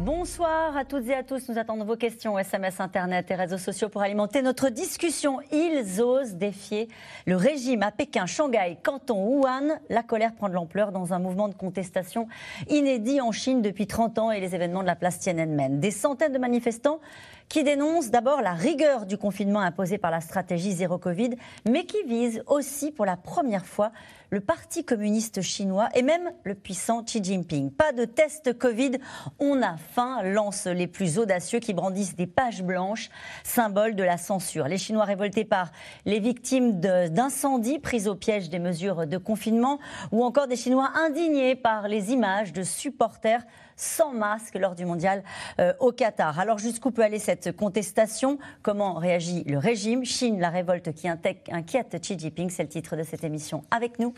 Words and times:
Bonsoir 0.00 0.78
à 0.78 0.86
toutes 0.86 1.08
et 1.08 1.14
à 1.14 1.22
tous. 1.22 1.50
Nous 1.50 1.58
attendons 1.58 1.84
vos 1.84 1.94
questions, 1.94 2.38
SMS, 2.38 2.80
Internet 2.80 3.30
et 3.30 3.34
réseaux 3.34 3.58
sociaux 3.58 3.90
pour 3.90 4.00
alimenter 4.00 4.40
notre 4.40 4.70
discussion. 4.70 5.40
Ils 5.52 6.00
osent 6.00 6.36
défier 6.36 6.88
le 7.26 7.36
régime 7.36 7.82
à 7.82 7.90
Pékin, 7.90 8.24
Shanghai, 8.24 8.78
Canton, 8.82 9.22
Wuhan. 9.22 9.78
La 9.90 10.02
colère 10.02 10.32
prend 10.34 10.48
de 10.48 10.54
l'ampleur 10.54 10.90
dans 10.90 11.12
un 11.12 11.18
mouvement 11.18 11.48
de 11.48 11.54
contestation 11.54 12.28
inédit 12.70 13.20
en 13.20 13.30
Chine 13.30 13.60
depuis 13.60 13.86
30 13.86 14.18
ans 14.18 14.30
et 14.30 14.40
les 14.40 14.54
événements 14.54 14.80
de 14.80 14.86
la 14.86 14.96
place 14.96 15.18
Tiananmen. 15.18 15.80
Des 15.80 15.90
centaines 15.90 16.32
de 16.32 16.38
manifestants 16.38 17.00
qui 17.50 17.64
dénonce 17.64 18.10
d'abord 18.10 18.42
la 18.42 18.54
rigueur 18.54 19.06
du 19.06 19.18
confinement 19.18 19.60
imposé 19.60 19.98
par 19.98 20.12
la 20.12 20.20
stratégie 20.20 20.72
zéro 20.72 20.98
Covid, 20.98 21.30
mais 21.68 21.84
qui 21.84 22.00
vise 22.04 22.42
aussi 22.46 22.92
pour 22.92 23.04
la 23.04 23.16
première 23.16 23.66
fois 23.66 23.90
le 24.30 24.40
Parti 24.40 24.84
communiste 24.84 25.42
chinois 25.42 25.88
et 25.96 26.02
même 26.02 26.30
le 26.44 26.54
puissant 26.54 27.02
Xi 27.02 27.22
Jinping. 27.22 27.72
Pas 27.72 27.90
de 27.90 28.04
test 28.04 28.56
Covid, 28.56 28.92
on 29.40 29.60
a 29.60 29.76
faim, 29.76 30.22
lance 30.22 30.66
les 30.66 30.86
plus 30.86 31.18
audacieux 31.18 31.58
qui 31.58 31.74
brandissent 31.74 32.14
des 32.14 32.28
pages 32.28 32.62
blanches, 32.62 33.10
symbole 33.42 33.96
de 33.96 34.04
la 34.04 34.16
censure. 34.16 34.68
Les 34.68 34.78
Chinois 34.78 35.04
révoltés 35.04 35.44
par 35.44 35.72
les 36.06 36.20
victimes 36.20 36.78
d'incendies 36.78 37.80
prises 37.80 38.06
au 38.06 38.14
piège 38.14 38.48
des 38.48 38.60
mesures 38.60 39.08
de 39.08 39.18
confinement 39.18 39.80
ou 40.12 40.22
encore 40.22 40.46
des 40.46 40.54
Chinois 40.54 40.92
indignés 40.94 41.56
par 41.56 41.88
les 41.88 42.12
images 42.12 42.52
de 42.52 42.62
supporters 42.62 43.42
sans 43.80 44.12
masque 44.12 44.56
lors 44.56 44.74
du 44.74 44.84
mondial 44.84 45.22
euh, 45.58 45.72
au 45.80 45.90
Qatar. 45.92 46.38
Alors 46.38 46.58
jusqu'où 46.58 46.90
peut 46.90 47.02
aller 47.02 47.18
cette 47.18 47.56
contestation? 47.56 48.38
Comment 48.62 48.94
réagit 48.94 49.44
le 49.44 49.58
régime? 49.58 50.04
Chine, 50.04 50.38
la 50.38 50.50
révolte 50.50 50.92
qui 50.92 51.08
inquiète 51.08 51.98
Xi 52.00 52.18
Jinping, 52.18 52.50
c'est 52.50 52.62
le 52.62 52.68
titre 52.68 52.96
de 52.96 53.02
cette 53.02 53.24
émission. 53.24 53.64
Avec 53.70 53.98
nous, 53.98 54.12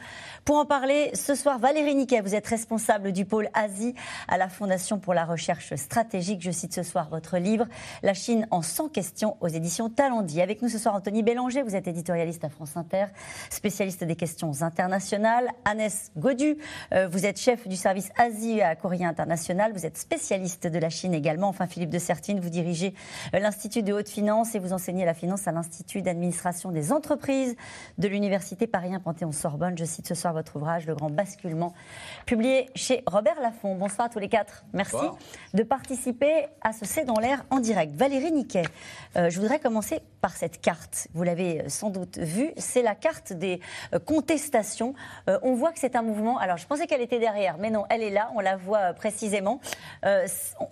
pour 0.44 0.56
en 0.56 0.66
parler 0.66 1.10
ce 1.14 1.34
soir, 1.34 1.58
Valérie 1.58 1.94
Niquet, 1.94 2.20
vous 2.20 2.34
êtes 2.34 2.46
responsable 2.46 3.12
du 3.12 3.24
pôle 3.24 3.48
Asie 3.54 3.94
à 4.28 4.36
la 4.36 4.48
Fondation 4.48 4.98
pour 4.98 5.14
la 5.14 5.24
recherche 5.24 5.74
stratégique. 5.76 6.42
Je 6.42 6.50
cite 6.50 6.74
ce 6.74 6.82
soir 6.82 7.08
votre 7.08 7.38
livre, 7.38 7.66
La 8.02 8.14
Chine 8.14 8.48
en 8.50 8.62
100 8.62 8.88
questions 8.88 9.36
aux 9.40 9.48
éditions 9.48 9.88
Talendi. 9.88 10.42
Avec 10.42 10.62
nous 10.62 10.68
ce 10.68 10.78
soir, 10.78 10.94
Anthony 10.94 11.22
Bélanger, 11.22 11.62
vous 11.62 11.76
êtes 11.76 11.86
éditorialiste 11.86 12.44
à 12.44 12.48
France 12.48 12.76
Inter, 12.76 13.06
spécialiste 13.48 14.02
des 14.02 14.16
questions 14.16 14.62
internationales. 14.62 15.48
Annès 15.64 16.10
Godu, 16.16 16.56
euh, 16.92 17.06
vous 17.06 17.26
êtes 17.26 17.38
chef 17.38 17.68
du 17.68 17.76
service 17.76 18.10
Asie 18.16 18.60
à 18.60 18.74
Courrier 18.74 19.04
International 19.04 19.51
vous 19.52 19.86
êtes 19.86 19.98
spécialiste 19.98 20.66
de 20.66 20.78
la 20.78 20.88
Chine 20.88 21.14
également. 21.14 21.48
Enfin, 21.48 21.66
Philippe 21.66 21.90
de 21.90 21.98
Sertine, 21.98 22.40
vous 22.40 22.48
dirigez 22.48 22.94
euh, 23.34 23.38
l'Institut 23.38 23.82
de 23.82 23.92
haute 23.92 24.08
finance 24.08 24.54
et 24.54 24.58
vous 24.58 24.72
enseignez 24.72 25.04
la 25.04 25.14
finance 25.14 25.46
à 25.46 25.52
l'Institut 25.52 26.00
d'administration 26.00 26.72
des 26.72 26.90
entreprises 26.90 27.54
de 27.98 28.08
l'Université 28.08 28.66
Paris 28.66 28.94
1 28.94 29.00
Panthéon-Sorbonne. 29.00 29.76
Je 29.76 29.84
cite 29.84 30.08
ce 30.08 30.14
soir 30.14 30.32
votre 30.32 30.56
ouvrage, 30.56 30.86
Le 30.86 30.94
Grand 30.94 31.10
Basculement, 31.10 31.74
publié 32.24 32.66
chez 32.74 33.02
Robert 33.06 33.40
Laffont. 33.40 33.76
Bonsoir 33.76 34.06
à 34.06 34.10
tous 34.10 34.18
les 34.18 34.28
quatre. 34.28 34.64
Merci 34.72 34.96
de 35.52 35.62
participer 35.62 36.46
à 36.62 36.72
ce 36.72 36.86
C'est 36.86 37.04
dans 37.04 37.18
l'air 37.18 37.44
en 37.50 37.60
direct. 37.60 37.94
Valérie 37.94 38.32
Niquet, 38.32 38.64
euh, 39.16 39.28
je 39.28 39.38
voudrais 39.38 39.60
commencer 39.60 40.00
par 40.20 40.34
cette 40.34 40.60
carte. 40.60 41.08
Vous 41.12 41.24
l'avez 41.24 41.60
euh, 41.60 41.68
sans 41.68 41.90
doute 41.90 42.18
vue. 42.18 42.52
C'est 42.56 42.82
la 42.82 42.94
carte 42.94 43.32
des 43.32 43.60
contestations. 44.06 44.94
on 45.42 45.54
voit 45.54 45.72
que 45.72 45.78
c'est 45.78 45.96
un 45.96 46.02
mouvement. 46.02 46.38
Alors, 46.38 46.56
je 46.56 46.66
pensais 46.66 46.86
qu'elle 46.86 47.02
était 47.02 47.18
derrière, 47.18 47.58
mais 47.58 47.70
non, 47.70 47.84
elle 47.90 48.02
est 48.02 48.10
là. 48.10 48.30
On 48.34 48.40
la 48.40 48.56
voit 48.56 48.92
précisément 48.94 49.41
euh, 50.04 50.26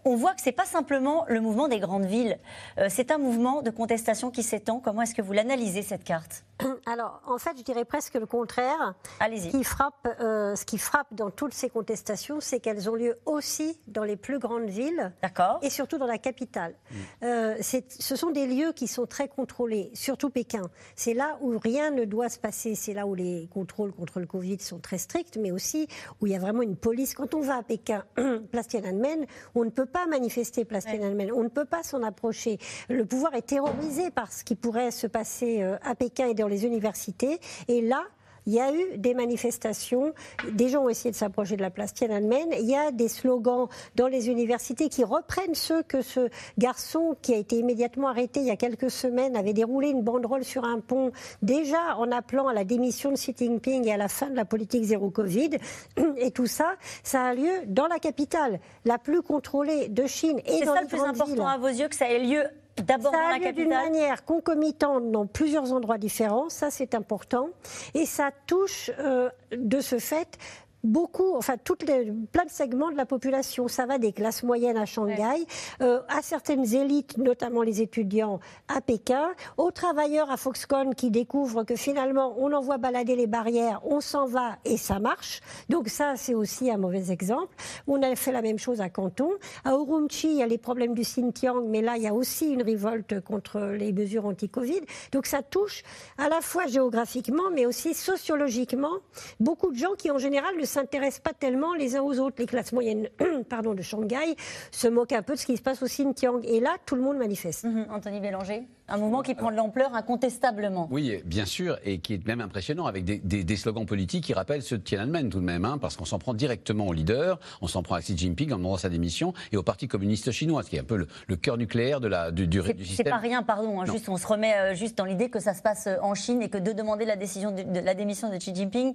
on 0.04 0.16
voit 0.16 0.34
que 0.34 0.40
ce 0.40 0.46
n'est 0.46 0.54
pas 0.54 0.64
simplement 0.64 1.24
le 1.28 1.40
mouvement 1.40 1.68
des 1.68 1.78
grandes 1.78 2.06
villes, 2.06 2.38
euh, 2.78 2.86
c'est 2.88 3.10
un 3.10 3.18
mouvement 3.18 3.62
de 3.62 3.70
contestation 3.70 4.30
qui 4.30 4.42
s'étend. 4.42 4.80
Comment 4.80 5.02
est-ce 5.02 5.14
que 5.14 5.22
vous 5.22 5.32
l'analysez, 5.32 5.82
cette 5.82 6.04
carte? 6.04 6.44
Alors, 6.86 7.22
en 7.26 7.38
fait, 7.38 7.52
je 7.56 7.62
dirais 7.62 7.84
presque 7.84 8.14
le 8.14 8.26
contraire. 8.26 8.94
Allez-y. 9.18 9.50
Qui 9.50 9.64
frappe, 9.64 10.08
euh, 10.20 10.54
ce 10.56 10.64
qui 10.64 10.78
frappe 10.78 11.06
dans 11.12 11.30
toutes 11.30 11.54
ces 11.54 11.70
contestations, 11.70 12.40
c'est 12.40 12.60
qu'elles 12.60 12.88
ont 12.90 12.94
lieu 12.94 13.16
aussi 13.26 13.80
dans 13.86 14.04
les 14.04 14.16
plus 14.16 14.38
grandes 14.38 14.68
villes. 14.68 15.12
D'accord. 15.22 15.58
Et 15.62 15.70
surtout 15.70 15.98
dans 15.98 16.06
la 16.06 16.18
capitale. 16.18 16.74
Mm. 17.22 17.26
ce 17.60 18.16
sont 18.16 18.30
des 18.30 18.46
lieux 18.46 18.72
qui 18.72 18.86
sont 18.86 19.06
très 19.06 19.28
contrôlés, 19.28 19.90
surtout 19.94 20.30
Pékin. 20.30 20.70
C'est 20.96 21.14
là 21.14 21.38
où 21.40 21.58
rien 21.58 21.90
ne 21.90 22.04
doit 22.04 22.28
se 22.28 22.38
passer. 22.38 22.74
C'est 22.74 22.94
là 22.94 23.06
où 23.06 23.14
les 23.14 23.48
contrôles 23.52 23.92
contre 23.92 24.20
le 24.20 24.26
Covid 24.26 24.60
sont 24.60 24.78
très 24.78 24.98
stricts, 24.98 25.36
mais 25.36 25.50
aussi 25.50 25.88
où 26.20 26.26
il 26.26 26.32
y 26.32 26.36
a 26.36 26.38
vraiment 26.38 26.62
une 26.62 26.76
police. 26.76 27.14
Quand 27.14 27.34
on 27.34 27.40
va 27.40 27.56
à 27.56 27.62
Pékin, 27.62 28.04
place 28.60 28.68
Tiananmen, 28.68 29.26
on 29.54 29.64
ne 29.64 29.70
peut 29.70 29.86
pas 29.86 30.06
manifester 30.06 30.64
place 30.64 30.84
Tiananmen, 30.84 31.32
on 31.32 31.42
ne 31.42 31.48
peut 31.48 31.64
pas 31.64 31.82
s'en 31.82 32.02
approcher. 32.02 32.58
Le 32.90 33.06
pouvoir 33.06 33.34
est 33.34 33.46
terrorisé 33.46 34.10
par 34.10 34.32
ce 34.32 34.44
qui 34.44 34.54
pourrait 34.54 34.90
se 34.90 35.06
passer 35.06 35.62
euh, 35.62 35.78
à 35.82 35.94
Pékin 35.94 36.28
et 36.28 36.34
dans 36.34 36.48
les 36.48 36.66
universités. 36.66 37.40
Et 37.68 37.80
là, 37.80 38.04
il 38.46 38.54
y 38.54 38.60
a 38.60 38.72
eu 38.72 38.98
des 38.98 39.14
manifestations, 39.14 40.12
des 40.52 40.68
gens 40.68 40.84
ont 40.84 40.88
essayé 40.88 41.10
de 41.10 41.16
s'approcher 41.16 41.56
de 41.56 41.62
la 41.62 41.70
place 41.70 41.94
Tiananmen, 41.94 42.48
il 42.58 42.68
y 42.68 42.76
a 42.76 42.90
des 42.90 43.08
slogans 43.08 43.68
dans 43.96 44.08
les 44.08 44.28
universités 44.28 44.88
qui 44.88 45.04
reprennent 45.04 45.54
ceux 45.54 45.82
que 45.82 46.02
ce 46.02 46.28
garçon 46.58 47.16
qui 47.22 47.34
a 47.34 47.36
été 47.36 47.56
immédiatement 47.56 48.08
arrêté 48.08 48.40
il 48.40 48.46
y 48.46 48.50
a 48.50 48.56
quelques 48.56 48.90
semaines 48.90 49.36
avait 49.36 49.52
déroulé 49.52 49.88
une 49.88 50.02
banderole 50.02 50.44
sur 50.44 50.64
un 50.64 50.80
pont, 50.80 51.12
déjà 51.42 51.96
en 51.96 52.10
appelant 52.10 52.48
à 52.48 52.54
la 52.54 52.64
démission 52.64 53.10
de 53.10 53.16
Xi 53.16 53.34
Jinping 53.36 53.86
et 53.86 53.92
à 53.92 53.96
la 53.96 54.08
fin 54.08 54.28
de 54.28 54.36
la 54.36 54.44
politique 54.44 54.84
zéro 54.84 55.10
Covid. 55.10 55.50
Et 56.16 56.30
tout 56.30 56.46
ça, 56.46 56.74
ça 57.02 57.24
a 57.24 57.34
lieu 57.34 57.50
dans 57.66 57.86
la 57.86 57.98
capitale, 57.98 58.60
la 58.84 58.98
plus 58.98 59.22
contrôlée 59.22 59.88
de 59.88 60.06
Chine 60.06 60.40
et 60.44 60.64
dans 60.64 60.74
ça 60.74 60.82
le 60.82 60.86
plus 60.86 61.00
important 61.00 61.46
à 61.46 61.58
vos 61.58 61.68
yeux 61.68 61.88
que 61.88 61.94
ça 61.94 62.10
ait 62.10 62.18
lieu 62.18 62.44
D'abord 62.76 63.12
ça 63.12 63.48
a 63.48 63.52
d'une 63.52 63.68
manière 63.68 64.24
concomitante 64.24 65.10
dans 65.10 65.26
plusieurs 65.26 65.72
endroits 65.72 65.98
différents, 65.98 66.48
ça 66.48 66.70
c'est 66.70 66.94
important, 66.94 67.50
et 67.94 68.06
ça 68.06 68.30
touche 68.46 68.90
euh, 68.98 69.28
de 69.52 69.80
ce 69.80 69.98
fait 69.98 70.38
beaucoup, 70.84 71.36
enfin 71.36 71.56
toutes 71.62 71.82
les, 71.82 72.12
plein 72.32 72.44
de 72.44 72.50
segments 72.50 72.90
de 72.90 72.96
la 72.96 73.06
population. 73.06 73.68
Ça 73.68 73.86
va 73.86 73.98
des 73.98 74.12
classes 74.12 74.42
moyennes 74.42 74.76
à 74.76 74.86
Shanghai, 74.86 75.46
euh, 75.80 76.00
à 76.08 76.22
certaines 76.22 76.74
élites, 76.74 77.18
notamment 77.18 77.62
les 77.62 77.82
étudiants 77.82 78.40
à 78.68 78.80
Pékin, 78.80 79.30
aux 79.56 79.70
travailleurs 79.70 80.30
à 80.30 80.36
Foxconn 80.36 80.94
qui 80.94 81.10
découvrent 81.10 81.64
que 81.64 81.76
finalement 81.76 82.34
on 82.38 82.52
envoie 82.52 82.78
balader 82.78 83.16
les 83.16 83.26
barrières, 83.26 83.80
on 83.84 84.00
s'en 84.00 84.26
va 84.26 84.56
et 84.64 84.76
ça 84.76 84.98
marche. 84.98 85.40
Donc 85.68 85.88
ça 85.88 86.14
c'est 86.16 86.34
aussi 86.34 86.70
un 86.70 86.78
mauvais 86.78 87.10
exemple. 87.10 87.54
On 87.86 88.02
a 88.02 88.14
fait 88.16 88.32
la 88.32 88.42
même 88.42 88.58
chose 88.58 88.80
à 88.80 88.88
Canton. 88.88 89.30
À 89.64 89.72
Urumqi, 89.72 90.28
il 90.28 90.36
y 90.36 90.42
a 90.42 90.46
les 90.46 90.58
problèmes 90.58 90.94
du 90.94 91.02
Xinjiang, 91.02 91.64
mais 91.66 91.82
là 91.82 91.96
il 91.96 92.02
y 92.02 92.08
a 92.08 92.14
aussi 92.14 92.50
une 92.50 92.62
révolte 92.62 93.20
contre 93.20 93.60
les 93.60 93.92
mesures 93.92 94.26
anti-Covid. 94.26 94.80
Donc 95.12 95.26
ça 95.26 95.42
touche 95.42 95.82
à 96.18 96.28
la 96.28 96.40
fois 96.40 96.66
géographiquement, 96.66 97.50
mais 97.52 97.66
aussi 97.66 97.94
sociologiquement 97.94 98.98
beaucoup 99.38 99.70
de 99.70 99.76
gens 99.76 99.94
qui 99.96 100.10
en 100.10 100.18
général 100.18 100.56
ne 100.58 100.64
s'intéressent 100.70 101.20
pas 101.20 101.32
tellement 101.32 101.74
les 101.74 101.96
uns 101.96 102.02
aux 102.02 102.18
autres. 102.18 102.36
Les 102.38 102.46
classes 102.46 102.72
moyennes 102.72 103.08
pardon, 103.48 103.74
de 103.74 103.82
Shanghai 103.82 104.36
se 104.70 104.88
moquent 104.88 105.12
un 105.12 105.22
peu 105.22 105.34
de 105.34 105.38
ce 105.38 105.46
qui 105.46 105.56
se 105.56 105.62
passe 105.62 105.82
au 105.82 105.86
Xinjiang. 105.86 106.40
Et 106.44 106.60
là, 106.60 106.76
tout 106.86 106.94
le 106.94 107.02
monde 107.02 107.18
manifeste. 107.18 107.64
Mhm. 107.64 107.86
Anthony 107.90 108.20
Bélanger 108.20 108.62
un 108.90 108.98
mouvement 108.98 109.22
qui 109.22 109.34
prend 109.34 109.50
de 109.50 109.56
l'ampleur 109.56 109.94
incontestablement. 109.94 110.88
Oui, 110.90 111.22
bien 111.24 111.44
sûr, 111.44 111.78
et 111.84 111.98
qui 111.98 112.14
est 112.14 112.26
même 112.26 112.40
impressionnant 112.40 112.86
avec 112.86 113.04
des, 113.04 113.56
slogans 113.56 113.86
politiques 113.86 114.24
qui 114.24 114.34
rappellent 114.34 114.62
ceux 114.62 114.78
de 114.78 114.82
Tiananmen 114.82 115.28
tout 115.28 115.38
de 115.38 115.44
même, 115.44 115.64
hein, 115.64 115.78
parce 115.78 115.96
qu'on 115.96 116.04
s'en 116.04 116.18
prend 116.18 116.34
directement 116.34 116.86
au 116.86 116.92
leader, 116.92 117.38
on 117.60 117.66
s'en 117.66 117.82
prend 117.82 117.94
à 117.94 118.00
Xi 118.00 118.16
Jinping 118.16 118.52
en 118.52 118.56
demandant 118.56 118.76
sa 118.76 118.88
démission 118.88 119.32
et 119.52 119.56
au 119.56 119.62
Parti 119.62 119.86
communiste 119.86 120.30
chinois, 120.32 120.62
ce 120.62 120.70
qui 120.70 120.76
est 120.76 120.80
un 120.80 120.84
peu 120.84 121.06
le, 121.28 121.36
cœur 121.36 121.56
nucléaire 121.56 122.00
de 122.00 122.08
la, 122.08 122.30
du, 122.30 122.46
du, 122.46 122.60
système. 122.60 122.86
C'est 122.96 123.04
pas 123.04 123.18
rien, 123.18 123.42
pardon, 123.42 123.80
hein, 123.80 123.86
juste, 123.86 124.08
on 124.08 124.16
se 124.16 124.26
remet 124.26 124.54
euh, 124.54 124.74
juste 124.74 124.98
dans 124.98 125.04
l'idée 125.04 125.30
que 125.30 125.40
ça 125.40 125.54
se 125.54 125.62
passe 125.62 125.86
euh, 125.86 125.96
en 126.02 126.14
Chine 126.14 126.42
et 126.42 126.48
que 126.48 126.58
de 126.58 126.72
demander 126.72 127.04
la, 127.04 127.16
décision 127.16 127.50
de, 127.50 127.62
la 127.80 127.94
démission 127.94 128.30
de 128.30 128.36
Xi 128.36 128.54
Jinping, 128.54 128.94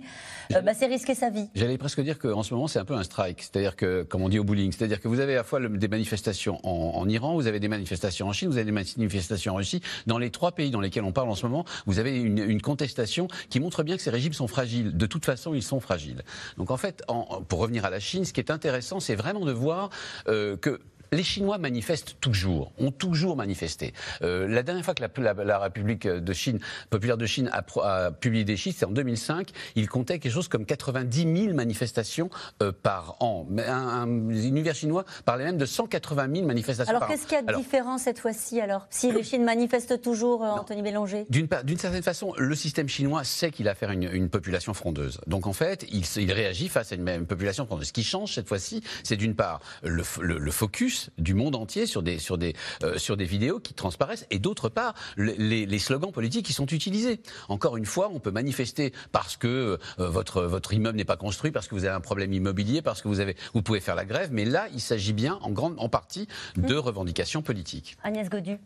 euh, 0.53 0.61
bah, 0.61 0.73
c'est 0.73 0.87
risquer 0.87 1.15
sa 1.15 1.29
vie. 1.29 1.49
J'allais 1.55 1.77
presque 1.77 2.01
dire 2.01 2.19
qu'en 2.19 2.43
ce 2.43 2.53
moment 2.53 2.67
c'est 2.67 2.79
un 2.79 2.85
peu 2.85 2.95
un 2.95 3.03
strike, 3.03 3.41
c'est-à-dire 3.41 3.75
que, 3.75 4.03
comme 4.03 4.21
on 4.21 4.29
dit 4.29 4.39
au 4.39 4.43
bowling, 4.43 4.71
c'est-à-dire 4.71 4.99
que 4.99 5.07
vous 5.07 5.19
avez 5.19 5.33
à 5.33 5.37
la 5.37 5.43
fois 5.43 5.59
des 5.59 5.87
manifestations 5.87 6.59
en, 6.63 6.99
en 6.99 7.09
Iran, 7.09 7.35
vous 7.35 7.47
avez 7.47 7.59
des 7.59 7.67
manifestations 7.67 8.27
en 8.27 8.33
Chine, 8.33 8.49
vous 8.49 8.57
avez 8.57 8.65
des 8.65 8.71
manifestations 8.71 9.53
en 9.53 9.57
Russie, 9.57 9.81
dans 10.07 10.17
les 10.17 10.29
trois 10.29 10.51
pays 10.51 10.71
dans 10.71 10.81
lesquels 10.81 11.03
on 11.03 11.11
parle 11.11 11.29
en 11.29 11.35
ce 11.35 11.45
moment, 11.45 11.65
vous 11.85 11.99
avez 11.99 12.17
une, 12.17 12.61
contestation 12.61 13.27
qui 13.49 13.59
montre 13.59 13.83
bien 13.83 13.95
que 13.95 14.01
ces 14.01 14.09
régimes 14.09 14.33
sont 14.33 14.47
fragiles. 14.47 14.95
De 14.95 15.05
toute 15.05 15.25
façon, 15.25 15.53
ils 15.53 15.63
sont 15.63 15.79
fragiles. 15.79 16.23
Donc 16.57 16.71
en 16.71 16.77
fait, 16.77 17.03
pour 17.47 17.59
revenir 17.59 17.85
à 17.85 17.89
la 17.89 17.99
Chine, 17.99 18.25
ce 18.25 18.33
qui 18.33 18.39
est 18.39 18.51
intéressant, 18.51 18.99
c'est 18.99 19.15
vraiment 19.15 19.45
de 19.45 19.51
voir 19.51 19.89
euh, 20.27 20.57
que 20.57 20.79
les 21.11 21.23
Chinois 21.23 21.57
manifestent 21.57 22.17
toujours, 22.19 22.71
ont 22.77 22.91
toujours 22.91 23.35
manifesté. 23.35 23.93
Euh, 24.21 24.47
la 24.47 24.63
dernière 24.63 24.83
fois 24.83 24.93
que 24.93 25.03
la, 25.21 25.59
République 25.59 26.07
de 26.07 26.33
Chine, 26.33 26.59
populaire 26.89 27.17
de 27.17 27.25
Chine, 27.25 27.49
a, 27.51 28.11
publié 28.11 28.43
des 28.43 28.57
chiffres, 28.57 28.79
c'est 28.79 28.85
en 28.85 28.91
2005. 28.91 29.49
Il 29.75 29.87
comptait 29.89 30.19
quelque 30.19 30.31
chose 30.31 30.47
comme 30.47 30.65
90 30.65 31.43
000 31.43 31.53
manifestations 31.53 32.29
euh, 32.61 32.71
par 32.71 33.17
an. 33.21 33.45
Mais 33.49 33.65
un, 33.65 34.07
univers 34.07 34.75
chinois 34.75 35.05
parlait 35.25 35.45
même 35.45 35.57
de 35.57 35.65
180 35.65 36.27
000 36.33 36.47
manifestations 36.47 36.93
par 36.93 37.03
an. 37.03 37.05
Alors 37.05 37.15
qu'est-ce 37.15 37.27
qu'il 37.27 37.37
y 37.37 37.49
a 37.49 37.53
de 37.53 37.57
différent 37.57 37.97
cette 37.97 38.19
fois-ci 38.19 38.59
alors 38.61 38.87
Si 38.89 39.11
les 39.11 39.23
Chines 39.23 39.43
manifestent 39.43 40.01
toujours, 40.01 40.43
euh, 40.43 40.49
Anthony 40.49 40.81
Bélanger? 40.81 41.25
D'une 41.29 41.77
certaine 41.77 42.03
façon, 42.03 42.33
le 42.37 42.55
système 42.55 42.87
chinois 42.87 43.23
sait 43.23 43.51
qu'il 43.51 43.67
a 43.67 43.71
affaire 43.71 43.89
à 43.89 43.93
une, 43.93 44.29
population 44.29 44.73
frondeuse. 44.73 45.19
Donc 45.27 45.47
en 45.47 45.53
fait, 45.53 45.85
il, 45.91 46.31
réagit 46.31 46.69
face 46.69 46.91
à 46.91 46.95
une, 46.95 47.03
même 47.03 47.25
population 47.25 47.65
frondeuse. 47.65 47.87
Ce 47.87 47.93
qui 47.93 48.03
change 48.03 48.33
cette 48.33 48.47
fois-ci, 48.47 48.81
c'est 49.03 49.17
d'une 49.17 49.35
part 49.35 49.59
le, 49.83 50.03
le 50.21 50.51
focus 50.51 50.94
Russes 50.95 51.09
du 51.17 51.33
monde 51.33 51.55
entier 51.55 51.85
sur 51.85 52.03
des, 52.03 52.17
sur 52.19 52.37
des, 52.37 52.53
euh, 52.83 52.97
sur 52.97 53.17
des 53.17 53.25
vidéos 53.25 53.59
qui 53.59 53.73
transparaissent, 53.73 54.25
et 54.31 54.39
d'autre 54.39 54.69
part, 54.69 54.93
les, 55.17 55.65
les, 55.65 55.79
slogans 55.79 56.11
politiques 56.11 56.45
qui 56.45 56.53
sont 56.53 56.65
utilisés. 56.67 57.19
Encore 57.49 57.77
une 57.77 57.85
fois, 57.85 58.09
on 58.13 58.19
peut 58.19 58.31
manifester 58.31 58.93
parce 59.11 59.37
que 59.37 59.77
euh, 59.99 60.09
votre, 60.09 60.43
votre 60.43 60.73
immeuble 60.73 60.97
n'est 60.97 61.05
pas 61.05 61.17
construit, 61.17 61.51
parce 61.51 61.67
que 61.67 61.75
vous 61.75 61.85
avez 61.85 61.93
un 61.95 62.01
problème 62.01 62.33
immobilier, 62.33 62.81
parce 62.81 63.01
que 63.01 63.07
vous, 63.07 63.19
avez, 63.19 63.35
vous 63.53 63.61
pouvez 63.61 63.79
faire 63.79 63.95
la 63.95 64.05
grève, 64.05 64.29
mais 64.31 64.45
là, 64.45 64.67
il 64.73 64.81
s'agit 64.81 65.13
bien 65.13 65.37
en, 65.41 65.51
grande, 65.51 65.75
en 65.77 65.89
partie 65.89 66.27
de 66.55 66.75
revendications 66.75 67.41
politiques. 67.41 67.97
Agnès 68.03 68.29
Godu. 68.29 68.57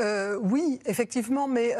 Euh, 0.00 0.36
oui, 0.42 0.80
effectivement, 0.86 1.46
mais 1.46 1.74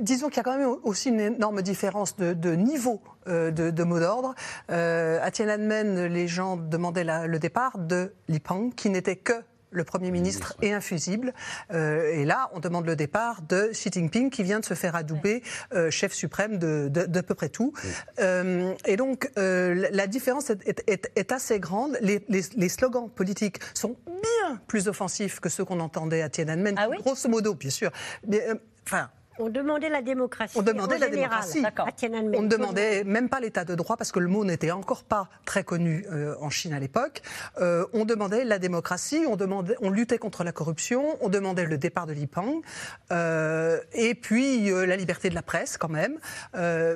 disons 0.00 0.28
qu'il 0.28 0.38
y 0.38 0.40
a 0.40 0.42
quand 0.42 0.58
même 0.58 0.76
aussi 0.82 1.08
une 1.08 1.20
énorme 1.20 1.62
différence 1.62 2.16
de, 2.16 2.54
niveau 2.54 3.02
euh, 3.28 3.50
de, 3.50 3.84
mot 3.84 4.00
d'ordre. 4.00 4.34
Euh, 4.70 5.18
à 5.22 5.30
Tiananmen, 5.30 6.06
les 6.06 6.28
gens 6.28 6.56
demandaient 6.56 7.04
le 7.04 7.38
départ 7.38 7.78
de 7.78 8.12
Li 8.28 8.40
Peng, 8.40 8.70
qui 8.74 8.90
n'était 8.90 9.16
que 9.16 9.34
le 9.70 9.82
Premier 9.82 10.12
ministre 10.12 10.54
et 10.62 10.72
infusible. 10.72 11.34
Euh, 11.72 12.12
et 12.12 12.24
là, 12.24 12.48
on 12.54 12.60
demande 12.60 12.86
le 12.86 12.94
départ 12.94 13.42
de 13.42 13.70
Xi 13.72 13.90
Jinping, 13.90 14.30
qui 14.30 14.44
vient 14.44 14.60
de 14.60 14.64
se 14.64 14.74
faire 14.74 14.94
adouber 14.94 15.42
chef 15.90 16.12
suprême 16.12 16.58
de, 16.58 16.88
de, 16.88 17.20
peu 17.20 17.34
près 17.34 17.48
tout. 17.48 17.72
et 18.18 18.96
donc, 18.96 19.30
la 19.36 20.06
différence 20.06 20.50
est, 20.50 21.32
assez 21.32 21.58
grande. 21.58 21.98
Les, 22.00 22.68
slogans 22.68 23.10
politiques 23.10 23.58
sont 23.74 23.96
bien 24.06 24.60
plus 24.68 24.86
offensifs 24.86 25.40
que 25.40 25.48
ceux 25.48 25.64
qu'on 25.64 25.80
entendait 25.80 26.22
à 26.22 26.28
Tiananmen, 26.28 26.76
ah 26.78 26.88
grosso 27.00 27.28
modo, 27.28 27.54
bien 27.54 27.70
sûr. 27.70 27.90
Mais, 28.28 28.46
enfin, 28.86 29.10
on 29.38 29.48
demandait 29.48 29.88
la 29.88 30.02
démocratie. 30.02 30.56
On 30.58 30.62
demandait 30.62 30.98
la 30.98 31.08
démocratie. 31.08 31.64
On 32.12 32.42
ne 32.42 32.48
demandait 32.48 33.04
même 33.04 33.28
pas 33.28 33.40
l'état 33.40 33.64
de 33.64 33.74
droit 33.74 33.96
parce 33.96 34.12
que 34.12 34.20
le 34.20 34.28
mot 34.28 34.44
n'était 34.44 34.70
encore 34.70 35.04
pas 35.04 35.28
très 35.44 35.64
connu 35.64 36.06
euh, 36.12 36.34
en 36.40 36.50
Chine 36.50 36.72
à 36.72 36.78
l'époque. 36.78 37.22
Euh, 37.60 37.86
on 37.92 38.04
demandait 38.04 38.44
la 38.44 38.58
démocratie, 38.58 39.24
on, 39.28 39.36
demandait, 39.36 39.76
on 39.80 39.90
luttait 39.90 40.18
contre 40.18 40.44
la 40.44 40.52
corruption, 40.52 41.16
on 41.20 41.28
demandait 41.28 41.64
le 41.64 41.78
départ 41.78 42.06
de 42.06 42.12
Li 42.12 42.26
Peng, 42.26 42.60
euh, 43.12 43.80
et 43.92 44.14
puis 44.14 44.70
la 44.70 44.96
liberté 44.96 45.30
de 45.30 45.34
la 45.34 45.42
presse 45.42 45.76
quand 45.76 45.88
même. 45.88 46.18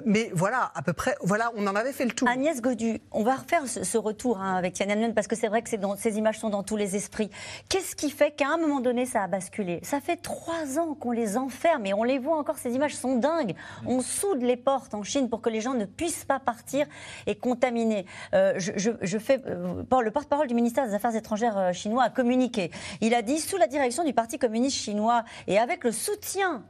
mais 0.05 0.31
voilà, 0.32 0.70
à 0.75 0.82
peu 0.82 0.93
près, 0.93 1.17
voilà, 1.23 1.50
on 1.56 1.67
en 1.67 1.75
avait 1.75 1.93
fait 1.93 2.05
le 2.05 2.12
tour. 2.12 2.29
Agnès 2.29 2.61
Godu, 2.61 3.00
on 3.11 3.25
va 3.25 3.37
refaire 3.37 3.67
ce, 3.67 3.99
retour 3.99 4.38
hein, 4.38 4.55
avec 4.56 4.75
Tiananmen 4.75 5.14
parce 5.14 5.26
que 5.26 5.37
c'est 5.37 5.49
vrai 5.49 5.62
que 5.62 5.76
dans, 5.76 5.96
ces 5.96 6.19
images 6.19 6.38
sont 6.38 6.50
dans 6.50 6.62
tous 6.62 6.76
les 6.76 6.94
esprits. 6.94 7.31
Qu'est-ce 7.69 7.96
qui 7.96 8.11
fait 8.11 8.31
qu'à 8.31 8.49
un 8.49 8.58
moment 8.58 8.81
donné 8.81 9.06
ça 9.06 9.23
a 9.23 9.26
basculé? 9.26 9.81
Ça 9.82 10.00
fait 10.00 10.17
trois 10.17 10.79
ans 10.79 10.94
qu'on 10.94 11.11
les 11.11 11.37
enferme 11.37 11.87
et 11.87 11.94
on 11.94 12.05
les 12.05 12.19
voit 12.19 12.27
encore, 12.34 12.58
ces 12.58 12.75
images 12.75 12.96
sont 12.96 13.16
dingues. 13.16 13.54
On 13.86 14.00
soude 14.00 14.42
les 14.42 14.56
portes 14.56 14.94
en 14.94 15.02
Chine 15.02 15.28
pour 15.28 15.40
que 15.40 15.50
les 15.50 15.60
gens 15.60 15.75
ne 15.75 15.84
puissent 15.84 16.25
pas 16.25 16.38
partir 16.38 16.86
et 17.26 17.34
contaminer. 17.34 18.06
Euh, 18.34 18.54
je, 18.58 19.19
fais, 19.19 19.40
euh, 19.46 19.82
le 20.00 20.10
porte-parole 20.10 20.46
du 20.46 20.54
ministère 20.54 20.86
des 20.86 20.94
Affaires 20.94 21.14
étrangères 21.14 21.58
euh, 21.58 21.72
chinois 21.72 22.04
a 22.04 22.10
communiqué. 22.10 22.70
Il 23.00 23.14
a 23.14 23.22
dit, 23.22 23.38
sous 23.38 23.56
la 23.56 23.66
direction 23.66 24.04
du 24.04 24.12
Parti 24.12 24.38
communiste 24.38 24.76
chinois 24.76 25.25
et 25.46 25.58
avec 25.58 25.84
le 25.84 25.92
soutien 25.92 26.62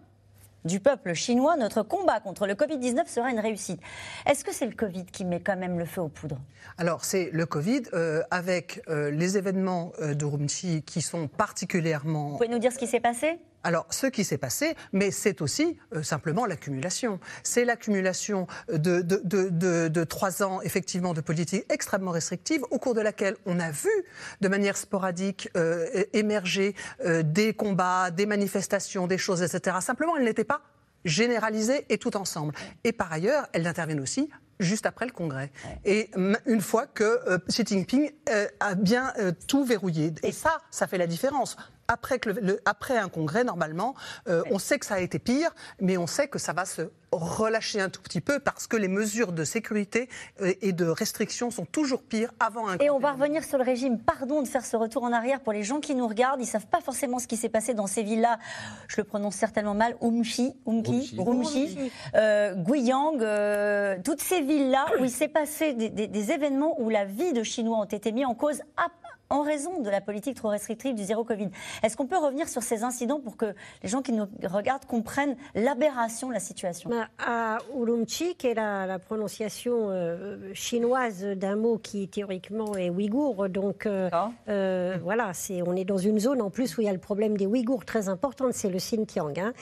du 0.64 0.80
peuple 0.80 1.14
chinois, 1.14 1.56
notre 1.56 1.82
combat 1.82 2.20
contre 2.20 2.46
le 2.46 2.54
Covid-19 2.54 3.06
sera 3.06 3.30
une 3.30 3.38
réussite. 3.38 3.80
Est-ce 4.26 4.44
que 4.44 4.52
c'est 4.52 4.66
le 4.66 4.74
Covid 4.74 5.06
qui 5.06 5.24
met 5.24 5.40
quand 5.40 5.56
même 5.56 5.78
le 5.78 5.84
feu 5.84 6.02
aux 6.02 6.08
poudres? 6.08 6.40
Alors, 6.76 7.04
c'est 7.04 7.30
le 7.32 7.46
Covid 7.46 7.82
avec 8.30 8.82
les 8.88 9.38
événements 9.38 9.92
de 10.00 10.24
Rumchi 10.24 10.82
qui 10.82 11.00
sont 11.00 11.28
particulièrement. 11.28 12.30
Vous 12.30 12.36
pouvez 12.38 12.48
nous 12.48 12.58
dire 12.58 12.72
ce 12.72 12.78
qui 12.78 12.88
s'est 12.88 13.00
passé? 13.00 13.38
Alors, 13.64 13.86
ce 13.90 14.06
qui 14.06 14.24
s'est 14.24 14.38
passé, 14.38 14.76
mais 14.92 15.10
c'est 15.10 15.42
aussi 15.42 15.78
euh, 15.94 16.02
simplement 16.02 16.46
l'accumulation. 16.46 17.18
C'est 17.42 17.64
l'accumulation 17.64 18.46
de, 18.72 20.04
trois 20.04 20.42
ans, 20.42 20.62
effectivement, 20.62 21.12
de 21.12 21.20
politique 21.20 21.64
extrêmement 21.68 22.12
restrictive, 22.12 22.62
au 22.70 22.78
cours 22.78 22.94
de 22.94 23.00
laquelle 23.00 23.36
on 23.46 23.58
a 23.58 23.70
vu, 23.70 23.90
de 24.40 24.48
manière 24.48 24.76
sporadique, 24.76 25.50
euh, 25.56 25.86
émerger 26.12 26.74
euh, 27.04 27.22
des 27.22 27.52
combats, 27.52 28.10
des 28.10 28.26
manifestations, 28.26 29.06
des 29.06 29.18
choses, 29.18 29.42
etc. 29.42 29.76
Simplement, 29.80 30.16
elles 30.16 30.24
n'étaient 30.24 30.44
pas 30.44 30.62
généralisées 31.04 31.84
et 31.88 31.98
tout 31.98 32.16
ensemble. 32.16 32.54
Et 32.84 32.92
par 32.92 33.12
ailleurs, 33.12 33.48
elles 33.52 33.66
interviennent 33.66 34.00
aussi 34.00 34.30
juste 34.60 34.86
après 34.86 35.06
le 35.06 35.12
Congrès. 35.12 35.52
Et 35.84 36.10
une 36.44 36.60
fois 36.60 36.86
que 36.86 37.38
Xi 37.48 37.64
Jinping 37.64 38.10
a 38.58 38.74
bien 38.74 39.14
tout 39.46 39.64
verrouillé. 39.64 40.12
Et 40.24 40.32
ça, 40.32 40.58
ça 40.72 40.88
fait 40.88 40.98
la 40.98 41.06
différence 41.06 41.56
après, 41.88 42.18
que 42.18 42.30
le, 42.30 42.60
après 42.64 42.98
un 42.98 43.08
congrès, 43.08 43.44
normalement, 43.44 43.94
euh, 44.28 44.42
on 44.50 44.58
sait 44.58 44.78
que 44.78 44.86
ça 44.86 44.94
a 44.94 45.00
été 45.00 45.18
pire, 45.18 45.50
mais 45.80 45.96
on 45.96 46.06
sait 46.06 46.28
que 46.28 46.38
ça 46.38 46.52
va 46.52 46.64
se 46.64 46.82
relâcher 47.10 47.80
un 47.80 47.88
tout 47.88 48.02
petit 48.02 48.20
peu 48.20 48.38
parce 48.38 48.66
que 48.66 48.76
les 48.76 48.88
mesures 48.88 49.32
de 49.32 49.42
sécurité 49.42 50.10
euh, 50.42 50.52
et 50.60 50.72
de 50.72 50.84
restriction 50.84 51.50
sont 51.50 51.64
toujours 51.64 52.02
pires 52.02 52.30
avant 52.38 52.68
un 52.68 52.76
Et 52.78 52.90
on 52.90 52.98
va 52.98 53.12
revenir 53.12 53.42
sur 53.44 53.56
le 53.56 53.64
régime. 53.64 53.98
Pardon 53.98 54.42
de 54.42 54.46
faire 54.46 54.66
ce 54.66 54.76
retour 54.76 55.04
en 55.04 55.12
arrière 55.12 55.40
pour 55.40 55.54
les 55.54 55.62
gens 55.62 55.80
qui 55.80 55.94
nous 55.94 56.06
regardent. 56.06 56.40
Ils 56.40 56.44
ne 56.44 56.50
savent 56.50 56.66
pas 56.66 56.82
forcément 56.82 57.18
ce 57.18 57.26
qui 57.26 57.38
s'est 57.38 57.48
passé 57.48 57.72
dans 57.72 57.86
ces 57.86 58.02
villes-là. 58.02 58.38
Je 58.88 58.96
le 58.98 59.04
prononce 59.04 59.36
certainement 59.36 59.74
mal. 59.74 59.96
Umchi, 60.02 60.52
Umki, 60.66 61.16
Umchi, 61.18 61.90
euh, 62.14 62.54
Guiyang, 62.54 64.02
toutes 64.02 64.20
ces 64.20 64.42
villes-là 64.42 64.86
où 65.00 65.04
il 65.04 65.10
s'est 65.10 65.28
passé 65.28 65.72
des, 65.72 65.88
des, 65.88 66.32
événements 66.32 66.78
où 66.78 66.90
la 66.90 67.06
vie 67.06 67.32
de 67.32 67.42
Chinois 67.42 67.78
ont 67.78 67.84
été 67.84 68.12
mis 68.12 68.26
en 68.26 68.34
cause 68.34 68.60
en 69.30 69.42
raison 69.42 69.80
de 69.80 69.90
la 69.90 70.00
politique 70.00 70.36
trop 70.36 70.48
restrictive 70.48 70.94
du 70.94 71.04
zéro 71.04 71.24
Covid. 71.24 71.48
Est-ce 71.82 71.96
qu'on 71.96 72.06
peut 72.06 72.18
revenir 72.18 72.48
sur 72.48 72.62
ces 72.62 72.82
incidents 72.82 73.20
pour 73.20 73.36
que 73.36 73.54
les 73.82 73.88
gens 73.88 74.02
qui 74.02 74.12
nous 74.12 74.26
regardent 74.44 74.84
comprennent 74.84 75.36
l'aberration 75.54 76.28
de 76.28 76.34
la 76.34 76.40
situation? 76.40 76.90
Bah, 76.90 77.08
À 77.18 77.58
Urumqi, 77.74 78.34
qui 78.36 78.48
est 78.48 78.54
la, 78.54 78.98
prononciation 78.98 79.88
euh, 79.90 80.52
chinoise 80.54 81.24
d'un 81.24 81.56
mot 81.56 81.78
qui 81.78 82.08
théoriquement 82.08 82.74
est 82.76 82.90
ouïghour, 82.90 83.48
donc 83.48 83.86
euh, 83.86 84.10
euh, 84.48 84.96
voilà, 85.02 85.32
c'est, 85.34 85.62
on 85.62 85.74
est 85.76 85.84
dans 85.84 85.98
une 85.98 86.18
zone 86.18 86.42
en 86.42 86.50
plus 86.50 86.76
où 86.76 86.80
il 86.80 86.86
y 86.86 86.88
a 86.88 86.92
le 86.92 86.98
problème 86.98 87.36
des 87.36 87.46
Ouïghours 87.46 87.84
très 87.84 88.08
important, 88.08 88.46
c'est 88.52 88.70
le 88.70 88.78
Xinjiang. 88.78 89.38
Hein. 89.38 89.52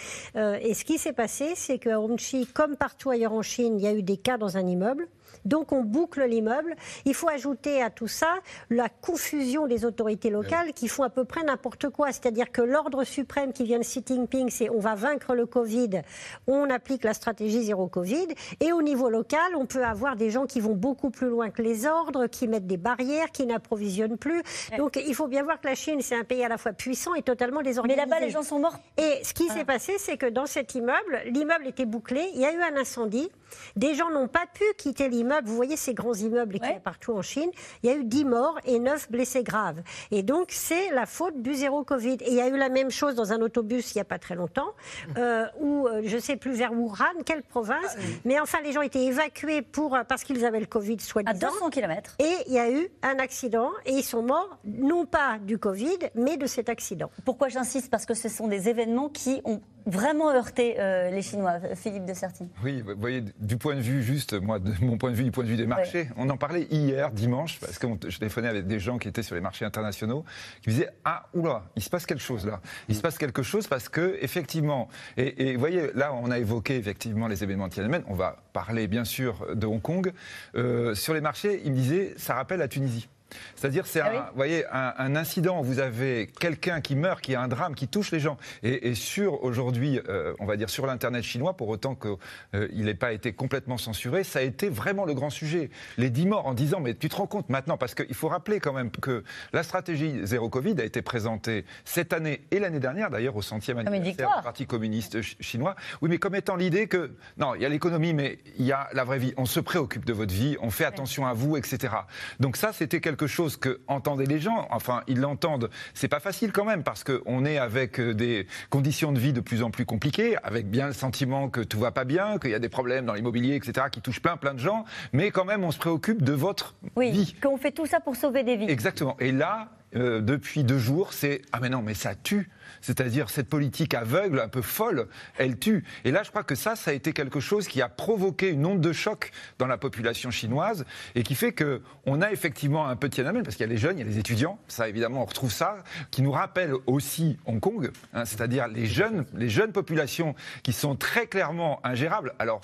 et 0.62 0.74
ce 0.74 0.84
qui 0.84 0.98
s'est 0.98 1.12
passé, 1.12 1.52
c'est 1.54 1.78
qu'à 1.78 1.92
Urumqi, 1.92 2.46
comme 2.46 2.76
partout 2.76 3.10
ailleurs 3.10 3.32
en 3.32 3.42
Chine, 3.42 3.78
il 3.78 3.82
y 3.82 3.86
a 3.86 3.92
eu 3.92 4.02
des 4.02 4.16
cas 4.16 4.38
dans 4.38 4.56
un 4.56 4.66
immeuble. 4.66 5.08
Donc 5.44 5.72
on 5.72 5.82
boucle 5.82 6.24
l'immeuble. 6.24 6.74
Il 7.04 7.14
faut 7.14 7.28
ajouter 7.28 7.82
à 7.82 7.90
tout 7.90 8.08
ça 8.08 8.34
la 8.70 8.88
confusion 8.88 9.66
des 9.66 9.84
autorités 9.84 10.30
locales 10.30 10.72
qui 10.72 10.88
font 10.88 11.02
à 11.02 11.10
peu 11.10 11.24
près 11.24 11.44
n'importe 11.44 11.88
quoi. 11.90 12.12
C'est-à-dire 12.12 12.50
que 12.50 12.62
l'ordre 12.62 13.04
suprême 13.04 13.52
qui 13.52 13.64
vient 13.64 13.78
de 13.78 13.84
Xi 13.84 14.02
Jinping, 14.06 14.50
c'est 14.50 14.70
on 14.70 14.78
va 14.78 14.94
vaincre 14.94 15.34
le 15.34 15.46
Covid, 15.46 16.02
on 16.46 16.68
applique 16.70 17.04
la 17.04 17.14
stratégie 17.14 17.64
zéro 17.64 17.86
Covid. 17.88 18.28
Et 18.60 18.72
au 18.72 18.82
niveau 18.82 19.08
local, 19.10 19.56
on 19.56 19.66
peut 19.66 19.84
avoir 19.84 20.16
des 20.16 20.30
gens 20.30 20.46
qui 20.46 20.60
vont 20.60 20.74
beaucoup 20.74 21.10
plus 21.10 21.28
loin 21.28 21.50
que 21.50 21.62
les 21.62 21.86
ordres, 21.86 22.26
qui 22.26 22.48
mettent 22.48 22.66
des 22.66 22.76
barrières, 22.76 23.30
qui 23.30 23.46
n'approvisionnent 23.46 24.18
plus. 24.18 24.42
Donc 24.76 24.96
il 24.96 25.14
faut 25.14 25.28
bien 25.28 25.42
voir 25.42 25.60
que 25.60 25.66
la 25.66 25.74
Chine, 25.74 26.00
c'est 26.00 26.16
un 26.16 26.24
pays 26.24 26.44
à 26.44 26.48
la 26.48 26.58
fois 26.58 26.72
puissant 26.72 27.14
et 27.14 27.22
totalement 27.22 27.62
désorganisé. 27.62 28.00
Mais 28.04 28.10
là-bas, 28.10 28.24
les 28.24 28.30
gens 28.30 28.42
sont 28.42 28.58
morts. 28.58 28.78
Et 28.96 29.22
ce 29.22 29.32
qui 29.32 29.48
s'est 29.48 29.64
passé, 29.64 29.94
c'est 29.98 30.16
que 30.16 30.26
dans 30.26 30.46
cet 30.46 30.74
immeuble, 30.74 31.20
l'immeuble 31.26 31.66
était 31.66 31.86
bouclé, 31.86 32.30
il 32.34 32.40
y 32.40 32.44
a 32.44 32.52
eu 32.52 32.60
un 32.60 32.76
incendie. 32.76 33.30
Des 33.76 33.94
gens 33.94 34.10
n'ont 34.10 34.28
pas 34.28 34.46
pu 34.52 34.64
quitter 34.76 35.08
l'immeuble. 35.08 35.48
Vous 35.48 35.56
voyez 35.56 35.76
ces 35.76 35.94
grands 35.94 36.14
immeubles 36.14 36.58
qui 36.58 36.66
sont 36.66 36.80
partout 36.80 37.12
en 37.12 37.22
Chine. 37.22 37.50
Il 37.82 37.90
y 37.90 37.92
a 37.92 37.96
eu 37.96 38.04
10 38.04 38.24
morts 38.24 38.58
et 38.64 38.78
9 38.78 39.10
blessés 39.10 39.42
graves. 39.42 39.82
Et 40.10 40.22
donc, 40.22 40.48
c'est 40.50 40.90
la 40.90 41.06
faute 41.06 41.42
du 41.42 41.54
zéro 41.54 41.84
Covid. 41.84 42.18
Et 42.20 42.28
il 42.28 42.34
y 42.34 42.40
a 42.40 42.48
eu 42.48 42.56
la 42.56 42.68
même 42.68 42.90
chose 42.90 43.14
dans 43.14 43.32
un 43.32 43.40
autobus 43.40 43.76
il 43.94 43.98
n'y 43.98 44.02
a 44.02 44.04
pas 44.04 44.18
très 44.18 44.34
longtemps, 44.34 44.74
euh, 45.16 45.46
où, 45.60 45.86
euh, 45.86 46.02
je 46.04 46.16
ne 46.16 46.20
sais 46.20 46.36
plus 46.36 46.52
vers 46.52 46.72
Wuhan, 46.72 47.22
quelle 47.24 47.42
province. 47.42 47.96
Ah, 47.96 48.00
mais 48.24 48.40
enfin, 48.40 48.58
les 48.62 48.72
gens 48.72 48.82
étaient 48.82 49.04
évacués 49.04 49.62
pour, 49.62 49.94
euh, 49.94 50.04
parce 50.04 50.24
qu'ils 50.24 50.44
avaient 50.44 50.60
le 50.60 50.66
Covid, 50.66 51.00
soi-disant. 51.00 51.48
À 51.48 51.50
200 51.50 51.70
km. 51.70 52.16
Et 52.18 52.34
il 52.46 52.52
y 52.52 52.58
a 52.58 52.70
eu 52.70 52.88
un 53.02 53.18
accident 53.18 53.70
et 53.84 53.92
ils 53.92 54.02
sont 54.02 54.22
morts, 54.22 54.58
non 54.64 55.06
pas 55.06 55.38
du 55.38 55.58
Covid, 55.58 55.98
mais 56.14 56.36
de 56.36 56.46
cet 56.46 56.68
accident. 56.68 57.10
Pourquoi 57.24 57.48
j'insiste? 57.48 57.90
Parce 57.90 58.06
que 58.06 58.14
ce 58.14 58.28
sont 58.28 58.48
des 58.48 58.68
événements 58.68 59.08
qui 59.08 59.40
ont 59.44 59.60
vraiment 59.86 60.30
heurté 60.30 60.74
les 61.12 61.22
Chinois, 61.22 61.60
Philippe 61.76 62.04
de 62.06 62.14
Certi. 62.14 62.48
Oui, 62.64 62.82
vous 62.82 62.94
voyez, 62.98 63.22
du 63.38 63.56
point 63.56 63.74
de 63.74 63.80
vue 63.80 64.02
juste, 64.02 64.34
moi, 64.34 64.58
de 64.58 64.72
mon 64.80 64.98
point 64.98 65.10
de 65.10 65.16
vue, 65.16 65.24
du 65.24 65.30
point 65.30 65.44
de 65.44 65.48
vue 65.48 65.56
des 65.56 65.66
marchés, 65.66 66.08
on 66.16 66.28
en 66.30 66.36
parlait 66.36 66.66
hier, 66.70 67.10
dimanche, 67.10 67.58
parce 67.60 67.78
que 67.78 67.86
je 68.08 68.18
téléphonais 68.18 68.48
avec 68.48 68.66
des 68.66 68.78
gens 68.78 68.98
qui 68.98 69.08
étaient 69.08 69.22
sur 69.22 69.34
les 69.34 69.40
marchés 69.40 69.64
internationaux, 69.64 70.24
qui 70.62 70.70
disaient 70.70 70.90
Ah, 71.04 71.26
oula, 71.34 71.64
il 71.76 71.82
se 71.82 71.90
passe 71.90 72.06
quelque 72.06 72.22
chose 72.22 72.46
là. 72.46 72.60
Il 72.88 72.94
se 72.94 73.00
passe 73.00 73.18
quelque 73.18 73.42
chose 73.42 73.66
parce 73.66 73.88
que, 73.88 74.18
effectivement, 74.20 74.88
et, 75.16 75.54
vous 75.54 75.60
voyez, 75.60 75.90
là, 75.94 76.12
on 76.14 76.30
a 76.30 76.38
évoqué 76.38 76.76
effectivement 76.76 77.28
les 77.28 77.42
événements 77.42 77.68
de 77.68 77.72
Tiananmen, 77.72 78.02
on 78.06 78.14
va 78.14 78.36
parler 78.52 78.86
bien 78.88 79.04
sûr 79.04 79.46
de 79.54 79.66
Hong 79.66 79.82
Kong. 79.82 80.12
Euh, 80.54 80.94
sur 80.94 81.14
les 81.14 81.20
marchés, 81.20 81.60
il 81.64 81.72
me 81.72 81.76
disait 81.76 82.14
Ça 82.16 82.34
rappelle 82.34 82.58
la 82.58 82.68
Tunisie. 82.68 83.08
C'est-à-dire, 83.56 83.86
c'est 83.86 84.00
ah 84.00 84.28
un, 84.30 84.36
voyez, 84.36 84.64
un, 84.70 85.16
incident 85.16 85.60
où 85.60 85.64
vous 85.64 85.78
avez 85.78 86.30
quelqu'un 86.38 86.80
qui 86.80 86.94
meurt, 86.94 87.20
qui 87.20 87.34
a 87.34 87.40
un 87.40 87.48
drame, 87.48 87.74
qui 87.74 87.88
touche 87.88 88.12
les 88.12 88.20
gens. 88.20 88.36
Et, 88.62 88.94
sur 88.94 89.42
aujourd'hui, 89.42 90.00
euh, 90.08 90.34
on 90.38 90.46
va 90.46 90.56
dire 90.56 90.70
sur 90.70 90.86
l'internet 90.86 91.22
chinois, 91.22 91.56
pour 91.56 91.68
autant 91.68 91.94
qu'il 91.94 92.16
euh, 92.54 92.68
n'ait 92.72 92.94
pas 92.94 93.12
été 93.12 93.32
complètement 93.32 93.78
censuré, 93.78 94.24
ça 94.24 94.38
a 94.38 94.42
été 94.42 94.68
vraiment 94.68 95.04
le 95.04 95.14
grand 95.14 95.30
sujet. 95.30 95.70
Les 95.98 96.10
dix 96.10 96.26
morts 96.26 96.46
en 96.46 96.54
disant, 96.54 96.80
mais 96.80 96.94
tu 96.94 97.08
te 97.08 97.16
rends 97.16 97.26
compte 97.26 97.48
maintenant, 97.48 97.76
parce 97.76 97.94
qu'il 97.94 98.14
faut 98.14 98.28
rappeler 98.28 98.60
quand 98.60 98.72
même 98.72 98.90
que 98.90 99.24
la 99.52 99.62
stratégie 99.62 100.20
zéro 100.24 100.48
Covid 100.48 100.80
a 100.80 100.84
été 100.84 101.02
présentée 101.02 101.64
cette 101.84 102.12
année 102.12 102.46
et 102.50 102.58
l'année 102.58 102.80
dernière, 102.80 103.10
d'ailleurs 103.10 103.36
au 103.36 103.42
centième 103.42 103.78
anniversaire 103.78 104.36
du 104.36 104.42
Parti 104.42 104.66
communiste 104.66 105.20
chinois. 105.40 105.74
Oui, 106.00 106.10
mais 106.10 106.18
comme 106.18 106.34
étant 106.34 106.56
l'idée 106.56 106.86
que 106.86 107.12
non, 107.38 107.54
il 107.54 107.62
y 107.62 107.66
a 107.66 107.68
l'économie, 107.68 108.14
mais 108.14 108.38
il 108.58 108.66
y 108.66 108.72
a 108.72 108.88
la 108.92 109.04
vraie 109.04 109.18
vie. 109.18 109.34
On 109.36 109.46
se 109.46 109.60
préoccupe 109.60 110.04
de 110.04 110.12
votre 110.12 110.32
vie, 110.32 110.56
on 110.60 110.70
fait 110.70 110.84
attention 110.84 111.26
à 111.26 111.32
vous, 111.32 111.56
etc. 111.56 111.94
Donc 112.40 112.56
ça, 112.56 112.72
c'était 112.72 113.00
quelque 113.00 113.15
quelque 113.16 113.26
chose 113.26 113.56
que 113.56 113.80
entendaient 113.88 114.26
les 114.26 114.40
gens. 114.40 114.66
Enfin, 114.70 115.02
ils 115.06 115.18
l'entendent. 115.18 115.70
C'est 115.94 116.08
pas 116.08 116.20
facile 116.20 116.52
quand 116.52 116.64
même 116.64 116.82
parce 116.82 117.02
qu'on 117.02 117.44
est 117.44 117.58
avec 117.58 117.98
euh, 117.98 118.14
des 118.14 118.46
conditions 118.68 119.12
de 119.12 119.18
vie 119.18 119.32
de 119.32 119.40
plus 119.40 119.62
en 119.62 119.70
plus 119.70 119.86
compliquées, 119.86 120.36
avec 120.42 120.68
bien 120.68 120.86
le 120.86 120.92
sentiment 120.92 121.48
que 121.48 121.60
tout 121.60 121.78
va 121.78 121.92
pas 121.92 122.04
bien, 122.04 122.38
qu'il 122.38 122.50
y 122.50 122.54
a 122.54 122.58
des 122.58 122.68
problèmes 122.68 123.06
dans 123.06 123.14
l'immobilier, 123.14 123.54
etc., 123.54 123.86
qui 123.90 124.00
touchent 124.02 124.20
plein, 124.20 124.36
plein 124.36 124.52
de 124.52 124.58
gens. 124.58 124.84
Mais 125.12 125.30
quand 125.30 125.46
même, 125.46 125.64
on 125.64 125.70
se 125.70 125.78
préoccupe 125.78 126.22
de 126.22 126.32
votre 126.32 126.74
oui, 126.96 127.10
vie. 127.10 127.34
Qu'on 127.42 127.56
fait 127.56 127.72
tout 127.72 127.86
ça 127.86 128.00
pour 128.00 128.16
sauver 128.16 128.42
des 128.42 128.56
vies. 128.56 128.70
Exactement. 128.70 129.16
Et 129.18 129.32
là, 129.32 129.70
euh, 129.96 130.20
depuis 130.20 130.64
deux 130.64 130.78
jours, 130.78 131.12
c'est 131.12 131.42
ah 131.52 131.58
mais 131.60 131.68
non, 131.68 131.82
mais 131.82 131.94
ça 131.94 132.14
tue. 132.14 132.50
C'est-à-dire 132.80 133.30
cette 133.30 133.48
politique 133.48 133.94
aveugle, 133.94 134.40
un 134.40 134.48
peu 134.48 134.62
folle, 134.62 135.08
elle 135.38 135.58
tue. 135.58 135.84
Et 136.04 136.10
là, 136.10 136.22
je 136.22 136.30
crois 136.30 136.44
que 136.44 136.54
ça, 136.54 136.76
ça 136.76 136.90
a 136.90 136.94
été 136.94 137.12
quelque 137.12 137.40
chose 137.40 137.66
qui 137.68 137.80
a 137.80 137.88
provoqué 137.88 138.50
une 138.50 138.66
onde 138.66 138.80
de 138.80 138.92
choc 138.92 139.30
dans 139.58 139.66
la 139.66 139.78
population 139.78 140.30
chinoise 140.30 140.84
et 141.14 141.22
qui 141.22 141.34
fait 141.34 141.52
que 141.52 141.82
on 142.04 142.20
a 142.20 142.30
effectivement 142.30 142.86
un 142.86 142.96
peu 142.96 143.08
Tiananmen 143.08 143.42
parce 143.42 143.56
qu'il 143.56 143.66
y 143.66 143.68
a 143.68 143.72
les 143.72 143.78
jeunes, 143.78 143.98
il 143.98 144.06
y 144.06 144.08
a 144.08 144.10
les 144.10 144.18
étudiants. 144.18 144.58
Ça, 144.68 144.88
évidemment, 144.88 145.22
on 145.22 145.26
retrouve 145.26 145.52
ça, 145.52 145.78
qui 146.10 146.22
nous 146.22 146.32
rappelle 146.32 146.74
aussi 146.86 147.38
Hong 147.46 147.60
Kong, 147.60 147.90
hein, 148.12 148.24
c'est-à-dire 148.24 148.68
les 148.68 148.86
jeunes, 148.86 149.24
les 149.34 149.48
jeunes 149.48 149.72
populations 149.72 150.34
qui 150.62 150.72
sont 150.72 150.96
très 150.96 151.26
clairement 151.26 151.80
ingérables. 151.84 152.34
Alors, 152.38 152.60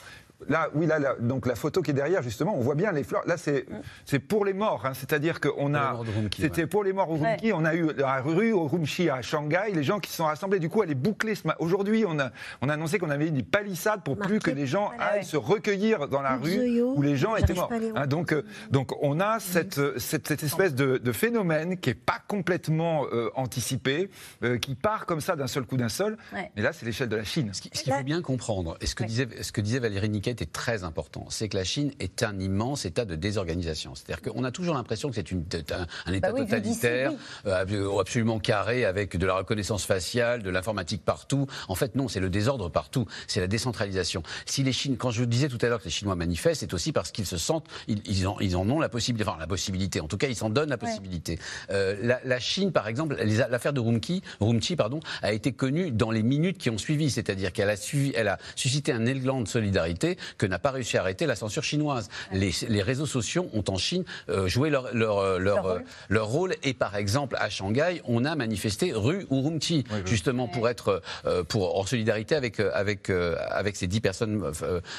Là, 0.48 0.68
oui, 0.74 0.86
là, 0.86 0.98
donc 1.20 1.46
la 1.46 1.54
photo 1.54 1.82
qui 1.82 1.90
est 1.90 1.94
derrière, 1.94 2.22
justement, 2.22 2.56
on 2.56 2.60
voit 2.60 2.74
bien 2.74 2.92
les 2.92 3.04
fleurs. 3.04 3.22
Là, 3.26 3.36
c'est 3.36 3.66
c'est 4.04 4.18
pour 4.18 4.44
les 4.44 4.52
morts, 4.52 4.84
hein. 4.84 4.94
c'est-à-dire 4.94 5.40
qu'on 5.40 5.74
a, 5.74 6.00
c'était 6.36 6.66
pour 6.66 6.84
les 6.84 6.92
morts 6.92 7.10
au 7.10 7.16
Urumqi. 7.16 7.52
On 7.52 7.64
a 7.64 7.74
eu 7.74 7.92
la 7.96 8.20
rue 8.20 8.52
au 8.52 8.64
Urumqi 8.64 9.10
à 9.10 9.22
Shanghai, 9.22 9.72
les 9.74 9.82
gens 9.82 10.00
qui 10.00 10.10
se 10.10 10.16
sont 10.16 10.24
rassemblés. 10.24 10.58
Du 10.58 10.68
coup, 10.68 10.82
elle 10.82 10.90
est 10.90 10.94
bouclée. 10.94 11.34
Aujourd'hui, 11.58 12.04
on 12.06 12.18
a, 12.18 12.30
on 12.60 12.68
a 12.68 12.74
annoncé 12.74 12.98
qu'on 12.98 13.10
avait 13.10 13.26
mis 13.26 13.30
des 13.30 13.42
palissades 13.42 14.02
pour 14.02 14.16
plus 14.16 14.38
que 14.38 14.50
les 14.50 14.66
gens 14.66 14.90
aillent 14.98 15.24
se 15.24 15.36
recueillir 15.36 16.08
dans 16.08 16.22
la 16.22 16.36
rue 16.36 16.80
où 16.82 17.02
les 17.02 17.16
gens 17.16 17.36
étaient 17.36 17.54
morts. 17.54 17.70
Hein, 17.94 18.06
donc, 18.06 18.32
euh, 18.32 18.44
donc, 18.70 18.90
on 19.02 19.20
a 19.20 19.40
cette, 19.40 19.98
cette, 19.98 20.30
espèce 20.42 20.74
de, 20.74 21.12
phénomène 21.12 21.76
qui 21.78 21.90
est 21.90 21.94
pas 21.94 22.20
complètement 22.26 23.04
euh, 23.12 23.30
anticipé, 23.34 24.08
euh, 24.42 24.58
qui 24.58 24.74
part 24.74 25.06
comme 25.06 25.20
ça 25.20 25.36
d'un 25.36 25.46
seul 25.46 25.64
coup 25.64 25.76
d'un 25.76 25.88
seul. 25.88 26.16
Mais 26.32 26.62
là, 26.62 26.72
c'est 26.72 26.86
l'échelle 26.86 27.08
de 27.08 27.16
la 27.16 27.24
Chine. 27.24 27.50
Ce 27.52 27.60
qu'il 27.60 27.92
faut 27.92 28.02
bien 28.02 28.22
comprendre, 28.22 28.76
et 28.80 28.86
ce 28.86 28.94
que 28.94 29.04
disait, 29.04 29.28
ce 29.42 29.52
que 29.52 29.60
disait 29.60 29.78
Valérie 29.78 30.08
Niquet 30.08 30.31
est 30.40 30.52
très 30.52 30.84
important. 30.84 31.26
C'est 31.28 31.48
que 31.48 31.56
la 31.56 31.64
Chine 31.64 31.92
est 32.00 32.22
un 32.22 32.38
immense 32.38 32.84
état 32.84 33.04
de 33.04 33.14
désorganisation. 33.14 33.94
C'est-à-dire 33.94 34.22
qu'on 34.22 34.44
a 34.44 34.50
toujours 34.50 34.74
l'impression 34.74 35.10
que 35.10 35.16
c'est 35.16 35.72
un, 35.72 35.86
un, 36.06 36.12
état 36.12 36.32
bah 36.32 36.38
totalitaire, 36.38 37.12
euh, 37.46 37.98
absolument 37.98 38.38
carré, 38.38 38.84
avec 38.84 39.16
de 39.16 39.26
la 39.26 39.34
reconnaissance 39.34 39.84
faciale, 39.84 40.42
de 40.42 40.50
l'informatique 40.50 41.04
partout. 41.04 41.46
En 41.68 41.74
fait, 41.74 41.94
non, 41.94 42.08
c'est 42.08 42.20
le 42.20 42.30
désordre 42.30 42.68
partout. 42.68 43.06
C'est 43.26 43.40
la 43.40 43.46
décentralisation. 43.46 44.22
Si 44.46 44.62
les 44.62 44.72
Chines, 44.72 44.96
quand 44.96 45.10
je 45.10 45.24
disais 45.24 45.48
tout 45.48 45.58
à 45.60 45.68
l'heure 45.68 45.80
que 45.80 45.84
les 45.84 45.90
Chinois 45.90 46.14
manifestent, 46.14 46.60
c'est 46.60 46.74
aussi 46.74 46.92
parce 46.92 47.10
qu'ils 47.10 47.26
se 47.26 47.36
sentent, 47.36 47.66
ils, 47.88 48.26
en, 48.26 48.38
ils, 48.40 48.56
en, 48.56 48.68
ont 48.70 48.80
la 48.80 48.88
possibilité, 48.88 49.28
enfin 49.28 49.38
la 49.38 49.46
possibilité. 49.46 50.00
En 50.00 50.08
tout 50.08 50.16
cas, 50.16 50.28
ils 50.28 50.36
s'en 50.36 50.50
donnent 50.50 50.70
la 50.70 50.78
possibilité. 50.78 51.38
Euh, 51.70 52.16
la, 52.24 52.38
Chine, 52.40 52.72
par 52.72 52.88
exemple, 52.88 53.16
l'affaire 53.50 53.72
de 53.72 53.80
Rumki, 53.80 54.22
Rumchi, 54.40 54.76
pardon, 54.76 55.00
a 55.22 55.32
été 55.32 55.52
connue 55.52 55.90
dans 55.90 56.10
les 56.10 56.22
minutes 56.22 56.58
qui 56.58 56.70
ont 56.70 56.78
suivi. 56.78 57.10
C'est-à-dire 57.10 57.52
qu'elle 57.52 57.70
a, 57.70 57.76
suivi, 57.76 58.12
elle 58.14 58.28
a 58.28 58.38
suscité 58.56 58.92
un 58.92 59.06
élan 59.06 59.40
de 59.40 59.48
solidarité 59.48 60.11
que 60.38 60.46
n'a 60.46 60.58
pas 60.58 60.70
réussi 60.70 60.96
à 60.96 61.00
arrêter 61.00 61.26
la 61.26 61.36
censure 61.36 61.64
chinoise. 61.64 62.08
Les, 62.32 62.82
réseaux 62.82 63.06
sociaux 63.06 63.48
ont 63.52 63.64
en 63.68 63.76
Chine 63.76 64.04
euh, 64.28 64.48
joué 64.48 64.70
leur, 64.70 64.94
leur, 64.94 65.18
euh, 65.18 65.38
leur, 65.38 65.66
euh, 65.66 65.78
leur, 66.08 66.26
rôle. 66.26 66.54
Et 66.62 66.74
par 66.74 66.96
exemple, 66.96 67.36
à 67.38 67.48
Shanghai, 67.48 68.02
on 68.06 68.24
a 68.24 68.34
manifesté 68.34 68.92
rue 68.92 69.26
Urumqi, 69.30 69.84
justement 70.04 70.48
pour 70.48 70.68
être 70.68 71.02
pour, 71.48 71.78
en 71.78 71.84
solidarité 71.84 72.34
avec, 72.34 72.60
avec, 72.60 73.10
avec 73.10 73.76
ces 73.76 73.86
dix 73.86 74.00
personnes 74.00 74.42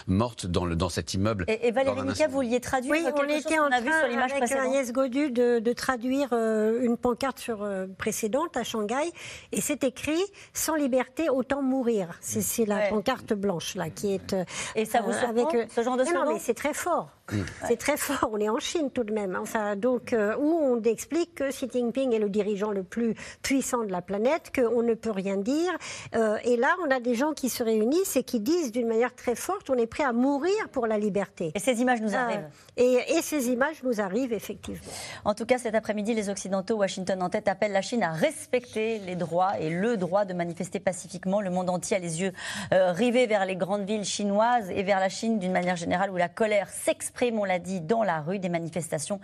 mortes 0.08 0.46
dans, 0.46 0.66
le, 0.66 0.76
dans 0.76 0.90
cet 0.90 1.14
immeuble. 1.14 1.46
Et, 1.48 1.72
Valérie 1.72 2.04
Nica, 2.04 2.28
vous 2.28 2.34
vouliez 2.34 2.60
traduire 2.60 2.92
Oui, 2.92 3.06
on 3.16 3.24
était 3.24 3.60
en 3.60 3.70
train, 3.70 4.00
sur 4.00 4.08
l'image 4.10 4.32
avec 4.32 4.52
Agnès 4.52 4.92
Godu, 4.92 5.32
de, 5.32 5.60
de 5.60 5.74
traduire 5.74 6.34
une 6.34 6.98
pancarte 6.98 7.40
sur, 7.40 7.68
précédente 7.98 8.56
à 8.58 8.64
Shanghai. 8.64 9.12
Et 9.52 9.62
c'est 9.62 9.84
écrit 9.84 10.22
«Sans 10.54 10.76
liberté, 10.76 11.30
autant 11.30 11.62
mourir». 11.62 12.08
C'est 12.22 12.66
la 12.66 12.88
pancarte 12.88 13.34
blanche, 13.34 13.76
là, 13.76 13.90
qui 13.90 14.14
est... 14.14 14.36
Et 14.76 14.86
ça 14.86 15.02
vous 15.04 15.26
avec 15.26 15.54
euh, 15.54 15.66
ce 15.70 15.82
genre 15.82 15.98
de 15.98 16.04
Non, 16.04 16.34
mais 16.34 16.40
c'est 16.40 16.54
très 16.54 16.74
fort. 16.74 17.10
C'est 17.68 17.78
très 17.78 17.96
fort. 17.96 18.30
On 18.34 18.38
est 18.38 18.50
en 18.50 18.60
Chine 18.60 18.92
tout 18.92 19.04
de 19.04 19.14
même. 19.14 19.38
Enfin, 19.42 19.78
donc, 19.78 20.12
euh, 20.12 20.36
où 20.38 20.60
on 20.62 20.82
explique 20.82 21.36
que 21.36 21.50
Xi 21.50 21.70
Jinping 21.72 22.14
est 22.14 22.20
le 22.20 22.30
dirigeant 22.30 22.72
le 22.72 22.84
plus 22.84 23.16
puissant 23.42 23.84
de 23.84 23.92
la 23.92 24.02
planète, 24.02 24.52
qu'on 24.54 24.84
ne 24.84 24.94
peut 24.94 25.12
rien 25.12 25.38
dire. 25.38 25.72
Euh, 26.16 26.38
et 26.44 26.58
là, 26.58 26.76
on 26.86 26.92
a 26.92 27.00
des 27.00 27.16
gens 27.16 27.32
qui 27.32 27.48
se 27.48 27.64
réunissent 27.64 28.18
et 28.18 28.24
qui 28.24 28.42
disent 28.42 28.74
d'une 28.74 28.88
manière 28.88 29.16
très 29.16 29.36
forte 29.36 29.70
on 29.70 29.76
est 29.76 29.88
prêt 29.88 30.04
à 30.04 30.12
mourir 30.12 30.52
pour 30.72 30.86
la 30.86 30.98
liberté. 30.98 31.52
Et 31.56 31.60
ces 31.60 31.80
images 31.80 32.02
nous 32.02 32.16
arrivent. 32.16 32.48
et, 32.76 33.00
et, 33.16 33.22
ces 33.22 33.50
images 33.50 33.82
nous 33.84 34.02
arrivent, 34.02 34.34
effectivement. 34.34 34.82
En 35.24 35.34
tout 35.34 35.46
cas, 35.46 35.58
cet 35.58 35.76
après-midi, 35.76 36.14
les 36.14 36.30
Occidentaux, 36.30 36.76
Washington 36.76 37.24
en 37.24 37.30
tête, 37.30 37.48
appellent 37.48 37.72
la 37.72 37.82
Chine 37.82 38.04
à 38.04 38.12
respecter 38.12 39.00
les 39.00 39.16
droits 39.16 39.58
et 39.60 39.70
le 39.70 39.96
droit 39.96 40.26
de 40.26 40.34
manifester 40.34 40.80
pacifiquement. 40.82 41.40
Le 41.40 41.50
monde 41.50 41.70
entier 41.70 41.96
a 41.96 42.00
les 42.00 42.22
yeux 42.22 42.34
rivés 42.72 43.28
vers 43.28 43.46
les 43.46 43.56
grandes 43.56 43.86
villes 43.86 44.04
chinoises 44.04 44.70
et 44.70 44.84
vers 44.84 44.93
la 45.00 45.10
Chine 45.10 45.40
d'une 45.40 45.52
manière 45.52 45.76
générale 45.76 46.12
où 46.12 46.18
la 46.18 46.30
colère 46.30 46.70
s'exprime, 46.70 47.40
on 47.40 47.46
l'a 47.46 47.60
dit, 47.60 47.82
dans 47.82 48.04
la 48.04 48.22
rue, 48.22 48.40
des 48.40 48.50
manifestations 48.50 49.20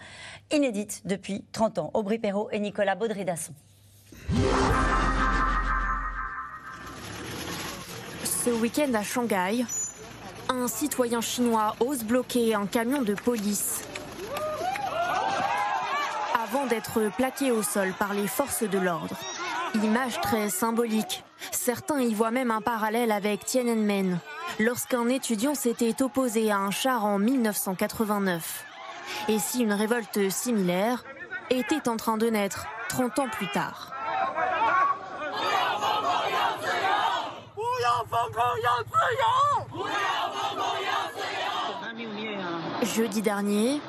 inédites 0.51 1.01
depuis 1.05 1.45
30 1.51 1.79
ans. 1.79 1.91
Aubry 1.93 2.19
Perrault 2.19 2.49
et 2.51 2.59
Nicolas 2.59 2.95
Baudry-Dasson. 2.95 3.53
Ce 8.23 8.49
week-end 8.49 8.93
à 8.93 9.03
Shanghai, 9.03 9.65
un 10.49 10.67
citoyen 10.67 11.21
chinois 11.21 11.75
ose 11.79 12.03
bloquer 12.03 12.55
un 12.55 12.65
camion 12.65 13.01
de 13.01 13.13
police 13.13 13.83
avant 16.49 16.65
d'être 16.65 17.11
plaqué 17.15 17.51
au 17.51 17.61
sol 17.61 17.93
par 17.99 18.13
les 18.13 18.27
forces 18.27 18.63
de 18.63 18.79
l'ordre. 18.79 19.15
Image 19.75 20.19
très 20.21 20.49
symbolique. 20.49 21.23
Certains 21.51 22.01
y 22.01 22.13
voient 22.13 22.31
même 22.31 22.51
un 22.51 22.61
parallèle 22.61 23.11
avec 23.11 23.45
Tiananmen, 23.45 24.19
lorsqu'un 24.59 25.07
étudiant 25.09 25.55
s'était 25.55 26.01
opposé 26.01 26.51
à 26.51 26.57
un 26.57 26.71
char 26.71 27.05
en 27.05 27.19
1989. 27.19 28.65
Et 29.27 29.39
si 29.39 29.61
une 29.61 29.73
révolte 29.73 30.29
similaire 30.29 31.03
était 31.49 31.87
en 31.89 31.97
train 31.97 32.17
de 32.17 32.27
naître 32.27 32.67
30 32.89 33.19
ans 33.19 33.29
plus 33.29 33.49
tard. 33.51 33.93
Jeudi 42.95 43.21
dernier, 43.21 43.81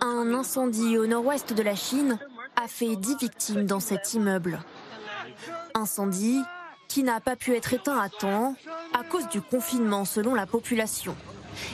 un 0.00 0.34
incendie 0.34 0.98
au 0.98 1.06
nord-ouest 1.06 1.52
de 1.52 1.62
la 1.62 1.74
Chine 1.74 2.18
a 2.56 2.68
fait 2.68 2.96
10 2.96 3.16
victimes 3.16 3.66
dans 3.66 3.80
cet 3.80 4.14
immeuble. 4.14 4.60
Incendie 5.74 6.42
qui 6.88 7.02
n'a 7.02 7.20
pas 7.20 7.36
pu 7.36 7.54
être 7.54 7.74
éteint 7.74 7.98
à 7.98 8.08
temps 8.08 8.54
à 8.92 9.04
cause 9.04 9.28
du 9.28 9.40
confinement 9.40 10.04
selon 10.04 10.34
la 10.34 10.46
population. 10.46 11.16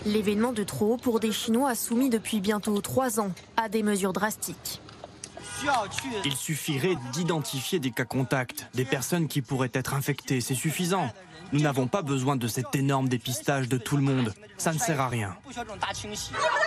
L'événement 0.07 0.53
de 0.53 0.63
trop 0.63 0.97
pour 0.97 1.21
des 1.21 1.33
Chinois 1.33 1.75
soumis 1.75 2.11
depuis 2.11 2.41
bientôt 2.41 2.81
trois 2.81 3.21
ans 3.21 3.33
à 3.57 3.69
des 3.69 3.83
mesures 3.83 4.13
drastiques. 4.13 4.81
Il 6.25 6.37
suffirait 6.37 6.97
d'identifier 7.13 7.79
des 7.79 7.91
cas 7.93 8.05
contacts, 8.05 8.69
des 8.75 8.85
personnes 8.85 9.29
qui 9.29 9.43
pourraient 9.43 9.71
être 9.75 9.95
infectées, 9.95 10.41
c'est 10.41 10.55
suffisant. 10.55 11.09
Nous 11.53 11.61
n'avons 11.61 11.87
pas 11.87 12.03
besoin 12.03 12.37
de 12.37 12.49
cet 12.49 12.75
énorme 12.75 13.09
dépistage 13.09 13.69
de 13.69 13.77
tout 13.77 13.97
le 13.97 14.03
monde. 14.03 14.33
Ça 14.57 14.73
ne 14.73 14.79
sert 14.79 15.01
à 15.01 15.09
rien. 15.09 15.37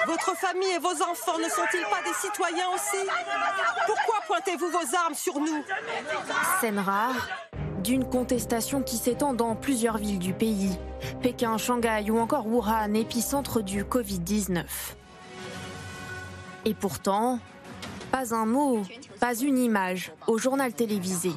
Votre 0.06 0.38
famille 0.38 0.70
et 0.76 0.80
vos 0.80 0.88
enfants 0.90 1.40
ne 1.40 1.50
sont-ils 1.50 1.84
pas 1.90 2.04
des 2.06 2.14
citoyens 2.22 2.70
aussi? 2.74 3.10
Pourquoi 3.88 4.22
pointez-vous 4.28 4.70
vos 4.70 4.96
armes 4.96 5.16
sur 5.16 5.40
nous? 5.40 5.64
Scène 6.62 6.80
rare 6.80 7.16
d'une 7.86 8.04
contestation 8.04 8.82
qui 8.82 8.98
s'étend 8.98 9.34
dans 9.34 9.56
plusieurs 9.56 9.98
villes 9.98 10.18
du 10.18 10.34
pays. 10.34 10.72
Pékin, 11.22 11.58
Shanghai 11.58 12.10
ou 12.10 12.18
encore 12.18 12.48
Wuhan, 12.48 12.96
épicentre 12.96 13.62
du 13.62 13.84
Covid-19. 13.84 14.64
Et 16.66 16.74
pourtant, 16.74 17.40
pas 18.12 18.34
un 18.34 18.48
mot, 18.48 18.82
pas 19.20 19.36
une 19.36 19.60
image 19.60 20.12
au 20.26 20.40
journal 20.40 20.74
télévisé. 20.74 21.30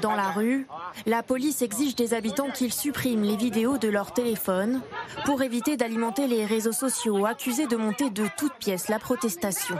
Dans 0.00 0.14
la 0.14 0.30
rue, 0.30 0.66
la 1.04 1.22
police 1.22 1.60
exige 1.60 1.94
des 1.94 2.14
habitants 2.14 2.50
qu'ils 2.50 2.72
suppriment 2.72 3.24
les 3.24 3.36
vidéos 3.36 3.76
de 3.76 3.88
leur 3.88 4.14
téléphone 4.14 4.80
pour 5.26 5.42
éviter 5.42 5.76
d'alimenter 5.76 6.26
les 6.26 6.46
réseaux 6.46 6.72
sociaux 6.72 7.26
accusés 7.26 7.66
de 7.66 7.76
monter 7.76 8.08
de 8.08 8.24
toutes 8.38 8.54
pièces 8.54 8.88
la 8.88 8.98
protestation. 8.98 9.76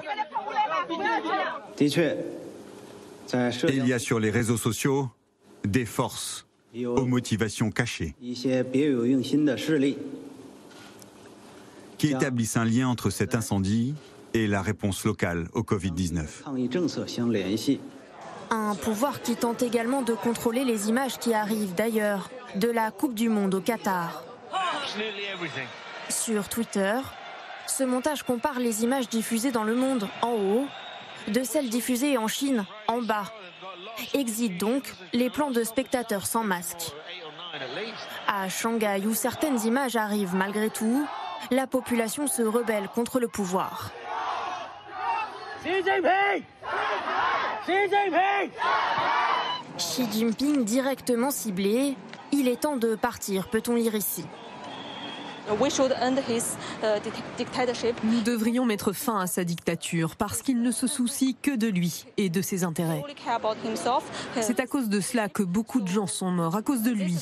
Il 3.68 3.86
y 3.86 3.92
a 3.92 3.98
sur 3.98 4.20
les 4.20 4.30
réseaux 4.30 4.56
sociaux 4.56 5.08
des 5.64 5.84
forces 5.84 6.46
aux 6.74 7.04
motivations 7.04 7.70
cachées. 7.70 8.14
Qui 11.98 12.10
établissent 12.10 12.56
un 12.56 12.64
lien 12.64 12.88
entre 12.88 13.10
cet 13.10 13.34
incendie 13.34 13.94
et 14.32 14.46
la 14.46 14.62
réponse 14.62 15.04
locale 15.04 15.48
au 15.52 15.62
Covid-19. 15.62 16.24
Un 18.50 18.74
pouvoir 18.74 19.22
qui 19.22 19.36
tente 19.36 19.62
également 19.62 20.02
de 20.02 20.14
contrôler 20.14 20.64
les 20.64 20.88
images 20.88 21.18
qui 21.18 21.34
arrivent 21.34 21.74
d'ailleurs 21.74 22.30
de 22.56 22.68
la 22.68 22.90
Coupe 22.90 23.14
du 23.14 23.28
Monde 23.28 23.54
au 23.54 23.60
Qatar. 23.60 24.24
Sur 26.08 26.48
Twitter, 26.48 26.98
Ce 27.68 27.84
montage 27.84 28.24
compare 28.24 28.58
les 28.58 28.82
images 28.82 29.08
diffusées 29.08 29.52
dans 29.52 29.62
le 29.62 29.76
monde 29.76 30.08
en 30.22 30.32
haut 30.32 30.66
de 31.28 31.42
celles 31.42 31.68
diffusées 31.68 32.18
en 32.18 32.28
Chine 32.28 32.64
en 32.88 33.02
bas. 33.02 33.32
Exit 34.14 34.56
donc 34.58 34.94
les 35.12 35.30
plans 35.30 35.50
de 35.50 35.64
spectateurs 35.64 36.26
sans 36.26 36.44
masque. 36.44 36.92
À 38.26 38.48
Shanghai, 38.48 39.02
où 39.06 39.14
certaines 39.14 39.60
images 39.66 39.96
arrivent 39.96 40.34
malgré 40.34 40.70
tout, 40.70 41.06
la 41.50 41.66
population 41.66 42.26
se 42.26 42.42
rebelle 42.42 42.88
contre 42.94 43.20
le 43.20 43.28
pouvoir. 43.28 43.90
Xi 49.76 50.06
Jinping 50.12 50.64
directement 50.64 51.30
ciblé, 51.30 51.96
il 52.32 52.48
est 52.48 52.62
temps 52.62 52.76
de 52.76 52.94
partir, 52.94 53.48
peut-on 53.48 53.74
lire 53.74 53.94
ici. 53.94 54.24
Nous 58.04 58.20
devrions 58.20 58.64
mettre 58.64 58.92
fin 58.92 59.20
à 59.20 59.26
sa 59.26 59.44
dictature 59.44 60.16
parce 60.16 60.42
qu'il 60.42 60.62
ne 60.62 60.70
se 60.70 60.86
soucie 60.86 61.36
que 61.40 61.56
de 61.56 61.66
lui 61.66 62.06
et 62.16 62.28
de 62.28 62.42
ses 62.42 62.64
intérêts. 62.64 63.02
C'est 64.40 64.60
à 64.60 64.66
cause 64.66 64.88
de 64.88 65.00
cela 65.00 65.28
que 65.28 65.42
beaucoup 65.42 65.80
de 65.80 65.88
gens 65.88 66.06
sont 66.06 66.30
morts, 66.30 66.56
à 66.56 66.62
cause 66.62 66.82
de 66.82 66.90
lui. 66.90 67.16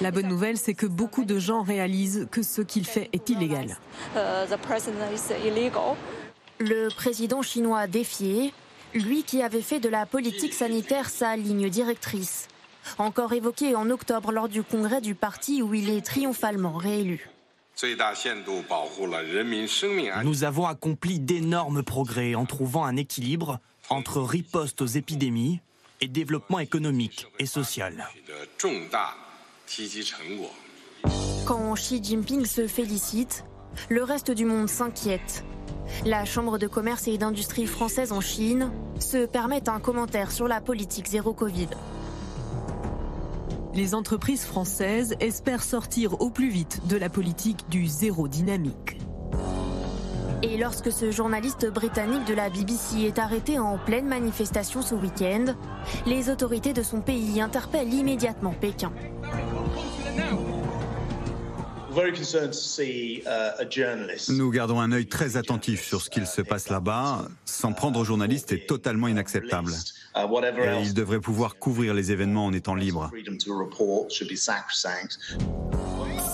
La 0.00 0.10
bonne 0.10 0.28
nouvelle, 0.28 0.56
c'est 0.56 0.74
que 0.74 0.86
beaucoup 0.86 1.24
de 1.24 1.38
gens 1.38 1.62
réalisent 1.62 2.26
que 2.30 2.42
ce 2.42 2.62
qu'il 2.62 2.86
fait 2.86 3.08
est 3.12 3.28
illégal. 3.30 3.78
Le 6.60 6.88
président 6.88 7.42
chinois 7.42 7.86
défié, 7.86 8.52
lui 8.94 9.22
qui 9.22 9.42
avait 9.42 9.62
fait 9.62 9.80
de 9.80 9.88
la 9.88 10.06
politique 10.06 10.54
sanitaire 10.54 11.08
sa 11.08 11.36
ligne 11.36 11.68
directrice 11.68 12.48
encore 12.98 13.32
évoqué 13.32 13.74
en 13.74 13.90
octobre 13.90 14.32
lors 14.32 14.48
du 14.48 14.62
congrès 14.62 15.00
du 15.00 15.14
parti 15.14 15.62
où 15.62 15.74
il 15.74 15.90
est 15.90 16.04
triomphalement 16.04 16.72
réélu. 16.72 17.28
Nous 20.24 20.44
avons 20.44 20.66
accompli 20.66 21.20
d'énormes 21.20 21.82
progrès 21.82 22.34
en 22.34 22.44
trouvant 22.44 22.84
un 22.84 22.96
équilibre 22.96 23.60
entre 23.88 24.20
riposte 24.20 24.82
aux 24.82 24.86
épidémies 24.86 25.60
et 26.00 26.08
développement 26.08 26.58
économique 26.58 27.26
et 27.38 27.46
social. 27.46 28.08
Quand 31.46 31.74
Xi 31.74 32.02
Jinping 32.02 32.44
se 32.44 32.66
félicite, 32.66 33.44
le 33.88 34.02
reste 34.02 34.30
du 34.30 34.44
monde 34.44 34.68
s'inquiète. 34.68 35.44
La 36.04 36.24
Chambre 36.24 36.58
de 36.58 36.66
commerce 36.66 37.08
et 37.08 37.16
d'industrie 37.16 37.66
française 37.66 38.12
en 38.12 38.20
Chine 38.20 38.70
se 38.98 39.26
permet 39.26 39.68
un 39.68 39.80
commentaire 39.80 40.32
sur 40.32 40.48
la 40.48 40.60
politique 40.60 41.06
zéro 41.06 41.32
Covid 41.32 41.68
les 43.78 43.94
entreprises 43.94 44.44
françaises 44.44 45.14
espèrent 45.20 45.62
sortir 45.62 46.20
au 46.20 46.30
plus 46.30 46.48
vite 46.48 46.80
de 46.88 46.96
la 46.96 47.08
politique 47.08 47.68
du 47.70 47.86
zéro 47.86 48.26
dynamique. 48.26 48.98
Et 50.42 50.56
lorsque 50.56 50.90
ce 50.90 51.12
journaliste 51.12 51.70
britannique 51.70 52.24
de 52.26 52.34
la 52.34 52.50
BBC 52.50 53.02
est 53.02 53.20
arrêté 53.20 53.60
en 53.60 53.78
pleine 53.78 54.08
manifestation 54.08 54.82
ce 54.82 54.96
week-end, 54.96 55.54
les 56.06 56.28
autorités 56.28 56.72
de 56.72 56.82
son 56.82 57.00
pays 57.00 57.40
interpellent 57.40 57.94
immédiatement 57.94 58.52
Pékin. 58.52 58.90
Nous 64.28 64.50
gardons 64.50 64.80
un 64.80 64.92
œil 64.92 65.06
très 65.06 65.36
attentif 65.36 65.84
sur 65.84 66.02
ce 66.02 66.10
qu'il 66.10 66.26
se 66.26 66.42
passe 66.42 66.68
là-bas. 66.68 67.26
S'en 67.44 67.72
prendre 67.72 68.00
aux 68.00 68.04
journalistes 68.04 68.52
est 68.52 68.66
totalement 68.66 69.08
inacceptable. 69.08 69.72
Et 70.16 70.82
ils 70.82 70.94
devraient 70.94 71.20
pouvoir 71.20 71.56
couvrir 71.56 71.94
les 71.94 72.12
événements 72.12 72.46
en 72.46 72.52
étant 72.52 72.74
libres. 72.74 73.10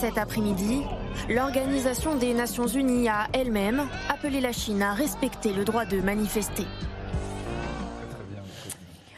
Cet 0.00 0.18
après-midi, 0.18 0.82
l'Organisation 1.28 2.16
des 2.16 2.34
Nations 2.34 2.66
Unies 2.66 3.08
a 3.08 3.28
elle-même 3.32 3.86
appelé 4.08 4.40
la 4.40 4.52
Chine 4.52 4.82
à 4.82 4.92
respecter 4.92 5.52
le 5.52 5.64
droit 5.64 5.84
de 5.84 6.00
manifester. 6.00 6.66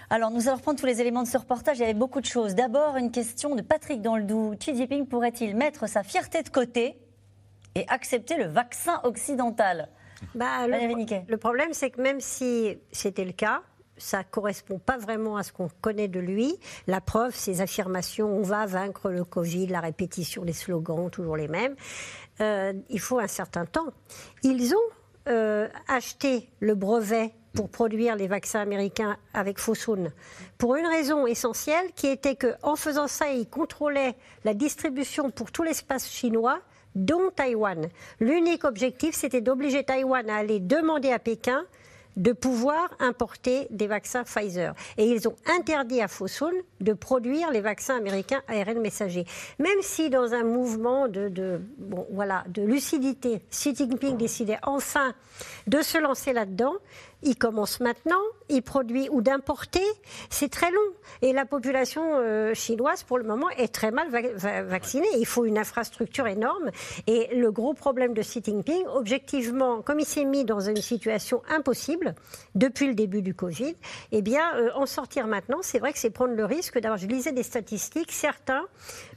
Alors, 0.09 0.31
nous 0.31 0.49
allons 0.49 0.59
reprendre 0.59 0.79
tous 0.79 0.87
les 0.87 1.01
éléments 1.01 1.25
de 1.25 1.29
ce 1.29 1.37
reportage. 1.37 1.79
Il 1.79 1.81
y 1.81 1.85
avait 1.85 1.95
beaucoup 1.95 2.21
de 2.21 2.27
choses. 2.27 2.55
D'abord, 2.55 2.97
une 2.97 3.11
question 3.11 3.57
de 3.57 3.63
Patrick 3.63 4.03
dans 4.03 4.17
le 4.17 4.23
Doubs. 4.23 4.57
Xi 4.57 4.77
Jinping 4.77 5.07
pourrait-il 5.07 5.57
mettre 5.57 5.89
sa 5.89 6.05
fierté 6.05 6.43
de 6.43 6.49
côté 6.49 6.97
et 7.75 7.85
accepter 7.89 8.37
le 8.37 8.45
vaccin 8.45 9.01
occidental? 9.03 9.89
Bah, 10.35 10.67
le, 10.69 11.29
le 11.29 11.37
problème, 11.37 11.73
c'est 11.73 11.91
que 11.91 12.01
même 12.01 12.21
si 12.21 12.79
c'était 12.93 13.25
le 13.25 13.33
cas, 13.33 13.63
ça 13.99 14.25
correspond 14.25 14.79
pas 14.79 14.97
vraiment 14.97 15.37
à 15.37 15.43
ce 15.43 15.53
qu'on 15.53 15.69
connaît 15.81 16.09
de 16.09 16.21
lui. 16.21 16.55
La 16.87 17.01
preuve, 17.01 17.35
ses 17.35 17.61
affirmations, 17.61 18.29
on 18.29 18.43
va 18.43 18.67
vaincre 18.67 19.11
le 19.11 19.25
Covid, 19.25 19.67
la 19.67 19.81
répétition 19.81 20.45
des 20.45 20.53
slogans, 20.53 21.11
toujours 21.11 21.37
les 21.37 21.49
mêmes. 21.49 21.75
Euh, 22.41 22.73
il 22.91 23.01
faut 23.01 23.19
un 23.19 23.27
certain 23.27 23.65
temps. 23.65 23.89
Ils 24.43 24.75
ont 24.75 25.29
euh, 25.29 25.69
acheté 25.89 26.49
le 26.61 26.75
brevet 26.75 27.33
pour 27.57 27.71
produire 27.71 28.17
les 28.17 28.29
vaccins 28.29 28.61
américains 28.61 29.17
avec 29.33 29.59
Fosun, 29.59 30.13
pour 30.59 30.77
une 30.77 30.87
raison 30.87 31.27
essentielle 31.27 31.91
qui 31.97 32.07
était 32.07 32.37
qu'en 32.37 32.77
faisant 32.77 33.09
ça, 33.09 33.31
ils 33.33 33.49
contrôlaient 33.49 34.15
la 34.45 34.53
distribution 34.53 35.31
pour 35.31 35.51
tout 35.51 35.63
l'espace 35.63 36.09
chinois 36.09 36.61
dont 36.95 37.31
Taïwan. 37.35 37.89
L'unique 38.21 38.65
objectif, 38.65 39.15
c'était 39.15 39.41
d'obliger 39.41 39.85
Taïwan 39.85 40.29
à 40.29 40.37
aller 40.37 40.61
demander 40.61 41.11
à 41.11 41.19
Pékin 41.19 41.65
de 42.17 42.33
pouvoir 42.33 42.89
importer 42.99 43.67
des 43.71 43.87
vaccins 43.87 44.25
Pfizer. 44.25 44.75
Et 44.97 45.05
ils 45.05 45.29
ont 45.29 45.37
interdit 45.59 46.01
à 46.01 46.09
Fosun 46.09 46.53
de 46.81 46.93
produire 46.95 47.51
les 47.51 47.61
vaccins 47.61 47.97
américains 47.97 48.43
ARN 48.49 48.81
messagers. 48.81 49.27
Même 49.59 49.83
si 49.83 50.09
dans 50.09 50.33
un 50.33 50.43
mouvement 50.43 51.09
de, 51.09 51.61
bon, 51.79 52.07
voilà, 52.11 52.45
de 52.49 52.63
lucidité, 52.63 53.43
Xi 53.51 53.75
Jinping 53.75 54.17
décidait 54.17 54.59
enfin 54.63 55.13
de 55.67 55.83
se 55.83 55.99
lancer 55.99 56.33
là-dedans, 56.33 56.75
il 57.23 57.37
commence 57.37 57.81
maintenant, 57.81 58.23
il 58.49 58.63
produit 58.63 59.09
ou 59.11 59.23
d'importer, 59.23 59.85
c'est 60.31 60.51
très 60.51 60.71
long. 60.71 60.81
Et 61.23 61.33
la 61.33 61.45
population 61.45 62.03
euh, 62.15 62.55
chinoise, 62.55 63.03
pour 63.03 63.19
le 63.19 63.25
moment, 63.25 63.49
est 63.51 63.73
très 63.73 63.91
mal 63.91 64.09
vaccinée. 64.11 65.09
Il 65.19 65.27
faut 65.27 65.45
une 65.45 65.59
infrastructure 65.59 66.27
énorme. 66.27 66.71
Et 67.07 67.29
le 67.35 67.51
gros 67.51 67.75
problème 67.75 68.15
de 68.15 68.23
Xi 68.23 68.41
Jinping, 68.45 68.85
objectivement, 68.87 69.83
comme 69.83 70.01
il 70.01 70.07
s'est 70.07 70.25
mis 70.25 70.45
dans 70.45 70.61
une 70.61 70.77
situation 70.77 71.43
impossible 71.49 72.15
depuis 72.55 72.87
le 72.87 72.95
début 72.95 73.23
du 73.23 73.35
Covid, 73.35 73.75
eh 74.13 74.23
bien, 74.23 74.55
euh, 74.57 74.71
en 74.75 74.87
sortir 74.87 75.27
maintenant, 75.27 75.59
c'est 75.63 75.79
vrai 75.79 75.93
que 75.93 75.99
c'est 75.99 76.11
prendre 76.11 76.35
le 76.35 76.45
risque 76.45 76.79
d'avoir, 76.79 76.99
je 76.99 77.07
lisais 77.07 77.33
des 77.33 77.43
statistiques, 77.43 78.13
certains, 78.13 78.65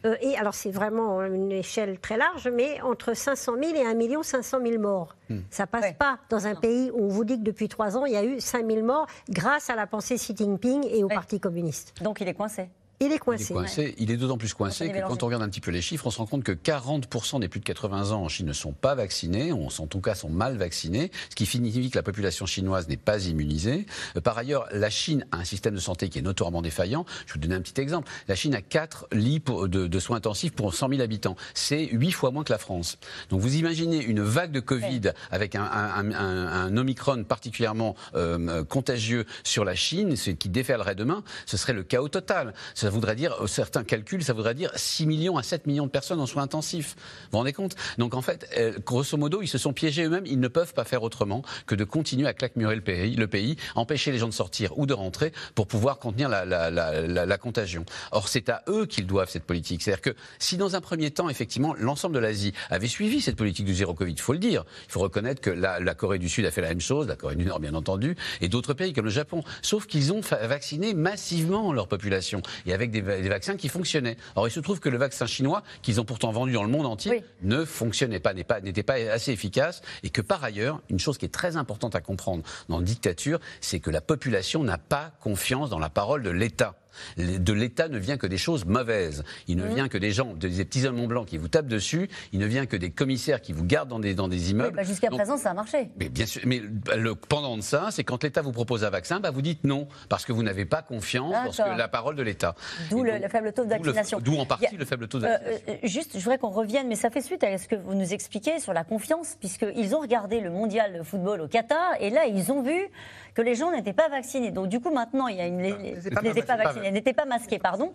euh, 0.05 0.15
et 0.21 0.35
alors 0.37 0.53
c'est 0.53 0.71
vraiment 0.71 1.21
une 1.23 1.51
échelle 1.51 1.99
très 1.99 2.17
large, 2.17 2.47
mais 2.47 2.81
entre 2.81 3.13
500 3.13 3.53
000 3.61 3.75
et 3.75 3.85
1 3.85 4.23
500 4.23 4.59
000 4.65 4.81
morts. 4.81 5.15
Hmm. 5.29 5.39
Ça 5.49 5.67
passe 5.67 5.93
pas 5.97 6.19
dans 6.29 6.47
un 6.47 6.55
pays 6.55 6.91
où 6.93 7.05
on 7.05 7.07
vous 7.07 7.23
dit 7.23 7.37
que 7.37 7.43
depuis 7.43 7.67
trois 7.67 7.97
ans, 7.97 8.05
il 8.05 8.13
y 8.13 8.17
a 8.17 8.23
eu 8.23 8.39
5000 8.39 8.83
morts 8.83 9.07
grâce 9.29 9.69
à 9.69 9.75
la 9.75 9.87
pensée 9.87 10.15
Xi 10.15 10.35
Jinping 10.35 10.85
et 10.89 11.03
au 11.03 11.07
Parti 11.07 11.39
communiste. 11.39 11.93
Donc 12.01 12.21
il 12.21 12.27
est 12.27 12.33
coincé. 12.33 12.69
Il 13.01 13.13
est 13.13 13.19
coincé. 13.19 13.95
Il 13.97 14.11
est, 14.11 14.17
d'autant 14.17 14.37
plus 14.37 14.53
coincé 14.53 14.89
que 14.89 15.07
quand 15.07 15.23
on 15.23 15.27
regarde 15.27 15.41
un 15.41 15.47
petit 15.47 15.61
peu 15.61 15.71
les 15.71 15.81
chiffres, 15.81 16.05
on 16.07 16.11
se 16.11 16.17
rend 16.17 16.25
compte 16.25 16.43
que 16.43 16.51
40% 16.51 17.39
des 17.39 17.47
plus 17.47 17.61
de 17.61 17.65
80 17.65 18.11
ans 18.11 18.23
en 18.23 18.27
Chine 18.27 18.45
ne 18.45 18.51
sont 18.51 18.73
pas 18.73 18.93
vaccinés, 18.93 19.53
ou 19.53 19.67
en 19.67 19.87
tout 19.87 20.01
cas 20.01 20.15
sont 20.15 20.29
mal 20.29 20.57
vaccinés, 20.57 21.09
ce 21.29 21.35
qui 21.35 21.45
signifie 21.45 21.89
que 21.89 21.97
la 21.97 22.03
population 22.03 22.45
chinoise 22.45 22.89
n'est 22.89 22.97
pas 22.97 23.25
immunisée. 23.25 23.85
Euh, 24.17 24.21
par 24.21 24.37
ailleurs, 24.37 24.67
la 24.73 24.89
Chine 24.89 25.25
a 25.31 25.37
un 25.37 25.45
système 25.45 25.75
de 25.75 25.79
santé 25.79 26.09
qui 26.09 26.19
est 26.19 26.21
notoirement 26.21 26.61
défaillant. 26.61 27.05
Je 27.25 27.33
vais 27.33 27.33
vous 27.35 27.39
donner 27.39 27.55
un 27.55 27.61
petit 27.61 27.79
exemple. 27.79 28.11
La 28.27 28.35
Chine 28.35 28.53
a 28.53 28.61
4 28.61 29.07
lits 29.13 29.39
de, 29.39 29.99
soins 29.99 30.17
intensifs 30.17 30.51
pour 30.51 30.73
100 30.73 30.89
000 30.89 31.01
habitants. 31.01 31.37
C'est 31.53 31.87
8 31.93 32.11
fois 32.11 32.31
moins 32.31 32.43
que 32.43 32.51
la 32.51 32.57
France. 32.57 32.97
Donc 33.29 33.39
vous 33.39 33.55
imaginez 33.55 34.03
une 34.03 34.21
vague 34.21 34.51
de 34.51 34.59
Covid 34.59 35.13
avec 35.31 35.55
un, 35.55 36.75
Omicron 36.75 37.23
particulièrement 37.23 37.95
euh, 38.15 38.65
contagieux 38.65 39.25
sur 39.45 39.63
la 39.63 39.75
Chine, 39.75 40.17
ce 40.17 40.31
qui 40.31 40.49
déferlerait 40.49 40.95
demain, 40.95 41.23
ce 41.45 41.55
serait 41.55 41.73
le 41.73 41.83
chaos 41.83 42.09
total 42.09 42.53
ça 42.89 42.93
voudrait 42.95 43.15
dire, 43.15 43.35
euh, 43.39 43.45
certains 43.45 43.83
calculs, 43.83 44.23
ça 44.23 44.33
voudrait 44.33 44.55
dire 44.55 44.71
6 44.75 45.05
millions 45.05 45.37
à 45.37 45.43
7 45.43 45.67
millions 45.67 45.85
de 45.85 45.91
personnes 45.91 46.19
en 46.19 46.25
soins 46.25 46.41
intensifs. 46.41 46.95
Vous 46.95 47.27
vous 47.33 47.37
rendez 47.37 47.53
compte? 47.53 47.75
Donc 47.99 48.15
en 48.15 48.21
fait, 48.23 48.49
euh, 48.57 48.73
grosso 48.83 49.15
modo, 49.15 49.43
ils 49.43 49.47
se 49.47 49.59
sont 49.59 49.73
piégés 49.73 50.05
eux-mêmes. 50.05 50.25
Ils 50.25 50.39
ne 50.39 50.47
peuvent 50.47 50.73
pas 50.73 50.85
faire 50.85 51.03
autrement 51.03 51.43
que 51.67 51.75
de 51.75 51.83
continuer 51.83 52.25
à 52.25 52.33
claquemurer 52.33 52.73
le 52.73 52.81
pays, 52.81 53.15
le 53.15 53.27
pays 53.27 53.57
empêcher 53.75 54.11
les 54.11 54.17
gens 54.17 54.27
de 54.27 54.33
sortir 54.33 54.75
ou 54.79 54.87
de 54.87 54.95
rentrer 54.95 55.33
pour 55.53 55.67
pouvoir 55.67 55.99
contenir 55.99 56.29
la, 56.29 57.37
contagion. 57.37 57.85
Or, 58.11 58.27
c'est 58.27 58.49
à 58.49 58.63
eux 58.67 58.87
qu'ils 58.87 59.05
doivent 59.05 59.29
cette 59.29 59.43
politique. 59.43 59.83
C'est-à-dire 59.83 60.01
que 60.01 60.15
si 60.39 60.57
dans 60.57 60.75
un 60.75 60.81
premier 60.81 61.11
temps, 61.11 61.29
effectivement, 61.29 61.75
l'ensemble 61.77 62.15
de 62.15 62.19
l'Asie 62.19 62.53
avait 62.71 62.87
suivi 62.87 63.21
cette 63.21 63.35
politique 63.35 63.65
du 63.65 63.75
zéro 63.75 63.93
Covid, 63.93 64.13
il 64.13 64.19
faut 64.19 64.33
le 64.33 64.39
dire. 64.39 64.65
Il 64.87 64.91
faut 64.91 64.99
reconnaître 64.99 65.41
que 65.41 65.51
la, 65.51 65.93
Corée 65.93 66.17
du 66.17 66.27
Sud 66.27 66.43
a 66.45 66.51
fait 66.51 66.61
la 66.61 66.69
même 66.69 66.81
chose, 66.81 67.07
la 67.07 67.15
Corée 67.15 67.35
du 67.35 67.45
Nord, 67.45 67.59
bien 67.59 67.75
entendu, 67.75 68.15
et 68.41 68.49
d'autres 68.49 68.73
pays 68.73 68.93
comme 68.93 69.05
le 69.05 69.11
Japon. 69.11 69.43
Sauf 69.61 69.85
qu'ils 69.85 70.11
ont 70.11 70.21
vacciné 70.21 70.95
massivement 70.95 71.71
leur 71.71 71.87
population. 71.87 72.41
Avec 72.79 72.91
des, 72.91 73.01
vaccins 73.01 73.57
qui 73.57 73.67
fonctionnaient. 73.67 74.17
Or, 74.35 74.47
il 74.47 74.51
se 74.51 74.59
trouve 74.59 74.79
que 74.79 74.89
le 74.89 74.97
vaccin 74.97 75.25
chinois, 75.25 75.63
qu'ils 75.81 75.99
ont 75.99 76.05
pourtant 76.05 76.31
vendu 76.31 76.53
dans 76.53 76.63
le 76.63 76.69
monde 76.69 76.85
entier, 76.85 77.23
ne 77.41 77.65
fonctionnait 77.65 78.19
pas, 78.19 78.33
n'était 78.33 78.83
pas, 78.83 78.93
assez 78.93 79.31
efficace, 79.31 79.81
et 80.03 80.09
que 80.09 80.21
par 80.21 80.43
ailleurs, 80.43 80.81
une 80.89 80.99
chose 80.99 81.17
qui 81.17 81.25
est 81.25 81.33
très 81.33 81.57
importante 81.57 81.95
à 81.95 82.01
comprendre 82.01 82.43
dans 82.69 82.79
la 82.79 82.85
dictature, 82.85 83.39
c'est 83.59 83.79
que 83.79 83.89
la 83.89 84.01
population 84.01 84.63
n'a 84.63 84.77
pas 84.77 85.11
confiance 85.19 85.69
dans 85.69 85.79
la 85.79 85.89
parole 85.89 86.23
de 86.23 86.29
l'État. 86.29 86.78
De 87.17 87.53
l'État 87.53 87.87
ne 87.87 87.97
vient 87.97 88.17
que 88.17 88.27
des 88.27 88.37
choses 88.37 88.65
mauvaises. 88.65 89.23
Il 89.47 89.57
ne 89.57 89.65
mmh. 89.65 89.73
vient 89.73 89.87
que 89.87 89.97
des 89.97 90.11
gens, 90.11 90.33
des 90.33 90.65
petits 90.65 90.85
hommes 90.85 91.07
blancs 91.07 91.27
qui 91.27 91.37
vous 91.37 91.47
tapent 91.47 91.67
dessus. 91.67 92.09
Il 92.33 92.39
ne 92.39 92.45
vient 92.45 92.65
que 92.65 92.77
des 92.77 92.91
commissaires 92.91 93.41
qui 93.41 93.53
vous 93.53 93.65
gardent 93.65 93.89
dans 93.89 93.99
des, 93.99 94.13
dans 94.13 94.27
des 94.27 94.51
immeubles. 94.51 94.75
Bah, 94.75 94.83
jusqu'à 94.83 95.09
présent, 95.09 95.37
ça 95.37 95.51
a 95.51 95.53
marché. 95.53 95.89
Mais 95.97 96.09
bien 96.09 96.25
sûr. 96.25 96.41
Mais 96.45 96.61
le 96.95 97.15
pendant 97.15 97.57
de 97.57 97.61
ça, 97.61 97.87
c'est 97.91 98.03
quand 98.03 98.23
l'État 98.23 98.41
vous 98.41 98.51
propose 98.51 98.83
un 98.83 98.89
vaccin, 98.89 99.19
bah, 99.19 99.31
vous 99.31 99.41
dites 99.41 99.63
non 99.63 99.87
parce 100.07 100.25
que 100.25 100.31
vous 100.31 100.43
n'avez 100.43 100.65
pas 100.65 100.81
confiance 100.81 101.57
dans 101.57 101.75
la 101.75 101.87
parole 101.87 102.15
de 102.15 102.23
l'État. 102.23 102.55
D'où 102.89 103.03
le, 103.03 103.11
faible 103.29 103.53
taux 103.53 103.65
de 103.65 103.69
vaccination. 103.69 104.19
D'où 104.19 104.37
en 104.37 104.45
partie 104.45 104.75
le 104.75 104.85
faible 104.85 105.07
taux 105.07 105.19
de 105.19 105.25
euh, 105.25 105.29
vaccination. 105.29 105.73
Euh, 105.73 105.87
juste, 105.87 106.11
je 106.13 106.23
voudrais 106.23 106.37
qu'on 106.37 106.49
revienne, 106.49 106.87
mais 106.87 106.95
ça 106.95 107.09
fait 107.09 107.21
suite 107.21 107.43
à 107.43 107.57
ce 107.57 107.67
que 107.67 107.75
vous 107.75 107.93
nous 107.93 108.13
expliquez 108.13 108.59
sur 108.59 108.73
la 108.73 108.83
confiance, 108.83 109.35
puisqu'ils 109.39 109.95
ont 109.95 109.99
regardé 109.99 110.39
le 110.39 110.49
mondial 110.49 110.97
de 110.97 111.03
football 111.03 111.41
au 111.41 111.47
Qatar 111.47 111.95
et 111.99 112.09
là, 112.09 112.25
ils 112.25 112.51
ont 112.51 112.61
vu 112.61 112.89
que 113.33 113.41
les 113.41 113.55
gens 113.55 113.71
n'étaient 113.71 113.93
pas 113.93 114.09
vaccinés. 114.09 114.51
Donc 114.51 114.67
du 114.67 114.79
coup, 114.79 114.91
maintenant, 114.91 115.27
il 115.27 115.37
y 115.37 115.41
a 115.41 115.47
une 115.47 115.57
n'étaient 115.57 116.41
pas, 116.41 116.57
vaccinés, 116.57 116.88
n'étaient 116.91 117.13
pas 117.13 117.25
masqués, 117.25 117.59
pardon, 117.59 117.93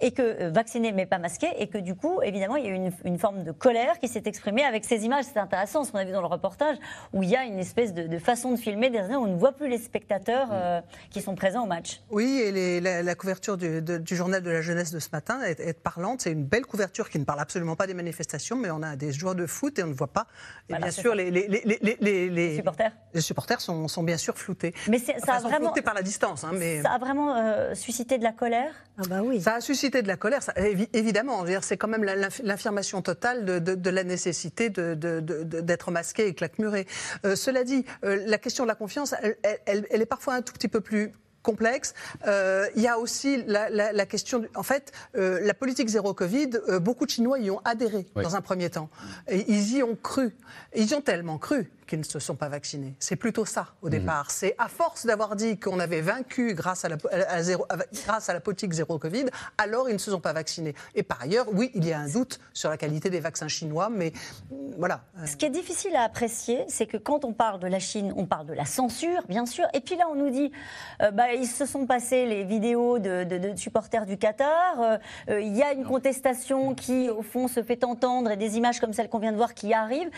et 0.00 0.12
que 0.12 0.22
euh, 0.22 0.50
vaccinés 0.50 0.92
mais 0.92 1.06
pas 1.06 1.18
masqués, 1.18 1.50
et 1.58 1.68
que 1.68 1.78
du 1.78 1.94
coup, 1.94 2.20
évidemment, 2.22 2.56
il 2.56 2.64
y 2.64 2.68
a 2.68 2.70
eu 2.70 2.90
une, 3.04 3.18
forme 3.18 3.44
de 3.44 3.52
colère 3.52 3.98
qui 4.00 4.08
s'est 4.08 4.22
exprimée 4.26 4.64
avec 4.64 4.84
ces 4.84 5.04
images. 5.04 5.24
C'est 5.32 5.38
intéressant, 5.38 5.84
ce 5.84 5.92
qu'on 5.92 5.98
a 5.98 6.04
vu 6.04 6.12
dans 6.12 6.20
le 6.20 6.26
reportage, 6.26 6.76
où 7.12 7.22
il 7.22 7.30
y 7.30 7.36
a 7.36 7.44
une 7.44 7.58
espèce 7.58 7.94
de, 7.94 8.18
façon 8.18 8.52
de 8.52 8.56
filmer 8.56 8.90
derrière 8.90 9.20
où 9.20 9.24
on 9.24 9.28
ne 9.28 9.36
voit 9.36 9.52
plus 9.52 9.68
les 9.68 9.78
spectateurs 9.78 10.48
euh, 10.52 10.80
qui 11.10 11.20
sont 11.20 11.34
présents 11.34 11.64
au 11.64 11.66
match. 11.66 12.02
Oui, 12.10 12.40
et 12.40 12.80
la, 12.80 13.14
couverture 13.14 13.56
du, 13.56 14.16
journal 14.16 14.42
de 14.42 14.50
la 14.50 14.62
jeunesse 14.62 14.90
de 14.90 14.98
ce 14.98 15.08
matin 15.12 15.40
est, 15.42 15.78
parlante. 15.80 16.22
C'est 16.22 16.32
une 16.32 16.44
belle 16.44 16.66
couverture 16.66 17.10
qui 17.10 17.18
ne 17.18 17.24
parle 17.24 17.40
absolument 17.40 17.76
pas 17.76 17.86
des 17.86 17.94
manifestations, 17.94 18.56
mais 18.56 18.70
on 18.70 18.82
a 18.82 18.96
des 18.96 19.12
joueurs 19.12 19.34
de 19.34 19.46
foot 19.46 19.78
et 19.78 19.82
on 19.82 19.88
ne 19.88 19.94
voit 19.94 20.12
pas. 20.12 20.26
Et 20.68 20.74
bien 20.74 20.90
sûr, 20.90 21.14
les, 21.14 21.30
les, 21.30 22.56
supporters, 22.56 22.92
les 23.12 23.20
supporters 23.20 23.60
sont, 23.60 23.88
sont 23.88 24.02
bien 24.02 24.16
sûr 24.16 24.36
floutés. 24.36 24.74
Mais 24.88 24.98
ça 24.98 25.34
a 25.34 25.40
vraiment 25.40 25.72
par 25.84 25.94
la 25.94 26.02
distance, 26.02 26.44
hein, 26.44 26.50
mais 26.52 26.82
ça 26.82 26.92
a 26.92 26.98
vraiment 26.98 27.36
euh, 27.36 27.74
suscité 27.74 28.18
de 28.18 28.24
la 28.24 28.32
colère? 28.34 28.74
Ah 28.98 29.02
bah 29.08 29.22
oui. 29.22 29.40
Ça 29.40 29.54
a 29.54 29.60
suscité 29.60 30.02
de 30.02 30.08
la 30.08 30.16
colère, 30.16 30.42
ça, 30.42 30.52
évidemment. 30.92 31.44
C'est 31.62 31.76
quand 31.76 31.88
même 31.88 32.04
l'affirmation 32.04 33.02
totale 33.02 33.44
de, 33.44 33.90
la 33.90 34.04
nécessité 34.04 34.70
d'être 34.70 35.90
masqué 35.90 36.28
et 36.28 36.34
claquemuré. 36.34 36.86
Euh, 37.24 37.36
cela 37.36 37.64
dit, 37.64 37.84
euh, 38.04 38.22
la 38.26 38.38
question 38.38 38.64
de 38.64 38.68
la 38.68 38.74
confiance, 38.74 39.14
elle, 39.66 39.86
est 39.90 40.06
parfois 40.06 40.34
un 40.34 40.42
tout 40.42 40.52
petit 40.52 40.68
peu 40.68 40.80
plus 40.80 41.12
complexe. 41.44 41.94
Euh, 42.26 42.66
il 42.74 42.82
y 42.82 42.88
a 42.88 42.98
aussi 42.98 43.44
la, 43.46 44.06
question, 44.06 44.44
en 44.56 44.64
fait, 44.64 44.90
euh, 45.16 45.38
la 45.42 45.54
politique 45.54 45.88
zéro 45.88 46.12
Covid, 46.12 46.50
euh, 46.68 46.80
beaucoup 46.80 47.06
de 47.06 47.10
Chinois 47.10 47.38
y 47.38 47.50
ont 47.52 47.60
adhéré 47.64 48.06
dans 48.16 48.34
un 48.34 48.40
premier 48.40 48.70
temps. 48.70 48.88
Et 49.28 49.44
ils 49.46 49.76
y 49.76 49.82
ont 49.84 49.94
cru. 49.94 50.34
Ils 50.74 50.90
y 50.90 50.94
ont 50.94 51.02
tellement 51.02 51.38
cru 51.38 51.70
qu'ils 51.86 51.98
ne 51.98 52.04
se 52.04 52.18
sont 52.18 52.36
pas 52.36 52.48
vaccinés. 52.48 52.94
C'est 52.98 53.16
plutôt 53.16 53.44
ça 53.44 53.68
au 53.82 53.86
mmh. 53.86 53.90
départ. 53.90 54.30
C'est 54.30 54.54
à 54.58 54.68
force 54.68 55.06
d'avoir 55.06 55.36
dit 55.36 55.58
qu'on 55.58 55.80
avait 55.80 56.00
vaincu 56.00 56.54
grâce 56.54 56.84
à, 56.84 56.88
la, 56.88 56.96
grâce 56.96 58.28
à 58.28 58.32
la 58.32 58.40
politique 58.40 58.72
zéro 58.72 58.98
Covid, 58.98 59.26
alors 59.58 59.88
ils 59.88 59.94
ne 59.94 59.98
se 59.98 60.10
sont 60.10 60.20
pas 60.20 60.32
vaccinés. 60.32 60.74
Et 60.94 61.02
par 61.02 61.22
ailleurs, 61.22 61.46
oui, 61.52 61.70
il 61.74 61.86
y 61.86 61.92
a 61.92 62.00
un 62.00 62.08
doute 62.08 62.40
sur 62.52 62.70
la 62.70 62.76
qualité 62.76 63.10
des 63.10 63.20
vaccins 63.20 63.48
chinois, 63.48 63.88
mais 63.90 64.12
voilà. 64.78 65.02
Ce 65.24 65.36
qui 65.36 65.46
est 65.46 65.50
difficile 65.50 65.94
à 65.96 66.02
apprécier, 66.02 66.64
c'est 66.68 66.86
que 66.86 66.96
quand 66.96 67.24
on 67.24 67.32
parle 67.32 67.60
de 67.60 67.66
la 67.66 67.78
Chine, 67.78 68.12
on 68.16 68.26
parle 68.26 68.46
de 68.46 68.54
la 68.54 68.64
censure, 68.64 69.22
bien 69.28 69.46
sûr, 69.46 69.66
et 69.74 69.80
puis 69.80 69.96
là 69.96 70.06
on 70.10 70.14
nous 70.14 70.30
dit, 70.30 70.52
bah, 71.12 71.32
ils 71.32 71.46
se 71.46 71.66
sont 71.66 71.86
passés 71.86 72.26
les 72.26 72.44
vidéos 72.44 72.98
de, 72.98 73.52
supporters 73.56 74.06
du 74.06 74.16
Qatar. 74.16 74.80
Euh, 74.80 74.96
euh, 75.30 75.40
il 75.40 75.56
y 75.56 75.62
a 75.62 75.72
une 75.72 75.84
contestation 75.84 76.74
qui, 76.74 77.08
au 77.08 77.22
fond, 77.22 77.48
se 77.48 77.62
fait 77.62 77.84
entendre 77.84 78.30
et 78.30 78.36
des 78.36 78.56
images 78.56 78.80
comme 78.80 78.92
celle 78.92 79.08
qu'on 79.08 79.18
vient 79.18 79.32
de 79.32 79.36
voir 79.36 79.54
qui 79.54 79.72
arrivent. 79.72 80.10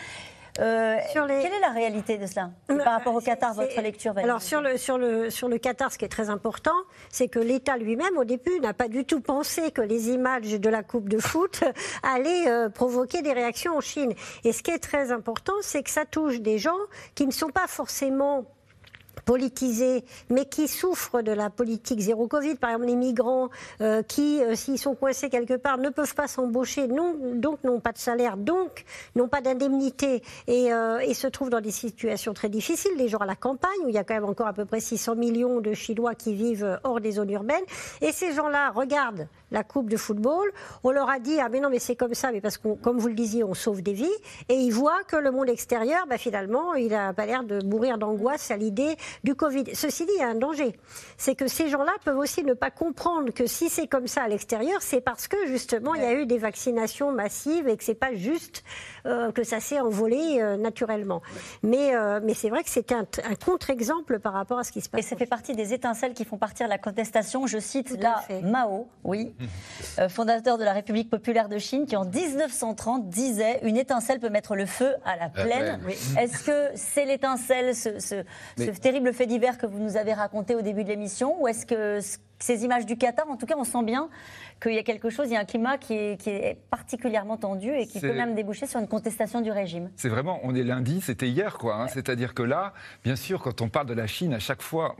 Euh, 0.59 0.97
Quelle 1.13 1.31
est 1.31 1.59
la 1.61 1.69
réalité 1.69 2.17
de 2.17 2.25
cela 2.25 2.51
par 2.67 2.93
rapport 2.93 3.15
au 3.15 3.21
Qatar, 3.21 3.53
votre 3.53 3.79
lecture 3.81 4.13
Valérie 4.13 4.29
Alors 4.29 4.41
sur 4.41 4.61
le, 4.61 4.77
sur, 4.77 4.97
le, 4.97 5.29
sur 5.29 5.47
le 5.47 5.57
Qatar, 5.57 5.91
ce 5.91 5.97
qui 5.97 6.05
est 6.05 6.09
très 6.09 6.29
important, 6.29 6.75
c'est 7.09 7.27
que 7.27 7.39
l'État 7.39 7.77
lui-même, 7.77 8.17
au 8.17 8.23
début, 8.23 8.59
n'a 8.59 8.73
pas 8.73 8.87
du 8.87 9.05
tout 9.05 9.21
pensé 9.21 9.71
que 9.71 9.81
les 9.81 10.09
images 10.09 10.59
de 10.59 10.69
la 10.69 10.83
Coupe 10.83 11.09
de 11.09 11.19
foot 11.19 11.63
allaient 12.03 12.69
provoquer 12.73 13.21
des 13.21 13.33
réactions 13.33 13.77
en 13.77 13.81
Chine. 13.81 14.13
Et 14.43 14.51
ce 14.51 14.63
qui 14.63 14.71
est 14.71 14.79
très 14.79 15.11
important, 15.11 15.53
c'est 15.61 15.83
que 15.83 15.89
ça 15.89 16.05
touche 16.05 16.39
des 16.39 16.57
gens 16.57 16.77
qui 17.15 17.25
ne 17.25 17.31
sont 17.31 17.49
pas 17.49 17.67
forcément 17.67 18.45
politisés, 19.21 20.03
mais 20.29 20.45
qui 20.45 20.67
souffrent 20.67 21.21
de 21.21 21.31
la 21.31 21.49
politique 21.49 21.99
zéro 21.99 22.27
Covid. 22.27 22.55
Par 22.55 22.71
exemple, 22.71 22.87
les 22.87 22.95
migrants 22.95 23.49
euh, 23.81 24.01
qui, 24.03 24.41
euh, 24.41 24.55
s'ils 24.55 24.79
sont 24.79 24.95
coincés 24.95 25.29
quelque 25.29 25.55
part, 25.55 25.77
ne 25.77 25.89
peuvent 25.89 26.15
pas 26.15 26.27
s'embaucher, 26.27 26.87
donc 26.87 27.63
n'ont 27.63 27.79
pas 27.79 27.91
de 27.91 27.97
salaire, 27.97 28.37
donc 28.37 28.85
n'ont 29.15 29.27
pas 29.27 29.41
d'indemnité 29.41 30.23
et, 30.47 30.73
euh, 30.73 30.99
et, 30.99 31.13
se 31.13 31.27
trouvent 31.27 31.49
dans 31.49 31.61
des 31.61 31.71
situations 31.71 32.33
très 32.33 32.49
difficiles. 32.49 32.91
Les 32.97 33.07
gens 33.07 33.17
à 33.19 33.25
la 33.25 33.35
campagne, 33.35 33.79
où 33.85 33.89
il 33.89 33.95
y 33.95 33.97
a 33.97 34.03
quand 34.03 34.13
même 34.13 34.25
encore 34.25 34.47
à 34.47 34.53
peu 34.53 34.65
près 34.65 34.79
600 34.79 35.15
millions 35.15 35.61
de 35.61 35.73
Chinois 35.73 36.15
qui 36.15 36.33
vivent 36.33 36.79
hors 36.83 37.01
des 37.01 37.13
zones 37.13 37.31
urbaines. 37.31 37.63
Et 38.01 38.11
ces 38.11 38.33
gens-là 38.33 38.71
regardent 38.71 39.27
la 39.51 39.63
Coupe 39.63 39.89
de 39.89 39.97
football. 39.97 40.51
On 40.83 40.91
leur 40.91 41.09
a 41.09 41.19
dit, 41.19 41.39
ah 41.39 41.49
mais 41.49 41.59
non, 41.59 41.69
mais 41.69 41.79
c'est 41.79 41.95
comme 41.95 42.13
ça, 42.13 42.31
mais 42.31 42.41
parce 42.41 42.57
que, 42.57 42.73
comme 42.75 42.97
vous 42.97 43.07
le 43.07 43.13
disiez, 43.13 43.43
on 43.43 43.53
sauve 43.53 43.81
des 43.81 43.93
vies. 43.93 44.05
Et 44.49 44.55
ils 44.55 44.71
voient 44.71 45.03
que 45.07 45.15
le 45.15 45.31
monde 45.31 45.49
extérieur, 45.49 46.05
bah, 46.07 46.17
finalement, 46.17 46.73
il 46.75 46.89
n'a 46.89 47.13
pas 47.13 47.25
l'air 47.25 47.43
de 47.43 47.63
mourir 47.63 47.97
d'angoisse 47.97 48.51
à 48.51 48.57
l'idée 48.57 48.95
du 49.23 49.35
Covid. 49.35 49.65
Ceci 49.73 50.05
dit, 50.05 50.11
il 50.15 50.21
y 50.21 50.23
a 50.23 50.29
un 50.29 50.35
danger. 50.35 50.73
C'est 51.17 51.35
que 51.35 51.47
ces 51.47 51.69
gens-là 51.69 51.93
peuvent 52.03 52.17
aussi 52.17 52.43
ne 52.43 52.53
pas 52.53 52.71
comprendre 52.71 53.31
que 53.31 53.45
si 53.45 53.69
c'est 53.69 53.87
comme 53.87 54.07
ça 54.07 54.23
à 54.23 54.27
l'extérieur, 54.27 54.81
c'est 54.81 55.01
parce 55.01 55.27
que 55.27 55.37
justement, 55.47 55.95
il 55.95 56.01
y 56.01 56.05
a 56.05 56.13
eu 56.13 56.25
des 56.25 56.37
vaccinations 56.37 57.11
massives 57.11 57.67
et 57.67 57.77
que 57.77 57.83
c'est 57.83 57.95
pas 57.95 58.13
juste 58.13 58.63
euh, 59.05 59.31
que 59.31 59.43
ça 59.43 59.59
s'est 59.59 59.79
envolé 59.79 60.39
euh, 60.39 60.57
naturellement. 60.57 61.21
Mais, 61.63 61.95
euh, 61.95 62.19
mais 62.23 62.33
c'est 62.33 62.49
vrai 62.49 62.63
que 62.63 62.69
c'est 62.69 62.91
un, 62.91 63.05
contre-exemple 63.43 64.19
par 64.19 64.33
rapport 64.33 64.59
à 64.59 64.63
ce 64.63 64.71
qui 64.71 64.81
se 64.81 64.89
passe. 64.89 64.99
Et 64.99 65.03
ça 65.03 65.15
fait 65.15 65.25
partie 65.25 65.53
des 65.53 65.73
étincelles 65.73 66.13
qui 66.13 66.25
font 66.25 66.37
partir 66.37 66.67
la 66.67 66.77
contestation. 66.77 67.47
Je 67.47 67.59
cite 67.59 67.91
là 68.01 68.23
Mao, 68.43 68.87
oui, 69.03 69.33
fondateur 70.09 70.57
de 70.57 70.63
la 70.63 70.73
République 70.73 71.09
populaire 71.09 71.49
de 71.49 71.57
Chine, 71.57 71.85
qui 71.85 71.95
en 71.95 72.05
1930 72.05 73.09
disait 73.09 73.59
une 73.63 73.77
étincelle 73.77 74.19
peut 74.19 74.29
mettre 74.29 74.55
le 74.55 74.65
feu 74.65 74.95
à 75.05 75.15
la 75.15 75.29
plaine. 75.29 75.79
Est-ce 76.19 76.43
que 76.43 76.69
c'est 76.75 77.05
l'étincelle, 77.05 77.75
ce, 77.75 77.99
ce 77.99 78.23
terrible 78.79 78.96
fait 79.13 79.25
divers 79.25 79.57
que 79.57 79.65
vous 79.65 79.79
nous 79.79 79.97
avez 79.97 80.13
raconté 80.13 80.55
au 80.55 80.61
début 80.61 80.83
de 80.83 80.89
l'émission, 80.89 81.41
ou 81.41 81.47
est-ce 81.47 81.65
que 81.65 81.99
ces 82.39 82.63
images 82.63 82.85
du 82.85 82.97
Qatar, 82.97 83.29
en 83.29 83.37
tout 83.37 83.45
cas, 83.45 83.55
on 83.57 83.63
sent 83.63 83.83
bien 83.83 84.09
qu'il 84.61 84.73
y 84.73 84.77
a 84.77 84.83
quelque 84.83 85.09
chose, 85.09 85.27
il 85.29 85.33
y 85.33 85.37
a 85.37 85.39
un 85.39 85.45
climat 85.45 85.77
qui 85.77 85.93
est, 85.93 86.57
particulièrement 86.69 87.37
tendu 87.37 87.71
et 87.71 87.85
qui 87.85 87.99
peut 87.99 88.13
même 88.13 88.35
déboucher 88.35 88.65
sur 88.65 88.79
une 88.79 88.87
contestation 88.87 89.41
du 89.41 89.51
régime. 89.51 89.89
C'est 89.95 90.09
vraiment, 90.09 90.39
on 90.43 90.55
est 90.55 90.63
lundi, 90.63 91.01
c'était 91.01 91.27
hier, 91.27 91.57
quoi. 91.57 91.75
Hein. 91.75 91.87
C'est-à-dire 91.87 92.33
que 92.33 92.43
là, 92.43 92.73
bien 93.03 93.15
sûr, 93.15 93.41
quand 93.41 93.61
on 93.61 93.69
parle 93.69 93.87
de 93.87 93.93
la 93.93 94.07
Chine, 94.07 94.33
à 94.33 94.39
chaque 94.39 94.61
fois, 94.61 94.95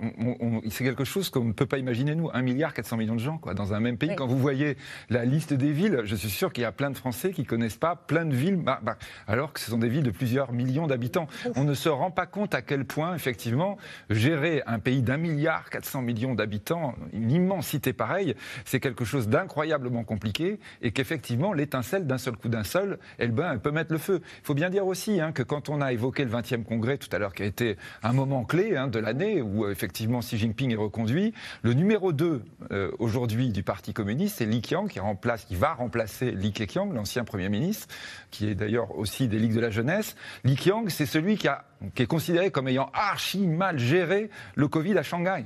c'est 0.70 0.84
quelque 0.84 1.04
chose 1.04 1.30
qu'on 1.30 1.44
ne 1.44 1.54
peut 1.54 1.66
pas 1.66 1.78
imaginer, 1.78 2.16
nous, 2.16 2.30
1 2.34 2.42
milliard 2.42 2.74
400 2.74 2.98
millions 2.98 3.16
de 3.16 3.20
gens, 3.20 3.38
quoi, 3.38 3.54
dans 3.54 3.74
un 3.74 3.80
même 3.80 3.98
pays. 3.98 4.16
Quand 4.16 4.28
vous 4.28 4.38
voyez 4.38 4.78
la 5.10 5.26
liste 5.26 5.54
des 5.54 5.72
villes, 5.72 6.02
je 6.04 6.16
suis 6.16 6.30
sûr 6.30 6.54
qu'il 6.54 6.64
y 6.64 6.66
a 6.66 6.72
plein 6.72 6.92
de 6.92 6.98
Français 6.98 7.32
qui 7.32 7.46
connaissent 7.46 7.78
pas 7.78 7.96
plein 7.96 8.26
de 8.26 8.36
villes, 8.36 8.58
bah, 8.58 8.80
bah, 8.84 8.98
alors 9.28 9.54
que 9.54 9.60
ce 9.60 9.72
sont 9.72 9.78
des 9.78 9.90
villes 9.90 10.04
de 10.04 10.12
plusieurs 10.12 10.52
millions 10.52 10.88
d'habitants. 10.88 11.28
On 11.56 11.64
ne 11.64 11.74
se 11.74 11.90
rend 11.90 12.12
pas 12.12 12.26
compte 12.26 12.54
à 12.54 12.62
quel 12.62 12.86
point, 12.86 13.16
effectivement, 13.16 13.78
gérer 14.10 14.62
un 14.68 14.80
pays 14.80 15.02
d'un 15.02 15.18
milliard 15.18 15.70
400 15.70 16.02
millions 16.02 16.36
d'habitants, 16.36 16.96
une 17.28 17.32
immensité 17.32 17.94
pareille, 17.94 18.36
c'est 18.66 18.80
quelque 18.80 19.06
chose 19.06 19.28
d'incroyablement 19.28 20.04
compliqué 20.04 20.60
et 20.82 20.92
qu'effectivement, 20.92 21.54
l'étincelle 21.54 22.08
d'un 22.08 22.18
seul 22.18 22.38
coup 22.38 22.50
d'un 22.50 22.64
seul, 22.64 23.00
elle, 23.18 23.32
ben, 23.32 23.52
elle 23.52 23.60
peut 23.60 23.72
mettre 23.72 23.92
le 23.92 24.00
feu. 24.00 24.22
Il 24.24 24.46
faut 24.46 24.54
bien 24.54 24.70
dire 24.70 24.88
aussi 24.88 25.20
hein, 25.20 25.32
que 25.32 25.44
quand 25.44 25.70
on 25.70 25.82
a 25.82 25.92
évoqué 25.92 26.24
le 26.24 26.32
20e 26.32 26.64
congrès 26.64 26.98
tout 26.98 27.10
à 27.12 27.20
l'heure, 27.20 27.34
qui 27.34 27.44
a 27.44 27.46
été 27.46 27.78
un 28.04 28.14
moment 28.14 28.46
clé 28.46 28.78
hein, 28.78 28.88
de 28.88 29.00
l'année 29.00 29.42
où 29.42 29.66
euh, 29.66 29.72
effectivement 29.72 30.20
Xi 30.20 30.38
Jinping 30.38 30.72
est 30.72 30.78
reconduit, 30.78 31.34
le 31.64 31.74
numéro 31.74 32.14
2 32.14 32.42
euh, 32.72 32.92
aujourd'hui 33.00 33.50
du 33.50 33.64
Parti 33.64 33.94
communiste, 33.94 34.38
c'est 34.38 34.46
Li 34.46 34.62
Qiang 34.62 34.88
qui, 34.88 35.00
remplace, 35.00 35.46
qui 35.46 35.56
va 35.56 35.74
remplacer 35.74 36.32
Li 36.32 36.54
Keqiang, 36.54 36.94
l'ancien 36.94 37.26
Premier 37.26 37.50
ministre, 37.50 37.88
qui 38.32 38.48
est 38.48 38.56
d'ailleurs 38.56 38.98
aussi 38.98 39.28
des 39.28 39.40
Ligues 39.40 39.56
de 39.56 39.60
la 39.60 39.70
jeunesse. 39.70 40.16
Li 40.44 40.56
Qiang, 40.56 40.88
c'est 40.90 41.06
celui 41.06 41.38
qui 41.38 41.48
a 41.48 41.66
qui 41.94 42.04
est 42.04 42.08
considéré 42.08 42.52
comme 42.52 42.68
ayant 42.68 42.90
archi 42.94 43.46
mal 43.46 43.78
géré 43.78 44.30
le 44.56 44.68
Covid 44.68 44.98
à 44.98 45.04
Shanghai. 45.04 45.46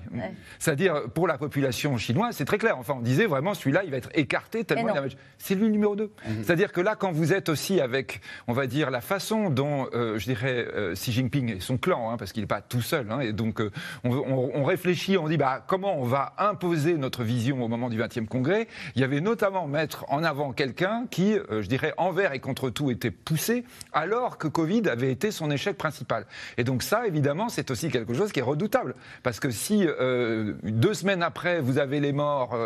C'est-à-dire, 0.60 1.04
pour 1.13 1.28
la 1.28 1.38
population 1.38 1.98
chinoise, 1.98 2.36
c'est 2.36 2.46
très 2.46 2.58
clair. 2.58 2.78
Enfin, 2.78 2.96
on 2.98 3.02
disait 3.02 3.26
vraiment, 3.26 3.54
celui-là, 3.54 3.84
il 3.84 3.91
va 3.91 3.98
être 3.98 4.10
écarté 4.13 4.63
tellement 4.63 4.94
C'est 5.38 5.56
lui 5.56 5.65
le 5.65 5.72
numéro 5.72 5.96
2. 5.96 6.04
Mhm. 6.04 6.44
C'est-à-dire 6.44 6.72
que 6.72 6.82
là, 6.82 6.96
quand 6.96 7.12
vous 7.12 7.34
êtes 7.34 7.50
aussi 7.50 7.82
avec, 7.82 8.22
on 8.48 8.54
va 8.54 8.67
dire, 8.67 8.91
la 8.91 9.02
façon 9.02 9.50
dont, 9.50 9.88
euh, 9.94 10.17
je 10.17 10.26
dirais, 10.26 10.65
euh, 10.74 10.94
Xi 10.94 11.12
Jinping 11.12 11.58
et 11.58 11.60
son 11.60 11.78
clan, 11.78 12.12
hein, 12.12 12.17
parce 12.17 12.32
qu'il 12.32 12.44
n'est 12.44 12.48
pas 12.48 12.62
tout 12.62 12.82
seul, 12.82 13.12
hein, 13.12 13.20
et 13.20 13.34
donc 13.34 13.60
euh, 13.62 13.72
on, 14.04 14.63
réfléchit, 14.63 15.17
on 15.17 15.28
dit, 15.28 15.38
bah, 15.38 15.63
comment 15.67 15.98
on 16.00 16.06
va 16.06 16.34
imposer 16.38 16.98
notre 16.98 17.24
vision 17.24 17.63
au 17.63 17.67
moment 17.67 17.89
du 17.89 17.98
20e 17.98 18.28
congrès? 18.28 18.67
Il 18.96 19.02
y 19.02 19.04
avait 19.04 19.22
notamment 19.22 19.67
mettre 19.67 20.06
en 20.10 20.24
avant 20.24 20.54
quelqu'un 20.54 21.06
qui, 21.10 21.36
je 21.50 21.67
dirais, 21.67 21.94
envers 21.98 22.34
et 22.34 22.39
contre 22.39 22.70
tout 22.70 22.91
était 22.91 23.12
poussé, 23.12 23.65
alors 23.94 24.38
que 24.38 24.48
Covid 24.48 24.88
avait 24.88 25.12
été 25.12 25.32
son 25.32 25.52
échec 25.52 25.78
principal. 25.78 26.21
Et 26.58 26.64
donc 26.64 26.84
ça, 26.84 27.08
évidemment, 27.08 27.50
c'est 27.50 27.72
aussi 27.72 27.90
quelque 27.90 28.14
chose 28.14 28.32
qui 28.32 28.40
est 28.40 28.44
redoutable. 28.44 28.96
Parce 29.24 29.40
que 29.40 29.50
si 29.50 29.86
euh, 29.86 30.54
deux 30.64 30.94
semaines 30.94 31.24
après 31.24 31.62
vous 31.62 31.78
avez 31.78 32.00
les 32.00 32.12
morts 32.12 32.58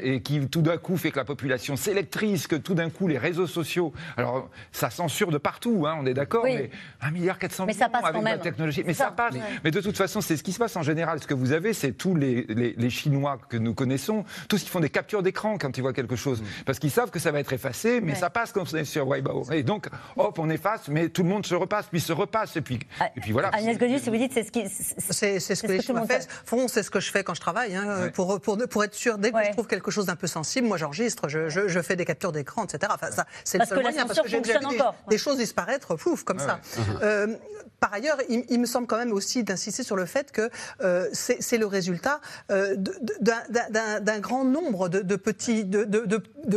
et 0.00 0.20
qui 0.20 0.46
tout 0.48 0.62
d'un 0.62 0.76
coup 0.76 0.96
fait 0.96 1.10
que 1.10 1.18
la 1.18 1.24
population 1.24 1.76
s'électrise, 1.76 2.46
que 2.46 2.56
tout 2.56 2.74
d'un 2.74 2.90
coup 2.90 3.08
les 3.08 3.18
réseaux 3.18 3.46
sociaux, 3.46 3.92
alors 4.16 4.48
ça 4.72 4.90
censure 4.90 5.30
de 5.30 5.38
partout, 5.38 5.84
hein, 5.86 5.96
on 6.00 6.06
est 6.06 6.14
d'accord, 6.14 6.44
mais 6.44 6.70
1 7.00 7.10
milliard 7.10 7.38
400 7.38 7.66
millions 7.66 7.86
avec 8.02 8.24
la 8.24 8.38
technologie, 8.38 8.82
mais 8.86 8.94
ça, 8.94 9.10
passe. 9.10 9.34
Mais 9.64 9.70
de 9.70 9.80
toute 9.80 9.96
façon, 9.96 10.20
c'est 10.20 10.36
ce 10.36 10.42
qui 10.42 10.52
se 10.52 10.58
passe 10.58 10.76
en 10.76 10.82
général. 10.82 11.20
Ce 11.20 11.26
que 11.26 11.34
vous 11.34 11.52
avez, 11.52 11.72
c'est 11.72 11.92
tous 11.92 12.14
les, 12.14 12.44
les, 12.48 12.90
Chinois 12.90 13.38
que 13.48 13.56
nous 13.56 13.74
connaissons, 13.74 14.24
tous 14.48 14.62
qui 14.62 14.68
font 14.68 14.80
des 14.80 14.90
captures 14.90 15.22
d'écran 15.22 15.56
quand 15.58 15.76
ils 15.76 15.80
voient 15.80 15.92
quelque 15.92 16.16
chose, 16.16 16.42
mm. 16.42 16.46
parce 16.66 16.78
qu'ils 16.78 16.90
savent 16.90 17.10
que 17.10 17.18
ça 17.18 17.32
va 17.32 17.40
être 17.40 17.52
effacé, 17.52 18.00
mais 18.00 18.14
ça 18.14 18.30
passe 18.30 18.52
quand 18.52 18.72
on 18.72 18.76
est 18.76 18.84
sur 18.84 19.06
Weibo. 19.06 19.44
Et 19.52 19.62
donc, 19.62 19.88
hop, 20.16 20.38
on 20.38 20.50
efface, 20.50 20.88
mais 20.88 21.08
tout 21.08 21.22
le 21.22 21.28
monde 21.28 21.46
se 21.46 21.54
repasse, 21.54 21.86
puis 21.86 22.00
se 22.00 22.12
repasse, 22.12 22.56
et 22.56 22.60
puis, 22.62 22.80
ah, 23.00 23.10
et 23.16 23.20
puis 23.20 23.32
voilà. 23.32 23.48
Agnès 23.52 23.78
Godius, 23.78 24.02
vous 24.08 24.16
dites, 24.16 24.32
c'est 24.32 24.44
ce 24.44 24.52
qui. 24.52 24.68
C'est 24.68 25.38
ce 25.38 25.62
que, 25.62 25.72
les 25.72 25.82
Chinois 25.82 26.06
font, 26.44 26.68
c'est 26.68 26.82
ce 26.82 26.90
que 26.90 27.00
je 27.00 27.10
fais 27.10 27.24
quand 27.24 27.34
je 27.34 27.40
travaille, 27.40 27.74
hein, 27.74 28.10
pour, 28.14 28.40
pour, 28.40 28.58
pour, 28.68 28.84
être 28.84 28.94
sûr, 28.94 29.18
dès 29.18 29.32
que 29.32 29.44
je 29.44 29.52
trouve 29.52 29.66
quelque 29.66 29.90
chose 29.90 30.06
d'un 30.06 30.16
peu 30.16 30.26
sensible, 30.26 30.66
moi 30.66 30.76
j'enregistre, 30.76 31.28
je, 31.28 31.48
je, 31.48 31.82
fais 31.82 31.96
des 31.96 32.04
captures 32.04 32.32
d'écran, 32.32 32.64
etc. 32.64 32.92
Enfin, 32.94 33.10
ça, 33.10 33.26
c'est 33.44 33.58
le 33.58 33.66
seul 33.66 33.82
moyen, 33.82 34.06
parce 34.06 34.20
que 34.20 34.28
j'ai 34.28 34.40
déjà 34.40 34.58
vu 34.60 34.78
des, 35.08 35.18
choses 35.18 35.38
disparaître, 35.38 35.96
pouf, 35.96 36.24
comme 36.24 36.38
ça. 36.38 36.60
Euh, 37.02 37.36
par 37.80 37.92
ailleurs, 37.92 38.18
il, 38.28 38.60
me 38.60 38.66
semble 38.66 38.86
quand 38.86 38.98
même 38.98 39.12
aussi 39.12 39.42
d'insister 39.42 39.82
sur 39.82 39.96
le 39.96 40.06
fait 40.06 40.30
que 40.30 40.50
euh, 40.82 41.08
c'est 41.12 41.58
le 41.58 41.66
résultat 41.66 42.20
euh, 42.50 42.76
d'un 43.20 44.20
grand 44.20 44.44
nombre 44.44 44.88
de, 44.88 45.16
petits, 45.16 45.64
de, 45.64 45.84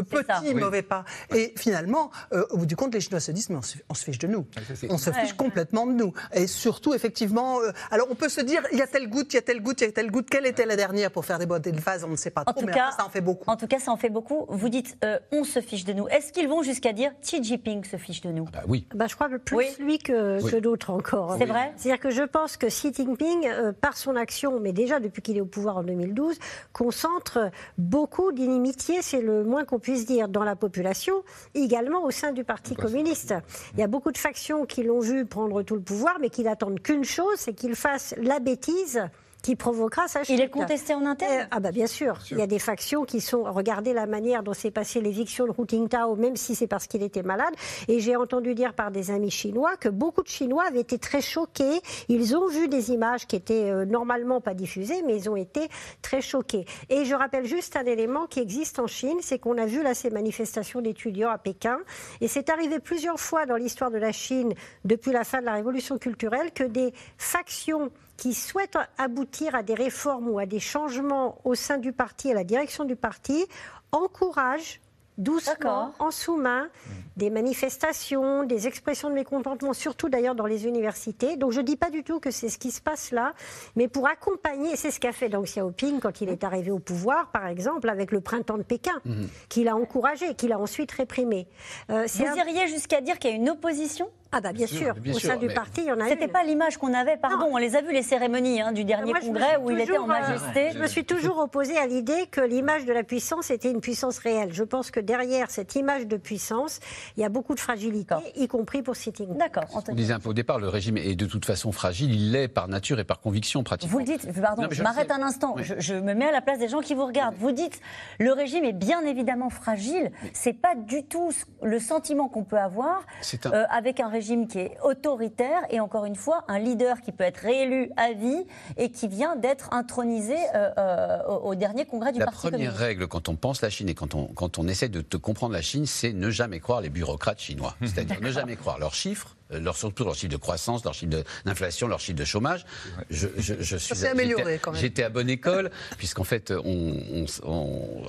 petits 0.02 0.54
mauvais 0.54 0.84
pas. 0.84 1.04
Et 1.34 1.54
finalement, 1.58 2.12
au 2.52 2.58
bout 2.58 2.66
du 2.66 2.76
compte, 2.76 2.94
les 2.94 3.02
Chinois 3.02 3.20
se 3.20 3.32
disent 3.32 3.50
mais 3.50 3.58
on 3.90 3.94
se, 3.94 4.04
fiche 4.04 4.20
de 4.20 4.28
nous. 4.28 4.46
on 4.90 4.98
se 4.98 5.12
fiche 5.12 5.34
complètement 5.34 5.88
de 5.88 5.94
nous. 5.96 6.14
Et 6.34 6.48
surtout, 6.48 6.94
effectivement, 6.94 7.60
alors 7.92 8.08
on 8.10 8.16
peut 8.16 8.30
se 8.30 8.42
dire 8.42 8.64
il 8.72 8.78
y 8.78 8.82
a 8.82 8.88
telle 8.88 9.10
goutte, 9.10 9.34
il 9.34 9.36
y 9.36 9.40
a 9.40 9.42
telle 9.42 9.62
goutte, 9.62 9.82
il 9.82 9.86
y 9.86 9.88
a 9.88 9.92
telle 9.92 10.12
goutte. 10.12 10.30
Quelle 10.30 10.46
était 10.46 10.66
la 10.66 10.76
dernière 10.76 11.12
pour 11.12 11.26
faire 11.26 11.40
des 11.40 11.46
boîtes 11.46 11.64
de 11.64 11.80
vase 11.80 12.04
On 12.04 12.10
ne 12.10 12.16
sait 12.16 12.32
pas 12.32 12.44
trop, 12.46 12.66
mais 12.66 12.74
ça 12.74 13.06
en 13.06 13.10
fait 13.10 13.22
beaucoup. 13.22 13.50
En 13.50 13.58
tout 13.58 13.68
cas, 13.68 13.80
ça 13.80 13.92
en 13.92 13.98
fait 13.98 14.10
beaucoup. 14.10 14.46
Vous 14.50 14.70
dites 14.70 14.98
on 15.32 15.44
se 15.44 15.62
fiche 15.62 15.86
de 15.86 15.94
nous. 15.94 16.08
Est-ce 16.08 16.32
qu'ils 16.32 16.48
vont 16.48 16.64
jusqu'à 16.64 16.94
dire 16.94 17.12
Xi 17.22 17.44
Jinping 17.44 17.84
se 17.84 17.98
fiche 17.98 18.22
de 18.22 18.32
nous? 18.32 18.46
Bah 18.46 18.64
Oui. 18.68 18.88
Bah, 18.94 19.08
je 19.08 19.16
crois 19.16 19.30
que 19.30 19.38
plus 19.38 19.80
lui 19.80 20.00
que, 20.00 20.44
que 20.50 20.58
d'autres 20.58 20.92
encore. 20.92 21.34
Hein. 21.34 21.38
C'est 21.40 21.46
vrai? 21.46 21.74
C'est-à-dire 21.76 22.00
que 22.00 22.10
je 22.10 22.24
pense 22.24 22.58
que 22.58 22.68
Xi 22.68 22.94
Jinping, 22.94 23.48
euh, 23.48 23.72
par 23.74 23.98
son 23.98 24.16
action, 24.16 24.60
mais 24.60 24.74
déjà 24.74 25.00
depuis 25.00 25.22
qu'il 25.22 25.38
est 25.38 25.42
au 25.42 25.46
pouvoir 25.46 25.78
en 25.78 25.84
2012, 25.84 26.38
concentre 26.74 27.52
beaucoup 27.78 28.32
d'inimitié, 28.32 29.02
c'est 29.02 29.22
le 29.22 29.44
moins 29.44 29.66
qu'on 29.66 29.80
puisse 29.80 30.06
dire, 30.06 30.28
dans 30.28 30.44
la 30.44 30.56
population, 30.56 31.24
également 31.54 32.04
au 32.04 32.12
sein 32.12 32.32
du 32.32 32.44
Parti 32.44 32.76
communiste. 32.76 33.34
Il 33.74 33.80
y 33.80 33.84
a 33.84 33.88
beaucoup 33.88 34.12
de 34.12 34.18
factions 34.18 34.66
qui 34.66 34.84
l'ont 34.84 35.00
vu 35.00 35.26
prendre 35.26 35.64
tout 35.64 35.76
le 35.76 35.82
pouvoir, 35.86 36.18
mais 36.20 36.30
qui 36.30 36.44
n'attendent 36.44 36.82
qu'une 36.82 37.06
chose, 37.06 37.38
c'est 37.38 37.54
qu'il 37.54 37.76
fasse 37.76 38.14
la 38.18 38.40
bêtise 38.40 39.02
qui 39.46 39.56
provoquera 39.56 40.08
sa 40.08 40.24
chute. 40.24 40.36
Il 40.36 40.42
est 40.42 40.50
contesté 40.50 40.96
en 40.96 41.06
interne 41.06 41.42
euh, 41.42 41.48
Ah 41.52 41.60
bah 41.60 41.72
bien 41.72 41.86
sûr. 41.86 42.18
Il 42.32 42.40
y 42.40 42.42
a 42.42 42.48
des 42.48 42.58
factions 42.58 43.06
qui 43.06 43.22
sont... 43.22 43.44
Regardez 43.44 43.94
la 43.94 44.08
manière 44.08 44.42
dont 44.42 44.54
s'est 44.54 44.72
passée 44.72 45.02
l'éviction 45.02 45.46
de 45.46 45.52
Hu 45.52 45.66
Jintao, 45.70 46.16
même 46.16 46.36
si 46.36 46.56
c'est 46.56 46.66
parce 46.66 46.88
qu'il 46.88 47.04
était 47.04 47.22
malade. 47.22 47.54
Et 47.88 48.00
j'ai 48.00 48.16
entendu 48.16 48.56
dire 48.56 48.74
par 48.74 48.90
des 48.90 49.12
amis 49.12 49.30
chinois 49.30 49.78
que 49.78 49.88
beaucoup 49.88 50.24
de 50.24 50.28
Chinois 50.28 50.64
avaient 50.68 50.80
été 50.80 50.98
très 50.98 51.22
choqués. 51.22 51.80
Ils 52.10 52.36
ont 52.36 52.48
vu 52.48 52.68
des 52.68 52.90
images 52.90 53.28
qui 53.28 53.36
étaient 53.36 53.70
euh, 53.70 53.86
normalement 53.86 54.42
pas 54.42 54.56
diffusées, 54.56 55.04
mais 55.06 55.16
ils 55.16 55.30
ont 55.30 55.36
été 55.36 55.68
très 56.02 56.22
choqués. 56.22 56.66
Et 56.90 57.06
je 57.06 57.14
rappelle 57.14 57.46
juste 57.46 57.76
un 57.76 57.86
élément 57.86 58.26
qui 58.26 58.40
existe 58.40 58.80
en 58.80 58.88
Chine, 58.88 59.20
c'est 59.22 59.38
qu'on 59.38 59.60
a 59.60 59.68
vu 59.68 59.84
là 59.84 59.94
ces 59.94 60.10
manifestations 60.10 60.82
d'étudiants 60.82 61.30
à 61.30 61.38
Pékin. 61.38 61.78
Et 62.20 62.28
c'est 62.28 62.50
arrivé 62.50 62.80
plusieurs 62.80 63.20
fois 63.20 63.46
dans 63.46 63.58
l'histoire 63.58 63.92
de 63.92 64.00
la 64.00 64.12
Chine, 64.12 64.56
depuis 64.86 65.12
la 65.12 65.24
fin 65.24 65.40
de 65.40 65.46
la 65.46 65.54
révolution 65.54 66.00
culturelle, 66.00 66.52
que 66.52 66.64
des 66.64 66.96
factions 67.20 67.92
qui 68.18 68.34
souhaitent 68.34 68.78
aboutir 68.98 69.56
à 69.56 69.64
des 69.64 69.74
réformes 69.74 70.30
ou 70.30 70.40
à 70.40 70.46
des 70.46 70.60
changements 70.60 71.40
au 71.44 71.56
sein 71.56 71.78
du 71.78 71.92
parti, 71.92 72.32
à 72.32 72.34
la 72.34 72.44
direction 72.44 72.86
du 72.86 72.96
parti, 72.96 73.46
encouragent 73.92 74.82
doucement, 75.18 75.94
en 76.00 76.12
sous-main, 76.12 76.68
des 77.16 77.30
manifestations, 77.30 78.44
des 78.44 78.68
expressions 78.68 79.10
de 79.10 79.16
mécontentement, 79.16 79.74
surtout 79.74 80.10
d'ailleurs 80.10 80.36
dans 80.36 80.46
les 80.46 80.68
universités. 80.68 81.38
Donc 81.38 81.52
je 81.52 81.62
ne 81.62 81.66
dis 81.66 81.78
pas 81.78 81.90
du 81.90 82.04
tout 82.04 82.20
que 82.20 82.32
c'est 82.32 82.50
ce 82.50 82.58
qui 82.58 82.72
se 82.72 82.82
passe 82.82 83.12
là, 83.12 83.34
mais 83.76 83.88
pour 83.88 84.08
accompagner, 84.08 84.76
c'est 84.76 84.92
ce 84.92 85.00
qu'a 85.00 85.14
fait 85.14 85.30
Deng 85.30 85.44
Xiaoping 85.44 86.00
quand 86.00 86.22
il 86.22 86.30
est 86.30 86.44
arrivé 86.44 86.72
au 86.72 86.80
pouvoir, 86.80 87.32
par 87.32 87.48
exemple, 87.48 87.90
avec 87.90 88.12
le 88.12 88.22
printemps 88.22 88.58
de 88.58 88.64
Pékin, 88.64 89.00
mhm. 89.06 89.30
qu'il 89.50 89.68
a 89.68 89.76
encouragé, 89.76 90.36
qu'il 90.36 90.52
a 90.52 90.60
ensuite 90.60 90.92
réprimé. 90.92 91.48
Euh, 91.90 92.06
Vous 92.14 92.38
iriez 92.38 92.68
jusqu'à 92.68 93.02
dire 93.02 93.18
qu'il 93.20 93.32
y 93.32 93.34
a 93.34 93.38
une 93.38 93.50
opposition? 93.50 94.10
Ah 94.38 94.42
bah 94.42 94.52
bien, 94.52 94.68
sûr, 94.68 94.94
au 95.14 95.18
sein 95.18 95.38
du 95.38 95.48
parti, 95.48 95.80
il 95.82 95.88
y 95.88 95.92
en 95.94 96.00
a 96.02 96.10
C'était 96.10 96.28
pas 96.28 96.44
l'image 96.44 96.76
qu'on 96.76 96.94
avait, 96.94 97.16
pardon, 97.16 97.48
on 97.52 97.56
les 97.56 97.78
a 97.78 97.82
vues 97.82 97.94
les 97.94 98.02
cérémonies 98.02 98.60
hein, 98.60 98.74
du 98.74 98.84
dernier 98.84 99.14
congrès 99.14 99.56
où 99.62 99.72
il 99.72 99.80
était 99.80 99.98
en 99.98 100.08
majesté. 100.08 100.72
je 100.74 100.80
me 100.80 100.88
suis 100.88 101.06
toujours 101.06 101.38
opposée 101.38 101.78
à 101.78 101.88
l'idée 101.88 102.28
que 102.30 102.42
l'image 102.42 102.84
de 102.84 102.92
la 102.92 103.04
puissance 103.04 103.50
était 103.50 103.72
une 103.72 103.80
puissance 103.80 104.18
réelle. 104.18 104.52
Je 104.52 104.64
pense 104.64 104.92
que 104.92 105.00
derrière 105.00 105.50
cette 105.52 105.76
image 105.76 106.06
de 106.06 106.18
puissance, 106.18 106.82
il 107.16 107.22
y 107.22 107.24
a 107.24 107.30
beaucoup 107.30 107.56
de 107.56 107.62
fragilité, 107.62 108.16
y 108.36 108.50
compris 108.50 108.82
pour 108.82 108.98
Sitting. 108.98 109.38
D'accord. 109.38 109.64
On 109.88 109.96
disait 109.96 110.14
un 110.14 110.20
peu 110.20 110.30
au 110.30 110.34
départ, 110.34 110.60
le 110.60 110.68
régime 110.68 110.98
est 110.98 111.16
de 111.16 111.26
toute 111.26 111.46
façon 111.46 111.72
fragile, 111.72 112.14
il 112.14 112.34
l'est 112.34 112.50
par 112.50 112.68
nature 112.68 113.00
et 113.00 113.06
par 113.06 113.22
conviction 113.22 113.64
pratiquement. 113.64 113.94
Vous 113.94 114.00
le 114.00 114.06
dites, 114.06 114.42
pardon, 114.42 114.68
je, 114.70 114.84
m'arrête 114.84 115.12
un 115.12 115.22
instant, 115.22 115.56
je, 115.60 115.94
me 115.94 116.14
mets 116.14 116.28
à 116.28 116.34
la 116.34 116.42
place 116.42 116.60
des 116.60 116.68
gens 116.68 116.82
qui 116.82 116.94
vous 116.94 117.06
regardent. 117.06 117.36
Vous 117.38 117.54
dites, 117.54 117.80
le 118.20 118.34
régime 118.34 118.66
est 118.66 118.74
bien 118.74 119.00
évidemment 119.06 119.50
fragile, 119.50 120.12
c'est 120.34 120.52
pas 120.52 120.76
du 120.76 121.06
tout 121.06 121.32
le 121.62 121.80
sentiment 121.80 122.28
qu'on 122.28 122.44
peut 122.44 122.60
avoir 122.60 123.06
euh, 123.46 123.64
avec 123.70 124.02
un 124.02 124.10
régime 124.10 124.25
qui 124.26 124.60
est 124.60 124.78
autoritaire 124.84 125.62
et 125.70 125.80
encore 125.80 126.06
une 126.06 126.16
fois 126.16 126.44
un 126.48 126.60
leader 126.60 127.02
qui 127.02 127.12
peut 127.12 127.24
être 127.24 127.38
réélu 127.38 127.92
à 127.96 128.14
vie 128.14 128.46
et 128.78 128.90
qui 128.90 129.08
vient 129.08 129.36
d'être 129.36 129.70
intronisé 129.72 130.36
euh, 130.56 130.72
euh, 130.78 131.24
au, 131.28 131.56
dernier 131.56 131.86
congrès 131.86 132.12
du 132.12 132.20
Parti 132.20 132.42
communiste. 132.42 132.64
La 132.64 132.72
première 132.72 132.88
règle 132.88 133.08
quand 133.08 133.30
on 133.30 133.36
pense 133.36 133.62
la 133.62 133.70
Chine 133.70 133.90
et 133.90 133.94
quand 133.94 134.16
on, 134.16 134.26
quand 134.28 134.58
on 134.58 134.68
essaie 134.68 134.90
de 134.90 135.02
te 135.02 135.18
comprendre 135.18 135.54
la 135.54 135.62
Chine, 135.62 135.86
c'est 135.86 136.14
ne 136.14 136.30
jamais 136.30 136.60
croire 136.60 136.82
les 136.82 136.90
bureaucrates 136.90 137.40
chinois. 137.40 137.76
C'est-à-dire 137.82 138.20
ne 138.22 138.32
jamais 138.32 138.56
croire 138.56 138.80
leurs 138.80 138.96
chiffres, 138.96 139.36
leur, 139.50 139.76
surtout 139.76 140.04
leur 140.04 140.16
chiffre 140.16 140.32
de 140.32 140.38
croissance, 140.38 140.84
leur 140.84 140.94
chiffre 140.94 141.24
d'inflation, 141.46 141.88
leur 141.88 142.00
chiffre 142.00 142.18
de 142.18 142.26
chômage. 142.26 142.66
Je, 143.10 143.28
je, 143.38 143.78
suis 143.78 144.06
amélioré 144.06 144.60
quand 144.62 144.72
même. 144.72 144.82
J'étais 144.82 145.04
à 145.04 145.10
bonne 145.10 145.30
école, 145.30 145.72
puisqu'en 145.98 146.24
fait, 146.24 146.52
on, 146.52 147.26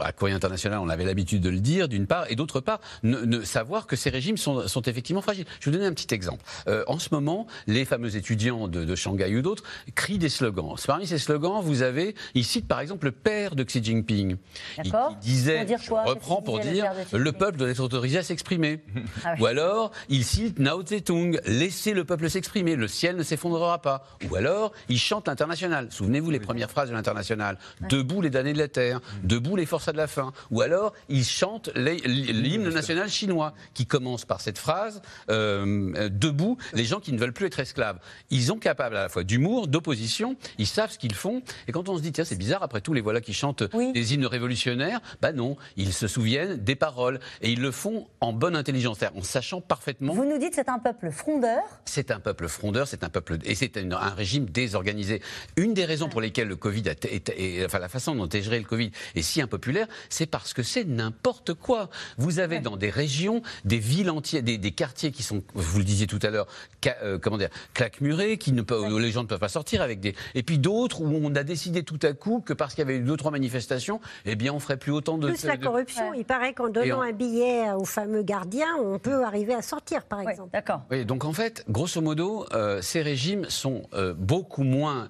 à 0.00 0.12
Courrier 0.12 0.34
International, 0.34 0.78
on 0.78 0.88
avait 0.88 1.04
l'habitude 1.04 1.42
de 1.42 1.50
le 1.50 1.60
dire, 1.60 1.88
d'une 1.88 2.06
part, 2.06 2.30
et 2.30 2.36
d'autre 2.36 2.60
part, 2.60 2.80
ne, 3.02 3.42
savoir 3.42 3.86
que 3.86 3.96
ces 3.96 4.10
régimes 4.10 4.36
sont, 4.36 4.66
sont, 4.68 4.82
effectivement 4.82 5.22
fragiles. 5.22 5.46
Je 5.60 5.66
vais 5.66 5.72
vous 5.72 5.78
donner 5.78 5.88
un 5.88 5.94
petit 5.94 6.14
exemple. 6.14 6.44
Euh, 6.68 6.84
en 6.86 6.98
ce 6.98 7.08
moment, 7.12 7.46
les 7.66 7.84
fameux 7.84 8.16
étudiants 8.16 8.68
de, 8.68 8.84
de 8.84 8.94
Shanghai 8.94 9.34
ou 9.36 9.42
d'autres 9.42 9.64
crient 9.94 10.18
des 10.18 10.28
slogans. 10.28 10.76
Parmi 10.86 11.06
ces 11.06 11.18
slogans, 11.18 11.60
vous 11.62 11.82
avez, 11.82 12.14
ils 12.34 12.44
citent 12.44 12.68
par 12.68 12.80
exemple 12.80 13.06
le 13.06 13.12
père 13.12 13.54
de 13.54 13.62
Xi 13.62 13.82
Jinping. 13.82 14.36
Il, 14.84 14.92
disait, 15.20 15.66
je 15.66 15.90
reprends 15.92 16.42
pour 16.42 16.60
dire, 16.60 16.90
le, 17.12 17.32
peuple 17.32 17.58
doit 17.58 17.68
être 17.68 17.80
autorisé 17.80 18.18
à 18.18 18.22
s'exprimer. 18.22 18.80
Ah 19.24 19.34
ou 19.40 19.46
alors, 19.46 19.92
il 20.08 20.24
cite 20.24 20.58
Mao 20.58 20.82
Laissez 21.44 21.92
le 21.92 22.04
peuple 22.04 22.30
s'exprimer, 22.30 22.76
le 22.76 22.88
ciel 22.88 23.16
ne 23.16 23.22
s'effondrera 23.22 23.80
pas. 23.82 24.06
Ou 24.30 24.36
alors, 24.36 24.72
il 24.88 24.98
chante 24.98 25.28
l'international. 25.28 25.88
Souvenez-vous 25.90 26.30
les 26.30 26.40
premières 26.40 26.70
phrases 26.70 26.88
de 26.88 26.94
l'international. 26.94 27.58
Debout 27.88 28.22
les 28.22 28.30
damnés 28.30 28.52
de 28.52 28.58
la 28.58 28.68
terre, 28.68 29.00
debout 29.22 29.56
les 29.56 29.66
forçats 29.66 29.92
de 29.92 29.96
la 29.96 30.06
faim. 30.06 30.32
Ou 30.50 30.60
alors, 30.60 30.92
il 31.08 31.24
chante 31.24 31.70
l'hymne 31.74 32.68
national 32.68 33.08
chinois, 33.08 33.54
qui 33.74 33.86
commence 33.86 34.24
par 34.24 34.40
cette 34.40 34.58
phrase 34.58 35.02
euh, 35.30 36.08
Debout 36.10 36.56
les 36.72 36.84
gens 36.84 37.00
qui 37.00 37.12
ne 37.12 37.18
veulent 37.18 37.32
plus 37.32 37.46
être 37.46 37.60
esclaves. 37.60 37.98
Ils 38.30 38.44
sont 38.44 38.58
capables 38.58 38.96
à 38.96 39.02
la 39.02 39.08
fois 39.08 39.24
d'humour, 39.24 39.68
d'opposition, 39.68 40.36
ils 40.58 40.66
savent 40.66 40.90
ce 40.90 40.98
qu'ils 40.98 41.14
font. 41.14 41.42
Et 41.68 41.72
quand 41.72 41.88
on 41.88 41.96
se 41.96 42.02
dit, 42.02 42.12
tiens, 42.12 42.24
c'est 42.24 42.36
bizarre, 42.36 42.62
après 42.62 42.80
tout, 42.80 42.92
les 42.92 43.00
voilà 43.00 43.20
qui 43.20 43.32
chantent 43.32 43.62
des 43.62 44.14
hymnes 44.14 44.26
révolutionnaires, 44.26 45.00
bah 45.20 45.32
non, 45.32 45.56
ils 45.76 45.92
se 45.92 46.08
souviennent 46.08 46.56
des 46.56 46.76
paroles. 46.76 47.20
Et 47.42 47.52
ils 47.52 47.60
le 47.60 47.70
font 47.70 48.06
en 48.20 48.32
bonne 48.32 48.56
intelligence, 48.56 48.98
en 49.14 49.22
sachant 49.22 49.60
parfaitement. 49.60 50.14
Vous 50.14 50.24
nous 50.24 50.38
dites, 50.38 50.54
c'est 50.54 50.68
un 50.68 50.78
peuple 50.78 51.10
frondeur 51.16 51.62
C'est 51.84 52.10
un 52.10 52.20
peuple 52.20 52.48
frondeur, 52.48 52.86
c'est 52.86 53.04
un 53.04 53.08
peuple 53.08 53.38
et 53.44 53.54
c'est 53.54 53.76
un, 53.76 53.96
régime 54.10 54.46
désorganisé. 54.46 55.20
Une 55.56 55.74
des 55.74 55.84
raisons 55.84 56.08
pour 56.08 56.20
lesquelles 56.20 56.48
le 56.48 56.56
Covid, 56.56 56.84
a 56.88 56.94
enfin 57.64 57.78
la 57.78 57.88
façon 57.88 58.14
dont 58.14 58.28
est 58.28 58.42
géré 58.42 58.58
le 58.58 58.64
Covid 58.64 58.90
est 59.14 59.22
si 59.22 59.40
impopulaire, 59.40 59.86
c'est 60.08 60.26
parce 60.26 60.52
que 60.54 60.62
c'est 60.62 60.84
n'importe 60.84 61.54
quoi. 61.54 61.90
Vous 62.18 62.38
avez 62.38 62.60
dans 62.60 62.76
des 62.76 62.90
régions, 62.90 63.42
des 63.64 63.78
villes 63.78 64.10
entières, 64.10 64.42
des, 64.42 64.58
quartiers 64.72 65.10
qui 65.10 65.22
sont, 65.22 65.42
vous 65.54 65.78
le 65.78 65.84
disiez 65.84 66.06
tout 66.06 66.18
à 66.22 66.30
l'heure, 66.30 66.46
euh, 67.02 67.18
comment 67.18 67.38
dire, 67.38 67.48
claquemurés, 67.74 68.36
qui 68.36 68.52
ne 68.52 68.62
où 68.62 68.98
les 68.98 69.10
gens 69.10 69.22
ne 69.22 69.28
peuvent 69.28 69.38
pas 69.38 69.48
sortir 69.48 69.82
avec 69.82 70.00
des, 70.00 70.14
et 70.34 70.42
puis 70.42 70.58
d'autres 70.58 71.00
où 71.00 71.20
on 71.22 71.34
a 71.34 71.42
décidé 71.42 71.82
tout 71.82 71.98
à 72.02 72.12
coup 72.12 72.40
que 72.40 72.52
parce 72.52 72.74
qu'il 72.74 72.84
y 72.84 72.88
avait 72.88 72.98
eu 72.98 73.02
deux 73.02 73.16
trois 73.16 73.30
manifestations, 73.30 74.00
eh 74.24 74.36
bien 74.36 74.52
on 74.52 74.60
ferait 74.60 74.76
plus 74.76 74.92
autant 74.92 75.18
de. 75.18 75.28
Plus 75.28 75.44
la 75.44 75.56
corruption, 75.56 76.12
il 76.14 76.24
paraît 76.24 76.52
qu'en 76.52 76.68
donnant 76.68 77.00
un 77.00 77.12
billet 77.12 77.72
au 77.72 77.84
fameux 77.84 78.22
gardien, 78.22 78.66
on 78.82 78.98
peut 78.98 79.24
arriver 79.24 79.54
à 79.54 79.62
sortir, 79.62 80.04
par 80.04 80.20
exemple. 80.20 80.50
D'accord. 80.52 80.82
Oui, 80.90 81.04
donc 81.06 81.24
en 81.24 81.32
fait, 81.32 81.64
grosso 81.68 82.00
modo, 82.00 82.46
euh, 82.52 82.82
ces 82.82 83.02
régimes 83.02 83.48
sont 83.48 83.82
euh, 83.94 84.14
beaucoup 84.14 84.64
moins 84.64 85.08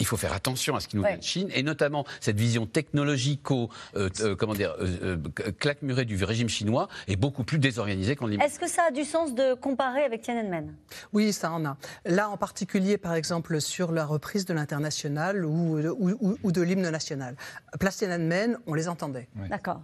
il 0.00 0.06
faut 0.06 0.16
faire 0.16 0.32
attention 0.32 0.74
à 0.74 0.80
ce 0.80 0.88
qui 0.88 0.96
nous 0.96 1.04
vient 1.04 1.16
de 1.16 1.22
Chine, 1.22 1.48
et 1.54 1.62
notamment 1.62 2.04
cette 2.20 2.36
vision 2.36 2.66
technologico, 2.66 3.70
euh, 3.94 4.08
euh, 4.20 4.34
comment 4.34 4.54
dire, 4.54 4.74
euh, 4.80 5.16
claque-murée 5.58 6.04
du 6.04 6.22
régime 6.24 6.48
chinois 6.48 6.88
est 7.06 7.16
beaucoup 7.16 7.44
plus 7.44 7.58
désorganisée 7.58 8.16
qu'en 8.16 8.30
Est-ce 8.30 8.58
que 8.58 8.68
ça 8.68 8.86
a 8.88 8.90
du 8.90 9.04
sens 9.04 9.34
de 9.34 9.54
comparer 9.54 10.02
avec 10.02 10.22
Tiananmen? 10.22 10.74
Oui, 11.12 11.32
ça 11.32 11.52
en 11.52 11.64
a. 11.64 11.76
Là, 12.04 12.28
en 12.28 12.36
particulier, 12.36 12.98
par 12.98 13.14
exemple, 13.14 13.60
sur 13.60 13.92
la 13.92 14.04
reprise 14.04 14.44
de 14.46 14.54
l'international 14.54 15.44
ou, 15.44 15.78
ou, 15.78 16.52
de 16.52 16.60
l'hymne 16.60 16.90
national. 16.90 17.36
Place 17.78 17.98
Tiananmen, 17.98 18.58
on 18.66 18.74
les 18.74 18.88
entendait. 18.88 19.28
D'accord. 19.48 19.80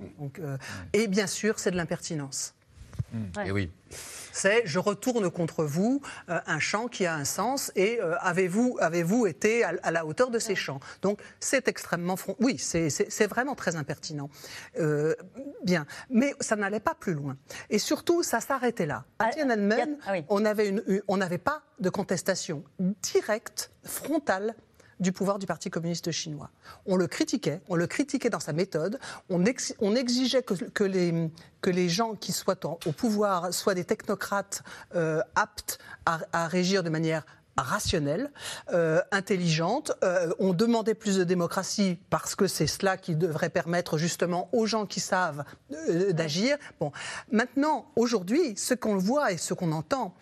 Et 0.93 1.07
bien 1.07 1.27
sûr, 1.27 1.59
c'est 1.59 1.71
de 1.71 1.77
l'impertinence. 1.77 2.55
Et 3.45 3.53
oui 3.53 3.71
c'est 4.41 4.63
je 4.65 4.79
retourne 4.79 5.31
contre 5.31 5.65
vous 5.65 6.01
euh, 6.31 6.41
un 6.47 6.59
chant 6.59 6.89
qui 6.89 7.05
a 7.05 7.15
un 7.15 7.25
sens 7.25 7.71
et 7.77 8.01
euh, 8.01 8.17
avez-vous 8.21 8.79
avez 8.81 9.05
été 9.29 9.65
à, 9.65 9.91
la 9.91 10.07
hauteur 10.07 10.31
de 10.31 10.39
ces 10.39 10.55
chants 10.55 10.81
Donc 11.03 11.21
c'est 11.41 11.69
extrêmement 11.69 12.17
oui 12.41 12.57
c'est 12.59 13.27
vraiment 13.27 13.55
très 13.55 13.77
impertinent. 13.77 14.31
Euh, 14.79 15.15
bien, 15.63 15.87
mais 16.09 16.35
ça 16.41 16.57
n'allait 16.57 16.81
pas 16.81 16.95
plus 16.95 17.15
loin 17.15 17.37
et 17.69 17.79
surtout 17.79 18.23
ça 18.23 18.41
s'arrêtait 18.41 18.87
là. 18.87 19.05
À 19.19 19.27
ah, 19.27 19.31
Tiananmen, 19.31 19.99
ah 20.07 20.13
on 20.29 20.45
avait 20.45 20.75
on 21.09 21.17
n'avait 21.19 21.39
pas 21.39 21.63
de 21.79 21.91
contestation 21.91 22.65
directe 22.79 23.71
frontale 23.85 24.55
du 25.01 25.13
pouvoir 25.13 25.39
du 25.39 25.47
Parti 25.47 25.71
communiste 25.71 26.11
chinois. 26.11 26.51
On 26.87 26.97
le 26.97 27.07
critiquait, 27.07 27.61
on 27.69 27.75
le 27.75 27.87
critiquait 27.87 28.31
dans 28.31 28.41
sa 28.41 28.53
méthode, 28.53 28.99
on, 29.31 29.45
exigeait 29.45 30.43
que, 30.43 30.85
les, 30.85 31.89
gens 31.89 32.15
qui 32.15 32.33
soient 32.33 32.59
au 32.87 32.93
pouvoir 32.93 33.53
soient 33.53 33.75
des 33.75 33.85
technocrates 33.85 34.63
euh, 34.95 35.21
aptes 35.35 35.79
à, 36.05 36.47
régir 36.47 36.83
de 36.83 36.91
manière 36.91 37.25
rationnelle, 37.57 38.31
euh, 38.73 39.03
intelligente. 39.11 39.93
Euh, 40.03 40.33
on 40.39 40.53
demandait 40.53 40.95
plus 40.95 41.17
de 41.17 41.25
démocratie 41.25 41.99
parce 42.09 42.35
que 42.35 42.47
c'est 42.47 42.67
cela 42.67 42.97
qui 42.97 43.17
devrait 43.17 43.51
permettre 43.51 43.99
justement 43.99 44.49
aux 44.53 44.67
gens 44.67 44.87
qui 44.87 45.01
savent 45.01 45.45
d'agir. 46.11 46.57
Bon, 46.79 46.93
maintenant, 47.31 47.91
aujourd'hui, 47.97 48.57
ce 48.57 48.75
qu'on 48.75 48.97
voit 48.97 49.33
et 49.33 49.37
ce 49.37 49.55
qu'on 49.55 49.73
entend 49.73 50.15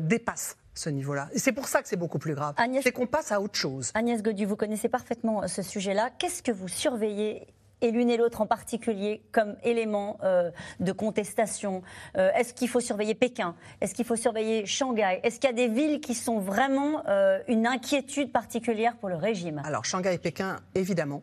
dépasse 0.00 0.56
ce 0.76 0.90
niveau-là. 0.90 1.28
Et 1.32 1.38
c'est 1.38 1.52
pour 1.52 1.66
ça 1.66 1.82
que 1.82 1.88
c'est 1.88 1.96
beaucoup 1.96 2.18
plus 2.18 2.34
grave. 2.34 2.54
C'est 2.82 2.92
qu'on 2.92 3.06
passe 3.06 3.32
à 3.32 3.40
autre 3.40 3.56
chose. 3.56 3.90
Agnès 3.94 4.22
Godu, 4.22 4.44
vous 4.44 4.56
connaissez 4.56 4.88
parfaitement 4.88 5.42
euh, 5.42 5.46
ce 5.46 5.62
sujet-là. 5.62 6.10
Qu'est-ce 6.18 6.42
que 6.42 6.52
vous 6.52 6.68
surveillez 6.68 7.46
et 7.82 7.90
l'une 7.90 8.08
et 8.08 8.16
l'autre 8.16 8.40
en 8.40 8.46
particulier 8.46 9.22
comme 9.32 9.56
élément 9.62 10.18
euh, 10.22 10.50
de 10.80 10.92
contestation? 10.92 11.82
Euh, 12.16 12.30
Est-ce 12.34 12.54
qu'il 12.54 12.68
faut 12.68 12.80
surveiller 12.80 13.14
Pékin? 13.14 13.54
Est-ce 13.80 13.94
qu'il 13.94 14.04
faut 14.04 14.16
surveiller 14.16 14.66
Shanghai? 14.66 15.20
Est-ce 15.22 15.40
qu'il 15.40 15.50
y 15.50 15.52
a 15.52 15.56
des 15.56 15.68
villes 15.68 16.00
qui 16.00 16.14
sont 16.14 16.38
vraiment 16.38 17.02
une 17.48 17.66
inquiétude 17.66 18.32
particulière 18.32 18.96
pour 18.96 19.08
le 19.08 19.16
régime? 19.16 19.62
Alors 19.64 19.84
Shanghai 19.84 20.14
et 20.14 20.18
Pékin, 20.18 20.58
évidemment. 20.74 21.22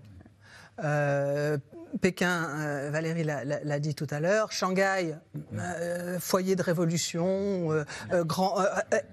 Pékin, 2.01 2.49
euh, 2.59 2.89
Valérie 2.91 3.23
l'a 3.23 3.79
dit 3.79 3.95
tout 3.95 4.07
à 4.09 4.19
l'heure, 4.19 4.51
Shanghai, 4.51 5.15
euh, 5.55 6.19
foyer 6.19 6.55
de 6.55 6.63
révolution, 6.63 7.71
euh, 7.71 7.83
grand, 8.23 8.57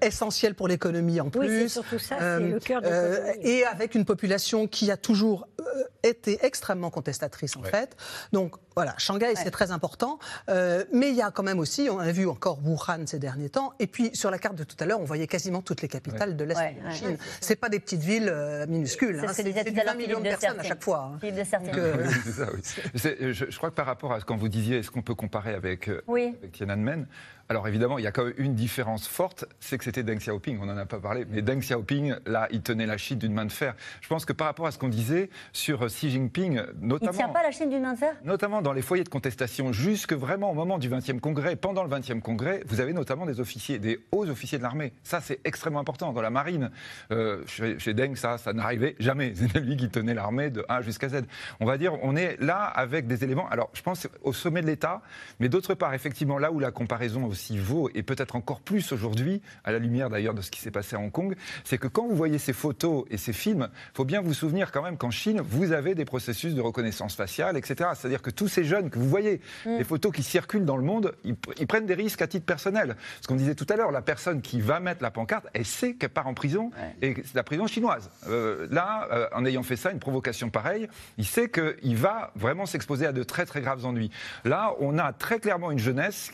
essentiel 0.02 0.54
pour 0.54 0.68
l'économie 0.68 1.20
en 1.20 1.30
plus. 1.30 1.40
Oui, 1.40 1.48
c'est 1.48 1.68
surtout 1.68 1.98
ça, 1.98 2.16
c'est 2.18 2.40
le 2.40 2.58
cœur 2.58 2.82
de 2.82 2.88
Et 3.46 3.64
avec 3.64 3.94
une 3.94 4.04
population 4.04 4.66
qui 4.66 4.90
a 4.90 4.96
toujours 4.96 5.48
été 6.02 6.38
extrêmement 6.44 6.90
contestatrice 6.90 7.56
en 7.56 7.62
fait. 7.62 7.96
Donc 8.32 8.56
voilà, 8.74 8.94
Shanghai, 8.98 9.35
c'est 9.37 9.50
très 9.50 9.70
important. 9.70 10.18
mais 10.48 11.11
il 11.11 11.14
y 11.14 11.22
a 11.22 11.30
quand 11.30 11.42
même 11.42 11.59
aussi, 11.59 11.88
on 11.90 11.98
a 11.98 12.12
vu 12.12 12.28
encore 12.28 12.59
Wuhan 12.64 13.06
ces 13.06 13.18
derniers 13.18 13.50
temps. 13.50 13.72
Et 13.78 13.87
puis 13.87 14.11
sur 14.14 14.30
la 14.30 14.38
carte 14.38 14.56
de 14.56 14.64
tout 14.64 14.76
à 14.80 14.87
l'heure, 14.87 15.00
on 15.00 15.04
voyait 15.04 15.26
quasiment 15.26 15.62
toutes 15.62 15.83
les 15.83 15.88
capitales 15.88 16.37
de 16.37 16.44
l'Est 16.44 16.54
de 16.54 16.85
la 16.85 16.92
Chine. 16.92 17.16
C'est 17.40 17.56
pas 17.56 17.68
des 17.68 17.80
petites 17.80 18.02
villes 18.02 18.35
minuscules. 18.68 19.22
C'est 19.33 19.46
hein, 19.46 19.83
20 19.87 19.94
millions 19.94 20.20
de 20.20 20.24
personnes 20.24 20.59
à 20.59 20.62
chaque 20.62 20.83
fois. 20.83 21.12
Hein. 21.14 21.18
Je, 22.94 23.56
crois 23.56 23.70
que 23.70 23.74
par 23.74 23.87
rapport 23.87 24.12
à 24.12 24.20
ce 24.20 24.24
qu'on 24.24 24.37
vous 24.37 24.48
disiez, 24.48 24.78
est-ce 24.78 24.90
qu'on 24.90 25.02
peut 25.02 25.14
comparer 25.14 25.54
avec, 25.54 25.88
euh, 25.88 26.02
avec 26.09 26.52
Tiananmen 26.52 27.06
alors 27.50 27.66
évidemment, 27.66 27.98
il 27.98 28.04
y 28.04 28.06
a 28.06 28.12
quand 28.12 28.26
même 28.26 28.34
une 28.38 28.54
différence 28.54 29.08
forte, 29.08 29.44
c'est 29.58 29.76
que 29.76 29.82
c'était 29.82 30.04
Deng 30.04 30.18
Xiaoping, 30.18 30.60
on 30.62 30.66
n'en 30.66 30.76
a 30.76 30.86
pas 30.86 31.00
parlé, 31.00 31.26
mais 31.28 31.42
Deng 31.42 31.58
Xiaoping, 31.58 32.14
là, 32.24 32.46
il 32.52 32.62
tenait 32.62 32.86
la 32.86 32.96
Chine 32.96 33.18
d'une 33.18 33.32
main 33.32 33.44
de 33.44 33.50
fer. 33.50 33.74
Je 34.00 34.06
pense 34.06 34.24
que 34.24 34.32
par 34.32 34.46
rapport 34.46 34.68
à 34.68 34.70
ce 34.70 34.78
qu'on 34.78 34.88
disait 34.88 35.30
sur 35.52 35.84
Xi 35.86 36.10
Jinping, 36.10 36.62
notamment... 36.80 37.10
Il 37.10 37.16
ne 37.16 37.24
tient 37.24 37.28
pas 37.28 37.42
la 37.42 37.50
Chine 37.50 37.68
d'une 37.68 37.82
main 37.82 37.94
de 37.94 37.98
fer? 37.98 38.14
Notamment 38.22 38.62
dans 38.62 38.72
les 38.72 38.82
foyers 38.82 39.02
de 39.02 39.08
contestation, 39.08 39.72
jusque 39.72 40.12
vraiment 40.12 40.52
au 40.52 40.54
moment 40.54 40.78
du 40.78 40.88
20e 40.88 41.18
congrès, 41.18 41.56
pendant 41.56 41.82
le 41.82 41.90
20e 41.90 42.20
congrès, 42.20 42.62
vous 42.68 42.80
avez 42.80 42.92
notamment 42.92 43.26
des 43.26 43.40
officiers, 43.40 43.80
des 43.80 43.98
hauts 44.12 44.28
officiers 44.28 44.58
de 44.58 44.62
l'armée. 44.62 44.92
Ça, 45.02 45.20
c'est 45.20 45.40
extrêmement 45.42 45.80
important. 45.80 46.12
Dans 46.12 46.22
la 46.22 46.30
marine, 46.30 46.70
euh, 47.10 47.42
chez, 47.48 47.94
Deng, 47.94 48.14
ça, 48.14 48.38
ça 48.38 48.52
n'arrivait 48.52 48.94
jamais. 49.00 49.32
C'était 49.34 49.58
lui 49.58 49.76
qui 49.76 49.88
tenait 49.88 50.14
l'armée 50.14 50.50
de 50.50 50.64
A 50.68 50.82
jusqu'à 50.82 51.08
Z. 51.08 51.22
On 51.58 51.66
va 51.66 51.78
dire, 51.78 51.94
on 52.04 52.14
est 52.14 52.40
là 52.40 52.62
avec 52.62 53.08
des 53.08 53.24
éléments, 53.24 53.48
alors 53.48 53.70
je 53.72 53.82
pense 53.82 54.06
au 54.22 54.32
sommet 54.32 54.62
de 54.62 54.68
l'État, 54.68 55.02
mais 55.40 55.48
d'autre 55.48 55.74
part, 55.74 55.94
effectivement, 55.94 56.38
là 56.38 56.52
où 56.52 56.60
la 56.60 56.70
comparaison 56.70 57.24
aussi 57.24 57.39
vaut, 57.59 57.90
et 57.94 58.03
peut-être 58.03 58.37
encore 58.37 58.61
plus 58.61 58.92
aujourd'hui, 58.92 59.42
à 59.64 59.72
la 59.72 59.79
lumière 59.79 60.11
d'ailleurs 60.11 60.35
de 60.35 60.42
ce 60.42 60.50
qui 60.50 60.61
s'est 60.61 60.70
passé 60.70 60.96
à 60.96 60.98
Hong 60.98 61.11
Kong, 61.11 61.35
c'est 61.64 61.79
que 61.79 61.88
quand 61.88 62.07
vous 62.07 62.16
voyez 62.16 62.38
ces 62.38 62.53
photos 62.53 63.05
et 63.11 63.16
ces 63.16 63.33
films, 63.33 63.68
il 63.92 63.96
faut 63.96 64.05
bien 64.05 64.20
vous 64.20 64.35
souvenir 64.35 64.72
quand 64.72 64.83
même 64.83 64.96
qu'en 64.96 65.11
Chine, 65.11 65.40
vous 65.40 65.72
avez 65.72 65.94
des 65.94 66.05
processus 66.05 66.55
de 66.55 66.61
reconnaissance 66.61 67.14
faciale, 67.14 67.57
etc. 67.57 67.90
C'est-à-dire 67.94 68.22
que 68.22 68.31
tous 68.31 68.48
ces 68.48 68.64
jeunes 68.64 68.90
que 68.90 68.98
vous 68.98 69.09
voyez, 69.09 69.40
mm. 69.66 69.79
les 69.79 69.85
photos 69.85 70.12
qui 70.12 70.22
circulent 70.22 70.64
dans 70.64 70.76
le 70.76 70.83
monde, 70.83 71.14
ils, 71.24 71.66
prennent 71.66 71.87
des 71.87 71.94
risques 71.94 72.22
à 72.22 72.26
titre 72.26 72.46
personnel. 72.46 72.96
Ce 73.20 73.29
qu'on 73.29 73.37
disait 73.37 73.55
tout 73.55 73.66
à 73.68 73.76
l'heure, 73.76 73.92
la 73.92 74.03
personne 74.03 74.42
qui 74.42 74.61
va 74.61 74.81
mettre 74.81 75.03
la 75.03 75.11
pancarte, 75.11 75.46
elle 75.55 75.66
sait 75.66 75.94
qu'elle 75.94 76.11
part 76.11 76.26
en 76.26 76.35
prison, 76.35 76.70
et 77.03 77.14
c'est 77.24 77.35
la 77.35 77.44
prison 77.44 77.66
chinoise. 77.66 78.11
Euh, 78.29 78.66
là, 78.70 79.09
euh, 79.12 79.29
en 79.35 79.44
ayant 79.44 79.62
fait 79.62 79.76
ça, 79.76 79.90
une 79.90 79.98
provocation 79.98 80.50
pareille, 80.50 80.88
il 81.18 81.26
sait 81.26 81.48
qu'il 81.48 81.96
va 81.96 82.33
vraiment 82.35 82.66
s'exposer 82.66 83.07
à 83.07 83.12
de 83.12 83.22
très 83.22 83.46
très 83.46 83.61
graves 83.61 83.85
ennuis. 83.85 84.11
Là, 84.44 84.74
on 84.81 84.98
a 84.98 85.12
très 85.12 85.38
clairement 85.38 85.70
une 85.70 85.79
jeunesse 85.79 86.31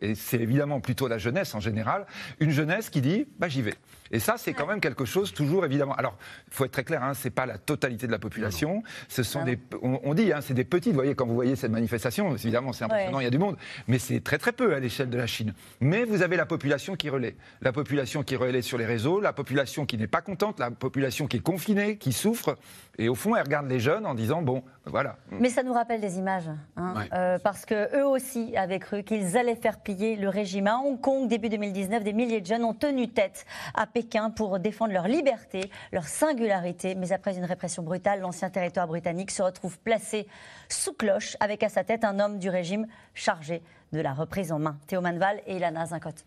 et 0.00 0.14
c'est 0.14 0.40
évidemment 0.40 0.80
plutôt 0.80 1.08
la 1.08 1.18
jeunesse 1.18 1.54
en 1.54 1.60
général, 1.60 2.06
une 2.40 2.50
jeunesse 2.50 2.90
qui 2.90 3.00
dit 3.00 3.26
bah, 3.38 3.48
j'y 3.48 3.62
vais. 3.62 3.74
Et 4.12 4.18
ça, 4.18 4.34
c'est 4.36 4.52
quand 4.52 4.66
même 4.66 4.80
quelque 4.80 5.06
chose, 5.06 5.32
toujours 5.32 5.64
évidemment. 5.64 5.94
Alors, 5.94 6.16
il 6.46 6.54
faut 6.54 6.66
être 6.66 6.72
très 6.72 6.84
clair, 6.84 7.02
hein, 7.02 7.14
ce 7.14 7.24
n'est 7.24 7.30
pas 7.32 7.46
la 7.46 7.56
totalité 7.56 8.06
de 8.06 8.12
la 8.12 8.18
population. 8.18 8.82
Ce 9.08 9.22
sont 9.22 9.42
des, 9.42 9.58
on, 9.82 10.12
dit, 10.12 10.32
hein, 10.32 10.40
c'est 10.42 10.54
des 10.54 10.64
petits. 10.64 10.90
Vous 10.90 10.96
voyez, 10.96 11.14
quand 11.14 11.26
vous 11.26 11.34
voyez 11.34 11.56
cette 11.56 11.72
manifestation, 11.72 12.34
évidemment, 12.34 12.72
c'est 12.72 12.84
impressionnant, 12.84 13.20
il 13.20 13.24
y 13.24 13.26
a 13.26 13.30
du 13.30 13.38
monde, 13.38 13.56
mais 13.88 13.98
c'est 13.98 14.20
très 14.20 14.36
très 14.36 14.52
peu 14.52 14.74
à 14.74 14.80
l'échelle 14.80 15.08
de 15.08 15.16
la 15.16 15.26
Chine. 15.26 15.54
Mais 15.80 16.04
vous 16.04 16.22
avez 16.22 16.36
la 16.36 16.44
population 16.44 16.94
qui 16.94 17.08
relaie. 17.08 17.36
La 17.62 17.72
population 17.72 18.22
qui 18.22 18.36
relaie 18.36 18.62
sur 18.62 18.76
les 18.76 18.86
réseaux, 18.86 19.18
la 19.20 19.32
population 19.32 19.86
qui 19.86 19.96
n'est 19.96 20.06
pas 20.06 20.20
contente, 20.20 20.60
la 20.60 20.70
population 20.70 21.26
qui 21.26 21.38
est 21.38 21.40
confinée, 21.40 21.96
qui 21.96 22.12
souffre. 22.12 22.58
Et 22.98 23.08
au 23.08 23.14
fond, 23.14 23.34
elle 23.34 23.44
regarde 23.44 23.68
les 23.68 23.80
jeunes 23.80 24.04
en 24.04 24.14
disant, 24.14 24.42
bon, 24.42 24.62
voilà. 24.84 25.16
Mais 25.30 25.48
ça 25.48 25.62
nous 25.62 25.72
rappelle 25.72 26.02
des 26.02 26.18
images, 26.18 26.50
hein, 26.76 26.94
euh, 27.14 27.38
parce 27.38 27.64
que 27.64 27.96
eux 27.96 28.06
aussi 28.06 28.54
avaient 28.56 28.80
cru 28.80 29.04
qu'ils 29.04 29.38
allaient 29.38 29.56
faire 29.56 29.80
plier 29.80 30.16
le 30.16 30.28
régime. 30.28 30.66
À 30.66 30.76
Hong 30.76 31.00
Kong, 31.00 31.28
début 31.28 31.48
2019, 31.48 32.04
des 32.04 32.12
milliers 32.12 32.42
de 32.42 32.46
jeunes 32.46 32.64
ont 32.64 32.74
tenu 32.74 33.08
tête 33.08 33.46
à 33.74 33.86
Pékin 33.86 34.01
pour 34.36 34.58
défendre 34.58 34.92
leur 34.92 35.08
liberté, 35.08 35.70
leur 35.92 36.04
singularité. 36.04 36.94
Mais 36.94 37.12
après 37.12 37.36
une 37.36 37.44
répression 37.44 37.82
brutale, 37.82 38.20
l'ancien 38.20 38.50
territoire 38.50 38.86
britannique 38.86 39.30
se 39.30 39.42
retrouve 39.42 39.78
placé 39.78 40.26
sous 40.68 40.92
cloche, 40.92 41.36
avec 41.40 41.62
à 41.62 41.68
sa 41.68 41.84
tête 41.84 42.04
un 42.04 42.18
homme 42.18 42.38
du 42.38 42.48
régime 42.48 42.86
chargé 43.14 43.62
de 43.92 44.00
la 44.00 44.12
reprise 44.12 44.52
en 44.52 44.58
main. 44.58 44.78
Théo 44.86 45.00
Manval 45.00 45.42
et 45.46 45.56
Ilana 45.56 45.86
Zincote. 45.86 46.24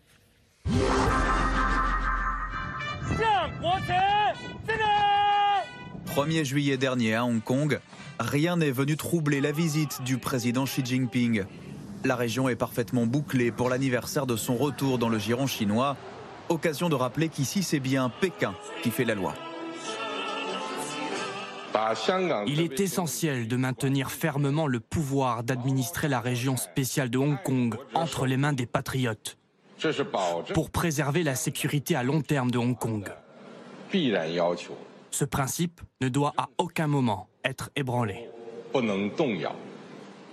1er 6.06 6.44
juillet 6.44 6.76
dernier 6.78 7.14
à 7.14 7.24
Hong 7.24 7.42
Kong, 7.42 7.78
rien 8.18 8.56
n'est 8.56 8.70
venu 8.70 8.96
troubler 8.96 9.40
la 9.40 9.52
visite 9.52 10.02
du 10.02 10.16
président 10.16 10.64
Xi 10.64 10.82
Jinping. 10.84 11.44
La 12.04 12.16
région 12.16 12.48
est 12.48 12.56
parfaitement 12.56 13.04
bouclée 13.04 13.50
pour 13.50 13.68
l'anniversaire 13.68 14.26
de 14.26 14.36
son 14.36 14.56
retour 14.56 14.98
dans 14.98 15.08
le 15.08 15.18
giron 15.18 15.46
chinois. 15.46 15.96
Occasion 16.48 16.88
de 16.88 16.94
rappeler 16.94 17.28
qu'ici 17.28 17.62
c'est 17.62 17.80
bien 17.80 18.08
Pékin 18.08 18.54
qui 18.82 18.90
fait 18.90 19.04
la 19.04 19.14
loi. 19.14 19.34
Il 22.46 22.60
est 22.60 22.80
essentiel 22.80 23.48
de 23.48 23.56
maintenir 23.56 24.10
fermement 24.10 24.66
le 24.66 24.80
pouvoir 24.80 25.42
d'administrer 25.42 26.08
la 26.08 26.20
région 26.20 26.56
spéciale 26.56 27.10
de 27.10 27.18
Hong 27.18 27.36
Kong 27.42 27.76
entre 27.94 28.26
les 28.26 28.36
mains 28.36 28.54
des 28.54 28.66
patriotes 28.66 29.36
pour 30.54 30.70
préserver 30.70 31.22
la 31.22 31.34
sécurité 31.34 31.94
à 31.94 32.02
long 32.02 32.22
terme 32.22 32.50
de 32.50 32.58
Hong 32.58 32.78
Kong. 32.78 33.10
Ce 35.10 35.24
principe 35.24 35.80
ne 36.00 36.08
doit 36.08 36.32
à 36.36 36.48
aucun 36.58 36.86
moment 36.86 37.28
être 37.44 37.70
ébranlé. 37.76 38.28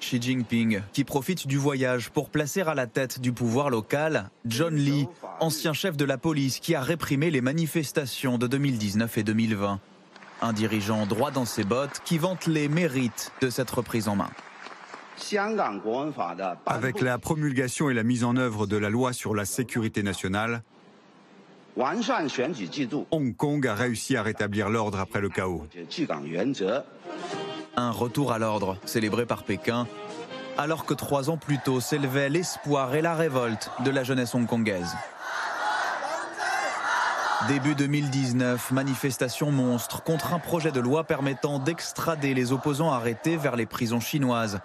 Xi 0.04 0.22
Jinping, 0.22 0.82
qui 0.92 1.06
profite 1.06 1.48
du 1.48 1.58
voyage 1.58 2.10
pour 2.10 2.30
placer 2.30 2.62
à 2.62 2.76
la 2.76 2.88
tête 2.88 3.22
du 3.22 3.32
pouvoir 3.32 3.70
local 3.70 4.30
John 4.46 4.76
Lee, 4.76 5.08
ancien 5.40 5.72
chef 5.72 5.96
de 5.96 6.04
la 6.04 6.18
police 6.18 6.60
qui 6.60 6.76
a 6.76 6.82
réprimé 6.82 7.32
les 7.32 7.40
manifestations 7.40 8.38
de 8.38 8.46
2019 8.48 9.18
et 9.18 9.24
2020. 9.24 9.80
Un 10.42 10.54
dirigeant 10.54 11.06
droit 11.06 11.32
dans 11.32 11.46
ses 11.46 11.64
bottes 11.64 12.02
qui 12.04 12.18
vante 12.18 12.48
les 12.48 12.68
mérites 12.68 13.32
de 13.42 13.50
cette 13.50 13.72
reprise 13.72 14.10
en 14.10 14.18
main. 14.18 14.30
Avec 16.66 17.00
la 17.00 17.18
promulgation 17.18 17.90
et 17.90 17.94
la 17.94 18.04
mise 18.04 18.26
en 18.26 18.36
œuvre 18.36 18.68
de 18.68 18.76
la 18.76 18.90
loi 18.90 19.14
sur 19.14 19.34
la 19.34 19.46
sécurité 19.46 20.04
nationale, 20.04 20.64
Hong 23.12 23.36
Kong 23.36 23.68
a 23.68 23.74
réussi 23.74 24.16
à 24.16 24.22
rétablir 24.22 24.70
l'ordre 24.70 25.00
après 25.00 25.22
le 25.22 25.30
chaos. 25.30 25.66
Un 27.76 27.90
retour 27.90 28.32
à 28.32 28.38
l'ordre 28.38 28.78
célébré 28.86 29.26
par 29.26 29.44
Pékin, 29.44 29.88
alors 30.60 30.86
que 30.86 30.94
trois 30.94 31.32
ans 31.32 31.38
plus 31.38 31.58
tôt 31.58 31.80
s'élevait 31.80 32.30
l'espoir 32.30 32.94
et 32.94 33.02
la 33.02 33.16
révolte 33.16 33.72
de 33.84 33.90
la 33.90 34.04
jeunesse 34.04 34.36
hongkongaise. 34.36 34.96
Début 37.48 37.74
2019, 37.74 38.72
manifestation 38.72 39.52
monstre 39.52 40.04
contre 40.04 40.34
un 40.34 40.40
projet 40.40 40.72
de 40.72 40.80
loi 40.80 41.04
permettant 41.04 41.60
d'extrader 41.60 42.34
les 42.34 42.52
opposants 42.52 42.92
arrêtés 42.92 43.38
vers 43.38 43.56
les 43.56 43.66
prisons 43.66 44.00
chinoises. 44.00 44.60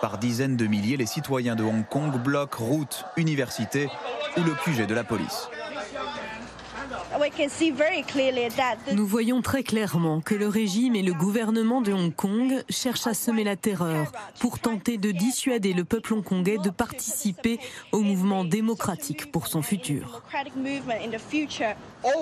Par 0.00 0.18
dizaines 0.18 0.56
de 0.56 0.66
milliers, 0.66 0.96
les 0.96 1.06
citoyens 1.06 1.56
de 1.56 1.62
Hong 1.62 1.86
Kong 1.88 2.20
bloquent 2.20 2.64
routes, 2.64 3.04
universités 3.16 3.88
ou 4.36 4.42
le 4.42 4.54
QG 4.54 4.86
de 4.86 4.94
la 4.94 5.04
police. 5.04 5.48
Nous 8.92 9.06
voyons 9.06 9.42
très 9.42 9.62
clairement 9.62 10.20
que 10.20 10.34
le 10.34 10.48
régime 10.48 10.96
et 10.96 11.02
le 11.02 11.12
gouvernement 11.12 11.80
de 11.80 11.92
Hong 11.92 12.14
Kong 12.14 12.64
cherchent 12.68 13.06
à 13.06 13.14
semer 13.14 13.44
la 13.44 13.56
terreur 13.56 14.12
pour 14.40 14.58
tenter 14.58 14.98
de 14.98 15.10
dissuader 15.10 15.72
le 15.72 15.84
peuple 15.84 16.14
hongkongais 16.14 16.58
de 16.58 16.70
participer 16.70 17.58
au 17.92 18.00
mouvement 18.00 18.44
démocratique 18.44 19.30
pour 19.30 19.46
son 19.46 19.62
futur. 19.62 20.22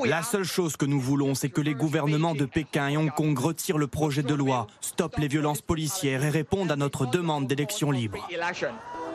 La 0.04 0.22
seule 0.22 0.44
chose 0.44 0.76
que 0.76 0.86
nous 0.86 1.00
voulons, 1.00 1.34
c'est 1.34 1.50
que 1.50 1.60
les 1.60 1.74
gouvernements 1.74 2.34
de 2.34 2.44
Pékin 2.44 2.88
et 2.88 2.96
Hong 2.96 3.12
Kong 3.12 3.38
retirent 3.38 3.78
le 3.78 3.86
projet 3.86 4.22
de 4.22 4.34
loi, 4.34 4.66
stoppent 4.80 5.18
les 5.18 5.28
violences 5.28 5.62
policières 5.62 6.24
et 6.24 6.30
répondent 6.30 6.70
à 6.70 6.76
notre 6.76 7.06
demande 7.06 7.46
d'élections 7.46 7.90
libres. 7.90 8.28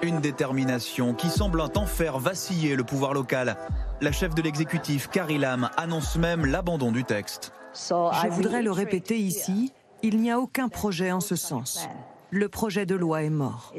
Une 0.03 0.19
détermination 0.19 1.13
qui 1.13 1.29
semble 1.29 1.61
un 1.61 1.69
temps 1.69 1.85
faire 1.85 2.19
vaciller 2.19 2.75
le 2.75 2.83
pouvoir 2.83 3.13
local. 3.13 3.55
La 4.01 4.11
chef 4.11 4.35
de 4.35 4.41
l'exécutif, 4.41 5.07
Carrie 5.07 5.37
Lam, 5.37 5.69
annonce 5.77 6.17
même 6.17 6.45
l'abandon 6.45 6.91
du 6.91 7.05
texte. 7.05 7.53
Je 7.73 8.29
voudrais 8.29 8.61
le 8.61 8.71
répéter 8.71 9.17
ici, 9.17 9.71
il 10.01 10.19
n'y 10.19 10.29
a 10.29 10.39
aucun 10.39 10.67
projet 10.67 11.13
en 11.13 11.21
ce 11.21 11.37
sens. 11.37 11.87
Le 12.31 12.49
projet 12.49 12.85
de 12.85 12.95
loi 12.95 13.23
est 13.23 13.29
mort. 13.29 13.73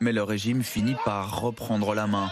Mais 0.00 0.12
le 0.12 0.22
régime 0.22 0.62
finit 0.62 0.96
par 1.04 1.40
reprendre 1.40 1.92
la 1.92 2.06
main. 2.06 2.30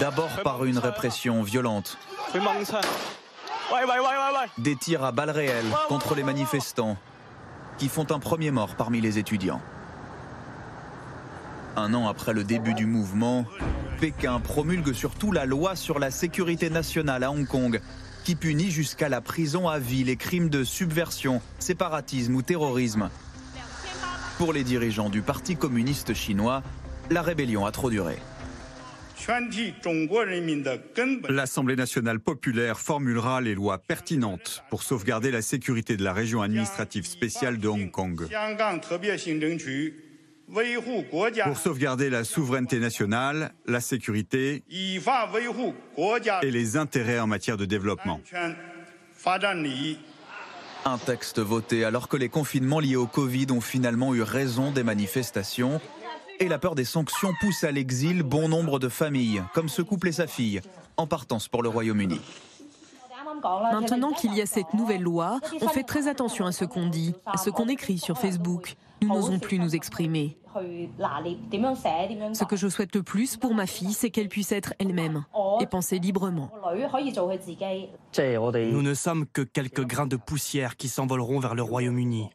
D'abord 0.00 0.30
par 0.42 0.64
une 0.64 0.78
répression 0.78 1.42
violente. 1.42 1.98
Des 4.56 4.76
tirs 4.76 5.04
à 5.04 5.12
balles 5.12 5.30
réelles 5.30 5.70
contre 5.88 6.14
les 6.14 6.22
manifestants 6.22 6.96
qui 7.76 7.90
font 7.90 8.10
un 8.10 8.18
premier 8.18 8.50
mort 8.50 8.74
parmi 8.74 9.02
les 9.02 9.18
étudiants. 9.18 9.60
Un 11.76 11.94
an 11.94 12.06
après 12.06 12.34
le 12.34 12.44
début 12.44 12.74
du 12.74 12.86
mouvement, 12.86 13.46
Pékin 14.00 14.40
promulgue 14.40 14.92
surtout 14.92 15.32
la 15.32 15.46
loi 15.46 15.74
sur 15.74 15.98
la 15.98 16.10
sécurité 16.10 16.68
nationale 16.68 17.24
à 17.24 17.30
Hong 17.30 17.46
Kong, 17.46 17.80
qui 18.24 18.34
punit 18.36 18.70
jusqu'à 18.70 19.08
la 19.08 19.20
prison 19.20 19.68
à 19.68 19.78
vie 19.78 20.04
les 20.04 20.16
crimes 20.16 20.50
de 20.50 20.64
subversion, 20.64 21.40
séparatisme 21.58 22.34
ou 22.34 22.42
terrorisme. 22.42 23.08
Pour 24.36 24.52
les 24.52 24.64
dirigeants 24.64 25.08
du 25.08 25.22
Parti 25.22 25.56
communiste 25.56 26.14
chinois, 26.14 26.62
la 27.10 27.22
rébellion 27.22 27.64
a 27.64 27.72
trop 27.72 27.90
duré. 27.90 28.16
L'Assemblée 31.28 31.76
nationale 31.76 32.18
populaire 32.18 32.80
formulera 32.80 33.40
les 33.40 33.54
lois 33.54 33.78
pertinentes 33.78 34.64
pour 34.68 34.82
sauvegarder 34.82 35.30
la 35.30 35.42
sécurité 35.42 35.96
de 35.96 36.02
la 36.02 36.12
région 36.12 36.42
administrative 36.42 37.06
spéciale 37.06 37.58
de 37.58 37.68
Hong 37.68 37.90
Kong. 37.90 38.28
Pour 41.44 41.56
sauvegarder 41.56 42.10
la 42.10 42.24
souveraineté 42.24 42.78
nationale, 42.78 43.52
la 43.66 43.80
sécurité 43.80 44.64
et 44.68 46.50
les 46.50 46.76
intérêts 46.76 47.20
en 47.20 47.26
matière 47.26 47.56
de 47.56 47.64
développement. 47.64 48.20
Un 50.84 50.98
texte 50.98 51.38
voté 51.38 51.84
alors 51.84 52.08
que 52.08 52.16
les 52.16 52.28
confinements 52.28 52.80
liés 52.80 52.96
au 52.96 53.06
Covid 53.06 53.46
ont 53.50 53.60
finalement 53.60 54.14
eu 54.14 54.22
raison 54.22 54.72
des 54.72 54.82
manifestations 54.82 55.80
et 56.38 56.48
la 56.48 56.58
peur 56.58 56.74
des 56.74 56.84
sanctions 56.84 57.32
pousse 57.40 57.64
à 57.64 57.70
l'exil 57.70 58.22
bon 58.22 58.48
nombre 58.48 58.78
de 58.78 58.88
familles, 58.88 59.42
comme 59.54 59.68
ce 59.68 59.80
couple 59.80 60.08
et 60.08 60.12
sa 60.12 60.26
fille, 60.26 60.60
en 60.96 61.06
partance 61.06 61.48
pour 61.48 61.62
le 61.62 61.68
Royaume-Uni. 61.68 62.20
Maintenant 63.72 64.12
qu'il 64.12 64.34
y 64.34 64.42
a 64.42 64.46
cette 64.46 64.74
nouvelle 64.74 65.02
loi, 65.02 65.40
on 65.60 65.68
fait 65.68 65.84
très 65.84 66.08
attention 66.08 66.44
à 66.46 66.52
ce 66.52 66.64
qu'on 66.64 66.88
dit, 66.88 67.14
à 67.26 67.38
ce 67.38 67.48
qu'on 67.48 67.68
écrit 67.68 67.98
sur 67.98 68.18
Facebook. 68.18 68.74
Nous 69.00 69.08
n'osons 69.08 69.38
plus 69.38 69.58
nous 69.58 69.74
exprimer. 69.74 70.36
Ce 70.54 72.44
que 72.44 72.56
je 72.56 72.68
souhaite 72.68 72.94
le 72.94 73.02
plus 73.02 73.36
pour 73.36 73.54
ma 73.54 73.66
fille, 73.66 73.92
c'est 73.92 74.10
qu'elle 74.10 74.28
puisse 74.28 74.52
être 74.52 74.74
elle-même 74.78 75.24
et 75.60 75.66
penser 75.66 75.98
librement. 75.98 76.50
Nous 78.18 78.82
ne 78.82 78.94
sommes 78.94 79.26
que 79.26 79.42
quelques 79.42 79.84
grains 79.86 80.06
de 80.06 80.16
poussière 80.16 80.76
qui 80.76 80.88
s'envoleront 80.88 81.40
vers 81.40 81.54
le 81.54 81.62
Royaume-Uni. 81.62 82.30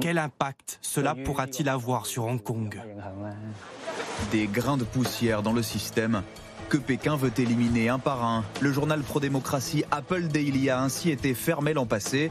Quel 0.00 0.18
impact 0.18 0.78
cela 0.82 1.14
pourra-t-il 1.14 1.68
avoir 1.68 2.06
sur 2.06 2.24
Hong 2.26 2.40
Kong? 2.40 2.80
Des 4.30 4.46
grains 4.46 4.76
de 4.76 4.84
poussière 4.84 5.42
dans 5.42 5.52
le 5.52 5.62
système 5.62 6.22
que 6.68 6.76
Pékin 6.76 7.16
veut 7.16 7.32
éliminer 7.36 7.88
un 7.88 7.98
par 7.98 8.24
un. 8.24 8.44
Le 8.60 8.72
journal 8.72 9.02
pro-démocratie 9.02 9.84
Apple 9.90 10.28
Daily 10.28 10.70
a 10.70 10.80
ainsi 10.80 11.10
été 11.10 11.34
fermé 11.34 11.74
l'an 11.74 11.86
passé. 11.86 12.30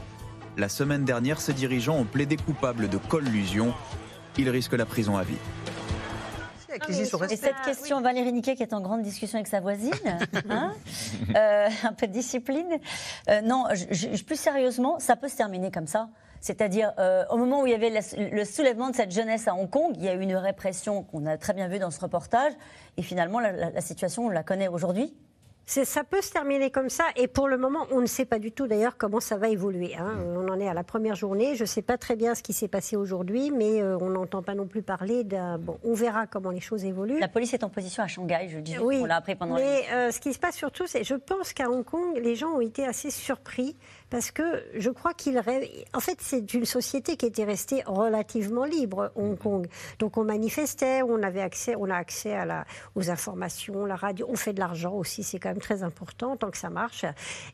La 0.56 0.68
semaine 0.68 1.04
dernière, 1.04 1.40
ses 1.40 1.52
dirigeants 1.52 1.96
ont 1.96 2.04
plaidé 2.04 2.36
coupables 2.36 2.88
de 2.88 2.96
collusion. 2.96 3.74
Ils 4.36 4.50
risquent 4.50 4.74
la 4.74 4.86
prison 4.86 5.16
à 5.16 5.22
vie. 5.22 5.38
Et 7.30 7.36
cette 7.36 7.60
question, 7.64 8.00
Valérie 8.00 8.32
Niquet, 8.32 8.56
qui 8.56 8.62
est 8.62 8.72
en 8.72 8.80
grande 8.80 9.02
discussion 9.02 9.36
avec 9.36 9.46
sa 9.46 9.60
voisine, 9.60 9.92
hein, 10.50 10.72
euh, 11.36 11.68
un 11.84 11.92
peu 11.92 12.08
de 12.08 12.12
discipline. 12.12 12.66
Euh, 13.28 13.40
non, 13.42 13.66
plus 14.26 14.36
sérieusement, 14.36 14.98
ça 14.98 15.14
peut 15.14 15.28
se 15.28 15.36
terminer 15.36 15.70
comme 15.70 15.86
ça. 15.86 16.08
C'est-à-dire, 16.40 16.92
euh, 16.98 17.24
au 17.30 17.36
moment 17.36 17.62
où 17.62 17.66
il 17.66 17.70
y 17.70 17.74
avait 17.74 17.92
le 18.16 18.44
soulèvement 18.44 18.90
de 18.90 18.96
cette 18.96 19.12
jeunesse 19.12 19.46
à 19.48 19.54
Hong 19.54 19.70
Kong, 19.70 19.92
il 19.96 20.04
y 20.04 20.08
a 20.08 20.14
eu 20.14 20.20
une 20.20 20.36
répression 20.36 21.04
qu'on 21.04 21.26
a 21.26 21.38
très 21.38 21.54
bien 21.54 21.68
vue 21.68 21.78
dans 21.78 21.90
ce 21.90 22.00
reportage. 22.00 22.52
Et 22.96 23.02
finalement, 23.02 23.40
la 23.40 23.80
situation, 23.80 24.26
on 24.26 24.30
la 24.30 24.42
connaît 24.42 24.68
aujourd'hui. 24.68 25.14
Ça 25.66 26.04
peut 26.04 26.20
se 26.20 26.30
terminer 26.30 26.70
comme 26.70 26.90
ça, 26.90 27.04
et 27.16 27.26
pour 27.26 27.48
le 27.48 27.56
moment, 27.56 27.86
on 27.90 28.00
ne 28.00 28.06
sait 28.06 28.26
pas 28.26 28.38
du 28.38 28.52
tout 28.52 28.66
d'ailleurs 28.66 28.96
comment 28.98 29.20
ça 29.20 29.36
va 29.36 29.48
évoluer. 29.48 29.96
Hein. 29.96 30.14
Mm. 30.14 30.36
On 30.36 30.48
en 30.48 30.60
est 30.60 30.68
à 30.68 30.74
la 30.74 30.84
première 30.84 31.14
journée, 31.14 31.54
je 31.56 31.62
ne 31.62 31.66
sais 31.66 31.82
pas 31.82 31.96
très 31.96 32.16
bien 32.16 32.34
ce 32.34 32.42
qui 32.42 32.52
s'est 32.52 32.68
passé 32.68 32.96
aujourd'hui, 32.96 33.50
mais 33.50 33.82
euh, 33.82 33.96
on 33.98 34.10
n'entend 34.10 34.42
pas 34.42 34.54
non 34.54 34.66
plus 34.66 34.82
parler 34.82 35.24
d'un... 35.24 35.58
Bon, 35.58 35.78
on 35.82 35.94
verra 35.94 36.26
comment 36.26 36.50
les 36.50 36.60
choses 36.60 36.84
évoluent. 36.84 37.18
La 37.18 37.28
police 37.28 37.54
est 37.54 37.64
en 37.64 37.70
position 37.70 38.02
à 38.02 38.08
Shanghai, 38.08 38.48
je 38.50 38.58
dis. 38.58 38.78
Oui, 38.78 38.98
on 39.00 39.06
l'a 39.06 39.16
appris 39.16 39.34
pendant 39.34 39.54
mais 39.54 39.84
euh, 39.92 40.10
ce 40.10 40.20
qui 40.20 40.32
se 40.32 40.38
passe 40.38 40.56
surtout, 40.56 40.86
c'est 40.86 41.04
je 41.04 41.14
pense 41.14 41.52
qu'à 41.52 41.70
Hong 41.70 41.84
Kong, 41.84 42.18
les 42.20 42.34
gens 42.34 42.50
ont 42.50 42.60
été 42.60 42.84
assez 42.84 43.10
surpris 43.10 43.76
parce 44.14 44.30
que 44.30 44.62
je 44.76 44.90
crois 44.90 45.12
qu'il 45.12 45.42
En 45.92 45.98
fait, 45.98 46.18
c'est 46.20 46.54
une 46.54 46.66
société 46.66 47.16
qui 47.16 47.26
était 47.26 47.42
restée 47.42 47.82
relativement 47.84 48.64
libre, 48.64 49.10
Hong 49.16 49.32
mhm. 49.32 49.38
Kong. 49.38 49.66
Donc 49.98 50.16
on 50.18 50.22
manifestait, 50.22 51.02
on 51.02 51.20
avait 51.24 51.40
accès, 51.40 51.74
on 51.76 51.90
a 51.90 51.96
accès 51.96 52.32
à 52.32 52.44
la, 52.44 52.64
aux 52.94 53.10
informations, 53.10 53.84
la 53.84 53.96
radio, 53.96 54.24
on 54.30 54.36
fait 54.36 54.52
de 54.52 54.60
l'argent 54.60 54.92
aussi, 54.92 55.24
c'est 55.24 55.40
quand 55.40 55.48
même 55.48 55.58
très 55.58 55.82
important 55.82 56.36
tant 56.36 56.52
que 56.52 56.58
ça 56.58 56.70
marche. 56.70 57.04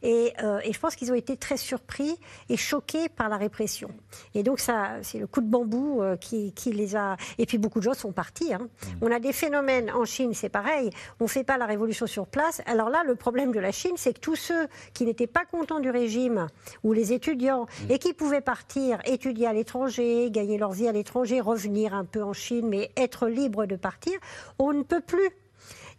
Et, 0.02 0.34
euh, 0.42 0.60
je 0.70 0.78
pense 0.78 0.96
qu'ils 0.96 1.10
ont 1.10 1.14
été 1.14 1.38
très 1.38 1.56
surpris 1.56 2.18
et 2.50 2.58
choqués 2.58 3.08
par 3.08 3.30
la 3.30 3.38
répression. 3.38 3.88
Et 4.34 4.42
donc 4.42 4.60
ça, 4.60 4.98
c'est 5.00 5.18
le 5.18 5.26
coup 5.26 5.40
de 5.40 5.48
bambou 5.48 6.02
euh, 6.02 6.18
qui, 6.18 6.52
qui, 6.52 6.74
les 6.74 6.94
a. 6.94 7.16
Et 7.38 7.46
puis 7.46 7.56
beaucoup 7.56 7.78
de 7.78 7.84
gens 7.84 7.94
sont 7.94 8.12
partis. 8.12 8.52
Hein. 8.52 8.68
Mhm. 8.82 8.98
On 9.00 9.10
a 9.10 9.18
des 9.18 9.32
phénomènes 9.32 9.90
en 9.92 10.04
Chine, 10.04 10.34
c'est 10.34 10.50
pareil. 10.50 10.90
On 11.20 11.26
fait 11.26 11.42
pas 11.42 11.56
la 11.56 11.64
révolution 11.64 12.06
sur 12.06 12.26
place. 12.26 12.60
Alors 12.66 12.90
là, 12.90 13.02
le 13.06 13.14
problème 13.14 13.50
de 13.50 13.60
la 13.60 13.72
Chine, 13.72 13.94
c'est 13.96 14.12
que 14.12 14.20
tous 14.20 14.36
ceux 14.36 14.68
qui 14.92 15.06
n'étaient 15.06 15.26
pas 15.26 15.46
contents 15.46 15.80
du 15.80 15.88
régime 15.88 16.49
ou 16.84 16.92
les 16.92 17.12
étudiants, 17.12 17.66
mm. 17.66 17.90
et 17.90 17.98
qui 17.98 18.12
pouvaient 18.12 18.40
partir 18.40 18.98
étudier 19.04 19.46
à 19.46 19.52
l'étranger, 19.52 20.30
gagner 20.30 20.58
leur 20.58 20.72
vie 20.72 20.88
à 20.88 20.92
l'étranger, 20.92 21.40
revenir 21.40 21.94
un 21.94 22.04
peu 22.04 22.22
en 22.22 22.32
Chine, 22.32 22.68
mais 22.68 22.90
être 22.96 23.28
libre 23.28 23.66
de 23.66 23.76
partir, 23.76 24.14
on 24.58 24.72
ne 24.72 24.82
peut 24.82 25.00
plus 25.00 25.30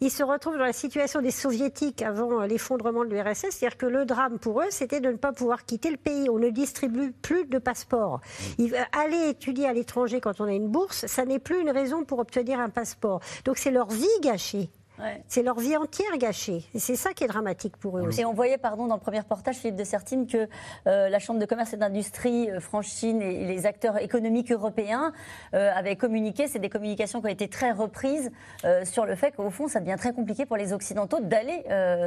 ils 0.03 0.09
se 0.09 0.23
retrouvent 0.23 0.57
dans 0.57 0.65
la 0.65 0.73
situation 0.73 1.21
des 1.21 1.29
soviétiques 1.29 2.01
avant 2.01 2.41
l'effondrement 2.41 3.05
de 3.05 3.11
l'URSS, 3.11 3.51
c'est-à-dire 3.51 3.77
que 3.77 3.85
le 3.85 4.05
drame 4.05 4.39
pour 4.39 4.61
eux, 4.61 4.71
c'était 4.71 4.99
de 4.99 5.09
ne 5.09 5.17
pas 5.17 5.31
pouvoir 5.31 5.63
quitter 5.63 5.91
le 5.91 5.97
pays. 5.97 6.27
On 6.27 6.39
ne 6.39 6.49
distribue 6.49 7.11
plus 7.11 7.45
de 7.45 7.59
passeports. 7.59 8.19
Mm. 8.57 8.65
Aller 8.93 9.29
étudier 9.29 9.67
à 9.67 9.73
l'étranger 9.73 10.19
quand 10.19 10.41
on 10.41 10.45
a 10.45 10.53
une 10.53 10.69
bourse, 10.69 11.05
ça 11.05 11.23
n'est 11.23 11.37
plus 11.37 11.61
une 11.61 11.69
raison 11.69 12.03
pour 12.03 12.17
obtenir 12.17 12.59
un 12.59 12.69
passeport. 12.69 13.21
Donc 13.45 13.59
c'est 13.59 13.69
leur 13.69 13.89
vie 13.89 14.07
gâchée. 14.23 14.71
C'est 15.27 15.43
leur 15.43 15.59
vie 15.59 15.75
entière 15.75 16.17
gâchée. 16.17 16.63
Et 16.73 16.79
c'est 16.79 16.95
ça 16.95 17.13
qui 17.13 17.23
est 17.23 17.27
dramatique 17.27 17.77
pour 17.77 17.97
eux. 17.97 18.09
Et 18.17 18.25
on 18.25 18.33
voyait, 18.33 18.57
pardon, 18.57 18.87
dans 18.87 18.95
le 18.95 19.01
premier 19.01 19.19
reportage, 19.19 19.55
Philippe 19.55 19.75
de 19.75 19.83
Sertine, 19.83 20.27
que 20.27 20.47
euh, 20.87 21.09
la 21.09 21.19
Chambre 21.19 21.39
de 21.39 21.45
commerce 21.45 21.73
et 21.73 21.77
d'industrie 21.77 22.49
euh, 22.49 22.59
France-Chine 22.59 23.21
et, 23.21 23.45
les 23.45 23.65
acteurs 23.65 23.97
économiques 23.97 24.51
européens 24.51 25.11
euh, 25.53 25.71
avaient 25.73 25.95
communiqué. 25.95 26.47
C'est 26.47 26.59
des 26.59 26.69
communications 26.69 27.21
qui 27.21 27.27
ont 27.27 27.29
été 27.29 27.47
très 27.47 27.71
reprises 27.71 28.31
sur 28.83 29.05
le 29.05 29.15
fait 29.15 29.35
qu'au 29.35 29.49
fond, 29.49 29.67
ça 29.67 29.79
devient 29.79 29.95
très 29.97 30.13
compliqué 30.13 30.45
pour 30.45 30.57
les 30.57 30.73
Occidentaux 30.73 31.19
d'aller 31.19 31.63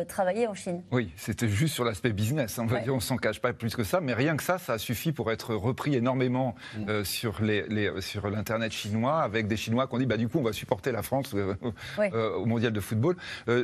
travailler 0.08 0.46
en 0.46 0.54
Chine. 0.54 0.82
Oui, 0.92 1.12
c'était 1.16 1.48
juste 1.48 1.74
sur 1.74 1.84
l'aspect 1.84 2.12
business. 2.12 2.58
Hein. 2.58 2.66
On 2.88 2.96
ne 2.96 3.00
s'en 3.00 3.16
cache 3.16 3.40
pas 3.40 3.52
plus 3.52 3.74
que 3.74 3.84
ça, 3.84 4.00
mais 4.00 4.14
rien 4.14 4.36
que 4.36 4.42
ça, 4.42 4.58
ça 4.58 4.74
a 4.74 4.78
suffi 4.78 5.12
pour 5.12 5.32
être 5.32 5.54
repris 5.54 5.94
énormément 5.94 6.54
mm. 6.76 7.04
sur, 7.04 7.42
les, 7.42 7.90
sur 8.00 8.28
l'Internet 8.30 8.72
chinois, 8.72 9.22
avec 9.22 9.46
des 9.46 9.56
Chinois 9.56 9.86
qui 9.86 9.94
ont 9.94 9.98
dit 9.98 10.06
bah, 10.06 10.16
du 10.16 10.28
coup, 10.28 10.38
on 10.38 10.42
va 10.42 10.52
supporter 10.52 10.92
la 10.92 11.02
France 11.02 11.34
au 11.34 12.46
Mondial 12.46 12.72
de 12.72 12.80
football. 12.84 13.16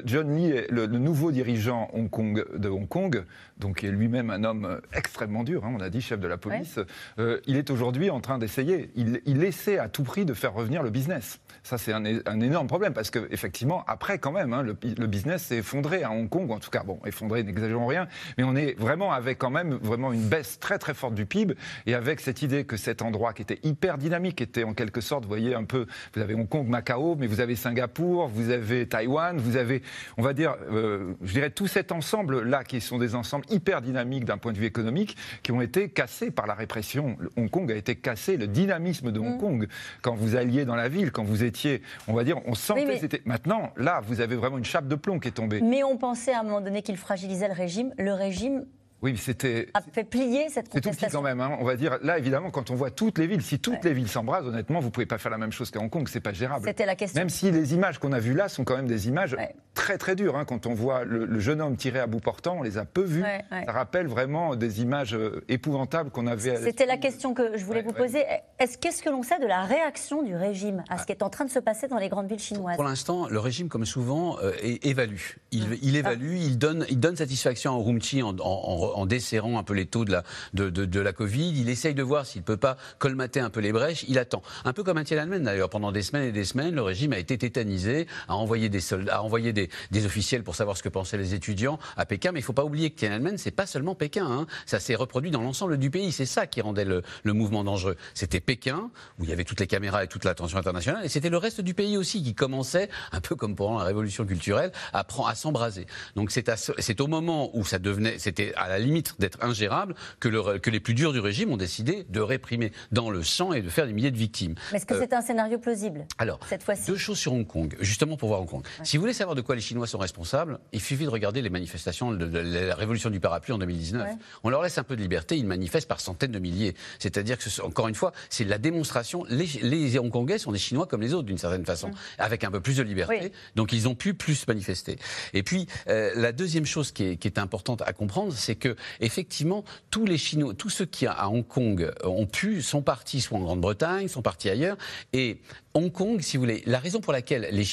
John 0.05 0.37
Lee 0.37 0.51
est 0.51 0.71
le, 0.71 0.87
nouveau 0.87 1.33
dirigeant 1.33 1.89
Hong 1.93 2.11
Kong, 2.11 2.45
de 2.57 2.69
Hong 2.69 2.89
Kong, 2.89 3.25
donc 3.59 3.85
est 3.85 3.91
lui-même 3.91 4.31
un 4.31 4.45
homme 4.45 4.81
extrêmement 4.93 5.45
dur, 5.45 5.65
hein, 5.65 5.75
on 5.77 5.81
a 5.81 5.91
dit 5.91 6.01
chef 6.01 6.21
de 6.21 6.29
la 6.29 6.37
police. 6.37 6.79
il 7.19 7.57
est 7.57 7.71
aujourd'hui 7.71 8.11
en 8.11 8.21
train 8.21 8.39
d'essayer, 8.39 8.91
il, 8.97 9.21
il 9.27 9.45
essaie 9.45 9.79
à 9.79 9.89
tout 9.89 10.03
prix 10.03 10.25
de 10.25 10.35
faire 10.35 10.55
revenir 10.55 10.83
le 10.83 10.91
business. 10.91 11.41
Ça, 11.63 11.79
c'est 11.79 11.93
un, 11.93 12.05
énorme 12.05 12.67
problème 12.67 12.95
parce 12.95 13.11
qu'effectivement, 13.11 13.85
après, 13.87 14.19
quand 14.19 14.33
même, 14.33 14.53
hein, 14.53 14.63
le, 14.63 15.07
business 15.07 15.45
s'est 15.45 15.59
effondré 15.59 16.03
à 16.03 16.11
Hong 16.11 16.29
Kong, 16.29 16.51
en 16.51 16.59
tout 16.59 16.71
cas, 16.71 16.83
bon, 16.83 16.99
effondré, 17.05 17.43
n'exagérons 17.43 17.87
rien, 17.87 18.09
mais 18.39 18.45
on 18.45 18.57
est 18.57 18.79
vraiment 18.79 19.13
avec 19.13 19.39
quand 19.39 19.51
même 19.51 19.75
vraiment 19.75 20.13
une 20.13 20.27
baisse 20.27 20.59
très 20.59 20.79
très 20.79 20.95
forte 20.95 21.15
du 21.15 21.27
PIB 21.27 21.55
et 21.87 21.95
avec 21.95 22.21
cette 22.21 22.43
idée 22.43 22.65
que 22.65 22.77
cet 22.77 23.03
endroit 23.03 23.33
qui 23.33 23.43
était 23.43 23.61
hyper 23.63 23.99
dynamique 23.99 24.41
était 24.41 24.65
en 24.65 24.75
quelque 24.75 25.01
sorte, 25.01 25.25
vous 25.25 25.29
voyez 25.29 25.55
un 25.55 25.65
peu, 25.65 25.87
vous 26.15 26.23
avez 26.23 26.35
Hong 26.35 26.49
Kong, 26.49 26.67
Macao, 26.67 27.17
mais 27.17 27.27
vous 27.27 27.41
avez 27.41 27.57
Singapour, 27.57 28.29
vous 28.29 28.51
avez 28.51 28.87
Taïwan, 28.87 29.10
vous 29.37 29.57
avez, 29.57 29.83
on 30.17 30.23
va 30.23 30.33
dire, 30.33 30.57
euh, 30.71 31.15
je 31.23 31.33
dirais 31.33 31.51
tout 31.51 31.67
cet 31.67 31.93
ensemble 31.93 32.43
là 32.43 32.65
qui 32.65 32.81
sont 32.81 32.99
des 32.99 33.15
ensembles 33.15 33.45
hyper 33.51 33.83
dynamiques 33.83 34.25
d'un 34.25 34.39
point 34.39 34.53
de 34.53 34.59
vue 34.59 34.67
économique 34.67 35.17
qui 35.43 35.53
ont 35.53 35.61
été 35.61 35.89
cassés 35.89 36.31
par 36.31 36.47
la 36.47 36.55
répression. 36.55 37.17
Hong 37.37 37.51
Kong 37.51 37.71
a 37.71 37.75
été 37.75 37.97
cassé, 37.97 38.37
le 38.37 38.47
dynamisme 38.47 39.13
de 39.13 39.21
Hong 39.21 39.37
mm. 39.37 39.39
Kong 39.39 39.69
quand 40.03 40.15
vous 40.15 40.37
alliez 40.37 40.65
dans 40.65 40.77
la 40.77 40.89
ville, 40.89 41.13
quand 41.13 41.25
vous 41.25 41.45
étiez, 41.45 41.83
on 42.09 42.15
va 42.15 42.25
dire, 42.25 42.39
on 42.47 42.55
sentait 42.55 42.99
c'était. 42.99 43.23
Maintenant, 43.25 43.73
là, 43.77 44.01
vous 44.07 44.21
avez 44.21 44.37
vraiment 44.37 44.59
une 44.59 44.65
chape 44.65 44.89
de 44.89 44.95
plomb 44.95 45.19
qui 45.19 45.29
est 45.29 45.33
tombée. 45.33 45.61
Mais 45.61 45.83
on 45.83 45.97
pensait 45.97 46.33
à 46.33 46.41
un 46.41 46.43
moment 46.43 46.61
donné 46.61 46.83
qu'il 46.83 46.97
fragilisait 46.97 47.49
le 47.49 47.55
régime. 47.55 47.93
Le 47.99 48.13
régime 48.13 48.65
oui, 49.03 49.17
c'était. 49.17 49.69
A 49.73 49.81
fait 49.81 50.05
plier 50.05 50.49
cette 50.51 50.69
contestation. 50.69 50.93
C'est 50.93 50.99
tout 50.99 51.07
petit 51.07 51.13
quand 51.13 51.23
même. 51.23 51.41
Hein. 51.41 51.57
On 51.59 51.65
va 51.65 51.77
dire, 51.77 51.99
là, 52.03 52.19
évidemment, 52.19 52.51
quand 52.51 52.71
on 52.71 52.75
voit 52.75 52.91
toutes 52.91 53.19
les 53.19 53.27
villes, 53.27 53.43
si 53.43 53.59
toutes 53.59 53.83
les 53.85 53.95
villes 53.95 54.09
s'embrasent, 54.09 54.47
honnêtement, 54.47 54.81
vous 54.81 54.87
ne 54.87 54.93
pouvez 54.93 55.07
pas 55.07 55.17
faire 55.17 55.31
la 55.31 55.39
même 55.39 55.53
chose 55.53 55.71
qu'à 55.71 55.81
Hong 55.81 55.89
Kong, 55.89 56.07
c'est 56.11 56.21
pas 56.21 56.33
gérable. 56.33 56.67
C'était 56.67 56.87
la 56.87 56.97
question. 56.97 57.19
Même 57.19 57.31
si 57.31 57.51
les 57.51 57.73
images 57.73 57.99
qu'on 57.99 58.13
a 58.13 58.21
vues 58.21 58.35
là 58.35 58.49
sont 58.49 58.65
quand 58.65 58.77
même 58.77 58.87
des 58.87 59.09
images 59.09 59.37
très 59.75 59.97
très 59.97 60.17
dures. 60.17 60.37
Hein. 60.37 60.45
Quand 60.45 60.67
on 60.67 60.75
voit 60.75 61.05
le, 61.05 61.41
jeune 61.41 61.63
homme 61.63 61.77
tiré 61.77 61.99
à 61.99 62.07
bout 62.07 62.21
portant, 62.21 62.59
on 62.59 62.63
les 62.63 62.77
a 62.77 62.85
peu 62.85 63.03
vues. 63.03 63.25
Ça 63.51 63.73
rappelle 63.73 64.07
vraiment 64.07 64.55
des 64.55 64.83
images 64.83 65.15
euh, 65.15 65.43
épouvantables 65.49 66.11
qu'on 66.11 66.27
avait. 66.27 66.57
C'était 66.57 66.87
la 66.87 66.99
question 66.99 67.33
que 67.33 67.57
je 67.57 67.65
voulais 67.65 67.83
vous 67.83 67.93
poser. 67.93 68.25
Est-ce 68.59 68.77
qu'est-ce 68.77 69.03
que 69.03 69.09
l'on 69.09 69.23
sait 69.23 69.39
de 69.39 69.47
la 69.47 69.63
réaction 69.63 70.23
du 70.23 70.35
régime 70.35 70.85
à 70.91 70.99
ce 70.99 71.07
qui 71.07 71.13
est 71.13 71.23
en 71.23 71.31
train 71.31 71.47
de 71.47 71.51
se 71.51 71.59
passer 71.59 71.89
dans 71.89 71.99
les 71.99 72.11
grandes 72.11 72.29
villes 72.29 72.39
chinoises? 72.39 72.77
Pour 72.77 72.85
l'instant, 72.85 73.29
le 73.29 73.39
régime, 73.39 73.69
comme 73.69 73.87
souvent, 73.87 74.37
euh, 74.43 74.53
évalue. 74.83 75.37
Il, 75.53 75.97
évalue, 75.97 76.35
il 76.35 76.59
donne, 76.59 76.85
il 76.91 77.01
donne 77.01 77.17
satisfaction 77.17 77.73
au 77.73 77.83
Rumchi 77.83 78.23
en, 78.23 78.37
en 78.39 78.90
desserrant 79.07 79.59
un 79.59 79.63
peu 79.63 79.75
les 79.75 79.87
taux 79.87 80.05
de 80.05 80.13
la, 80.13 80.25
de, 80.55 81.01
la 81.01 81.13
Covid. 81.13 81.53
Il 81.57 81.69
essaye 81.69 81.95
de 81.95 82.03
voir 82.03 82.27
s'il 82.27 82.43
ne 82.43 82.47
peut 82.47 82.57
pas 82.57 82.77
colmater 82.99 83.41
un 83.41 83.51
peu 83.51 83.61
les 83.61 83.73
brèches. 83.73 84.05
Il 84.09 84.19
attend. 84.19 84.43
Un 84.65 84.73
peu 84.73 84.83
comme 84.83 84.99
un 84.99 85.05
Tiananmen 85.05 85.43
d'ailleurs. 85.43 85.71
Pendant 85.71 85.93
des 85.93 86.03
semaines 86.03 86.29
et 86.29 86.33
des 86.33 86.45
semaines, 86.45 86.75
le 86.75 86.83
régime 86.83 87.13
a 87.13 87.19
été 87.19 87.39
tétanisé, 87.39 88.07
a 88.29 88.35
envoyé 88.37 88.69
des 88.69 88.81
a 89.11 89.23
envoyé 89.23 89.53
des, 89.53 89.69
officiels 90.05 90.43
pour 90.43 90.55
savoir 90.55 90.77
ce 90.77 90.83
que 90.83 90.89
pensaient 90.89 91.19
les 91.19 91.35
étudiants 91.35 91.79
à 91.97 92.07
Pékin. 92.07 92.33
Mais 92.33 92.41
il 92.41 92.43
ne 92.43 92.47
faut 92.47 92.53
pas 92.53 92.65
oublier 92.65 92.91
que 92.91 92.97
Tiananmen, 92.97 93.39
c'est 93.39 93.51
pas 93.51 93.67
seulement 93.67 93.95
Pékin. 93.95 94.27
Hein. 94.27 94.47
Ça 94.67 94.81
s'est 94.81 94.95
reproduit 94.95 95.31
dans 95.31 95.43
l'ensemble 95.43 95.79
du 95.79 95.91
pays. 95.91 96.13
C'est 96.13 96.27
ça 96.27 96.47
qui 96.47 96.61
rendait 96.61 96.85
le, 96.85 97.03
mouvement 97.33 97.65
dangereux. 97.65 97.97
C'était 98.13 98.41
Pékin, 98.41 98.91
où 99.19 99.25
il 99.25 99.31
y 99.31 99.33
avait 99.33 99.45
toutes 99.45 99.61
les 99.61 99.67
caméras 99.67 100.05
et 100.05 100.09
toute 100.09 100.25
l'attention 100.25 100.59
internationale. 100.59 101.05
Et 101.05 101.09
c'était 101.09 101.31
le 101.31 101.37
reste 101.37 101.61
du 101.61 101.75
pays 101.75 101.97
aussi 101.97 102.23
qui 102.23 102.35
commençait, 102.35 102.91
un 103.13 103.21
peu 103.21 103.35
comme 103.35 103.55
pendant 103.55 103.79
la 103.79 103.85
révolution 103.85 104.27
culturelle, 104.27 104.73
à, 104.93 105.07
à 105.27 105.35
s'embraser. 105.35 105.87
Donc 106.17 106.31
c'est 106.31 107.01
au 107.01 107.07
moment 107.07 107.57
où 107.57 107.65
ça 107.65 107.79
devenait, 107.79 108.19
c'était 108.19 108.53
à 108.57 108.69
la 108.69 108.79
limite 108.81 109.15
d'être 109.19 109.43
ingérable 109.43 109.95
que, 110.19 110.59
que, 110.59 110.71
les 110.71 110.81
plus 110.81 110.95
durs 110.95 111.13
du 111.13 111.21
régime 111.21 111.53
ont 111.53 111.57
décidé 111.57 112.07
de 112.09 112.21
réprimer 112.21 112.73
dans 112.93 113.11
le 113.11 113.23
sang 113.23 113.53
et 113.53 113.63
de 113.63 113.69
faire 113.69 113.87
des 113.87 113.93
milliers 113.93 114.11
de 114.11 114.17
victimes. 114.17 114.55
Mais 114.73 114.79
est-ce 114.79 114.87
que 114.87 114.95
euh, 114.95 115.01
c'est 115.01 115.13
un 115.13 115.21
scénario 115.21 115.59
plausible 115.59 116.07
Alors, 116.19 116.41
cette 116.49 116.63
fois-ci? 116.63 116.87
deux 116.87 116.97
choses 116.97 117.19
sur 117.19 117.33
Hong 117.33 117.47
Kong, 117.47 117.77
justement 117.81 118.17
pour 118.17 118.29
voir 118.29 118.41
Hong 118.41 118.49
Kong. 118.49 118.65
Si 118.83 118.97
vous 118.97 119.03
voulez 119.03 119.13
savoir 119.13 119.35
de 119.35 119.41
quoi 119.41 119.55
les 119.55 119.61
Chinois 119.61 119.87
sont 119.87 119.99
responsables, 119.99 120.59
il 120.73 120.81
suffit 120.81 121.05
de 121.05 121.11
regarder 121.11 121.43
les 121.43 121.51
manifestations 121.51 122.13
de, 122.13 122.25
la 122.25 122.75
révolution 122.75 123.11
du 123.11 123.21
parapluie 123.21 123.53
en 123.53 123.59
2019. 123.59 124.09
On 124.43 124.51
leur 124.51 124.63
laisse 124.63 124.79
un 124.79 124.85
peu 124.85 124.97
de 124.97 125.03
liberté, 125.03 125.37
ils 125.37 125.47
manifestent 125.47 125.89
par 125.89 126.01
centaines 126.01 126.33
de 126.33 126.39
milliers. 126.39 126.75
C'est-à-dire 126.99 127.39
que, 127.39 127.63
encore 127.63 127.89
une 127.89 127.95
fois, 127.95 128.13
c'est 128.29 128.45
la 128.45 128.59
démonstration. 128.59 129.25
Les, 129.29 129.47
les, 129.63 129.99
Hongkongais 129.99 130.39
sont 130.39 130.53
des 130.53 130.59
Chinois 130.59 130.87
comme 130.87 131.03
les 131.03 131.15
autres, 131.15 131.27
d'une 131.27 131.39
certaine 131.39 131.65
façon, 131.65 131.91
avec 132.19 132.45
un 132.45 132.51
peu 132.51 132.61
plus 132.61 132.77
de 132.77 132.83
liberté. 132.83 133.33
Donc 133.57 133.73
ils 133.73 133.89
ont 133.89 133.95
pu 133.95 134.15
plus 134.15 134.47
manifester. 134.49 134.99
Et 135.35 135.43
puis, 135.43 135.67
euh, 135.89 136.13
la 136.15 136.33
deuxième 136.33 136.67
chose 136.67 136.93
qui 136.93 137.05
est, 137.05 137.17
qui 137.17 137.29
est 137.29 137.39
importante 137.39 137.83
à 137.83 137.93
comprendre, 137.93 138.33
c'est 138.33 138.57
que, 138.57 138.70
effectivement, 139.01 139.65
tous 139.91 140.05
les 140.05 140.19
Chinois, 140.19 140.55
tous 140.55 140.71
ceux 140.71 140.87
qui 140.87 141.07
à 141.07 141.29
Hong 141.29 141.47
Kong 141.47 141.93
ont 142.05 142.27
pu, 142.27 142.63
sont 142.63 142.83
partis 142.83 143.21
soit 143.21 143.39
en 143.39 143.43
Grande-Bretagne, 143.43 144.09
sont 144.09 144.23
partis 144.23 144.51
ailleurs, 144.51 144.77
et 145.13 145.39
Hong 145.73 145.93
Kong, 145.93 146.21
si 146.21 146.37
vous 146.37 146.43
voulez, 146.43 146.63
la 146.67 146.81
raison 146.81 147.01
pour 147.01 147.13
laquelle 147.13 147.49
les, 147.53 147.65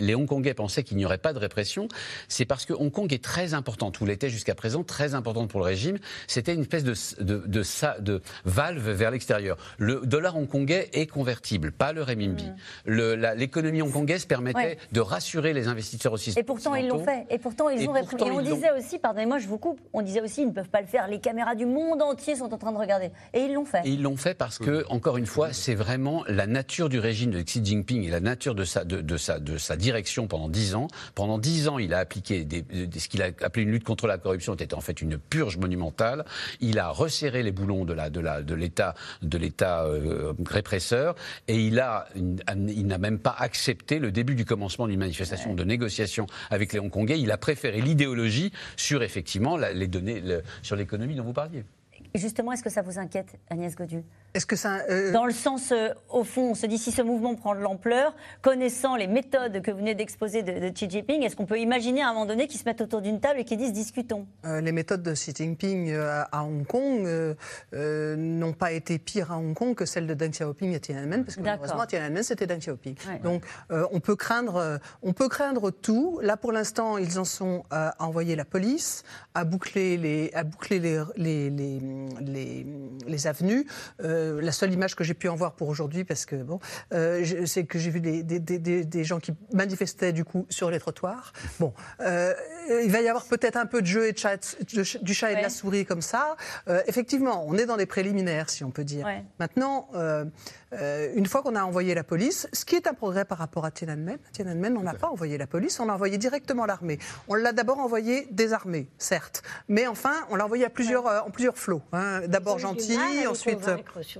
les 0.00 0.14
Hongkongais 0.14 0.54
pensaient 0.54 0.82
qu'il 0.82 0.96
n'y 0.96 1.04
aurait 1.04 1.18
pas 1.18 1.34
de 1.34 1.38
répression, 1.38 1.86
c'est 2.28 2.46
parce 2.46 2.64
que 2.64 2.72
Hong 2.72 2.90
Kong 2.90 3.12
est 3.12 3.22
très 3.22 3.52
importante, 3.52 4.00
ou 4.00 4.06
l'était 4.06 4.30
jusqu'à 4.30 4.54
présent, 4.54 4.82
très 4.84 5.14
importante 5.14 5.50
pour 5.50 5.60
le 5.60 5.66
régime. 5.66 5.98
C'était 6.26 6.54
une 6.54 6.62
espèce 6.62 6.82
de, 6.82 6.94
de, 7.22 7.42
de, 7.46 7.62
de 8.00 8.22
valve 8.46 8.90
vers 8.90 9.10
l'extérieur. 9.10 9.58
Le 9.76 10.00
dollar 10.04 10.36
hongkongais 10.36 10.88
est 10.94 11.06
convertible, 11.06 11.72
pas 11.72 11.92
le 11.92 12.02
renminbi. 12.02 12.46
Mm. 12.86 13.34
L'économie 13.36 13.82
hongkongaise 13.82 14.24
permettait 14.24 14.78
de 14.92 15.00
rassurer 15.00 15.52
les 15.52 15.68
investisseurs 15.68 16.14
aussi. 16.14 16.32
Et 16.36 16.42
pourtant, 16.42 16.74
ils 16.74 16.88
l'ont 16.88 17.04
fait. 17.04 17.26
Et 17.28 17.38
pourtant, 17.38 17.68
ils 17.68 17.86
ont 17.86 17.92
réprimé. 17.92 18.22
Et 18.28 18.30
on 18.30 18.40
disait 18.40 18.70
aussi, 18.70 18.98
pardonnez-moi, 18.98 19.38
je 19.38 19.48
vous 19.48 19.58
coupe, 19.58 19.80
on 19.92 20.00
disait 20.00 20.22
aussi, 20.22 20.41
ils 20.42 20.48
ne 20.48 20.52
peuvent 20.52 20.68
pas 20.68 20.80
le 20.80 20.86
faire. 20.86 21.08
Les 21.08 21.20
caméras 21.20 21.54
du 21.54 21.66
monde 21.66 22.02
entier 22.02 22.36
sont 22.36 22.52
en 22.52 22.58
train 22.58 22.72
de 22.72 22.78
regarder. 22.78 23.10
Et 23.32 23.40
ils 23.40 23.54
l'ont 23.54 23.64
fait. 23.64 23.80
Et 23.84 23.90
ils 23.90 24.02
l'ont 24.02 24.16
fait 24.16 24.34
parce 24.34 24.58
que, 24.58 24.84
encore 24.88 25.16
une 25.16 25.26
fois, 25.26 25.52
c'est 25.52 25.74
vraiment 25.74 26.24
la 26.28 26.46
nature 26.46 26.88
du 26.88 26.98
régime 26.98 27.30
de 27.30 27.40
Xi 27.40 27.64
Jinping 27.64 28.04
et 28.04 28.10
la 28.10 28.20
nature 28.20 28.54
de 28.54 28.64
sa, 28.64 28.84
de, 28.84 29.16
sa, 29.16 29.38
de 29.38 29.56
sa 29.58 29.76
direction 29.76 30.26
pendant 30.26 30.48
dix 30.48 30.74
ans. 30.74 30.88
Pendant 31.14 31.38
dix 31.38 31.68
ans, 31.68 31.78
il 31.78 31.94
a 31.94 31.98
appliqué 31.98 32.44
des, 32.44 32.64
ce 32.98 33.08
qu'il 33.08 33.22
a 33.22 33.26
appelé 33.42 33.64
une 33.64 33.70
lutte 33.70 33.84
contre 33.84 34.06
la 34.06 34.18
corruption, 34.18 34.56
qui 34.56 34.64
était 34.64 34.74
en 34.74 34.80
fait 34.80 35.00
une 35.00 35.18
purge 35.18 35.56
monumentale. 35.56 36.24
Il 36.60 36.78
a 36.78 36.88
resserré 36.88 37.42
les 37.42 37.52
boulons 37.52 37.84
de 37.84 37.92
la, 37.92 38.10
de 38.10 38.20
la, 38.20 38.42
de 38.42 38.54
l'État, 38.54 38.94
de 39.22 39.38
l'État 39.38 39.84
euh, 39.84 40.32
répresseur, 40.44 41.14
et 41.48 41.56
il 41.56 41.80
a, 41.80 42.08
il 42.16 42.86
n'a 42.86 42.98
même 42.98 43.18
pas 43.18 43.34
accepté 43.38 43.98
le 43.98 44.10
début 44.10 44.34
du 44.34 44.44
commencement 44.44 44.86
d'une 44.86 44.98
manifestation 44.98 45.54
de 45.54 45.64
négociation 45.64 46.26
avec 46.50 46.72
les 46.72 46.80
Hongkongais. 46.80 47.18
Il 47.20 47.30
a 47.30 47.38
préféré 47.38 47.80
l'idéologie 47.80 48.52
sur 48.76 49.02
effectivement 49.02 49.56
les 49.56 49.86
données 49.86 50.22
sur 50.62 50.76
l'économie 50.76 51.14
dont 51.14 51.24
vous 51.24 51.32
parliez. 51.32 51.64
justement, 52.14 52.52
est-ce 52.52 52.62
que 52.62 52.70
ça 52.70 52.82
vous 52.82 52.98
inquiète, 52.98 53.38
Agnès 53.48 53.74
Godu? 53.74 54.02
Est-ce 54.34 54.46
que 54.46 54.56
ça. 54.56 54.78
Euh, 54.88 55.12
Dans 55.12 55.26
le 55.26 55.32
sens, 55.32 55.72
euh, 55.72 55.90
au 56.08 56.24
fond, 56.24 56.50
on 56.50 56.54
se 56.54 56.64
dit 56.66 56.78
si 56.78 56.90
ce 56.90 57.02
mouvement 57.02 57.34
prend 57.34 57.54
de 57.54 57.60
l'ampleur, 57.60 58.14
connaissant 58.40 58.96
les 58.96 59.06
méthodes 59.06 59.60
que 59.60 59.70
vous 59.70 59.78
venez 59.78 59.94
d'exposer 59.94 60.42
de, 60.42 60.70
Xi 60.70 60.88
Jinping, 60.88 61.22
est-ce 61.22 61.36
qu'on 61.36 61.44
peut 61.44 61.58
imaginer 61.58 62.02
à 62.02 62.08
un 62.08 62.12
moment 62.14 62.26
donné 62.26 62.46
qu'ils 62.46 62.58
se 62.58 62.64
mettent 62.64 62.80
autour 62.80 63.02
d'une 63.02 63.20
table 63.20 63.40
et 63.40 63.44
qu'ils 63.44 63.58
disent 63.58 63.74
discutons? 63.74 64.26
Euh, 64.46 64.62
Les 64.62 64.72
méthodes 64.72 65.02
de 65.02 65.12
Xi 65.12 65.34
Jinping 65.34 65.94
à 65.94 66.44
Hong 66.44 66.66
Kong 66.66 67.36
n'ont 67.72 68.52
pas 68.52 68.72
été 68.72 68.98
pires 68.98 69.32
à 69.32 69.38
Hong 69.38 69.54
Kong 69.54 69.74
que 69.74 69.84
celles 69.84 70.06
de 70.06 70.14
Deng 70.14 70.30
Xiaoping 70.30 70.74
à 70.74 70.78
Tiananmen, 70.78 71.24
parce 71.24 71.36
que 71.36 71.42
malheureusement, 71.42 71.84
Tiananmen, 71.84 72.22
c'était 72.22 72.46
Deng 72.46 72.58
Xiaoping. 72.58 72.94
Donc, 73.22 73.44
on, 73.70 74.00
peut 74.00 74.16
craindre, 74.16 74.80
on 75.02 75.12
peut 75.12 75.28
craindre 75.28 75.70
tout. 75.70 76.20
Là, 76.22 76.36
pour 76.36 76.52
l'instant, 76.52 76.96
ils 76.96 77.18
en 77.18 77.24
sont 77.24 77.64
à 77.70 77.94
envoyer 78.02 78.34
la 78.36 78.44
police, 78.44 79.02
à 79.34 79.44
boucler 79.44 79.96
les, 79.98 80.30
à 80.34 80.44
boucler 80.44 80.78
les, 80.78 81.02
les, 81.16 81.50
les, 81.50 82.66
les 83.06 83.26
avenues. 83.26 83.66
Euh, 84.02 84.21
la 84.40 84.52
seule 84.52 84.72
image 84.72 84.94
que 84.94 85.04
j'ai 85.04 85.14
pu 85.14 85.28
en 85.28 85.34
voir 85.34 85.52
pour 85.52 85.68
aujourd'hui, 85.68 86.04
parce 86.04 86.26
que 86.26 86.36
bon, 86.36 86.60
euh, 86.92 87.24
c'est 87.46 87.64
que 87.64 87.78
j'ai 87.78 87.90
vu 87.90 88.00
des, 88.00 88.22
des, 88.22 88.38
des, 88.38 88.84
des, 88.84 89.04
gens 89.04 89.20
qui 89.20 89.32
manifestaient 89.52 90.12
du 90.12 90.24
coup 90.24 90.46
sur 90.48 90.70
les 90.70 90.78
trottoirs. 90.78 91.32
Bon, 91.60 91.74
euh, 92.00 92.34
il 92.84 92.90
va 92.90 93.00
y 93.00 93.08
avoir 93.08 93.24
peut-être 93.24 93.56
un 93.56 93.66
peu 93.66 93.82
de 93.82 93.86
jeu 93.86 94.06
et 94.06 94.12
de 94.12 94.18
chat, 94.18 94.56
du 95.02 95.14
chat 95.14 95.32
et 95.32 95.36
de 95.36 95.42
la 95.42 95.50
souris 95.50 95.84
comme 95.84 96.02
ça. 96.02 96.36
effectivement, 96.86 97.44
on 97.46 97.56
est 97.56 97.66
dans 97.66 97.76
les 97.76 97.86
préliminaires, 97.86 98.50
si 98.50 98.64
on 98.64 98.70
peut 98.70 98.84
dire. 98.84 99.06
Maintenant. 99.38 99.88
Euh, 100.74 101.12
une 101.14 101.26
fois 101.26 101.42
qu'on 101.42 101.54
a 101.54 101.62
envoyé 101.62 101.94
la 101.94 102.04
police, 102.04 102.48
ce 102.52 102.64
qui 102.64 102.76
est 102.76 102.86
un 102.86 102.94
progrès 102.94 103.24
par 103.24 103.38
rapport 103.38 103.64
à 103.64 103.70
Tiananmen. 103.70 104.18
Tiananmen, 104.32 104.76
on 104.76 104.82
n'a 104.82 104.94
pas 104.94 105.08
envoyé 105.08 105.38
la 105.38 105.46
police, 105.46 105.80
on 105.80 105.88
a 105.88 105.94
envoyé 105.94 106.18
directement 106.18 106.64
l'armée. 106.66 106.98
On 107.28 107.34
l'a 107.34 107.52
d'abord 107.52 107.78
envoyé 107.78 108.26
désarmé, 108.30 108.88
certes, 108.98 109.42
mais 109.68 109.86
enfin, 109.86 110.14
on 110.30 110.36
l'a 110.36 110.44
envoyé 110.44 110.64
à 110.64 110.70
plusieurs, 110.70 111.06
euh, 111.06 111.20
en 111.20 111.30
plusieurs 111.30 111.58
flots. 111.58 111.82
Hein. 111.92 112.22
D'abord 112.26 112.58
gentil, 112.58 112.98
ensuite. 113.28 113.70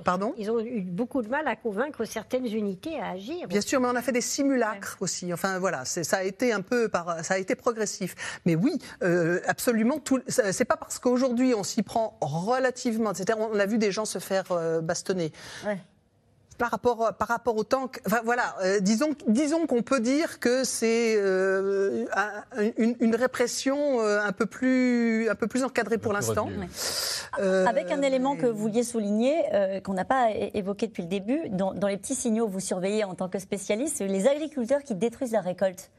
Pardon? 0.03 0.33
Ils 0.37 0.51
ont 0.51 0.59
eu 0.59 0.81
beaucoup 0.81 1.21
de 1.21 1.29
mal 1.29 1.47
à 1.47 1.55
convaincre 1.55 2.05
certaines 2.05 2.45
unités 2.45 2.99
à 2.99 3.11
agir. 3.11 3.47
Bien 3.47 3.61
sûr, 3.61 3.79
mais 3.79 3.87
on 3.87 3.95
a 3.95 4.01
fait 4.01 4.11
des 4.11 4.21
simulacres 4.21 4.97
aussi. 4.99 5.33
Enfin 5.33 5.59
voilà, 5.59 5.85
ça 5.85 6.17
a 6.17 6.23
été 6.23 6.53
un 6.53 6.61
peu, 6.61 6.87
par, 6.89 7.23
ça 7.23 7.35
a 7.35 7.37
été 7.37 7.55
progressif. 7.55 8.41
Mais 8.45 8.55
oui, 8.55 8.77
euh, 9.03 9.39
absolument. 9.47 9.99
C'est 10.27 10.65
pas 10.65 10.77
parce 10.77 10.99
qu'aujourd'hui 10.99 11.53
on 11.53 11.63
s'y 11.63 11.83
prend 11.83 12.17
relativement, 12.21 13.11
etc. 13.11 13.37
On 13.39 13.59
a 13.59 13.65
vu 13.65 13.77
des 13.77 13.91
gens 13.91 14.05
se 14.05 14.19
faire 14.19 14.45
bastonner. 14.81 15.31
Par 16.57 16.71
rapport, 16.71 17.13
par 17.17 17.27
rapport 17.27 17.55
au 17.55 17.63
tank, 17.63 18.01
enfin, 18.05 18.21
voilà, 18.23 18.55
euh, 18.63 18.79
disons, 18.79 19.09
disons 19.27 19.67
qu'on 19.67 19.81
peut 19.81 19.99
dire 19.99 20.39
que 20.39 20.63
c'est 20.63 21.15
euh, 21.17 22.05
une, 22.77 23.15
répression 23.15 24.01
euh, 24.01 24.19
un, 24.21 24.31
peu 24.31 24.45
plus, 24.45 25.29
un 25.29 25.35
peu 25.35 25.47
plus 25.47 25.63
encadrée 25.63 25.97
pour 25.97 26.13
l'instant. 26.13 26.49
Avec 27.37 27.91
un 27.91 28.01
élément 28.01 28.35
que 28.35 28.45
vous 28.45 28.63
vouliez 28.63 28.83
souligner, 28.83 29.43
qu'on 29.83 29.93
n'a 29.93 30.05
pas 30.05 30.31
évoqué 30.53 30.87
depuis 30.87 31.03
le 31.03 31.09
début, 31.09 31.49
dans, 31.49 31.73
dans, 31.73 31.87
les 31.87 31.97
petits 31.97 32.15
signaux 32.15 32.47
vous 32.47 32.59
surveillez 32.59 33.03
en 33.03 33.15
tant 33.15 33.29
que 33.29 33.39
spécialiste, 33.39 33.99
les 33.99 34.27
agriculteurs 34.27 34.83
qui 34.83 34.95
détruisent 34.95 35.31
la 35.31 35.41
récolte. 35.41 35.91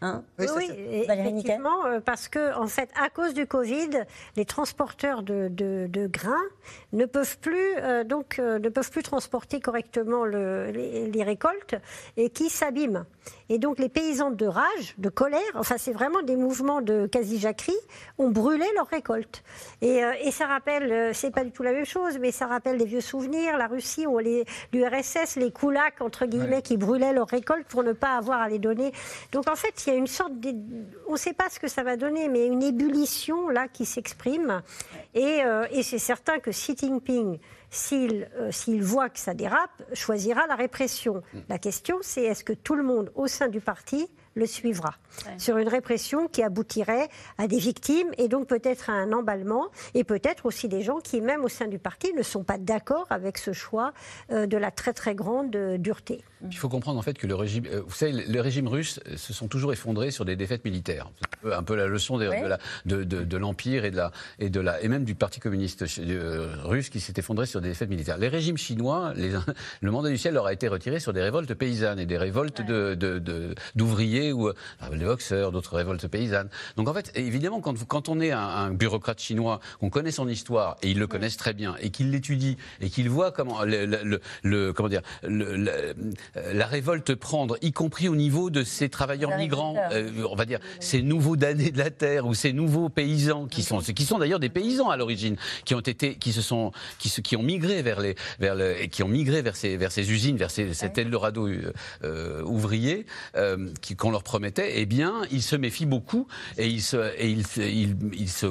Hein 0.00 0.22
oui, 0.38 0.46
oui 0.56 0.70
effectivement, 1.08 2.00
parce 2.04 2.28
que 2.28 2.56
en 2.56 2.68
fait, 2.68 2.88
à 3.00 3.10
cause 3.10 3.34
du 3.34 3.46
Covid, 3.46 4.04
les 4.36 4.44
transporteurs 4.44 5.22
de, 5.22 5.48
de, 5.50 6.06
grains 6.06 6.36
ne 6.92 7.04
peuvent 7.04 7.38
plus 7.38 7.74
donc 8.06 8.38
ne 8.38 8.68
peuvent 8.68 8.90
plus 8.90 9.02
transporter 9.02 9.60
correctement 9.60 9.97
les, 10.04 11.22
récoltes 11.22 11.74
et 12.16 12.30
qui 12.30 12.48
s'abîment. 12.48 13.04
Et 13.50 13.58
donc 13.58 13.78
les 13.78 13.88
paysans 13.88 14.30
de 14.30 14.46
rage, 14.46 14.94
de 14.98 15.08
colère, 15.08 15.40
enfin 15.54 15.76
c'est 15.78 15.92
vraiment 15.92 16.22
des 16.22 16.36
mouvements 16.36 16.80
de 16.80 17.06
quasi-jacquerie, 17.06 17.76
ont 18.18 18.30
brûlé 18.30 18.64
leurs 18.76 18.86
récoltes. 18.86 19.42
Et, 19.82 20.04
euh, 20.04 20.12
ça 20.30 20.46
rappelle, 20.46 20.92
euh, 20.92 21.10
c'est 21.12 21.30
pas 21.30 21.44
du 21.44 21.50
tout 21.50 21.62
la 21.62 21.72
même 21.72 21.84
chose, 21.84 22.18
mais 22.20 22.30
ça 22.30 22.46
rappelle 22.46 22.78
des 22.78 22.84
vieux 22.84 23.00
souvenirs. 23.00 23.56
La 23.56 23.66
Russie, 23.66 24.06
l'URSS, 24.72 25.36
les 25.36 25.50
koulaks, 25.50 26.00
entre 26.00 26.26
guillemets, 26.26 26.62
qui 26.62 26.76
brûlaient 26.76 27.12
leurs 27.12 27.28
récoltes 27.28 27.66
pour 27.66 27.82
ne 27.82 27.92
pas 27.92 28.16
avoir 28.16 28.40
à 28.40 28.48
les 28.48 28.58
donner. 28.58 28.92
Donc 29.32 29.48
en 29.48 29.56
fait, 29.56 29.86
il 29.86 29.92
y 29.92 29.96
a 29.96 29.98
une 29.98 30.06
sorte, 30.06 30.32
on 31.08 31.12
ne 31.12 31.16
sait 31.16 31.32
pas 31.32 31.48
ce 31.50 31.58
que 31.58 31.68
ça 31.68 31.82
va 31.82 31.96
donner, 31.96 32.28
mais 32.28 32.46
une 32.46 32.62
ébullition 32.62 33.48
là 33.48 33.66
qui 33.68 33.84
s'exprime. 33.84 34.62
Et, 35.14 35.42
euh, 35.44 35.66
et 35.70 35.82
c'est 35.82 35.98
certain 35.98 36.38
que 36.38 36.50
Xi 36.50 36.76
Jinping 36.76 37.38
euh, 37.72 38.50
s'il 38.50 38.82
voit 38.82 39.08
que 39.08 39.18
ça 39.18 39.34
dérape, 39.34 39.82
choisira 39.92 40.46
la 40.46 40.54
répression. 40.54 41.22
Mm. 41.32 41.38
La 41.48 41.58
question, 41.58 41.98
c'est 42.00 42.22
est-ce 42.22 42.44
que 42.44 42.52
tout 42.52 42.74
le 42.74 42.82
monde 42.82 43.12
au 43.14 43.26
sein 43.26 43.48
du 43.48 43.60
parti 43.60 44.08
le 44.38 44.46
suivra 44.46 44.94
sur 45.36 45.58
une 45.58 45.68
répression 45.68 46.28
qui 46.28 46.42
aboutirait 46.42 47.08
à 47.38 47.46
des 47.46 47.58
victimes 47.58 48.08
et 48.18 48.28
donc 48.28 48.46
peut-être 48.46 48.90
à 48.90 48.92
un 48.92 49.12
emballement 49.12 49.68
et 49.94 50.04
peut-être 50.04 50.46
aussi 50.46 50.68
des 50.68 50.82
gens 50.82 50.98
qui, 50.98 51.20
même 51.20 51.44
au 51.44 51.48
sein 51.48 51.66
du 51.66 51.78
parti, 51.78 52.12
ne 52.16 52.22
sont 52.22 52.44
pas 52.44 52.58
d'accord 52.58 53.06
avec 53.10 53.38
ce 53.38 53.52
choix 53.52 53.92
euh, 54.30 54.46
de 54.46 54.56
la 54.56 54.70
très 54.70 54.92
très 54.92 55.14
grande 55.14 55.54
euh, 55.56 55.78
dureté. 55.78 56.22
Il 56.50 56.56
faut 56.56 56.68
comprendre 56.68 56.98
en 56.98 57.02
fait 57.02 57.18
que 57.18 57.26
le 57.26 57.34
régime, 57.34 57.64
euh, 57.66 57.82
vous 57.84 57.94
savez, 57.94 58.12
les 58.12 58.40
régimes 58.40 58.68
russes 58.68 59.00
se 59.16 59.32
sont 59.32 59.48
toujours 59.48 59.72
effondrés 59.72 60.10
sur 60.10 60.24
des 60.24 60.36
défaites 60.36 60.64
militaires. 60.64 61.10
Un 61.44 61.62
peu, 61.62 61.74
la 61.74 61.86
leçon 61.86 62.16
de, 62.16 63.04
de 63.04 63.36
l'empire 63.36 63.84
et 63.84 63.90
de 63.90 63.96
la 63.96 64.12
et 64.38 64.50
de 64.50 64.60
la 64.60 64.80
et 64.82 64.88
même 64.88 65.04
du 65.04 65.14
parti 65.14 65.40
communiste 65.40 65.84
russe 66.64 66.90
qui 66.90 67.00
s'est 67.00 67.14
effondré 67.16 67.46
sur 67.46 67.60
des 67.60 67.68
défaites 67.68 67.88
militaires. 67.88 68.18
Les 68.18 68.28
régimes 68.28 68.56
chinois, 68.56 69.12
les, 69.16 69.32
le 69.80 69.90
mandat 69.90 70.10
du 70.10 70.18
ciel 70.18 70.34
leur 70.34 70.46
a 70.46 70.52
été 70.52 70.68
retiré 70.68 71.00
sur 71.00 71.12
des 71.12 71.22
révoltes 71.22 71.52
paysannes 71.54 71.98
et 71.98 72.06
des 72.06 72.18
révoltes 72.18 72.62
d'ouvriers 73.74 74.27
ou 74.32 74.48
euh, 74.48 74.54
les 74.92 75.04
boxeurs, 75.04 75.52
d'autres 75.52 75.76
révoltes 75.76 76.06
paysannes. 76.08 76.48
Donc 76.76 76.88
en 76.88 76.94
fait, 76.94 77.12
évidemment, 77.14 77.60
quand, 77.60 77.74
quand 77.86 78.08
on 78.08 78.20
est 78.20 78.32
un, 78.32 78.70
bureaucrate 78.70 79.20
chinois, 79.20 79.60
qu'on 79.80 79.90
connaît 79.90 80.10
son 80.10 80.28
histoire, 80.28 80.76
et 80.82 80.90
ils 80.90 80.98
le 80.98 81.06
connaissent 81.06 81.36
très 81.36 81.54
bien, 81.54 81.74
et 81.80 81.90
qu'il 81.90 82.10
l'étudie, 82.10 82.56
et 82.80 82.90
qu'il 82.90 83.08
voit 83.08 83.32
comment, 83.32 83.62
le, 83.64 84.20
le, 84.42 84.72
comment 84.72 84.88
dire, 84.88 85.02
la 85.22 86.66
révolte 86.66 87.14
prendre, 87.14 87.56
y 87.62 87.72
compris 87.72 88.08
au 88.08 88.16
niveau 88.16 88.50
de 88.50 88.62
ces 88.62 88.88
travailleurs 88.88 89.36
migrants, 89.36 89.76
euh, 89.92 90.10
on 90.30 90.34
va 90.34 90.44
dire, 90.44 90.60
ces 90.80 91.02
nouveaux 91.02 91.36
damnés 91.36 91.70
de 91.70 91.78
la 91.78 91.90
terre, 91.90 92.26
ou 92.26 92.34
ces 92.34 92.52
nouveaux 92.52 92.88
paysans, 92.88 93.46
qui 93.46 93.62
sont, 93.62 93.78
qui 93.80 94.04
sont 94.04 94.18
d'ailleurs 94.18 94.40
des 94.40 94.48
paysans 94.48 94.90
à 94.90 94.96
l'origine, 94.96 95.36
qui 95.64 95.74
ont 95.74 95.80
été, 95.80 96.16
qui 96.16 96.32
se 96.32 96.42
sont, 96.42 96.72
qui, 96.98 97.10
qui 97.22 97.36
ont 97.36 97.42
migré 97.42 97.82
vers 97.82 98.00
les, 98.00 98.16
vers 98.38 98.54
le, 98.54 98.86
qui 98.86 99.02
ont 99.02 99.08
migré 99.08 99.42
vers 99.42 99.56
ces, 99.56 99.76
vers 99.76 99.92
ces 99.92 100.10
usines, 100.10 100.36
vers 100.36 100.50
ces, 100.50 100.74
cet 100.74 100.98
Eldorado 100.98 101.48
euh, 102.04 102.42
ouvrier, 102.42 103.06
qui, 103.80 103.96
qu'on 104.08 104.12
leur 104.12 104.22
promettait, 104.22 104.72
eh 104.76 104.86
bien, 104.86 105.20
il 105.30 105.42
se 105.42 105.54
méfie 105.54 105.84
beaucoup 105.84 106.26
et 106.56 106.66
il 106.66 106.80
se, 106.80 107.14
et 107.18 107.28
il, 107.28 107.44
il, 107.58 107.96
il, 108.14 108.28
se, 108.28 108.46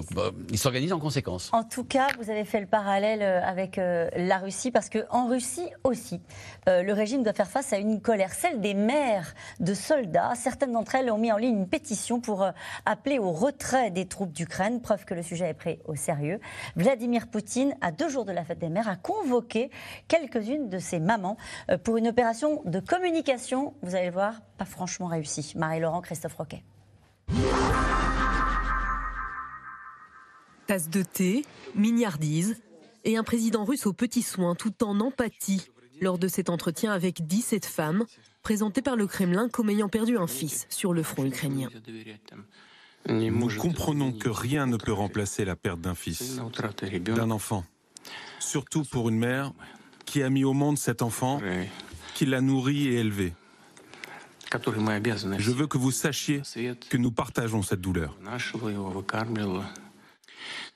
il 0.51 0.57
s'organise 0.59 0.93
en 0.93 0.99
conséquence. 0.99 1.49
En 1.51 1.63
tout 1.63 1.83
cas, 1.83 2.07
vous 2.19 2.29
avez 2.29 2.45
fait 2.45 2.59
le 2.59 2.67
parallèle 2.67 3.23
euh, 3.23 3.41
avec 3.43 3.79
euh, 3.79 4.07
la 4.15 4.37
Russie 4.37 4.69
parce 4.69 4.89
que 4.89 4.99
en 5.09 5.27
Russie 5.27 5.67
aussi, 5.83 6.21
euh, 6.69 6.83
le 6.83 6.93
régime 6.93 7.23
doit 7.23 7.33
faire 7.33 7.49
face 7.49 7.73
à 7.73 7.79
une 7.79 8.01
colère, 8.01 8.33
celle 8.33 8.61
des 8.61 8.75
mères 8.75 9.33
de 9.59 9.73
soldats. 9.73 10.33
Certaines 10.35 10.73
d'entre 10.73 10.93
elles 10.93 11.09
ont 11.09 11.17
mis 11.17 11.31
en 11.31 11.37
ligne 11.37 11.57
une 11.57 11.67
pétition 11.67 12.19
pour 12.19 12.47
appeler 12.85 13.17
au 13.17 13.31
retrait 13.31 13.89
des 13.89 14.05
troupes 14.05 14.31
d'Ukraine, 14.31 14.79
preuve 14.81 15.05
que 15.05 15.15
le 15.15 15.23
sujet 15.23 15.49
est 15.49 15.53
pris 15.55 15.79
au 15.85 15.95
sérieux. 15.95 16.39
Vladimir 16.75 17.27
Poutine, 17.27 17.73
à 17.81 17.91
deux 17.91 18.09
jours 18.09 18.25
de 18.25 18.31
la 18.31 18.43
fête 18.43 18.59
des 18.59 18.69
mères, 18.69 18.87
a 18.87 18.95
convoqué 18.95 19.71
quelques-unes 20.07 20.69
de 20.69 20.77
ses 20.77 20.99
mamans 20.99 21.37
pour 21.83 21.97
une 21.97 22.07
opération 22.07 22.61
de 22.65 22.79
communication. 22.79 23.73
Vous 23.81 23.95
allez 23.95 24.11
voir, 24.11 24.35
pas 24.57 24.65
franchement 24.65 25.07
réussie. 25.07 25.46
Marie-Laurent, 25.55 26.01
Christophe 26.01 26.35
Roquet. 26.35 26.63
Tasse 30.67 30.89
de 30.89 31.01
thé, 31.03 31.45
mignardise 31.75 32.61
et 33.05 33.17
un 33.17 33.23
président 33.23 33.63
russe 33.63 33.85
aux 33.85 33.93
petits 33.93 34.21
soins 34.21 34.55
tout 34.55 34.83
en 34.83 34.99
empathie 34.99 35.69
lors 36.01 36.17
de 36.17 36.27
cet 36.27 36.49
entretien 36.49 36.91
avec 36.91 37.25
17 37.25 37.65
femmes 37.65 38.05
présentées 38.43 38.81
par 38.81 38.95
le 38.95 39.07
Kremlin 39.07 39.49
comme 39.49 39.69
ayant 39.69 39.89
perdu 39.89 40.17
un 40.17 40.27
fils 40.27 40.67
sur 40.69 40.93
le 40.93 41.03
front 41.03 41.25
ukrainien. 41.25 41.69
Nous 43.07 43.57
comprenons 43.57 44.11
que 44.11 44.29
rien 44.29 44.67
ne 44.67 44.77
peut 44.77 44.91
remplacer 44.91 45.45
la 45.45 45.55
perte 45.55 45.79
d'un 45.79 45.95
fils, 45.95 46.39
d'un 47.01 47.31
enfant. 47.31 47.63
Surtout 48.39 48.83
pour 48.83 49.09
une 49.09 49.17
mère 49.17 49.53
qui 50.05 50.23
a 50.23 50.29
mis 50.29 50.43
au 50.43 50.53
monde 50.53 50.77
cet 50.77 51.01
enfant, 51.01 51.41
qui 52.13 52.25
l'a 52.25 52.41
nourri 52.41 52.87
et 52.87 52.99
élevé. 52.99 53.33
Je 54.51 55.51
veux 55.51 55.67
que 55.67 55.77
vous 55.77 55.91
sachiez 55.91 56.41
que 56.89 56.97
nous 56.97 57.11
partageons 57.11 57.61
cette 57.61 57.81
douleur. 57.81 58.17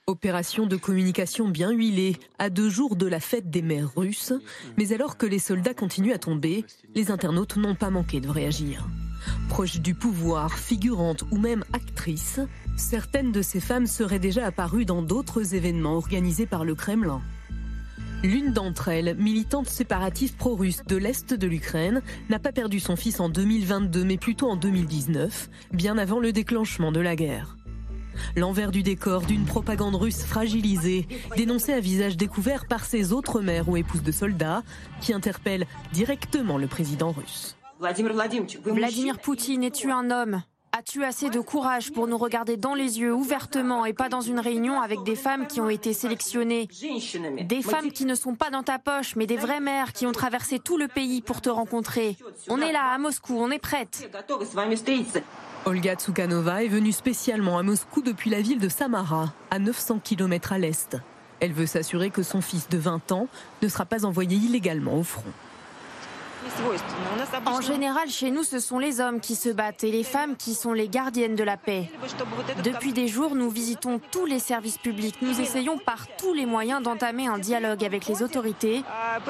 Opération 0.07 0.65
de 0.65 0.75
communication 0.75 1.47
bien 1.47 1.71
huilée, 1.71 2.17
à 2.39 2.49
deux 2.49 2.69
jours 2.69 2.95
de 2.95 3.05
la 3.05 3.19
fête 3.19 3.49
des 3.49 3.61
mères 3.61 3.91
russes. 3.95 4.33
Mais 4.77 4.93
alors 4.93 5.17
que 5.17 5.25
les 5.25 5.39
soldats 5.39 5.73
continuent 5.73 6.13
à 6.13 6.17
tomber, 6.17 6.65
les 6.95 7.11
internautes 7.11 7.55
n'ont 7.55 7.75
pas 7.75 7.91
manqué 7.91 8.19
de 8.19 8.27
réagir. 8.27 8.87
Proches 9.49 9.79
du 9.79 9.93
pouvoir, 9.93 10.57
figurantes 10.57 11.23
ou 11.31 11.37
même 11.37 11.63
actrices, 11.73 12.39
certaines 12.75 13.31
de 13.31 13.41
ces 13.41 13.59
femmes 13.59 13.85
seraient 13.85 14.19
déjà 14.19 14.45
apparues 14.45 14.85
dans 14.85 15.03
d'autres 15.03 15.53
événements 15.53 15.95
organisés 15.95 16.47
par 16.47 16.65
le 16.65 16.73
Kremlin. 16.73 17.21
L'une 18.23 18.53
d'entre 18.53 18.89
elles, 18.89 19.15
militante 19.17 19.67
séparatiste 19.67 20.37
pro-russe 20.37 20.83
de 20.87 20.95
l'Est 20.95 21.33
de 21.33 21.47
l'Ukraine, 21.47 22.03
n'a 22.29 22.37
pas 22.37 22.51
perdu 22.51 22.79
son 22.79 22.95
fils 22.95 23.19
en 23.19 23.29
2022 23.29 24.03
mais 24.03 24.17
plutôt 24.17 24.47
en 24.47 24.55
2019, 24.55 25.49
bien 25.73 25.97
avant 25.97 26.19
le 26.19 26.31
déclenchement 26.31 26.91
de 26.91 26.99
la 26.99 27.15
guerre. 27.15 27.57
L'envers 28.35 28.71
du 28.71 28.83
décor 28.83 29.21
d'une 29.21 29.45
propagande 29.45 29.95
russe 29.95 30.23
fragilisée, 30.23 31.07
dénoncée 31.35 31.73
à 31.73 31.79
visage 31.79 32.15
découvert 32.15 32.67
par 32.67 32.85
ses 32.85 33.11
autres 33.11 33.41
mères 33.41 33.69
ou 33.69 33.75
épouses 33.75 34.03
de 34.03 34.11
soldats, 34.11 34.61
qui 35.01 35.13
interpellent 35.13 35.65
directement 35.91 36.59
le 36.59 36.67
président 36.67 37.11
russe. 37.11 37.57
Vladimir 37.79 39.17
Poutine, 39.17 39.63
es-tu 39.63 39.89
un 39.89 40.11
homme? 40.11 40.43
As-tu 40.73 41.03
assez 41.03 41.29
de 41.29 41.41
courage 41.41 41.91
pour 41.91 42.07
nous 42.07 42.17
regarder 42.17 42.55
dans 42.55 42.73
les 42.73 42.99
yeux 42.99 43.13
ouvertement 43.13 43.85
et 43.85 43.91
pas 43.91 44.07
dans 44.07 44.21
une 44.21 44.39
réunion 44.39 44.79
avec 44.79 45.03
des 45.03 45.17
femmes 45.17 45.45
qui 45.45 45.59
ont 45.59 45.69
été 45.69 45.91
sélectionnées 45.91 46.69
Des 47.43 47.61
femmes 47.61 47.91
qui 47.91 48.05
ne 48.05 48.15
sont 48.15 48.35
pas 48.35 48.49
dans 48.49 48.63
ta 48.63 48.79
poche, 48.79 49.17
mais 49.17 49.27
des 49.27 49.35
vraies 49.35 49.59
mères 49.59 49.91
qui 49.91 50.05
ont 50.05 50.13
traversé 50.13 50.59
tout 50.59 50.77
le 50.77 50.87
pays 50.87 51.21
pour 51.21 51.41
te 51.41 51.49
rencontrer. 51.49 52.15
On 52.47 52.61
est 52.61 52.71
là, 52.71 52.93
à 52.93 52.97
Moscou, 52.97 53.35
on 53.37 53.51
est 53.51 53.59
prête. 53.59 54.09
Olga 55.65 55.95
Tsoukanova 55.95 56.63
est 56.63 56.69
venue 56.69 56.93
spécialement 56.93 57.57
à 57.57 57.63
Moscou 57.63 58.01
depuis 58.01 58.29
la 58.29 58.39
ville 58.39 58.59
de 58.59 58.69
Samara, 58.69 59.33
à 59.49 59.59
900 59.59 59.99
km 60.01 60.53
à 60.53 60.57
l'est. 60.57 60.97
Elle 61.41 61.51
veut 61.51 61.65
s'assurer 61.65 62.11
que 62.11 62.23
son 62.23 62.39
fils 62.39 62.69
de 62.69 62.77
20 62.77 63.11
ans 63.11 63.27
ne 63.61 63.67
sera 63.67 63.83
pas 63.85 64.05
envoyé 64.05 64.37
illégalement 64.37 64.97
au 64.97 65.03
front. 65.03 65.33
En 67.45 67.61
général, 67.61 68.09
chez 68.09 68.31
nous, 68.31 68.43
ce 68.43 68.59
sont 68.59 68.79
les 68.79 68.99
hommes 68.99 69.19
qui 69.19 69.35
se 69.35 69.49
battent 69.49 69.83
et 69.83 69.91
les 69.91 70.03
femmes 70.03 70.35
qui 70.35 70.53
sont 70.53 70.73
les 70.73 70.87
gardiennes 70.87 71.35
de 71.35 71.43
la 71.43 71.57
paix. 71.57 71.89
Depuis 72.63 72.93
des 72.93 73.07
jours, 73.07 73.35
nous 73.35 73.49
visitons 73.49 73.99
tous 74.11 74.25
les 74.25 74.39
services 74.39 74.77
publics. 74.77 75.21
Nous 75.21 75.39
essayons 75.39 75.77
par 75.77 76.07
tous 76.17 76.33
les 76.33 76.45
moyens 76.45 76.81
d'entamer 76.81 77.27
un 77.27 77.37
dialogue 77.37 77.83
avec 77.83 78.07
les 78.07 78.23
autorités, 78.23 78.83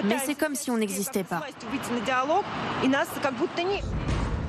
mais 0.04 0.18
c'est 0.24 0.36
comme 0.36 0.56
si 0.56 0.72
on 0.72 0.78
n'existait 0.78 1.24
pas. 1.24 1.42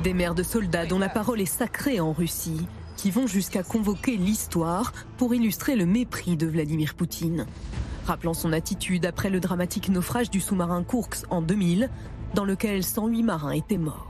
Des 0.02 0.14
mères 0.14 0.34
de 0.34 0.42
soldats 0.42 0.86
dont 0.86 0.98
la 0.98 1.08
parole 1.08 1.40
est 1.40 1.46
sacrée 1.46 2.00
en 2.00 2.12
Russie, 2.12 2.66
qui 2.96 3.10
vont 3.10 3.26
jusqu'à 3.26 3.62
convoquer 3.62 4.16
l'histoire 4.16 4.92
pour 5.16 5.34
illustrer 5.34 5.76
le 5.76 5.86
mépris 5.86 6.36
de 6.36 6.46
Vladimir 6.46 6.94
Poutine. 6.94 7.46
Rappelant 8.06 8.34
son 8.34 8.52
attitude 8.52 9.06
après 9.06 9.30
le 9.30 9.38
dramatique 9.38 9.88
naufrage 9.88 10.28
du 10.28 10.40
sous-marin 10.40 10.82
Kursk 10.82 11.24
en 11.30 11.40
2000, 11.40 11.88
dans 12.34 12.44
lequel 12.44 12.82
108 12.82 13.22
marins 13.22 13.52
étaient 13.52 13.78
morts. 13.78 14.08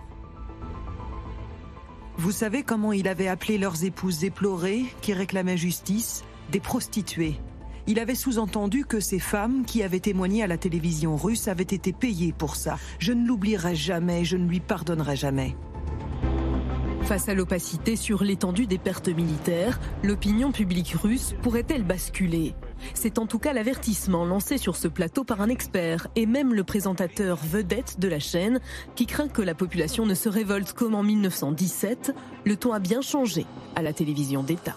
Vous 2.16 2.32
savez 2.32 2.62
comment 2.62 2.92
il 2.92 3.08
avait 3.08 3.28
appelé 3.28 3.58
leurs 3.58 3.84
épouses 3.84 4.24
éplorées 4.24 4.84
qui 5.00 5.12
réclamaient 5.12 5.56
justice 5.56 6.24
Des 6.50 6.60
prostituées. 6.60 7.40
Il 7.86 7.98
avait 7.98 8.14
sous-entendu 8.14 8.84
que 8.84 9.00
ces 9.00 9.18
femmes 9.18 9.64
qui 9.64 9.82
avaient 9.82 9.98
témoigné 9.98 10.42
à 10.42 10.46
la 10.46 10.56
télévision 10.56 11.16
russe 11.16 11.48
avaient 11.48 11.62
été 11.64 11.92
payées 11.92 12.32
pour 12.32 12.54
ça. 12.54 12.78
Je 12.98 13.12
ne 13.12 13.26
l'oublierai 13.26 13.74
jamais, 13.74 14.24
je 14.24 14.36
ne 14.36 14.48
lui 14.48 14.60
pardonnerai 14.60 15.16
jamais. 15.16 15.56
Face 17.02 17.28
à 17.28 17.34
l'opacité 17.34 17.96
sur 17.96 18.22
l'étendue 18.22 18.66
des 18.66 18.78
pertes 18.78 19.08
militaires, 19.08 19.80
l'opinion 20.04 20.52
publique 20.52 20.94
russe 21.02 21.34
pourrait-elle 21.42 21.82
basculer? 21.82 22.54
C'est 22.94 23.18
en 23.18 23.26
tout 23.26 23.38
cas 23.38 23.52
l'avertissement 23.52 24.24
lancé 24.24 24.58
sur 24.58 24.76
ce 24.76 24.88
plateau 24.88 25.24
par 25.24 25.40
un 25.40 25.48
expert 25.48 26.08
et 26.16 26.26
même 26.26 26.54
le 26.54 26.64
présentateur 26.64 27.36
vedette 27.36 27.98
de 27.98 28.08
la 28.08 28.18
chaîne 28.18 28.60
qui 28.94 29.06
craint 29.06 29.28
que 29.28 29.42
la 29.42 29.54
population 29.54 30.06
ne 30.06 30.14
se 30.14 30.28
révolte 30.28 30.72
comme 30.72 30.94
en 30.94 31.02
1917. 31.02 32.14
Le 32.44 32.56
ton 32.56 32.72
a 32.72 32.78
bien 32.78 33.00
changé 33.00 33.46
à 33.76 33.82
la 33.82 33.92
télévision 33.92 34.42
d'État. 34.42 34.76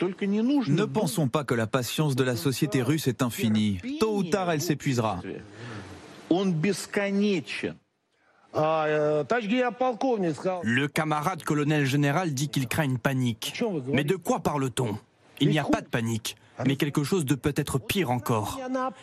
Ne 0.00 0.84
pensons 0.84 1.28
pas 1.28 1.44
que 1.44 1.54
la 1.54 1.66
patience 1.66 2.16
de 2.16 2.24
la 2.24 2.36
société 2.36 2.82
russe 2.82 3.06
est 3.06 3.22
infinie. 3.22 3.78
Tôt 3.98 4.16
ou 4.16 4.24
tard, 4.24 4.50
elle 4.50 4.60
s'épuisera. 4.60 5.20
Le 10.62 10.86
camarade 10.86 11.42
colonel 11.44 11.84
général 11.86 12.34
dit 12.34 12.48
qu'il 12.48 12.68
craint 12.68 12.84
une 12.84 12.98
panique. 12.98 13.54
Mais 13.88 14.04
de 14.04 14.16
quoi 14.16 14.40
parle-t-on? 14.40 14.98
Il 15.40 15.48
n'y 15.48 15.58
a 15.58 15.64
pas 15.64 15.80
de 15.80 15.88
panique 15.88 16.36
mais 16.64 16.76
quelque 16.76 17.04
chose 17.04 17.24
de 17.24 17.34
peut-être 17.34 17.78
pire 17.78 18.10
encore. 18.10 18.60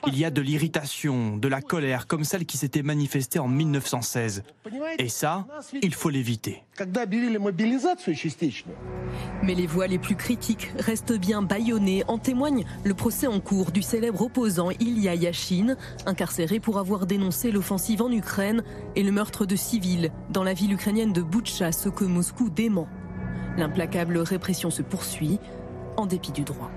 Il 0.07 0.17
y 0.17 0.25
a 0.25 0.31
de 0.31 0.41
l'irritation, 0.41 1.37
de 1.37 1.47
la 1.47 1.61
colère, 1.61 2.07
comme 2.07 2.23
celle 2.23 2.45
qui 2.45 2.57
s'était 2.57 2.81
manifestée 2.81 3.39
en 3.39 3.47
1916. 3.47 4.43
Et 4.97 5.09
ça, 5.09 5.45
il 5.81 5.93
faut 5.93 6.09
l'éviter. 6.09 6.63
Mais 9.43 9.55
les 9.55 9.67
voix 9.67 9.87
les 9.87 9.99
plus 9.99 10.15
critiques 10.15 10.71
restent 10.79 11.17
bien 11.17 11.41
bâillonnées. 11.41 12.03
En 12.07 12.17
témoigne 12.17 12.65
le 12.83 12.93
procès 12.93 13.27
en 13.27 13.39
cours 13.39 13.71
du 13.71 13.81
célèbre 13.81 14.21
opposant 14.21 14.71
Ilya 14.71 15.15
Yashin, 15.15 15.75
incarcéré 16.05 16.59
pour 16.59 16.79
avoir 16.79 17.05
dénoncé 17.05 17.51
l'offensive 17.51 18.01
en 18.01 18.11
Ukraine 18.11 18.63
et 18.95 19.03
le 19.03 19.11
meurtre 19.11 19.45
de 19.45 19.55
civils 19.55 20.11
dans 20.29 20.43
la 20.43 20.53
ville 20.53 20.73
ukrainienne 20.73 21.13
de 21.13 21.21
Boutcha, 21.21 21.71
ce 21.71 21.89
que 21.89 22.03
Moscou 22.05 22.49
dément. 22.49 22.87
L'implacable 23.57 24.17
répression 24.17 24.71
se 24.71 24.81
poursuit 24.81 25.39
en 25.97 26.07
dépit 26.07 26.31
du 26.31 26.41
droit. 26.41 26.71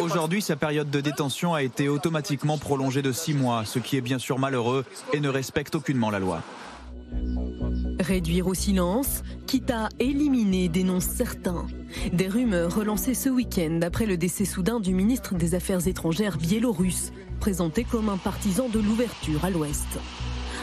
Aujourd'hui, 0.00 0.42
sa 0.42 0.56
période 0.56 0.90
de 0.90 1.00
détention 1.00 1.54
a 1.54 1.62
été 1.62 1.88
automatiquement 1.88 2.58
prolongée 2.58 3.02
de 3.02 3.12
six 3.12 3.34
mois, 3.34 3.64
ce 3.64 3.78
qui 3.78 3.96
est 3.96 4.00
bien 4.00 4.18
sûr 4.18 4.38
malheureux 4.38 4.84
et 5.12 5.20
ne 5.20 5.28
respecte 5.28 5.74
aucunement 5.74 6.10
la 6.10 6.18
loi. 6.18 6.42
Réduire 8.00 8.46
au 8.46 8.54
silence, 8.54 9.22
quitte 9.46 9.70
à 9.70 9.88
éliminer, 9.98 10.68
dénoncent 10.68 11.04
certains. 11.04 11.66
Des 12.12 12.28
rumeurs 12.28 12.74
relancées 12.74 13.14
ce 13.14 13.28
week-end 13.28 13.80
après 13.82 14.06
le 14.06 14.16
décès 14.16 14.44
soudain 14.44 14.80
du 14.80 14.94
ministre 14.94 15.34
des 15.34 15.54
Affaires 15.54 15.86
étrangères 15.86 16.36
biélorusse, 16.36 17.12
présenté 17.40 17.84
comme 17.84 18.08
un 18.08 18.18
partisan 18.18 18.68
de 18.68 18.80
l'ouverture 18.80 19.44
à 19.44 19.50
l'Ouest. 19.50 19.98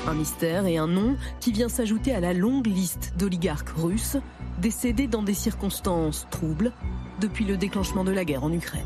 Un 0.05 0.15
mystère 0.15 0.65
et 0.65 0.77
un 0.77 0.87
nom 0.87 1.15
qui 1.39 1.53
vient 1.53 1.69
s'ajouter 1.69 2.13
à 2.13 2.19
la 2.19 2.33
longue 2.33 2.67
liste 2.67 3.13
d'oligarques 3.17 3.69
russes 3.69 4.17
décédés 4.61 5.07
dans 5.07 5.23
des 5.23 5.33
circonstances 5.33 6.27
troubles 6.29 6.73
depuis 7.21 7.45
le 7.45 7.55
déclenchement 7.55 8.03
de 8.03 8.11
la 8.11 8.25
guerre 8.25 8.43
en 8.43 8.51
Ukraine. 8.51 8.83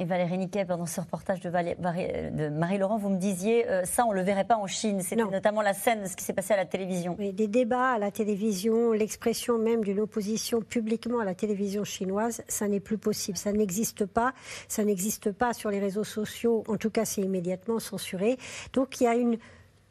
Et 0.00 0.06
Valérie 0.06 0.38
Niquet, 0.38 0.64
pendant 0.64 0.86
ce 0.86 0.98
reportage 0.98 1.40
de, 1.40 2.48
Marie-Laurent, 2.48 2.96
vous 2.96 3.10
me 3.10 3.18
disiez, 3.18 3.68
euh, 3.68 3.84
ça, 3.84 4.06
on 4.06 4.12
ne 4.12 4.16
le 4.16 4.22
verrait 4.22 4.46
pas 4.46 4.56
en 4.56 4.66
Chine. 4.66 5.02
C'était 5.02 5.22
notamment 5.22 5.60
la 5.60 5.74
scène 5.74 6.04
de 6.04 6.08
ce 6.08 6.16
qui 6.16 6.24
s'est 6.24 6.32
passé 6.32 6.54
à 6.54 6.56
la 6.56 6.64
télévision. 6.64 7.16
Oui, 7.18 7.34
des 7.34 7.48
débats 7.48 7.92
à 7.92 7.98
la 7.98 8.10
télévision, 8.10 8.92
l'expression 8.92 9.58
même 9.58 9.84
d'une 9.84 10.00
opposition 10.00 10.62
publiquement 10.62 11.20
à 11.20 11.26
la 11.26 11.34
télévision 11.34 11.84
chinoise, 11.84 12.42
ça 12.48 12.66
n'est 12.66 12.80
plus 12.80 12.96
possible. 12.96 13.36
Ça 13.36 13.52
n'existe 13.52 14.06
pas. 14.06 14.32
Ça 14.68 14.84
n'existe 14.84 15.32
pas 15.32 15.52
sur 15.52 15.68
les 15.68 15.80
réseaux 15.80 16.04
sociaux. 16.04 16.64
En 16.66 16.78
tout 16.78 16.90
cas, 16.90 17.04
c'est 17.04 17.20
immédiatement 17.20 17.78
censuré. 17.78 18.38
Donc, 18.72 19.02
il 19.02 19.04
y 19.04 19.06
a 19.06 19.16
une 19.16 19.36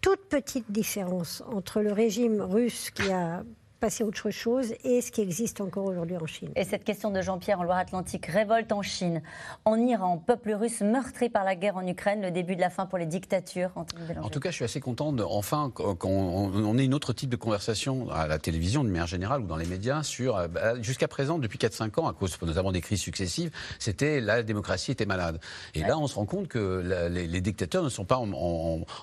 toute 0.01 0.21
petite 0.27 0.71
différence 0.71 1.43
entre 1.53 1.81
le 1.81 1.93
régime 1.93 2.41
russe 2.41 2.89
qui 2.89 3.11
a 3.11 3.43
passer 3.79 4.03
à 4.03 4.07
autre 4.07 4.29
chose 4.29 4.73
et 4.83 5.01
ce 5.01 5.11
qui 5.11 5.21
existe 5.21 5.61
encore 5.61 5.85
aujourd'hui 5.85 6.17
en 6.17 6.25
Chine. 6.25 6.49
Et 6.55 6.63
cette 6.63 6.83
question 6.83 7.11
de 7.11 7.21
Jean-Pierre 7.21 7.59
en 7.59 7.63
Loire-Atlantique, 7.63 8.25
révolte 8.25 8.71
en 8.71 8.81
Chine, 8.81 9.21
en 9.65 9.77
Iran, 9.77 10.17
peuple 10.17 10.51
russe 10.53 10.81
meurtri 10.81 11.29
par 11.29 11.43
la 11.43 11.55
guerre 11.55 11.77
en 11.77 11.87
Ukraine, 11.87 12.21
le 12.21 12.31
début 12.31 12.55
de 12.55 12.61
la 12.61 12.69
fin 12.69 12.85
pour 12.85 12.97
les 12.97 13.05
dictatures. 13.05 13.71
En 13.75 14.29
tout 14.29 14.39
cas, 14.39 14.51
je 14.51 14.55
suis 14.55 14.65
assez 14.65 14.79
content, 14.79 15.13
de, 15.13 15.23
enfin, 15.23 15.71
qu'on 15.71 16.77
ait 16.77 16.85
une 16.85 16.93
autre 16.93 17.13
type 17.13 17.29
de 17.29 17.35
conversation 17.35 18.09
à 18.11 18.27
la 18.27 18.39
télévision, 18.39 18.83
de 18.83 18.89
manière 18.89 19.07
générale, 19.07 19.41
ou 19.41 19.47
dans 19.47 19.57
les 19.57 19.65
médias, 19.65 20.03
sur, 20.03 20.37
euh, 20.37 20.47
bah, 20.47 20.81
jusqu'à 20.81 21.07
présent, 21.07 21.39
depuis 21.39 21.57
4-5 21.57 21.99
ans, 21.99 22.07
à 22.07 22.13
cause 22.13 22.37
notamment 22.41 22.71
des 22.71 22.81
crises 22.81 23.01
successives, 23.01 23.51
c'était 23.79 24.21
la 24.21 24.43
démocratie 24.43 24.91
était 24.91 25.05
malade. 25.05 25.39
Et 25.73 25.81
là, 25.81 25.97
on 25.97 26.07
se 26.07 26.15
rend 26.15 26.25
compte 26.25 26.47
que 26.47 27.09
les, 27.09 27.41
dictateurs 27.41 27.83
ne 27.83 27.89
sont 27.89 28.05
pas 28.05 28.17
en, 28.17 28.25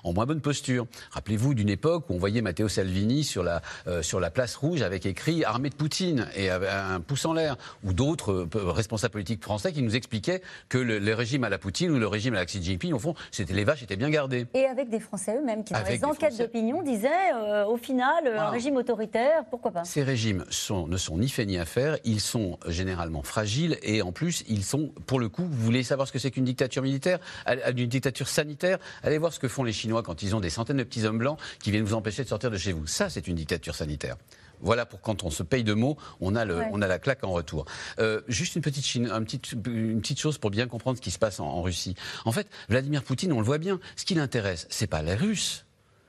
moins 0.05 0.25
bonne 0.25 0.41
posture. 0.41 0.85
Rappelez-vous 1.11 1.53
d'une 1.53 1.69
époque 1.69 2.09
où 2.09 2.13
on 2.13 2.17
voyait 2.17 2.41
Matteo 2.41 2.67
Salvini 2.67 3.23
sur 3.23 3.43
la, 3.43 3.61
euh, 3.87 4.01
sur 4.01 4.19
la 4.19 4.29
place 4.29 4.55
rouge 4.55 4.66
avec 4.75 5.05
écrit 5.05 5.43
armée 5.45 5.69
de 5.69 5.75
Poutine 5.75 6.27
et 6.35 6.49
un 6.49 6.99
pouce 6.99 7.25
en 7.25 7.33
l'air, 7.33 7.55
ou 7.83 7.93
d'autres 7.93 8.47
euh, 8.55 8.71
responsables 8.71 9.13
politiques 9.13 9.41
français 9.41 9.71
qui 9.71 9.81
nous 9.81 9.95
expliquaient 9.95 10.41
que 10.69 10.77
le, 10.77 11.13
régime 11.13 11.43
à 11.43 11.49
la 11.49 11.57
Poutine 11.57 11.91
ou 11.91 11.97
le 11.97 12.07
régime 12.07 12.33
à 12.33 12.37
la 12.37 12.45
Xi 12.45 12.61
Jinping, 12.61 12.93
au 12.93 12.99
fond, 12.99 13.15
c'était 13.31 13.53
les 13.53 13.63
vaches 13.63 13.83
étaient 13.83 13.95
bien 13.95 14.09
gardées. 14.09 14.45
Et 14.53 14.65
avec 14.65 14.89
des 14.89 14.99
Français 14.99 15.37
eux-mêmes 15.37 15.63
qui, 15.63 15.73
dans 15.73 15.83
les 15.87 16.03
enquêtes 16.03 16.37
d'opinion, 16.37 16.83
disaient 16.83 17.07
euh, 17.33 17.65
au 17.65 17.77
final, 17.77 18.27
un 18.27 18.49
régime 18.49 18.75
autoritaire, 18.75 19.45
pourquoi 19.49 19.71
pas 19.71 19.83
Ces 19.85 20.03
régimes 20.03 20.43
sont, 20.49 20.87
ne 20.87 20.97
sont 20.97 21.17
ni 21.17 21.29
faits 21.29 21.47
ni 21.47 21.57
à 21.57 21.65
faire, 21.65 21.97
ils 22.03 22.21
sont 22.21 22.59
généralement 22.67 23.23
fragiles 23.23 23.77
et 23.81 24.01
en 24.01 24.11
plus, 24.11 24.43
ils 24.47 24.63
sont, 24.63 24.91
pour 25.05 25.19
le 25.19 25.29
coup, 25.29 25.43
vous 25.43 25.63
voulez 25.63 25.83
savoir 25.83 26.07
ce 26.07 26.13
que 26.13 26.19
c'est 26.19 26.31
qu'une 26.31 26.45
dictature 26.45 26.83
militaire, 26.83 27.19
une 27.47 27.87
dictature 27.87 28.27
sanitaire? 28.27 28.79
Allez 29.03 29.17
voir 29.17 29.33
ce 29.33 29.39
que 29.39 29.47
font 29.47 29.63
les 29.63 29.73
Chinois 29.73 30.03
quand 30.03 30.23
ils 30.23 30.35
ont 30.35 30.39
des 30.39 30.49
centaines 30.49 30.77
de 30.77 30.83
petits 30.83 31.05
hommes 31.05 31.17
blancs 31.17 31.39
qui 31.59 31.71
viennent 31.71 31.85
vous 31.85 31.93
empêcher 31.93 32.23
de 32.23 32.29
sortir 32.29 32.51
de 32.51 32.57
chez 32.57 32.73
vous. 32.73 32.85
Ça, 32.87 33.09
c'est 33.09 33.27
une 33.27 33.35
dictature 33.35 33.75
sanitaire. 33.75 34.17
Voilà 34.61 34.85
pour 34.85 35.01
quand 35.01 35.23
on 35.23 35.29
se 35.29 35.43
paye 35.43 35.63
de 35.63 35.73
mots, 35.73 35.97
on 36.19 36.35
a, 36.35 36.45
le, 36.45 36.61
on 36.71 36.81
a 36.81 36.87
la 36.87 36.99
claque 36.99 37.23
en 37.23 37.31
retour. 37.31 37.65
Euh, 37.99 38.21
juste 38.27 38.55
petite, 38.61 38.95
une 38.95 40.01
petite 40.01 40.19
chose 40.19 40.37
pour 40.37 40.49
bien 40.49 40.67
comprendre 40.67 40.97
ce 40.97 41.01
qui 41.01 41.11
se 41.11 41.19
passe 41.19 41.39
en, 41.39 41.61
Russie. 41.61 41.95
En 42.25 42.31
fait, 42.31 42.47
Vladimir 42.69 43.03
Poutine, 43.03 43.31
on 43.33 43.39
le 43.39 43.45
voit 43.45 43.57
bien, 43.57 43.79
ce 43.95 44.05
qui 44.05 44.15
l'intéresse, 44.15 44.67
c'est 44.69 44.87
pas 44.87 45.01
les 45.01 45.15
Russes, 45.15 45.65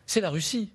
c'est 0.07 0.21
la 0.21 0.31
Russie. 0.31 0.73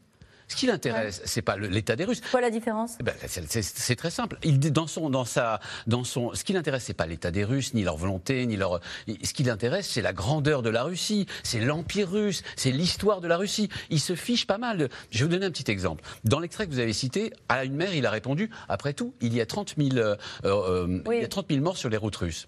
Ce 0.47 0.55
qui 0.55 0.67
l'intéresse, 0.67 1.21
c'est 1.25 1.41
pas 1.41 1.57
l'état 1.57 1.95
des 1.95 2.05
Russes. 2.05 2.21
Quoi 2.31 2.41
la 2.41 2.49
différence 2.49 2.97
eh 2.99 3.03
ben, 3.03 3.13
C'est 3.27 3.95
très 3.95 4.11
simple. 4.11 4.37
Il, 4.43 4.59
dans 4.59 4.87
son, 4.87 5.09
dans 5.09 5.25
sa, 5.25 5.59
dans 5.87 6.03
son, 6.03 6.33
ce 6.33 6.43
qui 6.43 6.53
l'intéresse, 6.53 6.83
c'est 6.85 6.93
pas 6.93 7.05
l'état 7.05 7.31
des 7.31 7.43
Russes, 7.43 7.73
ni 7.73 7.83
leur 7.83 7.97
volonté, 7.97 8.45
ni 8.45 8.57
leur. 8.57 8.79
Ce 9.23 9.33
qui 9.33 9.43
l'intéresse, 9.43 9.89
c'est 9.89 10.01
la 10.01 10.13
grandeur 10.13 10.61
de 10.61 10.69
la 10.69 10.83
Russie, 10.83 11.27
c'est 11.43 11.59
l'empire 11.59 12.09
russe, 12.09 12.43
c'est 12.55 12.71
l'histoire 12.71 13.21
de 13.21 13.27
la 13.27 13.37
Russie. 13.37 13.69
Il 13.89 13.99
se 13.99 14.15
fiche 14.15 14.47
pas 14.47 14.57
mal. 14.57 14.89
Je 15.09 15.19
vais 15.19 15.25
vous 15.25 15.31
donner 15.31 15.45
un 15.45 15.51
petit 15.51 15.71
exemple. 15.71 16.03
Dans 16.23 16.39
l'extrait 16.39 16.67
que 16.67 16.71
vous 16.71 16.79
avez 16.79 16.93
cité, 16.93 17.33
à 17.49 17.65
une 17.65 17.75
mère, 17.75 17.93
il 17.93 18.05
a 18.05 18.11
répondu 18.11 18.49
après 18.69 18.93
tout, 18.93 19.13
il 19.21 19.33
y 19.33 19.41
a 19.41 19.45
30 19.45 19.75
000, 19.77 19.97
euh, 19.97 20.15
euh, 20.45 20.99
il 21.11 21.21
y 21.21 21.23
a 21.23 21.27
30 21.27 21.47
000 21.49 21.61
morts 21.61 21.77
sur 21.77 21.89
les 21.89 21.97
routes 21.97 22.15
russes. 22.15 22.47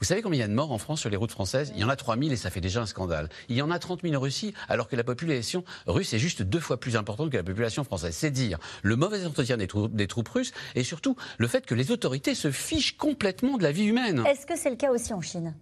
Vous 0.00 0.06
savez 0.06 0.22
combien 0.22 0.38
il 0.38 0.40
y 0.40 0.44
a 0.44 0.48
de 0.48 0.52
morts 0.52 0.70
en 0.70 0.78
France 0.78 1.00
sur 1.00 1.10
les 1.10 1.16
routes 1.16 1.32
françaises? 1.32 1.72
Il 1.74 1.80
y 1.80 1.84
en 1.84 1.88
a 1.88 1.96
3 1.96 2.16
000 2.16 2.30
et 2.30 2.36
ça 2.36 2.50
fait 2.50 2.60
déjà 2.60 2.80
un 2.82 2.86
scandale. 2.86 3.28
Il 3.48 3.56
y 3.56 3.62
en 3.62 3.70
a 3.70 3.78
30 3.78 4.02
000 4.02 4.14
en 4.14 4.20
Russie 4.20 4.54
alors 4.68 4.88
que 4.88 4.96
la 4.96 5.04
population 5.04 5.64
russe 5.86 6.12
est 6.12 6.18
juste 6.18 6.42
deux 6.42 6.60
fois 6.60 6.78
plus 6.78 6.96
importante 6.96 7.30
que 7.30 7.36
la 7.36 7.42
population 7.42 7.82
française. 7.82 8.14
C'est 8.14 8.30
dire 8.30 8.58
le 8.82 8.96
mauvais 8.96 9.24
entretien 9.26 9.56
des, 9.56 9.68
des 9.90 10.06
troupes 10.06 10.28
russes 10.28 10.52
et 10.74 10.84
surtout 10.84 11.16
le 11.38 11.48
fait 11.48 11.66
que 11.66 11.74
les 11.74 11.90
autorités 11.90 12.34
se 12.34 12.50
fichent 12.50 12.96
complètement 12.96 13.56
de 13.56 13.62
la 13.62 13.72
vie 13.72 13.86
humaine. 13.86 14.24
Est-ce 14.26 14.46
que 14.46 14.56
c'est 14.56 14.70
le 14.70 14.76
cas 14.76 14.90
aussi 14.90 15.12
en 15.12 15.20
Chine? 15.20 15.54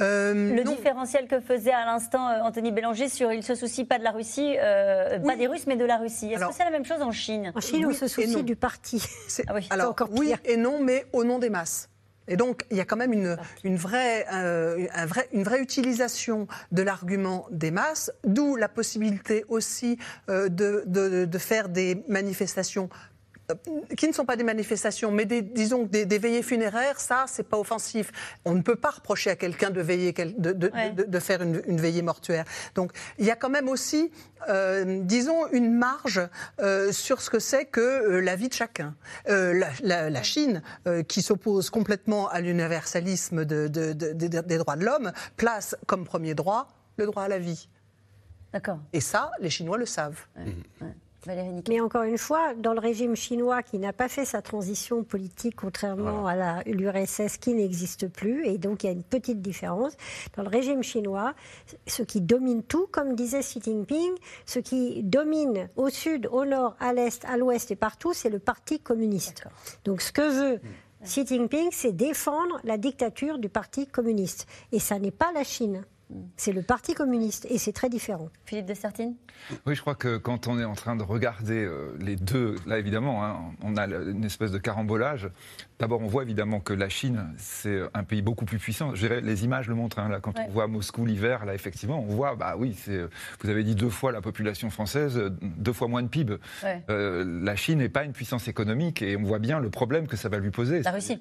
Euh, 0.00 0.56
le 0.56 0.64
différentiel 0.64 1.28
que 1.28 1.38
faisait 1.38 1.72
à 1.72 1.84
l'instant 1.84 2.28
euh, 2.28 2.40
Anthony 2.42 2.72
Bélanger 2.72 3.08
sur 3.08 3.30
il 3.30 3.44
se 3.44 3.54
soucie 3.54 3.84
pas 3.84 3.98
de 3.98 4.02
la 4.02 4.10
Russie, 4.10 4.56
euh, 4.58 5.20
pas 5.20 5.36
des 5.36 5.46
Russes 5.46 5.68
mais 5.68 5.76
de 5.76 5.84
la 5.84 5.98
Russie. 5.98 6.32
Est-ce 6.32 6.46
que 6.46 6.54
c'est 6.54 6.64
la 6.64 6.70
même 6.70 6.84
chose 6.84 7.00
en 7.00 7.12
Chine? 7.12 7.52
En 7.54 7.60
Chine, 7.60 7.86
on 7.86 7.92
se 7.92 8.08
soucie 8.08 8.42
du 8.42 8.56
parti. 8.56 9.00
Ah 9.46 9.52
oui. 9.54 9.66
Alors, 9.70 9.90
encore 9.90 10.08
oui 10.10 10.32
et 10.44 10.56
non, 10.56 10.80
mais 10.80 11.06
au 11.12 11.22
nom 11.22 11.38
des 11.38 11.50
masses. 11.50 11.88
Et 12.28 12.36
donc, 12.36 12.64
il 12.70 12.76
y 12.76 12.80
a 12.80 12.84
quand 12.84 12.96
même 12.96 13.12
une, 13.12 13.36
une, 13.64 13.76
vraie, 13.76 14.26
euh, 14.32 14.86
un 14.94 15.06
vrai, 15.06 15.28
une 15.32 15.42
vraie 15.42 15.60
utilisation 15.60 16.46
de 16.72 16.82
l'argument 16.82 17.46
des 17.50 17.70
masses, 17.70 18.10
d'où 18.24 18.56
la 18.56 18.68
possibilité 18.68 19.44
aussi 19.48 19.98
euh, 20.30 20.48
de, 20.48 20.84
de, 20.86 21.24
de, 21.24 21.38
faire 21.38 21.68
des 21.68 22.02
manifestations 22.08 22.88
qui 23.96 24.08
ne 24.08 24.12
sont 24.12 24.24
pas 24.24 24.36
des 24.36 24.44
manifestations, 24.44 25.10
mais 25.10 25.26
des, 25.26 25.42
disons 25.42 25.84
des, 25.84 26.06
des 26.06 26.18
veillées 26.18 26.42
funéraires, 26.42 26.98
ça, 27.00 27.24
c'est 27.28 27.42
pas 27.42 27.58
offensif. 27.58 28.10
On 28.44 28.54
ne 28.54 28.62
peut 28.62 28.76
pas 28.76 28.90
reprocher 28.90 29.30
à 29.30 29.36
quelqu'un 29.36 29.70
de 29.70 29.80
veiller, 29.80 30.12
de, 30.12 30.52
de, 30.52 30.70
de 31.04 31.18
faire 31.18 31.42
une, 31.42 31.62
une, 31.66 31.80
veillée 31.80 32.02
mortuaire. 32.02 32.44
Donc, 32.74 32.92
il 33.18 33.26
y 33.26 33.30
a 33.30 33.36
quand 33.36 33.50
même 33.50 33.68
aussi, 33.68 34.10
euh, 34.48 35.00
disons, 35.02 35.46
une 35.52 35.74
marge 35.74 36.20
euh, 36.60 36.90
sur 36.92 37.20
ce 37.20 37.28
que 37.28 37.38
c'est 37.38 37.66
que 37.66 37.80
euh, 37.80 38.20
la 38.20 38.36
vie 38.36 38.48
de 38.48 38.54
chacun. 38.54 38.94
Euh, 39.28 39.52
la, 39.52 39.68
la, 39.82 40.10
la, 40.10 40.22
Chine, 40.22 40.62
euh, 40.86 41.02
qui 41.02 41.20
s'oppose 41.20 41.68
complètement 41.68 42.28
à 42.28 42.40
l'universalisme 42.40 43.44
des 43.44 44.58
droits 44.58 44.76
de 44.76 44.84
l'homme, 44.84 45.12
place 45.36 45.76
comme 45.86 46.04
premier 46.04 46.34
droit 46.34 46.68
le 46.96 47.06
droit 47.06 47.24
à 47.24 47.28
la 47.28 47.38
vie. 47.38 47.68
D'accord. 48.52 48.78
Et 48.92 49.00
ça, 49.00 49.32
les 49.40 49.50
Chinois 49.50 49.76
le 49.76 49.86
savent. 49.86 50.26
Ouais. 50.36 50.94
Mais 51.26 51.80
encore 51.80 52.02
une 52.02 52.18
fois, 52.18 52.54
dans 52.54 52.74
le 52.74 52.80
régime 52.80 53.16
chinois 53.16 53.62
qui 53.62 53.78
n'a 53.78 53.92
pas 53.92 54.08
fait 54.08 54.24
sa 54.24 54.42
transition 54.42 55.04
politique, 55.04 55.56
contrairement 55.56 56.26
à 56.26 56.62
l'URSS 56.64 57.38
qui 57.38 57.54
n'existe 57.54 58.08
plus, 58.08 58.46
et 58.46 58.58
donc 58.58 58.84
il 58.84 58.86
y 58.86 58.90
a 58.90 58.92
une 58.92 59.02
petite 59.02 59.40
différence. 59.40 59.92
Dans 60.36 60.42
le 60.42 60.48
régime 60.48 60.82
chinois, 60.82 61.34
ce 61.86 62.02
qui 62.02 62.20
domine 62.20 62.62
tout, 62.62 62.86
comme 62.90 63.14
disait 63.14 63.40
Xi 63.40 63.60
Jinping, 63.62 64.12
ce 64.46 64.58
qui 64.58 65.02
domine 65.02 65.68
au 65.76 65.88
sud, 65.88 66.28
au 66.30 66.44
nord, 66.44 66.76
à 66.80 66.92
l'est, 66.92 67.24
à 67.24 67.36
l'ouest 67.36 67.70
et 67.70 67.76
partout, 67.76 68.12
c'est 68.12 68.30
le 68.30 68.38
Parti 68.38 68.80
communiste. 68.80 69.44
Donc 69.84 70.02
ce 70.02 70.12
que 70.12 70.22
veut 70.22 70.56
hmm. 70.56 71.04
Xi 71.04 71.26
Jinping, 71.26 71.68
c'est 71.70 71.92
défendre 71.92 72.60
la 72.64 72.76
dictature 72.78 73.38
du 73.38 73.48
Parti 73.48 73.86
communiste. 73.86 74.46
Et 74.72 74.78
ça 74.78 74.98
n'est 74.98 75.10
pas 75.10 75.32
la 75.32 75.44
Chine. 75.44 75.84
C'est 76.36 76.52
le 76.52 76.62
Parti 76.62 76.94
communiste 76.94 77.46
et 77.50 77.58
c'est 77.58 77.72
très 77.72 77.88
différent. 77.88 78.28
Philippe 78.44 78.66
de 78.66 78.74
Sertine 78.74 79.14
Oui, 79.66 79.74
je 79.74 79.80
crois 79.80 79.94
que 79.94 80.16
quand 80.16 80.46
on 80.48 80.58
est 80.58 80.64
en 80.64 80.74
train 80.74 80.96
de 80.96 81.02
regarder 81.02 81.64
euh, 81.64 81.96
les 81.98 82.16
deux, 82.16 82.56
là 82.66 82.78
évidemment, 82.78 83.24
hein, 83.24 83.36
on 83.62 83.76
a 83.76 83.86
une 83.86 84.24
espèce 84.24 84.52
de 84.52 84.58
carambolage. 84.58 85.30
D'abord, 85.78 86.02
on 86.02 86.06
voit 86.06 86.22
évidemment 86.22 86.60
que 86.60 86.72
la 86.72 86.88
Chine, 86.88 87.32
c'est 87.36 87.80
un 87.94 88.04
pays 88.04 88.22
beaucoup 88.22 88.44
plus 88.44 88.58
puissant. 88.58 88.92
les 88.92 89.44
images 89.44 89.68
le 89.68 89.74
montrent. 89.74 89.98
Hein, 89.98 90.08
là, 90.08 90.20
quand 90.20 90.38
on 90.38 90.48
voit 90.50 90.68
Moscou 90.68 91.04
l'hiver, 91.04 91.44
là, 91.44 91.54
effectivement, 91.54 92.00
on 92.00 92.06
voit, 92.06 92.36
bah 92.36 92.54
oui, 92.56 92.76
vous 93.40 93.50
avez 93.50 93.64
dit 93.64 93.74
deux 93.74 93.88
fois 93.88 94.12
la 94.12 94.20
population 94.20 94.70
française, 94.70 95.20
deux 95.40 95.72
fois 95.72 95.88
moins 95.88 96.02
de 96.02 96.08
PIB. 96.08 96.36
Euh, 96.90 97.24
la 97.42 97.56
Chine 97.56 97.78
n'est 97.78 97.88
pas 97.88 98.04
une 98.04 98.12
puissance 98.12 98.46
économique 98.46 99.02
et 99.02 99.16
on 99.16 99.22
voit 99.22 99.40
bien 99.40 99.58
le 99.58 99.70
problème 99.70 100.06
que 100.06 100.16
ça 100.16 100.28
va 100.28 100.38
lui 100.38 100.50
poser. 100.50 100.82
La 100.82 100.92
Russie 100.92 101.18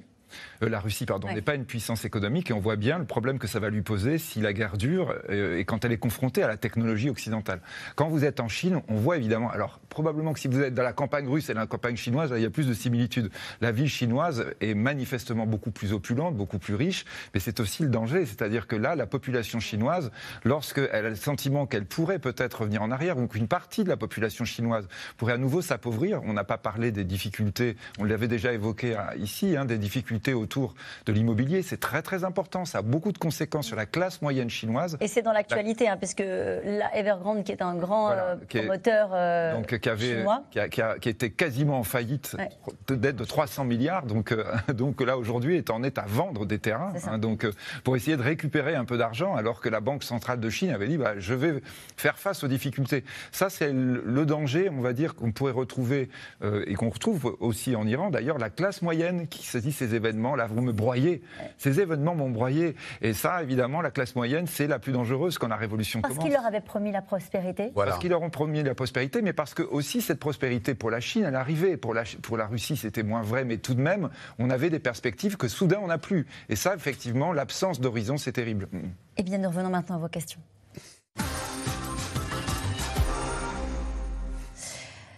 euh, 0.61 0.69
la 0.69 0.79
Russie 0.79 1.05
pardon, 1.05 1.31
n'est 1.33 1.41
pas 1.41 1.55
une 1.55 1.65
puissance 1.65 2.05
économique 2.05 2.49
et 2.49 2.53
on 2.53 2.59
voit 2.59 2.75
bien 2.75 2.97
le 2.97 3.05
problème 3.05 3.39
que 3.39 3.47
ça 3.47 3.59
va 3.59 3.69
lui 3.69 3.81
poser 3.81 4.17
si 4.17 4.41
la 4.41 4.53
guerre 4.53 4.77
dure 4.77 5.13
euh, 5.29 5.57
et 5.57 5.65
quand 5.65 5.85
elle 5.85 5.91
est 5.91 5.97
confrontée 5.97 6.43
à 6.43 6.47
la 6.47 6.57
technologie 6.57 7.09
occidentale. 7.09 7.61
Quand 7.95 8.07
vous 8.09 8.25
êtes 8.25 8.39
en 8.39 8.47
Chine, 8.47 8.81
on 8.87 8.95
voit 8.95 9.17
évidemment, 9.17 9.49
alors 9.49 9.79
probablement 9.89 10.33
que 10.33 10.39
si 10.39 10.47
vous 10.47 10.61
êtes 10.61 10.73
dans 10.73 10.83
la 10.83 10.93
campagne 10.93 11.27
russe 11.27 11.49
et 11.49 11.53
la 11.53 11.67
campagne 11.67 11.95
chinoise, 11.95 12.33
il 12.35 12.41
y 12.41 12.45
a 12.45 12.49
plus 12.49 12.67
de 12.67 12.73
similitudes. 12.73 13.29
La 13.61 13.71
ville 13.71 13.89
chinoise 13.89 14.45
est 14.61 14.73
manifestement 14.73 15.45
beaucoup 15.45 15.71
plus 15.71 15.93
opulente, 15.93 16.35
beaucoup 16.35 16.59
plus 16.59 16.75
riche, 16.75 17.05
mais 17.33 17.39
c'est 17.39 17.59
aussi 17.59 17.83
le 17.83 17.89
danger, 17.89 18.25
c'est-à-dire 18.25 18.67
que 18.67 18.75
là, 18.75 18.95
la 18.95 19.05
population 19.05 19.59
chinoise, 19.59 20.11
lorsqu'elle 20.43 21.05
a 21.05 21.09
le 21.09 21.15
sentiment 21.15 21.65
qu'elle 21.65 21.85
pourrait 21.85 22.19
peut-être 22.19 22.61
revenir 22.61 22.81
en 22.81 22.91
arrière, 22.91 23.17
ou 23.17 23.27
qu'une 23.27 23.47
partie 23.47 23.83
de 23.83 23.89
la 23.89 23.97
population 23.97 24.45
chinoise 24.45 24.87
pourrait 25.17 25.33
à 25.33 25.37
nouveau 25.37 25.61
s'appauvrir, 25.61 26.21
on 26.23 26.33
n'a 26.33 26.43
pas 26.43 26.57
parlé 26.57 26.91
des 26.91 27.03
difficultés, 27.03 27.75
on 27.99 28.03
l'avait 28.03 28.27
déjà 28.27 28.53
évoqué 28.53 28.95
hein, 28.95 29.07
ici, 29.17 29.55
hein, 29.57 29.65
des 29.65 29.77
difficultés 29.77 30.22
autour 30.31 30.75
de 31.05 31.11
l'immobilier. 31.11 31.61
C'est 31.61 31.79
très 31.79 32.01
très 32.01 32.23
important. 32.23 32.63
Ça 32.63 32.77
a 32.77 32.81
beaucoup 32.81 33.11
de 33.11 33.17
conséquences 33.17 33.67
sur 33.67 33.75
la 33.75 33.85
classe 33.85 34.21
moyenne 34.21 34.49
chinoise. 34.49 34.97
Et 35.01 35.09
c'est 35.09 35.21
dans 35.21 35.33
l'actualité, 35.33 35.89
hein, 35.89 35.97
puisque 35.97 36.23
la 36.23 36.95
Evergrande, 36.95 37.43
qui 37.43 37.51
est 37.51 37.61
un 37.61 37.75
grand 37.75 38.11
euh, 38.11 38.35
promoteur 38.47 39.09
euh, 39.13 39.55
donc, 39.55 39.77
qui 39.77 39.89
avait, 39.89 40.17
chinois. 40.19 40.43
Qui, 40.51 40.59
a, 40.59 40.99
qui, 40.99 41.09
était 41.09 41.31
quasiment 41.31 41.79
en 41.79 41.83
faillite, 41.83 42.37
ouais. 42.37 42.95
d'aide 42.95 43.17
de 43.17 43.25
300 43.25 43.65
milliards. 43.65 44.05
Donc, 44.05 44.31
euh, 44.31 44.45
donc 44.73 45.01
là, 45.01 45.17
aujourd'hui, 45.17 45.57
est 45.57 45.69
en 45.69 45.83
est 45.83 45.97
à 45.97 46.05
vendre 46.07 46.45
des 46.45 46.59
terrains. 46.59 46.93
Hein, 47.07 47.17
donc, 47.17 47.45
pour 47.83 47.95
essayer 47.95 48.15
de 48.15 48.21
récupérer 48.21 48.75
un 48.75 48.85
peu 48.85 48.97
d'argent, 48.97 49.35
alors 49.35 49.59
que 49.59 49.69
la 49.69 49.81
Banque 49.81 50.03
centrale 50.03 50.39
de 50.39 50.49
Chine 50.49 50.69
avait 50.69 50.87
dit 50.87 50.97
bah, 50.97 51.13
je 51.17 51.33
vais 51.33 51.61
faire 51.97 52.17
face 52.17 52.43
aux 52.43 52.47
difficultés. 52.47 53.03
Ça, 53.31 53.49
c'est 53.49 53.71
le 53.73 54.25
danger, 54.25 54.69
on 54.69 54.81
va 54.81 54.93
dire, 54.93 55.15
qu'on 55.15 55.31
pourrait 55.31 55.51
retrouver 55.51 56.09
et 56.65 56.75
qu'on 56.75 56.89
retrouve 56.89 57.35
aussi 57.39 57.75
en 57.75 57.87
Iran. 57.87 58.09
D'ailleurs, 58.09 58.37
la 58.37 58.49
classe 58.49 58.81
moyenne 58.81 59.27
qui 59.27 59.45
saisit 59.45 59.71
ces 59.71 59.95
événements 59.95 60.12
là, 60.35 60.47
vous 60.47 60.61
me 60.61 60.71
broyez. 60.71 61.21
Ces 61.57 61.79
événements 61.79 62.15
m'ont 62.15 62.29
broyé. 62.29 62.75
Et 63.01 63.13
ça, 63.13 63.41
évidemment, 63.43 63.81
la 63.81 63.91
classe 63.91 64.15
moyenne, 64.15 64.47
c'est 64.47 64.67
la 64.67 64.79
plus 64.79 64.91
dangereuse 64.91 65.37
quand 65.37 65.47
la 65.47 65.55
révolution 65.55 66.01
parce 66.01 66.13
commence. 66.13 66.23
Parce 66.23 66.33
qu'ils 66.33 66.41
leur 66.41 66.47
avaient 66.47 66.65
promis 66.65 66.91
la 66.91 67.01
prospérité 67.01 67.71
Parce 67.75 67.99
qu'ils 67.99 68.09
leur 68.09 68.21
ont 68.21 68.29
promis 68.29 68.63
la 68.63 68.75
prospérité, 68.75 69.21
mais 69.21 69.33
parce 69.33 69.53
que 69.53 69.63
aussi 69.63 70.01
cette 70.01 70.19
prospérité 70.19 70.75
pour 70.75 70.91
la 70.91 70.99
Chine, 70.99 71.25
elle 71.27 71.35
arrivait. 71.35 71.77
Pour 71.77 71.93
la, 71.93 72.03
pour 72.21 72.37
la 72.37 72.47
Russie, 72.47 72.77
c'était 72.77 73.03
moins 73.03 73.21
vrai, 73.21 73.45
mais 73.45 73.57
tout 73.57 73.73
de 73.73 73.81
même, 73.81 74.09
on 74.39 74.49
avait 74.49 74.69
des 74.69 74.79
perspectives 74.79 75.37
que 75.37 75.47
soudain, 75.47 75.79
on 75.81 75.87
n'a 75.87 75.97
plus. 75.97 76.27
Et 76.49 76.55
ça, 76.55 76.75
effectivement, 76.75 77.33
l'absence 77.33 77.79
d'horizon, 77.79 78.17
c'est 78.17 78.33
terrible. 78.33 78.67
Eh 79.17 79.23
bien, 79.23 79.37
nous 79.37 79.49
revenons 79.49 79.69
maintenant 79.69 79.95
à 79.95 79.99
vos 79.99 80.09
questions. 80.09 80.39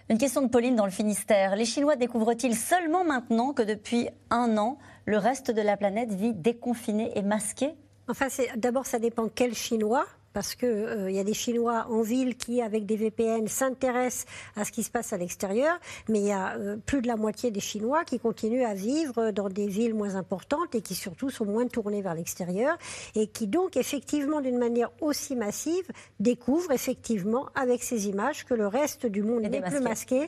Une 0.07 0.19
question 0.19 0.43
de 0.43 0.47
Pauline 0.47 0.75
dans 0.75 0.85
le 0.85 0.91
Finistère. 0.91 1.55
Les 1.55 1.65
Chinois 1.65 1.95
découvrent-ils 1.95 2.55
seulement 2.55 3.03
maintenant 3.03 3.53
que 3.53 3.63
depuis 3.63 4.07
un 4.29 4.55
an, 4.59 4.77
le 5.05 5.17
reste 5.17 5.49
de 5.49 5.61
la 5.61 5.77
planète 5.77 6.13
vit 6.13 6.33
déconfiné 6.33 7.17
et 7.17 7.23
masqué 7.23 7.73
Enfin, 8.07 8.27
d'abord, 8.55 8.85
ça 8.85 8.99
dépend 8.99 9.27
quel 9.33 9.55
Chinois 9.55 10.05
parce 10.35 10.53
qu'il 10.53 10.67
euh, 10.67 11.09
y 11.09 11.17
a 11.17 11.23
des 11.23 11.33
Chinois 11.33 11.87
en 11.89 12.01
ville 12.01 12.35
qui, 12.35 12.61
avec 12.61 12.85
des 12.85 12.97
VPN, 12.97 13.47
s'intéressent 13.47 14.25
à 14.57 14.65
ce 14.65 14.71
qui 14.73 14.83
se 14.83 14.91
passe 14.91 15.13
à 15.13 15.17
l'extérieur, 15.17 15.79
mais 16.09 16.19
il 16.19 16.27
y 16.27 16.31
a 16.33 16.57
euh, 16.57 16.75
plus 16.85 17.01
de 17.01 17.07
la 17.07 17.15
moitié 17.15 17.51
des 17.51 17.61
Chinois 17.61 18.03
qui 18.03 18.19
continuent 18.19 18.65
à 18.65 18.73
vivre 18.73 19.31
dans 19.31 19.47
des 19.47 19.67
villes 19.67 19.93
moins 19.93 20.15
importantes 20.15 20.75
et 20.75 20.81
qui 20.81 20.93
surtout 20.93 21.29
sont 21.29 21.45
moins 21.45 21.67
tournés 21.67 22.01
vers 22.01 22.15
l'extérieur 22.15 22.77
et 23.15 23.27
qui 23.27 23.47
donc 23.47 23.77
effectivement 23.77 24.41
d'une 24.41 24.57
manière 24.57 24.91
aussi 24.99 25.37
massive 25.37 25.87
découvrent 26.19 26.73
effectivement 26.73 27.47
avec 27.55 27.81
ces 27.81 28.09
images 28.09 28.43
que 28.43 28.53
le 28.53 28.67
reste 28.67 29.05
du 29.05 29.23
monde 29.23 29.43
n'est 29.43 29.61
plus 29.61 29.79
masqué 29.79 30.27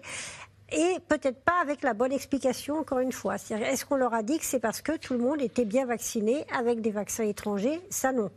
et 0.72 0.98
peut-être 1.08 1.40
pas 1.44 1.62
avec 1.62 1.82
la 1.82 1.94
bonne 1.94 2.12
explication, 2.12 2.80
encore 2.80 3.00
une 3.00 3.14
fois. 3.14 3.36
Est-ce 3.36 3.86
qu'on 3.86 3.96
leur 3.96 4.14
a 4.14 4.22
dit 4.22 4.38
que 4.38 4.46
c'est 4.46 4.60
parce 4.60 4.82
que 4.82 4.98
tout 4.98 5.14
le 5.14 5.20
monde 5.20 5.42
était 5.42 5.66
bien 5.66 5.86
vacciné 5.86 6.46
avec 6.54 6.82
des 6.82 6.92
vaccins 6.92 7.24
étrangers? 7.24 7.82
Ça, 7.90 8.12
non. 8.12 8.30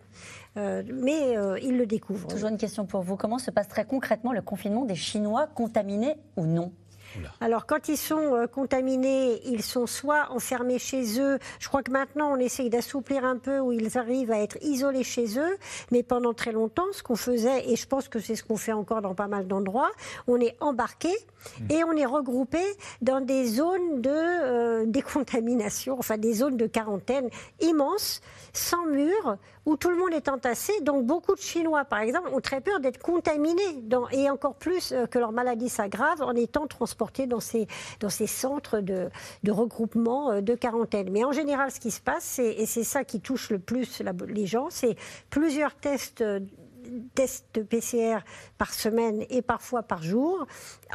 Euh, 0.57 0.83
mais 0.93 1.37
euh, 1.37 1.59
ils 1.61 1.77
le 1.77 1.87
découvrent. 1.87 2.29
Toujours 2.29 2.49
une 2.49 2.59
question 2.59 2.85
pour 2.87 3.03
vous. 3.03 3.17
Comment 3.17 3.39
se 3.39 3.51
passe 3.51 3.69
très 3.69 3.85
concrètement 3.85 4.33
le 4.33 4.43
confinement 4.43 4.85
des 4.85 4.97
Chinois 4.97 5.47
contaminés 5.47 6.17
ou 6.37 6.47
non? 6.47 6.73
Alors, 7.41 7.67
quand 7.67 7.89
ils 7.89 7.97
sont 7.97 8.35
euh, 8.35 8.47
contaminés, 8.47 9.41
ils 9.45 9.63
sont 9.63 9.87
soit 9.87 10.31
enfermés 10.31 10.79
chez 10.79 11.21
eux. 11.21 11.39
Je 11.59 11.69
crois 11.69 11.83
que 11.83 11.91
maintenant, 11.91 12.33
on 12.33 12.37
essaye 12.37 12.71
d'assouplir 12.71 13.25
un 13.25 13.37
peu 13.37 13.59
où 13.59 13.73
ils 13.73 13.99
arrivent 13.99 14.33
à 14.33 14.41
être 14.41 14.59
isolés 14.63 15.05
chez 15.05 15.39
eux. 15.39 15.57
Mais 15.91 16.03
pendant 16.03 16.35
très 16.35 16.53
longtemps, 16.53 16.87
ce 16.93 17.03
qu'on 17.03 17.17
faisait, 17.17 17.69
et 17.69 17.77
je 17.77 17.87
pense 17.87 18.09
que 18.09 18.19
c'est 18.21 18.37
ce 18.37 18.45
qu'on 18.45 18.57
fait 18.57 18.73
encore 18.73 19.03
dans 19.03 19.15
pas 19.15 19.29
mal 19.29 19.47
d'endroits, 19.47 19.91
on 20.27 20.41
est 20.41 20.57
embarqué 20.61 21.09
mmh. 21.09 21.73
et 21.73 21.85
on 21.85 21.93
est 21.93 22.07
regroupé 22.07 22.63
dans 23.03 23.21
des 23.21 23.47
zones 23.47 24.01
de 24.01 24.11
euh, 24.11 24.85
décontamination, 24.87 25.97
enfin 25.99 26.19
des 26.19 26.35
zones 26.35 26.57
de 26.57 26.67
quarantaine 26.67 27.29
immenses, 27.61 28.21
sans 28.53 28.87
murs, 28.87 29.37
où 29.67 29.77
tout 29.77 29.91
le 29.91 29.97
monde 29.97 30.13
est 30.13 30.29
entassé. 30.29 30.73
Donc 30.83 31.07
beaucoup 31.07 31.35
de 31.35 31.41
Chinois, 31.41 31.85
par 31.85 32.01
exemple, 32.01 32.29
ont 32.33 32.41
très 32.41 32.61
peur 32.61 32.81
d'être 32.81 32.99
contaminés 32.99 33.63
et 34.13 34.31
encore 34.31 34.55
plus 34.55 34.93
euh, 34.93 35.07
que 35.07 35.19
leur 35.19 35.33
maladie 35.33 35.69
s'aggrave 35.69 36.23
en 36.23 36.35
étant 36.35 36.67
transportés 36.67 37.00
dans 37.27 37.41
ces, 37.41 37.67
dans 38.01 38.09
ces 38.09 38.27
centres 38.27 38.81
de, 38.81 39.11
regroupement 39.49 40.31
euh, 40.31 40.41
de 40.41 40.55
quarantaine. 40.55 41.11
Mais 41.11 41.25
en 41.25 41.33
général, 41.33 41.71
ce 41.71 41.81
qui 41.81 41.91
se 41.91 42.01
passe, 42.01 42.39
et 42.39 42.67
c'est 42.67 42.85
ça 42.85 43.05
qui 43.05 43.21
touche 43.21 43.51
le 43.51 43.59
plus 43.59 44.03
les 44.29 44.47
gens, 44.47 44.69
c'est 44.71 44.97
plusieurs 45.31 45.75
tests 45.75 46.21
euh, 46.21 46.41
tests 47.15 47.63
PCR 47.63 48.19
par 48.59 48.73
semaine 48.73 49.25
et 49.31 49.43
parfois 49.43 49.83
par 49.83 50.03
jour, 50.03 50.47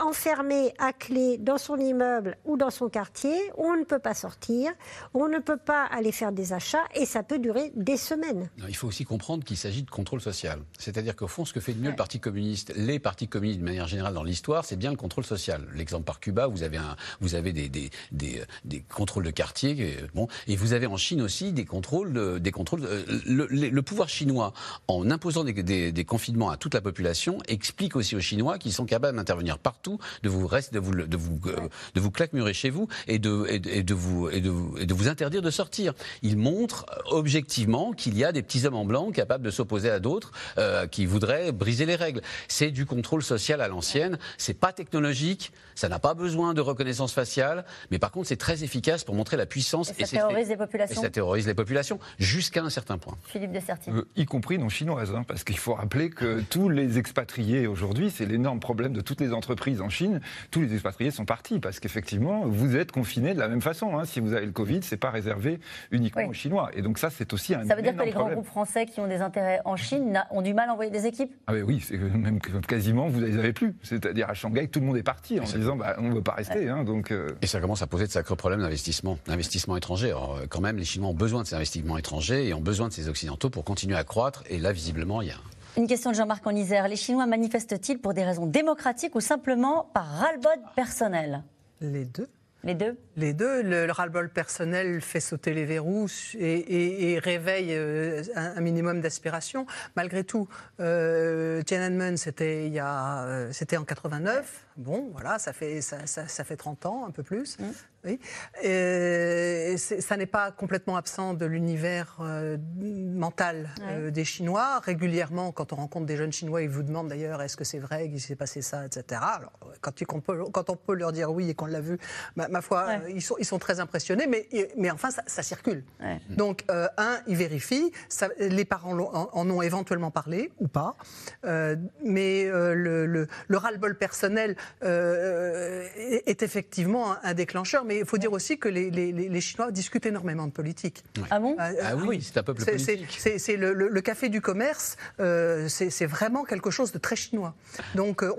enfermé 0.02 0.74
à 0.78 0.94
clé 0.94 1.38
dans 1.38 1.58
son 1.58 1.78
immeuble 1.78 2.38
ou 2.46 2.58
dans 2.58 2.70
son 2.70 2.90
quartier, 2.90 3.36
on 3.58 3.76
ne 3.76 3.84
peut 3.84 4.00
pas 4.00 4.14
sortir, 4.14 4.72
on 5.14 5.28
ne 5.28 5.40
peut 5.40 5.58
pas 5.58 5.86
aller 5.86 6.12
faire 6.12 6.32
des 6.32 6.54
achats 6.54 6.84
et 6.94 7.06
ça 7.06 7.24
peut 7.24 7.40
durer 7.40 7.72
des 7.76 7.98
semaines. 7.98 8.50
il 8.68 8.76
faut 8.76 8.88
aussi 8.88 9.06
comprendre 9.06 9.44
qu'il 9.44 9.58
s'agit 9.58 9.84
de 9.84 9.90
contrôle 9.90 10.22
social. 10.22 10.60
C'est-à-dire 10.78 11.16
qu'au 11.16 11.28
fond, 11.28 11.46
ce 11.46 11.54
que 11.54 11.60
fait 11.60 11.74
de 11.74 11.82
mieux 11.82 11.90
le 11.90 11.96
Parti 11.96 12.20
communiste, 12.20 12.74
les 12.76 13.00
partis 13.00 13.28
communistes 13.28 13.60
de 13.60 13.66
manière 13.66 13.88
générale 13.88 14.14
dans 14.14 14.24
l'histoire, 14.24 14.66
c'est 14.66 14.76
bien 14.76 14.92
le 14.92 14.98
contrôle 14.98 15.24
social. 15.24 15.68
L'exemple 15.74 16.04
par 16.04 16.20
Cuba, 16.20 16.48
vous 16.48 16.64
avez, 16.64 16.78
un, 16.78 16.96
vous 17.22 17.36
avez 17.36 17.54
des, 17.54 17.70
des, 17.70 17.90
des, 18.12 18.44
des, 18.64 18.82
contrôles 18.82 19.24
de 19.24 19.32
quartier, 19.32 19.76
euh, 19.80 20.08
bon, 20.14 20.28
et 20.48 20.56
vous 20.56 20.74
avez 20.74 20.88
en 20.88 20.98
Chine 20.98 21.22
aussi 21.22 21.54
des 21.54 21.66
contrôles. 21.66 22.40
des 22.40 22.52
contrôles 22.52 22.86
euh, 22.86 23.04
le, 23.26 23.48
le, 23.48 23.82
pouvoir 23.82 24.10
chinois, 24.10 24.54
en 24.88 25.10
imposant 25.10 25.44
des, 25.44 25.85
des, 25.92 26.06
confinements 26.06 26.52
à 26.52 26.58
toute 26.58 26.74
la 26.74 26.82
population, 26.82 27.40
explique 27.48 27.96
aussi 27.96 28.16
aux 28.16 28.20
Chinois 28.20 28.58
qu'ils 28.60 28.74
sont 28.74 28.86
capables 28.86 29.18
d'intervenir 29.18 29.58
partout, 29.58 29.98
de 30.22 30.30
vous 30.30 30.46
rester, 30.46 30.76
de 30.76 30.80
vous, 30.80 30.94
de 30.94 31.18
vous, 31.18 31.40
euh, 31.48 31.68
de 31.96 32.00
vous 32.00 32.12
claquemurer 32.12 32.54
chez 32.54 32.70
vous 32.70 32.88
et 33.08 33.18
de, 33.18 33.48
et, 33.50 33.84
de 33.84 33.94
vous, 33.94 34.30
et, 34.30 34.40
de, 34.42 34.54
et 34.80 34.86
de 34.86 34.94
vous 34.94 35.08
interdire 35.08 35.42
de 35.42 35.50
sortir. 35.50 35.94
Ils 36.22 36.38
montrent 36.38 36.86
objectivement 37.08 37.92
qu'il 37.92 38.18
y 38.18 38.24
a 38.24 38.32
des 38.32 38.44
petits 38.44 38.66
hommes 38.66 38.76
en 38.76 38.86
blanc 38.86 39.12
capables 39.12 39.44
de 39.44 39.52
s'opposer 39.52 39.90
à 39.90 40.00
d'autres 40.00 40.32
euh, 40.58 40.86
qui 40.86 41.06
voudraient 41.06 41.52
briser 41.52 41.86
les 41.86 41.96
règles. 41.96 42.22
C'est 42.48 42.72
du 42.72 42.86
contrôle 42.86 43.24
social 43.24 43.62
à 43.62 43.68
l'ancienne. 43.68 44.20
C'est 44.38 44.60
pas 44.60 44.74
technologique. 44.74 45.52
Ça 45.74 45.90
n'a 45.90 46.00
pas 46.00 46.14
besoin 46.14 46.54
de 46.54 46.62
reconnaissance 46.62 47.14
faciale. 47.14 47.66
Mais 47.92 48.00
par 48.00 48.12
contre, 48.12 48.28
c'est 48.28 48.38
très 48.38 48.64
efficace 48.64 49.04
pour 49.04 49.16
montrer 49.16 49.38
la 49.38 49.46
puissance. 49.46 49.92
Et 49.98 50.06
ça 50.06 50.18
terrorise 50.18 50.50
les 50.50 50.58
populations. 50.58 51.02
Et 51.02 51.04
ça 51.04 51.10
terrorise 51.10 51.48
les 51.48 51.54
populations 51.54 52.00
jusqu'à 52.20 52.62
un 52.62 52.70
certain 52.70 52.98
point. 52.98 53.18
Philippe. 53.26 53.56
Euh, 53.88 54.04
y 54.16 54.26
compris 54.26 54.58
non 54.58 54.70
chinoises, 54.70 55.14
hein, 55.14 55.24
parce 55.28 55.44
qu'il 55.44 55.58
faut 55.58 55.75
rappeler 55.76 56.10
que 56.10 56.42
tous 56.42 56.70
les 56.70 56.98
expatriés 56.98 57.68
aujourd'hui, 57.68 58.10
c'est 58.10 58.26
l'énorme 58.26 58.60
problème 58.60 58.94
de 58.94 59.02
toutes 59.02 59.22
les 59.22 59.34
entreprises 59.34 59.82
en 59.82 59.90
Chine, 59.90 60.22
tous 60.52 60.62
les 60.62 60.74
expatriés 60.74 61.12
sont 61.12 61.26
partis 61.26 61.60
parce 61.60 61.80
qu'effectivement, 61.80 62.46
vous 62.46 62.76
êtes 62.76 62.92
confinés 62.92 63.34
de 63.34 63.40
la 63.40 63.48
même 63.48 63.62
façon. 63.62 63.98
Hein. 63.98 64.06
Si 64.06 64.20
vous 64.20 64.34
avez 64.34 64.46
le 64.46 64.52
Covid, 64.52 64.82
c'est 64.84 64.98
pas 64.98 65.10
réservé 65.10 65.60
uniquement 65.92 66.26
aux 66.28 66.34
Chinois. 66.34 66.70
Et 66.74 66.82
donc 66.82 66.98
ça, 66.98 67.10
c'est 67.10 67.34
aussi 67.34 67.54
un 67.54 67.66
Ça 67.66 67.76
veut 67.76 67.82
dire 67.82 67.96
que 67.96 68.04
les 68.04 68.12
grands 68.12 68.30
groupes 68.30 68.46
français 68.46 68.86
qui 68.86 69.00
ont 69.00 69.08
des 69.08 69.22
intérêts 69.22 69.62
en 69.66 69.76
Chine 69.76 70.24
ont 70.32 70.42
du 70.42 70.54
mal 70.54 70.70
à 70.70 70.74
envoyer 70.74 70.92
des 70.92 71.06
équipes? 71.06 71.34
Ah 71.48 71.54
oui, 71.54 71.84
c'est 71.86 71.98
même 71.98 72.40
quasiment 72.40 73.08
vous 73.08 73.20
les 73.20 73.38
avez 73.38 73.54
plus. 73.54 73.76
C'est-à-dire 73.84 74.30
à 74.30 74.34
Shanghai, 74.34 74.68
tout 74.68 74.80
le 74.80 74.86
monde 74.86 74.98
est 74.98 75.04
parti 75.04 75.40
en 75.40 75.44
disant 75.44 75.76
bah, 75.76 75.96
on 76.00 76.10
ne 76.10 76.16
veut 76.16 76.22
pas 76.22 76.34
rester. 76.34 76.70
Hein, 76.70 76.84
donc, 76.84 77.12
euh. 77.12 77.36
Et 77.42 77.48
ça 77.48 77.60
commence 77.60 77.82
à 77.82 77.88
poser 77.88 78.08
de 78.08 78.12
sacrés 78.12 78.36
problèmes 78.36 78.62
d'investissement, 78.62 79.18
d'investissement 79.28 79.78
étranger. 79.78 80.08
Alors, 80.08 80.40
quand 80.50 80.62
même, 80.62 80.78
les 80.78 80.86
Chinois 80.86 81.10
ont 81.10 81.14
besoin 81.14 81.44
de 81.44 81.48
ces 81.48 81.56
investissements 81.56 81.98
étrangers 81.98 82.48
et 82.48 82.54
ont 82.54 82.62
besoin 82.62 82.88
de 82.88 82.94
ces 82.94 83.10
Occidentaux 83.10 83.50
pour 83.50 83.64
continuer 83.64 83.96
à 83.96 84.04
croître. 84.04 84.44
Et 84.50 84.58
là, 84.58 84.72
visiblement, 84.72 85.22
il 85.22 85.30
y 85.30 85.32
a 85.32 85.36
une 85.78 85.88
question 85.88 86.12
de 86.12 86.16
Jean-Marc 86.16 86.46
en 86.48 86.56
Isère. 86.56 86.88
Les 86.88 86.96
Chinois 86.96 87.26
manifestent-ils 87.26 88.00
pour 88.00 88.14
des 88.14 88.24
raisons 88.24 88.46
démocratiques 88.46 89.16
ou 89.16 89.22
simplement 89.22 89.90
par 89.94 90.06
ras-le-bol 90.06 90.58
personnel? 90.76 91.44
Les 91.82 92.06
deux. 92.06 92.30
Les 92.64 92.74
deux 92.74 92.98
Les 93.16 93.34
deux. 93.34 93.62
Le, 93.62 93.92
ras-le-bol 93.92 94.30
personnel 94.30 95.02
fait 95.02 95.20
sauter 95.20 95.54
les 95.54 95.66
verrous 95.66 96.10
et, 96.34 97.20
réveille 97.24 97.74
euh, 97.74 98.24
un, 98.36 98.60
minimum 98.62 99.02
d'aspiration. 99.02 99.68
Malgré 99.96 100.24
tout, 100.24 100.48
euh, 100.80 101.62
Tiananmen, 101.62 102.18
c'était, 102.18 102.72
euh, 102.76 103.52
c'était 103.52 103.78
en 103.78 103.84
89. 103.84 104.65
Bon, 104.78 105.10
voilà, 105.14 105.40
ça 105.40 105.54
fait, 105.54 105.80
ça, 105.80 106.06
ça, 106.06 106.44
fait 106.44 106.58
30 106.58 106.86
ans, 106.86 107.06
un 107.08 107.12
peu 107.12 107.24
plus. 107.24 107.58
Mmh. 107.60 107.64
Oui. 108.06 108.20
Et 108.62 109.76
ça 109.78 110.18
n'est 110.18 110.26
pas 110.26 110.52
complètement 110.52 110.96
absent 110.96 111.34
de 111.34 111.46
l'univers 111.46 112.18
euh, 112.20 112.58
mental 112.78 113.70
euh, 113.82 114.12
des 114.12 114.24
Chinois. 114.24 114.80
Régulièrement, 114.80 115.52
quand 115.52 115.74
on 115.74 115.78
rencontre 115.78 116.06
des 116.06 116.18
jeunes 116.18 116.32
Chinois, 116.32 116.62
ils 116.62 116.70
vous 116.70 116.84
demandent 116.84 117.08
d'ailleurs 117.08 117.42
est-ce 117.42 117.58
que 117.58 117.64
c'est 117.64 117.80
vrai 117.80 118.10
qu'il 118.10 118.22
s'est 118.22 118.36
passé 118.36 118.62
ça, 118.62 118.86
etc. 118.86 119.22
Alors, 119.24 119.54
quand, 119.82 119.94
on 120.14 120.22
peut, 120.22 120.44
quand 120.52 120.70
on 120.70 120.76
peut 120.76 120.94
leur 120.94 121.12
dire 121.12 121.32
oui 121.32 121.50
et 121.50 121.56
qu'on 121.56 121.66
l'a 121.66 121.82
vu, 121.82 121.98
ma, 122.36 122.62
foi, 122.62 122.98
ils, 123.10 123.22
sont, 123.22 123.36
ils 123.40 123.46
sont 123.46 123.60
très 123.60 123.80
impressionnés, 123.80 124.28
mais, 124.28 124.48
mais 124.78 124.92
enfin, 124.92 125.10
ça, 125.10 125.44
circule. 125.44 125.84
Donc, 126.30 126.64
euh, 126.70 126.88
un, 126.98 127.20
ils 127.28 127.36
vérifient. 127.36 127.92
Ça, 128.10 128.30
les 128.38 128.66
parents 128.66 128.98
en, 128.98 129.50
ont 129.50 129.62
éventuellement 129.62 130.12
parlé 130.12 130.52
ou 130.60 130.68
pas. 130.68 130.96
mais 131.44 132.46
le, 132.46 133.06
le, 133.06 133.28
le 133.48 133.58
ras-le-bol 133.58 133.98
personnel 133.98 134.56
est 134.82 136.44
effectivement 136.44 137.16
un, 137.24 137.34
déclencheur. 137.34 137.86
Mais 137.86 138.00
il 138.00 138.06
faut 138.06 138.18
dire 138.18 138.34
aussi 138.34 138.58
que 138.58 138.70
les, 138.70 139.42
Chinois 139.42 139.72
discutent 139.72 140.06
énormément 140.06 140.48
de 140.48 140.52
politique. 140.52 141.04
Ah 141.30 141.40
bon? 141.40 141.56
Euh, 141.60 141.74
Ah 141.84 141.96
oui, 141.96 142.22
c'est 142.22 142.38
un 142.38 142.44
peuple 142.44 142.64
politique. 142.64 143.20
C'est 143.38 143.58
le, 143.58 144.02
café 144.02 144.30
du 144.30 144.42
commerce, 144.42 144.98
euh, 145.20 145.68
c'est 145.68 146.06
vraiment 146.06 146.44
quelque 146.44 146.70
chose 146.70 146.92
de 146.92 146.98
très 147.00 147.16
chinois. 147.16 147.56
Donc 147.96 148.24
euh, 148.24 148.32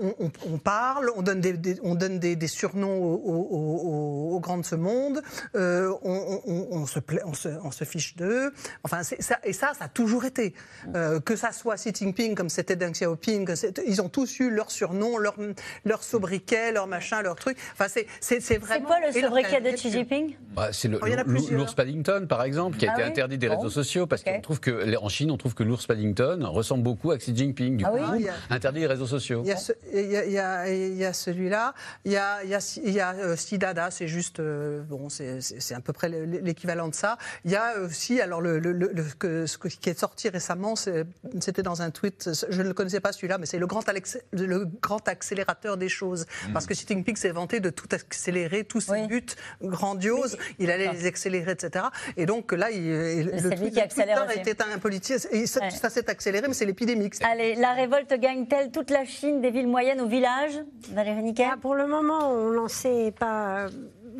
on, 0.45 0.57
parle, 0.57 1.11
on 1.15 1.21
donne 1.21 1.41
des, 1.41 1.77
on 1.83 1.95
donne 1.95 2.19
des, 2.19 2.47
surnoms 2.47 3.03
aux, 3.03 4.39
grands 4.39 4.57
de 4.57 4.65
ce 4.65 4.75
monde, 4.75 5.21
on, 5.53 6.85
se 6.85 6.99
on, 7.25 7.71
se, 7.71 7.83
fiche 7.83 8.15
d'eux. 8.15 8.53
Enfin, 8.83 9.03
ça, 9.03 9.39
et 9.43 9.53
ça, 9.53 9.73
ça 9.77 9.85
a 9.85 9.89
toujours 9.89 10.25
été. 10.25 10.53
que 11.25 11.35
ça 11.35 11.51
soit 11.51 11.75
Xi 11.75 11.91
Jinping 11.93 12.35
comme 12.35 12.49
c'était 12.49 12.75
Deng 12.75 12.91
Xiaoping, 12.91 13.49
ils 13.85 14.01
ont 14.01 14.09
tous 14.09 14.39
eu 14.39 14.49
leur 14.49 14.71
surnom, 14.71 15.17
leur, 15.17 15.35
leur 15.85 16.03
sobriquet, 16.17 16.71
leur 16.71 16.87
machin, 16.87 17.21
leur 17.21 17.35
truc. 17.35 17.57
Enfin, 17.73 17.85
c'est 17.87 18.57
vraiment. 18.57 18.67
C'est 18.67 18.81
quoi 18.81 18.99
le 18.99 19.11
sobriquet 19.11 19.61
de 19.61 19.71
Xi 19.71 19.91
Jinping 19.91 20.35
bah, 20.53 20.69
C'est 20.71 20.89
oh, 20.93 21.05
l'ours 21.51 21.73
Paddington, 21.73 22.25
par 22.27 22.43
exemple, 22.43 22.77
qui 22.77 22.87
a 22.87 22.93
ah 22.95 22.99
été 22.99 23.03
interdit 23.03 23.37
des 23.37 23.47
réseaux 23.47 23.69
sociaux 23.69 24.07
parce 24.07 24.23
qu'en 24.23 24.41
trouve 24.41 24.59
que 24.59 24.97
en 24.97 25.09
Chine, 25.09 25.31
on 25.31 25.37
trouve 25.37 25.53
que 25.53 25.63
l'ours 25.63 25.85
Paddington 25.85 26.39
ressemble 26.43 26.83
beaucoup 26.83 27.11
à 27.11 27.17
Xi 27.17 27.35
Jinping. 27.35 27.77
Du 27.77 27.85
ah 27.85 27.89
coup, 27.89 28.25
interdit 28.49 28.81
les 28.81 28.87
réseaux 28.87 29.07
sociaux. 29.07 29.43
Il 29.43 29.49
y 29.49 29.51
a, 31.03 31.13
celui-là. 31.13 31.73
Il 32.05 32.11
y 32.11 32.17
a, 32.17 32.43
il 32.43 32.91
y 32.91 32.99
a, 32.99 33.13
euh, 33.13 33.35
Sidada, 33.35 33.91
c'est 33.91 34.07
juste 34.07 34.39
euh, 34.39 34.81
bon, 34.83 35.09
c'est 35.09 35.73
à 35.73 35.81
peu 35.81 35.93
près 35.93 36.09
l'équivalent 36.09 36.87
de 36.87 36.95
ça. 36.95 37.17
Il 37.45 37.51
y 37.51 37.55
a 37.55 37.79
aussi 37.79 38.19
alors 38.21 38.41
le, 38.41 38.59
ce 39.45 39.57
qui 39.57 39.89
est 39.89 39.99
sorti 39.99 40.29
récemment, 40.29 40.75
c'était 40.75 41.63
dans 41.63 41.81
un 41.81 41.91
tweet. 41.91 42.29
Je 42.49 42.61
ne 42.61 42.67
le 42.67 42.73
connaissais 42.73 42.99
pas 42.99 43.11
celui-là, 43.11 43.37
mais 43.37 43.45
c'est 43.45 43.59
le 43.59 43.67
grand 43.67 43.87
le 44.31 44.65
grand 44.81 45.07
accélérateur 45.07 45.77
des 45.77 45.89
choses. 45.89 46.06
Mm. 46.15 46.53
Parce 46.53 46.65
que 46.65 46.73
Xi 46.73 46.85
Jinping 46.87 47.15
s'est 47.15 47.31
vanté 47.31 47.59
de 47.59 47.69
tout 47.69 47.87
accélérer, 47.91 48.63
tous 48.63 48.81
ses 48.81 49.07
buts 49.07 49.25
grandiose, 49.61 50.37
il 50.59 50.71
allait 50.71 50.91
les 50.91 51.05
accélérer, 51.05 51.51
etc. 51.51 51.85
Et 52.15 52.25
donc 52.25 52.51
là, 52.51 52.71
il, 52.71 52.83
le 52.83 53.69
qui 53.69 53.79
accélère 53.79 54.27
était 54.35 54.61
un 54.61 54.79
politique, 54.79 55.17
et 55.31 55.45
ça, 55.47 55.89
s'est 55.89 56.09
accéléré, 56.09 56.47
mais 56.47 56.53
c'est 56.53 56.65
l'épidémie. 56.65 57.09
Allez, 57.21 57.55
la 57.55 57.73
révolte 57.73 58.13
gagne-t-elle 58.13 58.71
toute 58.71 58.89
la 58.89 59.05
Chine, 59.05 59.41
des 59.41 59.51
villes 59.51 59.67
moyennes 59.67 60.01
aux 60.01 60.07
villages 60.07 60.59
Valérie 60.91 61.23
Niquet? 61.23 61.47
Ah, 61.51 61.57
Pour 61.59 61.75
le 61.75 61.87
moment, 61.87 62.31
on 62.31 62.51
n'en 62.51 62.67
sait 62.67 63.13
pas 63.17 63.67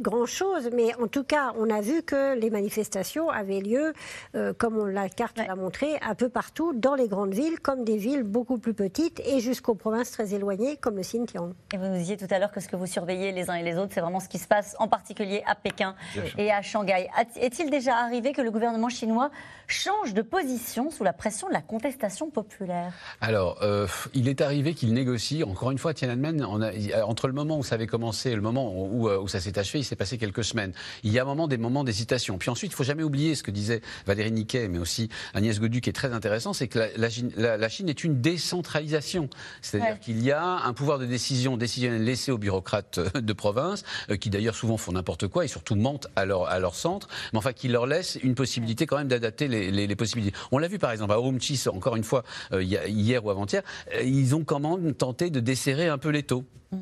grand-chose, 0.02 0.70
mais 0.74 0.94
en 1.02 1.08
tout 1.08 1.24
cas, 1.24 1.54
on 1.58 1.70
a 1.70 1.82
vu 1.82 2.04
que 2.04 2.38
les 2.38 2.50
manifestations 2.50 3.30
avaient 3.30 3.60
lieu, 3.60 3.94
euh, 4.36 4.54
comme 4.58 4.90
la 4.90 5.10
carte 5.10 5.38
l'a 5.38 5.56
montré, 5.56 5.98
un 6.02 6.16
peu 6.16 6.30
partout, 6.30 6.74
dans 6.74 6.96
les 6.96 7.08
grandes 7.08 7.34
villes, 7.34 7.60
comme 7.60 7.84
des 7.84 7.98
villes 7.98 8.24
beaucoup 8.24 8.58
plus 8.58 8.74
petites, 8.74 9.22
et 9.26 9.40
jusqu'aux 9.40 9.76
provinces 9.76 10.12
très 10.12 10.34
éloignées, 10.34 10.78
comme 10.78 10.96
le 10.96 11.02
Xinjiang. 11.02 11.54
Et 11.74 11.78
vous 11.78 11.86
nous 11.86 11.98
disiez 11.98 12.18
tout 12.18 12.28
à 12.30 12.40
l'heure 12.40 12.52
que 12.52 12.60
ce 12.60 12.68
que 12.68 12.76
vous 12.76 12.86
surveillez 12.86 13.32
les 13.32 13.50
uns 13.50 13.56
et 13.56 13.64
les 13.64 13.78
autres, 13.78 13.94
c'est 13.94 14.02
vraiment 14.02 14.20
ce 14.20 14.30
qui 14.30 14.38
se 14.38 14.48
passe, 14.48 14.76
en 14.80 14.88
particulier 14.88 15.44
à 15.46 15.56
Pékin 15.56 15.96
et 16.38 16.52
à 16.52 16.62
Shanghai. 16.62 17.10
Est-il 17.36 17.70
déjà 17.70 17.98
arrivé 17.98 18.32
que 18.34 18.42
le 18.42 18.52
gouvernement 18.52 18.90
chinois 18.90 19.32
change 19.68 20.14
de 20.14 20.22
position 20.22 20.92
sous 20.92 21.04
la 21.04 21.14
pression 21.14 21.48
de 21.48 21.54
la 21.54 21.62
contestation 21.62 22.30
populaire? 22.30 22.94
Alors, 23.22 23.58
euh, 23.62 23.88
il 24.14 24.28
est 24.28 24.42
arrivé 24.42 24.74
qu'il 24.74 24.94
négocie, 24.94 25.44
encore 25.44 25.72
une 25.72 25.78
fois, 25.78 25.94
Tiananmen, 25.94 26.46
on 26.46 26.62
a, 26.62 26.72
entre 27.04 27.28
le 27.28 27.34
moment 27.34 27.58
où 27.58 27.64
ça 27.64 27.76
avait 27.76 27.88
commencé 27.88 28.32
et 28.32 28.36
le 28.36 28.42
moment 28.42 28.74
où, 28.74 29.10
où 29.10 29.28
ça 29.28 29.40
s'est 29.40 29.58
achevé, 29.58 29.84
s'est 29.88 29.96
passé 29.96 30.18
quelques 30.18 30.44
semaines. 30.44 30.74
Il 31.04 31.12
y 31.12 31.20
a 31.20 31.24
un 31.24 31.26
moment 31.26 31.48
des 31.48 31.58
moments 31.58 31.84
d'hésitation. 31.84 32.38
Puis 32.38 32.50
ensuite, 32.50 32.72
il 32.72 32.76
faut 32.76 32.84
jamais 32.84 33.04
oublier 33.04 33.36
ce 33.36 33.44
que 33.44 33.52
disait 33.52 33.82
Valérie 34.06 34.32
Niquet, 34.32 34.68
mais 34.68 34.78
aussi 34.80 35.10
Agnès 35.34 35.60
Godu, 35.60 35.82
qui 35.82 35.90
est 35.90 35.94
très 35.94 36.14
intéressant, 36.14 36.54
c'est 36.54 36.68
que 36.68 36.80
la, 36.98 37.70
Chine 37.70 37.90
est 37.90 38.04
une 38.04 38.22
décentralisation. 38.22 39.30
C'est-à-dire 39.62 40.00
qu'il 40.00 40.22
y 40.24 40.32
a 40.32 40.44
un 40.44 40.74
pouvoir 40.74 41.00
de 41.00 41.06
décision 41.06 41.58
décisionnel 41.58 42.04
laissé 42.04 42.32
aux 42.32 42.38
bureaucrates 42.38 43.00
de 43.16 43.34
province, 43.34 43.84
euh, 44.10 44.18
qui 44.18 44.30
d'ailleurs 44.30 44.56
souvent 44.56 44.78
font 44.78 44.92
n'importe 44.92 45.28
quoi 45.28 45.46
et 45.46 45.48
surtout 45.48 45.76
mentent 45.76 46.08
à 46.16 46.26
leur, 46.26 46.48
à 46.48 46.60
leur 46.60 46.76
centre, 46.76 47.08
mais 47.34 47.40
enfin 47.40 47.54
qui 47.54 47.68
leur 47.68 47.88
laisse 47.88 48.18
une 48.24 48.36
possibilité 48.36 48.86
quand 48.86 48.98
même 48.98 49.08
d'adapter 49.08 49.48
les, 49.48 49.96
possibilités. 49.96 50.38
On 50.52 50.60
l'a 50.60 50.68
vu 50.68 50.78
par 50.78 50.92
exemple 50.92 51.14
à 51.14 51.16
Urumqi, 51.16 51.60
encore 51.68 51.96
une 51.96 52.04
fois, 52.04 52.24
euh, 52.52 52.62
hier 52.62 53.26
ou 53.26 53.30
avant-hier, 53.30 53.64
euh, 53.94 54.04
ils 54.04 54.36
ont 54.36 54.44
quand 54.44 54.60
même 54.60 54.94
tenté 54.94 55.30
de 55.30 55.40
desserrer 55.40 55.88
un 55.88 55.98
peu 55.98 56.10
les 56.10 56.24
taux. 56.24 56.44
Mm. 56.72 56.78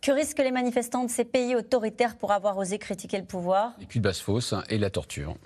Que 0.00 0.12
risquent 0.12 0.38
les 0.38 0.52
manifestants 0.52 1.04
de 1.04 1.10
ces 1.10 1.24
pays 1.24 1.56
autoritaires 1.56 2.16
pour 2.16 2.30
avoir 2.30 2.56
osé 2.56 2.78
critiquer 2.78 3.18
le 3.18 3.24
pouvoir? 3.24 3.72
Les 3.80 3.86
culs 3.86 3.98
de 3.98 4.04
basse-fosse 4.04 4.52
hein, 4.52 4.62
et 4.68 4.78
la 4.78 4.90
torture. 4.90 5.36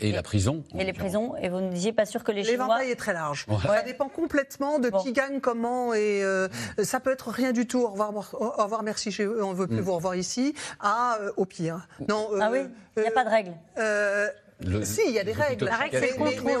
Et, 0.00 0.10
la 0.10 0.22
prison. 0.22 0.64
Et 0.78 0.84
les 0.84 0.92
prisons. 0.92 1.36
Et 1.36 1.48
vous 1.48 1.60
ne 1.60 1.70
disiez 1.70 1.92
pas 1.92 2.06
sûr 2.06 2.24
que 2.24 2.32
les 2.32 2.42
Chinois... 2.42 2.64
L'éventail 2.64 2.90
est 2.90 2.96
très 2.96 3.12
large. 3.12 3.46
Ça 3.62 3.82
dépend 3.82 4.08
complètement 4.08 4.78
de 4.78 4.90
qui 5.02 5.12
gagne, 5.12 5.40
comment. 5.40 5.92
Et 5.92 6.24
euh, 6.24 6.48
ça 6.82 7.00
peut 7.00 7.12
être 7.12 7.30
rien 7.30 7.52
du 7.52 7.66
tout. 7.66 7.82
Au 7.82 7.90
revoir, 7.90 8.34
au 8.40 8.62
revoir 8.62 8.82
merci 8.82 9.12
chez 9.12 9.24
eux, 9.24 9.44
on 9.44 9.50
ne 9.50 9.54
veut 9.54 9.66
plus 9.66 9.76
mm. 9.76 9.84
vous 9.84 9.94
revoir 9.94 10.16
ici. 10.16 10.54
À, 10.80 11.18
euh, 11.20 11.32
au 11.36 11.44
pire. 11.44 11.86
Non, 12.08 12.30
ah 12.40 12.48
oui 12.50 12.60
Il 12.96 13.02
n'y 13.02 13.08
a 13.08 13.12
pas 13.12 13.24
de 13.24 13.30
règle 13.30 13.52
si, 14.82 15.00
il 15.06 15.14
y 15.14 15.18
a 15.18 15.24
des 15.24 15.32
règles. 15.32 15.70
mais, 16.44 16.54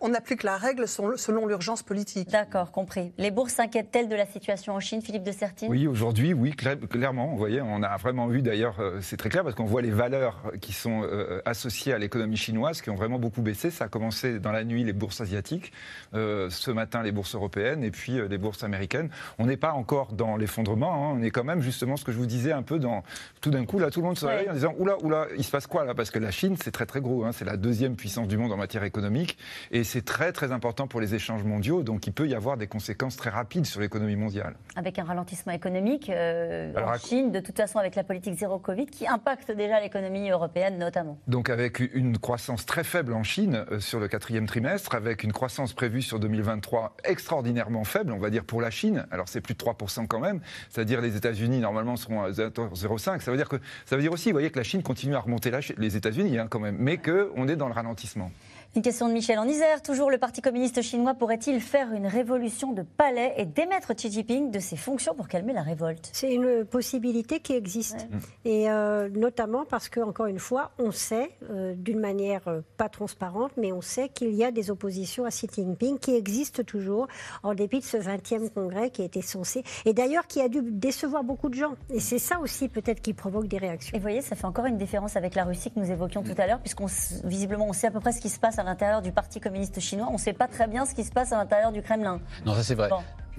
on, 0.00 0.14
applique 0.14 0.42
la 0.42 0.56
règle 0.56 0.86
selon 0.88 1.46
l'urgence 1.46 1.82
politique. 1.82 2.30
D'accord, 2.30 2.70
compris. 2.70 3.12
Les 3.18 3.30
bourses 3.30 3.54
s'inquiètent-elles 3.54 4.08
de 4.08 4.16
la 4.16 4.26
situation 4.26 4.74
en 4.74 4.80
Chine, 4.80 5.02
Philippe 5.02 5.24
de 5.24 5.32
Sertine? 5.32 5.68
Oui, 5.70 5.86
aujourd'hui, 5.86 6.32
oui, 6.32 6.54
clairement. 6.54 7.28
Vous 7.28 7.36
voyez, 7.36 7.60
on 7.60 7.82
a 7.82 7.96
vraiment 7.96 8.26
vu 8.26 8.42
d'ailleurs, 8.42 8.80
euh, 8.80 8.98
c'est 9.00 9.16
très 9.16 9.28
clair 9.28 9.42
parce 9.42 9.54
qu'on 9.54 9.64
voit 9.64 9.82
les 9.82 9.90
valeurs 9.90 10.42
qui 10.60 10.72
sont 10.72 11.02
euh, 11.02 11.40
associées 11.44 11.92
à 11.92 11.98
l'économie 11.98 12.36
chinoise 12.36 12.80
qui 12.82 12.90
ont 12.90 12.94
vraiment 12.94 13.18
beaucoup 13.18 13.42
baissé. 13.42 13.70
Ça 13.70 13.86
a 13.86 13.88
commencé 13.88 14.38
dans 14.38 14.52
la 14.52 14.64
nuit 14.64 14.84
les 14.84 14.92
bourses 14.92 15.20
asiatiques, 15.20 15.72
euh, 16.14 16.48
ce 16.50 16.70
matin 16.70 17.02
les 17.02 17.12
bourses 17.12 17.34
européennes 17.34 17.84
et 17.84 17.90
puis 17.90 18.18
les 18.28 18.38
bourses 18.38 18.64
américaines. 18.64 19.10
On 19.38 19.46
n'est 19.46 19.56
pas 19.56 19.72
encore 19.72 20.12
dans 20.12 20.36
l'effondrement, 20.36 20.94
hein. 20.94 21.16
on 21.18 21.22
est 21.22 21.30
quand 21.30 21.44
même 21.44 21.62
justement 21.62 21.96
ce 21.96 22.04
que 22.04 22.12
je 22.12 22.18
vous 22.18 22.26
disais 22.26 22.52
un 22.52 22.62
peu 22.62 22.78
dans. 22.78 23.02
Tout 23.40 23.50
d'un 23.50 23.64
coup, 23.64 23.78
là, 23.78 23.90
tout 23.90 24.00
le 24.00 24.06
monde 24.06 24.18
se 24.18 24.26
réveille 24.26 24.50
en 24.50 24.54
disant 24.54 24.74
Oula, 24.78 24.96
oula, 25.02 25.26
il 25.36 25.44
se 25.44 25.50
passe 25.50 25.66
quoi 25.66 25.84
là? 25.84 25.94
Parce 25.94 26.10
que 26.10 26.18
la 26.18 26.30
Chine, 26.30 26.56
c'est 26.62 26.70
très 26.70 26.86
très 26.86 27.00
gros. 27.00 27.15
Hein. 27.24 27.32
c'est 27.32 27.44
la 27.44 27.56
deuxième 27.56 27.96
puissance 27.96 28.28
du 28.28 28.36
monde 28.36 28.52
en 28.52 28.56
matière 28.56 28.84
économique, 28.84 29.38
et 29.70 29.84
c'est 29.84 30.04
très 30.04 30.32
très 30.32 30.52
important 30.52 30.86
pour 30.86 31.00
les 31.00 31.14
échanges 31.14 31.44
mondiaux, 31.44 31.82
donc 31.82 32.06
il 32.06 32.12
peut 32.12 32.28
y 32.28 32.34
avoir 32.34 32.56
des 32.56 32.66
conséquences 32.66 33.16
très 33.16 33.30
rapides 33.30 33.66
sur 33.66 33.80
l'économie 33.80 34.16
mondiale. 34.16 34.56
Avec 34.76 34.98
un 34.98 35.04
ralentissement 35.04 35.52
économique 35.52 36.10
euh, 36.10 36.72
en 36.76 36.98
Chine, 36.98 37.32
de 37.32 37.40
toute 37.40 37.56
façon 37.56 37.78
avec 37.78 37.94
la 37.94 38.04
politique 38.04 38.34
zéro 38.34 38.58
Covid, 38.58 38.86
qui 38.86 39.06
impacte 39.06 39.50
déjà 39.50 39.80
l'économie 39.80 40.30
européenne 40.30 40.78
notamment. 40.78 41.18
Donc 41.28 41.50
avec 41.50 41.80
une 41.94 42.18
croissance 42.18 42.66
très 42.66 42.84
faible 42.84 43.12
en 43.12 43.22
Chine 43.22 43.64
euh, 43.70 43.80
sur 43.80 44.00
le 44.00 44.08
quatrième 44.08 44.46
trimestre, 44.46 44.94
avec 44.94 45.22
une 45.22 45.32
croissance 45.32 45.72
prévue 45.72 46.02
sur 46.02 46.20
2023 46.20 46.96
extraordinairement 47.04 47.84
faible, 47.84 48.12
on 48.12 48.18
va 48.18 48.30
dire 48.30 48.44
pour 48.44 48.60
la 48.60 48.70
Chine, 48.70 49.06
alors 49.10 49.28
c'est 49.28 49.40
plus 49.40 49.54
de 49.54 49.58
3% 49.58 50.06
quand 50.06 50.20
même, 50.20 50.40
c'est-à-dire 50.70 51.00
les 51.00 51.16
États-Unis 51.16 51.58
normalement 51.60 51.96
seront 51.96 52.22
à 52.22 52.30
0,5, 52.30 53.20
ça 53.20 53.30
veut 53.30 53.36
dire 53.36 53.48
que 53.48 53.56
ça 53.84 53.96
veut 53.96 54.02
dire 54.02 54.12
aussi, 54.12 54.30
vous 54.30 54.34
voyez 54.34 54.50
que 54.50 54.58
la 54.58 54.64
Chine 54.64 54.82
continue 54.82 55.14
à 55.14 55.20
remonter 55.20 55.50
les 55.78 55.96
États-Unis 55.96 56.38
hein, 56.38 56.46
quand 56.48 56.60
même, 56.60 56.76
mais 56.78 56.98
on 57.08 57.48
est 57.48 57.56
dans 57.56 57.68
le 57.68 57.74
ralentissement. 57.74 58.30
Une 58.74 58.82
question 58.82 59.08
de 59.08 59.12
Michel 59.14 59.38
en 59.38 59.46
Isère. 59.46 59.80
Toujours, 59.80 60.10
le 60.10 60.18
Parti 60.18 60.42
communiste 60.42 60.82
chinois 60.82 61.14
pourrait-il 61.14 61.60
faire 61.60 61.92
une 61.92 62.06
révolution 62.06 62.72
de 62.72 62.82
palais 62.82 63.32
et 63.38 63.46
démettre 63.46 63.94
Xi 63.94 64.10
Jinping 64.10 64.50
de 64.50 64.58
ses 64.58 64.76
fonctions 64.76 65.14
pour 65.14 65.28
calmer 65.28 65.54
la 65.54 65.62
révolte? 65.62 66.10
C'est 66.12 66.34
une 66.34 66.64
possibilité 66.64 67.40
qui 67.40 67.54
existe. 67.54 68.06
Et 68.44 68.70
euh, 68.70 69.08
notamment 69.08 69.64
parce 69.64 69.88
que, 69.88 70.00
encore 70.00 70.26
une 70.26 70.38
fois, 70.38 70.72
on 70.78 70.90
sait, 70.90 71.30
euh, 71.50 71.74
d'une 71.74 72.00
manière 72.00 72.48
euh, 72.48 72.60
pas 72.76 72.88
transparente, 72.90 73.52
mais 73.56 73.72
on 73.72 73.80
sait 73.80 74.10
qu'il 74.10 74.34
y 74.34 74.44
a 74.44 74.50
des 74.50 74.70
oppositions 74.70 75.24
à 75.24 75.30
Xi 75.30 75.48
Jinping 75.54 75.98
qui 75.98 76.14
existent 76.14 76.62
toujours, 76.62 77.06
en 77.42 77.54
dépit 77.54 77.78
de 77.78 77.84
ce 77.84 77.96
20e 77.96 78.50
congrès 78.50 78.90
qui 78.90 79.02
était 79.02 79.22
censé. 79.22 79.64
Et 79.86 79.94
d'ailleurs, 79.94 80.26
qui 80.26 80.42
a 80.42 80.48
dû 80.48 80.60
décevoir 80.62 81.24
beaucoup 81.24 81.48
de 81.48 81.54
gens. 81.54 81.76
Et 81.90 82.00
c'est 82.00 82.18
ça 82.18 82.40
aussi, 82.40 82.68
peut-être, 82.68 83.00
qui 83.00 83.14
provoque 83.14 83.48
des 83.48 83.58
réactions. 83.58 83.94
Et 83.94 83.98
vous 83.98 84.02
voyez, 84.02 84.20
ça 84.20 84.36
fait 84.36 84.46
encore 84.46 84.66
une 84.66 84.76
différence 84.76 85.16
avec 85.16 85.34
la 85.34 85.44
Russie 85.44 85.70
que 85.70 85.80
nous 85.80 85.90
évoquions 85.90 86.22
tout 86.22 86.34
à 86.36 86.46
l'heure, 86.46 86.60
puisqu'on 86.60 86.86
visiblement, 87.24 87.66
on 87.68 87.72
sait 87.72 87.86
à 87.86 87.90
peu 87.90 88.00
près 88.00 88.12
ce 88.12 88.20
qui 88.20 88.28
se 88.28 88.38
passe 88.38 88.55
à 88.58 88.62
l'intérieur 88.62 89.02
du 89.02 89.12
Parti 89.12 89.40
communiste 89.40 89.80
chinois. 89.80 90.08
On 90.10 90.14
ne 90.14 90.18
sait 90.18 90.32
pas 90.32 90.48
très 90.48 90.66
bien 90.66 90.84
ce 90.86 90.94
qui 90.94 91.04
se 91.04 91.12
passe 91.12 91.32
à 91.32 91.36
l'intérieur 91.36 91.72
du 91.72 91.82
Kremlin. 91.82 92.20
Non, 92.44 92.54
ça 92.54 92.62
c'est 92.62 92.74
vrai. 92.74 92.90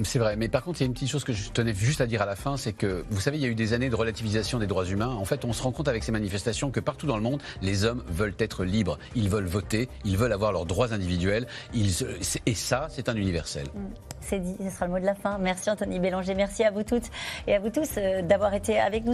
C'est 0.03 0.19
vrai, 0.19 0.35
mais 0.35 0.47
par 0.47 0.63
contre, 0.63 0.79
il 0.79 0.83
y 0.83 0.85
a 0.85 0.87
une 0.87 0.93
petite 0.93 1.09
chose 1.09 1.23
que 1.23 1.33
je 1.33 1.49
tenais 1.49 1.73
juste 1.73 2.01
à 2.01 2.05
dire 2.05 2.21
à 2.21 2.27
la 2.27 2.35
fin, 2.35 2.55
c'est 2.55 2.73
que, 2.73 3.03
vous 3.09 3.19
savez, 3.19 3.37
il 3.37 3.41
y 3.41 3.45
a 3.45 3.49
eu 3.49 3.55
des 3.55 3.73
années 3.73 3.89
de 3.89 3.95
relativisation 3.95 4.59
des 4.59 4.67
droits 4.67 4.85
humains. 4.85 5.09
En 5.09 5.25
fait, 5.25 5.43
on 5.43 5.53
se 5.53 5.63
rend 5.63 5.71
compte 5.71 5.87
avec 5.87 6.03
ces 6.03 6.11
manifestations 6.11 6.69
que 6.69 6.79
partout 6.79 7.07
dans 7.07 7.17
le 7.17 7.23
monde, 7.23 7.41
les 7.63 7.83
hommes 7.83 8.03
veulent 8.07 8.35
être 8.37 8.63
libres. 8.63 8.99
Ils 9.15 9.27
veulent 9.27 9.47
voter, 9.47 9.89
ils 10.05 10.15
veulent 10.15 10.33
avoir 10.33 10.51
leurs 10.51 10.67
droits 10.67 10.93
individuels. 10.93 11.47
et 11.73 12.53
ça, 12.53 12.87
c'est 12.91 13.09
un 13.09 13.15
universel. 13.15 13.65
Mm. 13.73 14.07
C'est 14.19 14.39
dit, 14.39 14.55
ce 14.59 14.69
sera 14.69 14.85
le 14.87 14.91
mot 14.91 14.99
de 14.99 15.05
la 15.05 15.15
fin. 15.15 15.37
Merci 15.37 15.69
Anthony 15.69 15.99
Bélanger, 15.99 16.35
merci 16.35 16.63
à 16.63 16.71
vous 16.71 16.83
toutes 16.83 17.09
et 17.47 17.55
à 17.55 17.59
vous 17.59 17.69
tous 17.69 17.89
euh, 17.97 18.21
d'avoir 18.21 18.53
été 18.53 18.77
avec 18.77 19.05
nous. 19.05 19.13